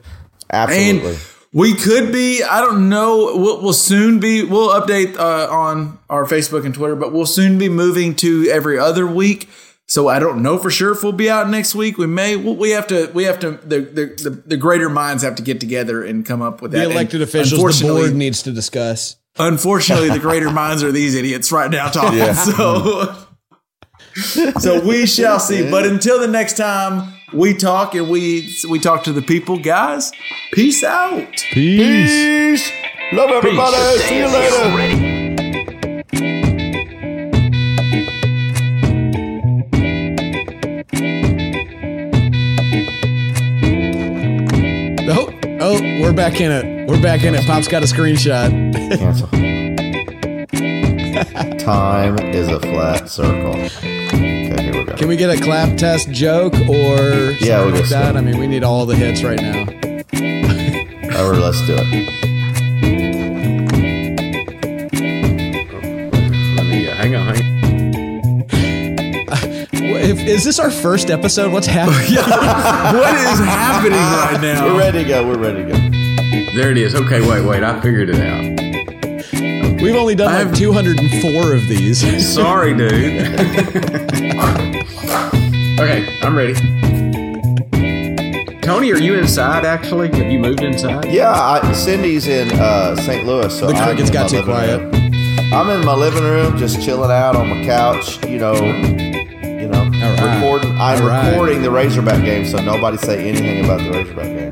Absolutely. 0.51 1.09
And 1.09 1.17
we 1.51 1.73
could 1.73 2.11
be, 2.11 2.43
I 2.43 2.61
don't 2.61 2.89
know, 2.89 3.35
we'll, 3.35 3.61
we'll 3.61 3.73
soon 3.73 4.19
be, 4.19 4.43
we'll 4.43 4.69
update 4.69 5.17
uh, 5.17 5.51
on 5.51 5.97
our 6.09 6.25
Facebook 6.25 6.65
and 6.65 6.73
Twitter, 6.73 6.95
but 6.95 7.11
we'll 7.11 7.25
soon 7.25 7.57
be 7.57 7.69
moving 7.69 8.15
to 8.17 8.47
every 8.49 8.77
other 8.77 9.07
week. 9.07 9.49
So 9.87 10.07
I 10.07 10.19
don't 10.19 10.43
know 10.43 10.59
for 10.59 10.69
sure 10.69 10.91
if 10.91 11.01
we'll 11.01 11.13
be 11.13 11.31
out 11.31 11.49
next 11.49 11.73
week. 11.73 11.97
We 11.97 12.05
may, 12.05 12.35
we 12.35 12.69
have 12.71 12.85
to, 12.87 13.09
we 13.15 13.23
have 13.23 13.39
to, 13.39 13.51
the, 13.51 13.79
the, 13.79 14.29
the, 14.29 14.29
the 14.45 14.57
greater 14.57 14.87
minds 14.89 15.23
have 15.23 15.35
to 15.35 15.41
get 15.41 15.59
together 15.59 16.03
and 16.03 16.23
come 16.23 16.43
up 16.43 16.61
with 16.61 16.71
The 16.71 16.77
that. 16.77 16.83
And 16.83 16.93
elected 16.93 17.23
officials, 17.23 17.79
the 17.79 17.87
board 17.87 18.13
needs 18.13 18.43
to 18.43 18.51
discuss. 18.51 19.15
Unfortunately, 19.39 20.09
the 20.09 20.19
greater 20.19 20.51
minds 20.51 20.83
are 20.83 20.91
these 20.91 21.15
idiots 21.15 21.51
right 21.51 21.71
now 21.71 21.89
talking. 21.89 22.19
Yeah. 22.19 23.25
So, 24.19 24.51
so 24.59 24.85
we 24.85 25.05
shall 25.05 25.39
see. 25.39 25.69
But 25.69 25.85
until 25.85 26.19
the 26.19 26.27
next 26.27 26.57
time 26.57 27.13
we 27.33 27.53
talk 27.53 27.95
and 27.95 28.09
we 28.09 28.53
we 28.69 28.79
talk 28.79 29.03
to 29.03 29.13
the 29.13 29.21
people, 29.21 29.57
guys. 29.57 30.11
Peace 30.53 30.83
out. 30.83 31.35
Peace. 31.51 32.71
Love 33.11 33.31
everybody. 33.31 33.75
See 33.99 34.19
you 34.19 34.27
later. 34.27 35.89
Oh, 45.11 45.33
oh, 45.59 45.81
we're 46.01 46.13
back 46.13 46.39
in 46.39 46.51
it. 46.51 46.87
We're 46.87 47.01
back 47.01 47.23
in 47.23 47.33
it. 47.33 47.45
Pop's 47.45 47.67
got 47.67 47.81
a 47.83 47.87
screenshot. 47.87 48.49
Cancel. 48.97 49.27
Time 51.59 52.17
is 52.19 52.47
a 52.47 52.59
flat 52.59 53.09
circle. 53.09 53.55
Can 54.97 55.07
we 55.07 55.15
get 55.15 55.29
a 55.29 55.41
clap 55.41 55.77
test 55.77 56.09
joke 56.11 56.53
or 56.67 56.97
something 56.97 57.37
Yeah, 57.47 57.61
we'll 57.63 57.71
like 57.75 57.83
that? 57.89 58.13
some. 58.13 58.17
I 58.17 58.21
mean, 58.21 58.37
we 58.39 58.47
need 58.47 58.63
all 58.63 58.85
the 58.85 58.95
hits 58.95 59.23
right 59.23 59.39
now. 59.41 59.63
Or 61.19 61.35
let's 61.35 61.65
do 61.67 61.75
it. 61.77 62.09
Let 66.55 66.65
me 66.65 66.89
uh, 66.89 66.95
hang 66.95 67.15
on. 67.15 67.35
Hang 67.35 67.43
on. 67.43 67.45
If- 70.09 70.19
Is 70.27 70.43
this 70.43 70.59
our 70.59 70.71
first 70.71 71.09
episode? 71.11 71.51
What's 71.51 71.67
happening? 71.67 71.99
What 72.15 73.13
is 73.15 73.39
happening 73.39 73.99
right 73.99 74.39
now? 74.41 74.65
We're 74.65 74.77
ready 74.79 75.03
to 75.03 75.07
go. 75.09 75.27
We're 75.27 75.37
ready 75.37 75.63
to 75.65 75.69
go. 75.71 75.77
There 76.55 76.71
it 76.71 76.77
is. 76.77 76.95
Okay, 76.95 77.21
wait, 77.27 77.45
wait. 77.45 77.63
I 77.63 77.79
figured 77.81 78.09
it 78.09 78.15
out. 78.15 78.58
We've 79.81 79.95
only 79.95 80.15
done 80.15 80.33
I've- 80.33 80.55
204 80.57 81.53
of 81.53 81.67
these. 81.67 81.99
Sorry, 82.33 82.73
dude. 82.73 82.91
okay, 85.79 86.19
I'm 86.21 86.35
ready. 86.35 86.53
Tony, 88.61 88.91
are 88.91 88.97
you 88.99 89.15
inside? 89.15 89.65
Actually, 89.65 90.09
have 90.09 90.29
you 90.31 90.37
moved 90.37 90.61
inside? 90.61 91.05
Yeah, 91.11 91.31
I, 91.31 91.71
Cindy's 91.73 92.27
in 92.27 92.51
uh, 92.59 92.95
St. 92.97 93.25
Louis, 93.25 93.57
so 93.57 93.67
The 93.67 93.73
I'm 93.73 93.87
crickets 93.87 94.09
in 94.09 94.13
got 94.13 94.23
my 94.23 94.27
too 94.29 94.35
living 94.45 94.53
quiet. 94.53 94.79
room. 94.81 95.53
I'm 95.53 95.69
in 95.71 95.85
my 95.85 95.95
living 95.95 96.23
room, 96.23 96.57
just 96.57 96.81
chilling 96.83 97.09
out 97.09 97.35
on 97.35 97.47
my 97.49 97.63
couch. 97.65 98.23
You 98.25 98.37
know, 98.37 98.53
you 98.53 99.67
know, 99.67 99.79
All 99.79 99.89
right. 99.89 100.35
recording. 100.35 100.71
I'm 100.73 101.01
All 101.01 101.07
right. 101.07 101.29
recording 101.29 101.61
the 101.63 101.71
Razorback 101.71 102.23
game, 102.23 102.45
so 102.45 102.57
nobody 102.61 102.97
say 102.97 103.27
anything 103.27 103.63
about 103.65 103.79
the 103.81 103.89
Razorback 103.97 104.51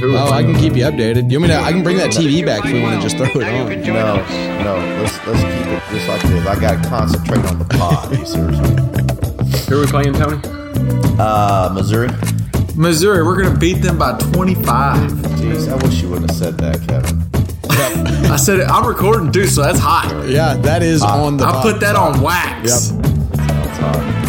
So 0.00 0.06
Oh, 0.16 0.30
I 0.32 0.42
can 0.42 0.54
keep 0.54 0.74
you 0.76 0.84
updated. 0.84 1.30
You 1.30 1.38
want 1.40 1.50
me 1.50 1.56
to? 1.56 1.60
I 1.62 1.72
can 1.72 1.82
bring 1.82 1.98
that 1.98 2.10
TV 2.10 2.44
back 2.44 2.64
if 2.64 2.72
we 2.72 2.80
want 2.82 2.96
to 2.96 3.02
just 3.06 3.16
throw 3.18 3.26
it 3.26 3.46
on. 3.46 3.68
No, 3.82 4.16
no. 4.64 5.02
Let's 5.02 5.26
let's 5.26 5.40
keep 5.42 5.66
it 5.66 5.82
just 5.90 6.08
like 6.08 6.22
this. 6.22 6.46
I 6.46 6.58
got 6.58 6.82
to 6.82 6.88
concentrate 6.88 7.44
on 7.44 7.58
the 7.58 7.64
pod. 7.66 8.10
You 8.18 8.24
see 8.24 8.40
what 8.40 8.54
I'm? 8.54 9.68
Who 9.68 9.76
are 9.76 9.80
we 9.80 9.86
playing, 9.86 10.14
Tony? 10.14 10.40
Uh, 11.18 11.70
Missouri. 11.74 12.08
Missouri, 12.76 13.22
we're 13.22 13.42
gonna 13.42 13.58
beat 13.58 13.82
them 13.82 13.98
by 13.98 14.16
25. 14.18 15.10
Jeez, 15.10 15.68
I 15.70 15.76
wish 15.86 16.00
you 16.00 16.08
wouldn't 16.08 16.30
have 16.30 16.38
said 16.38 16.56
that, 16.58 16.80
Kevin. 16.88 17.26
I 18.32 18.36
said 18.36 18.60
it, 18.60 18.68
I'm 18.68 18.86
recording 18.86 19.30
too, 19.32 19.46
so 19.46 19.62
that's 19.62 19.78
hot. 19.78 20.26
Yeah, 20.28 20.54
that 20.54 20.82
is 20.82 21.02
on 21.02 21.36
the. 21.36 21.44
I 21.44 21.60
put 21.62 21.80
that 21.80 21.94
on 21.96 22.22
wax. 22.22 22.90
Yep. 22.92 23.02
That's 23.36 23.78
hard. 23.78 24.19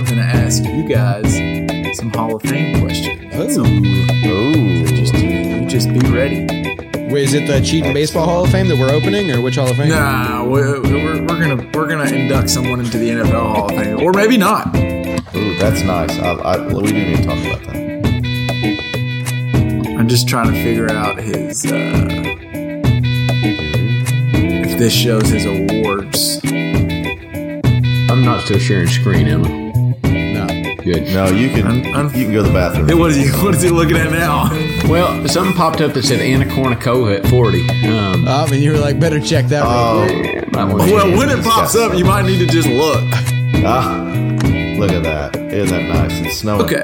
This 0.00 0.10
up 0.10 0.10
because 0.10 0.10
I'm 0.10 0.16
gonna 0.16 0.22
ask 0.22 0.64
you 0.64 0.88
guys 0.88 1.96
some 1.96 2.10
Hall 2.10 2.36
of 2.36 2.42
Fame 2.42 2.80
questions. 2.80 3.54
So 3.54 3.64
Ooh. 3.64 4.86
just 4.86 5.14
you 5.14 5.66
just 5.66 5.88
be 5.92 6.00
ready. 6.10 6.46
Wait, 7.10 7.24
is 7.24 7.34
it 7.34 7.46
the 7.46 7.60
cheating 7.60 7.92
baseball 7.92 8.24
Hall 8.26 8.44
of 8.44 8.50
Fame 8.50 8.68
that 8.68 8.78
we're 8.78 8.90
opening, 8.90 9.30
or 9.30 9.40
which 9.40 9.56
Hall 9.56 9.68
of 9.70 9.76
Fame? 9.76 9.88
Nah, 9.88 10.44
we're, 10.44 10.80
we're, 10.82 11.20
we're 11.22 11.40
gonna 11.40 11.68
we're 11.74 11.88
gonna 11.88 12.10
induct 12.10 12.50
someone 12.50 12.80
into 12.80 12.98
the 12.98 13.10
NFL 13.10 13.54
Hall 13.54 13.64
of 13.64 13.76
Fame, 13.76 14.00
or 14.00 14.12
maybe 14.12 14.36
not. 14.36 14.68
Ooh, 14.76 15.56
that's 15.58 15.82
nice. 15.82 16.18
I, 16.18 16.32
I, 16.32 16.66
we 16.66 16.92
do 16.92 16.92
need 16.92 17.16
to 17.16 17.22
talk 17.24 17.38
about 17.38 17.62
that. 17.64 17.76
I'm 19.98 20.08
just 20.08 20.28
trying 20.28 20.52
to 20.52 20.62
figure 20.62 20.90
out 20.90 21.18
his. 21.18 21.66
Uh, 21.66 22.08
if 24.32 24.78
this 24.78 24.92
shows 24.92 25.28
his 25.28 25.46
awards. 25.46 26.40
I'm 28.10 28.24
not 28.24 28.40
so 28.40 28.46
still 28.46 28.58
sharing 28.58 28.88
screen, 28.88 29.28
Emma. 29.28 29.59
No. 30.84 30.92
Good. 30.92 31.12
No, 31.14 31.26
you 31.28 31.48
can 31.50 31.66
Un- 31.66 31.94
un- 31.94 32.14
you 32.14 32.24
can 32.24 32.32
go 32.32 32.42
to 32.42 32.48
the 32.48 32.54
bathroom. 32.54 32.88
Hey, 32.88 32.94
what 32.94 33.10
is 33.10 33.16
he? 33.16 33.28
What 33.44 33.54
is 33.54 33.62
he 33.62 33.68
looking 33.70 33.96
at 33.96 34.10
now? 34.10 34.48
Well, 34.88 35.26
something 35.28 35.54
popped 35.54 35.80
up 35.80 35.92
that 35.92 36.02
said 36.04 36.20
Anna 36.20 36.44
Kournikova 36.46 37.18
at 37.18 37.26
40. 37.28 37.60
Um, 37.86 38.24
Oh, 38.26 38.44
I 38.46 38.50
mean, 38.50 38.62
you 38.62 38.72
were 38.72 38.78
like, 38.78 38.98
better 38.98 39.20
check 39.20 39.46
that. 39.48 39.62
Oh, 39.64 40.06
might 40.52 40.64
wanna- 40.72 40.92
Well, 40.92 41.16
when 41.16 41.28
it 41.30 41.44
pops 41.44 41.74
up, 41.76 41.96
you 41.96 42.04
might 42.04 42.24
need 42.24 42.38
to 42.38 42.46
just 42.46 42.68
look. 42.68 43.02
ah, 43.64 44.06
look 44.78 44.90
at 44.92 45.02
that. 45.02 45.36
Isn't 45.36 45.76
that 45.76 45.94
nice? 46.08 46.20
It's 46.20 46.38
snowing. 46.38 46.62
Okay. 46.62 46.82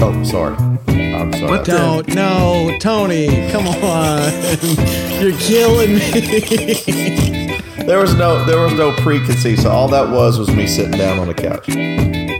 Oh, 0.00 0.22
sorry. 0.24 0.54
I'm 0.88 1.32
sorry. 1.32 1.46
What 1.50 1.64
Don't 1.64 2.08
no, 2.14 2.76
Tony. 2.80 3.50
Come 3.50 3.66
on, 3.68 4.32
you're 5.20 5.36
killing 5.38 5.94
me. 5.96 7.60
There 7.84 7.98
was 7.98 8.14
no 8.14 8.42
there 8.46 8.58
was 8.60 8.72
no 8.72 8.92
preconceived. 8.92 9.60
So 9.60 9.70
all 9.70 9.88
that 9.88 10.08
was 10.08 10.38
was 10.38 10.48
me 10.50 10.66
sitting 10.66 10.92
down 10.96 11.18
on 11.18 11.26
the 11.28 11.34
couch. 11.34 11.68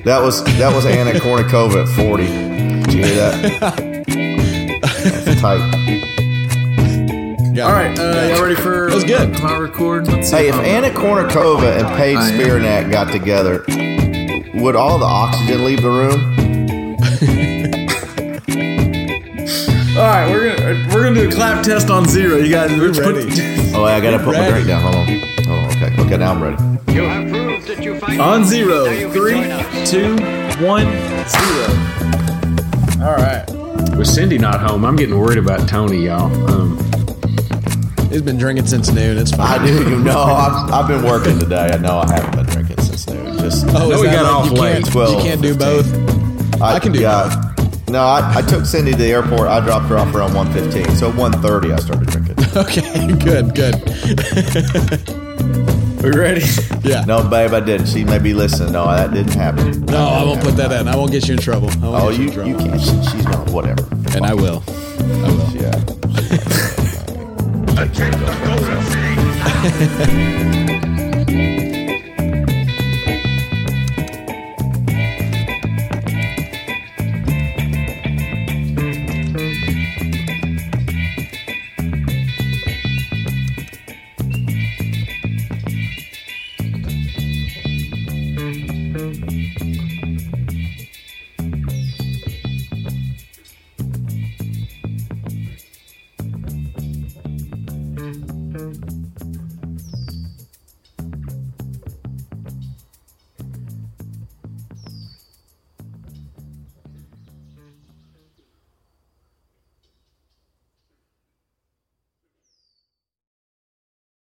That 0.04 0.20
was 0.20 0.44
that 0.58 0.74
was 0.74 0.84
Anna 0.84 1.12
Kournikova 1.12 1.82
at 1.82 1.88
40. 1.96 2.26
Did 2.26 2.92
you 2.92 3.04
hear 3.04 3.14
that? 3.14 4.04
That's 5.24 5.40
tight. 5.40 5.60
Got 7.54 7.72
All 7.72 7.80
it. 7.80 7.88
right, 7.88 7.98
uh, 7.98 8.28
y'all 8.34 8.42
ready 8.42 8.54
for? 8.56 8.88
That 8.90 8.94
was 8.94 9.04
good. 9.04 9.34
Am 9.36 9.46
I 9.46 9.56
recording? 9.56 10.10
Let's 10.12 10.28
see 10.28 10.36
Hey, 10.36 10.48
if 10.48 10.54
I'm- 10.56 10.64
Anna 10.64 10.90
Kournikova 10.90 11.78
and 11.78 11.86
Paige 11.96 12.18
I 12.18 12.30
am. 12.32 12.90
Got 12.90 13.12
together, 13.12 13.64
would 14.60 14.76
all 14.76 14.98
the 14.98 15.06
oxygen 15.06 15.64
leave 15.64 15.80
the 15.80 15.88
room? 15.90 16.32
All 19.96 20.02
right, 20.02 20.28
we're 20.28 20.56
gonna 20.56 20.88
we're 20.92 21.04
gonna 21.04 21.14
do 21.14 21.28
a 21.28 21.32
clap 21.32 21.62
test 21.64 21.88
on 21.88 22.04
zero. 22.08 22.36
You 22.38 22.50
guys, 22.50 22.72
We're 22.78 22.92
put- 22.92 23.14
ready. 23.14 23.30
Oh, 23.74 23.84
I 23.84 24.00
gotta 24.00 24.18
put 24.18 24.36
my 24.36 24.48
drink 24.50 24.66
down. 24.66 24.82
Hold 24.82 24.96
on. 24.96 25.06
Oh, 25.46 25.68
okay. 25.76 25.92
Okay, 26.02 26.16
now 26.16 26.32
I'm 26.32 26.42
ready. 26.42 26.56
On 28.20 28.44
zero, 28.44 28.84
Now 28.84 28.90
you 28.90 29.06
can 29.08 29.12
three, 29.12 29.32
join 29.34 29.50
us. 29.50 29.90
two, 29.90 30.16
one, 30.64 30.86
zero. 31.28 31.66
All 33.06 33.14
right. 33.16 33.44
with 33.96 34.06
Cindy 34.06 34.38
not 34.38 34.60
home, 34.60 34.84
I'm 34.84 34.96
getting 34.96 35.18
worried 35.18 35.38
about 35.38 35.68
Tony, 35.68 36.06
y'all. 36.06 36.30
Um, 36.50 36.78
He's 38.10 38.22
been 38.22 38.38
drinking 38.38 38.66
since 38.66 38.90
noon. 38.92 39.18
It's 39.18 39.32
fine. 39.32 39.60
I 39.60 39.66
do. 39.66 39.90
You 39.90 39.98
know, 39.98 40.20
I've, 40.22 40.70
I've 40.72 40.86
been 40.88 41.02
working 41.02 41.38
today. 41.38 41.70
I 41.72 41.78
know 41.78 41.98
I 41.98 42.08
haven't 42.12 42.36
been 42.36 42.46
drinking 42.46 42.78
since 42.84 43.08
noon. 43.08 43.36
Just 43.38 43.66
Oh, 43.70 43.88
No, 43.90 44.00
we 44.00 44.06
got 44.06 44.22
like 44.22 44.32
off 44.32 44.46
you 44.52 44.52
late. 44.62 44.72
Can't, 44.84 44.92
12, 44.92 45.14
you 45.14 45.20
can't 45.30 45.42
do 45.42 45.54
15. 45.54 45.58
both. 46.52 46.62
I 46.62 46.78
can 46.78 46.92
do 46.92 47.00
yeah. 47.00 47.50
No, 47.88 48.00
I, 48.00 48.34
I 48.36 48.42
took 48.42 48.64
Cindy 48.66 48.92
to 48.92 48.96
the 48.98 49.06
airport. 49.10 49.48
I 49.48 49.58
dropped 49.60 49.86
her 49.86 49.98
off 49.98 50.14
around 50.14 50.30
1.15. 50.30 50.96
So 50.96 51.10
1.30 51.12 51.72
I 51.72 51.76
started 51.76 52.08
drinking. 52.08 52.34
Okay, 52.56 53.08
good, 53.18 53.52
good. 53.56 53.74
We 56.04 56.10
ready? 56.10 56.42
Yeah. 56.84 57.02
No, 57.06 57.22
No, 57.22 57.28
babe, 57.30 57.54
I 57.54 57.60
didn't. 57.60 57.86
She 57.86 58.04
may 58.04 58.18
be 58.18 58.34
listening. 58.34 58.72
No, 58.74 58.84
that 58.86 59.10
didn't 59.14 59.32
happen. 59.32 59.86
No, 59.86 59.96
I 60.06 60.22
won't 60.22 60.42
put 60.42 60.54
that 60.58 60.70
in. 60.72 60.86
I 60.86 60.94
won't 60.96 61.10
get 61.10 61.26
you 61.28 61.32
in 61.34 61.40
trouble. 61.40 61.70
I 61.70 61.76
won't 61.88 61.94
Oh, 62.04 62.10
get 62.10 62.18
you 62.20 62.26
in 62.26 62.32
trouble. 62.34 62.50
you 62.50 62.56
can't. 62.58 62.78
She, 62.80 63.02
she's 63.10 63.24
not. 63.24 63.48
Whatever. 63.50 63.84
And 64.14 64.26
I 64.26 64.34
will. 64.34 64.62
I 64.68 65.30
will. 65.30 65.50
Yeah. 65.56 65.80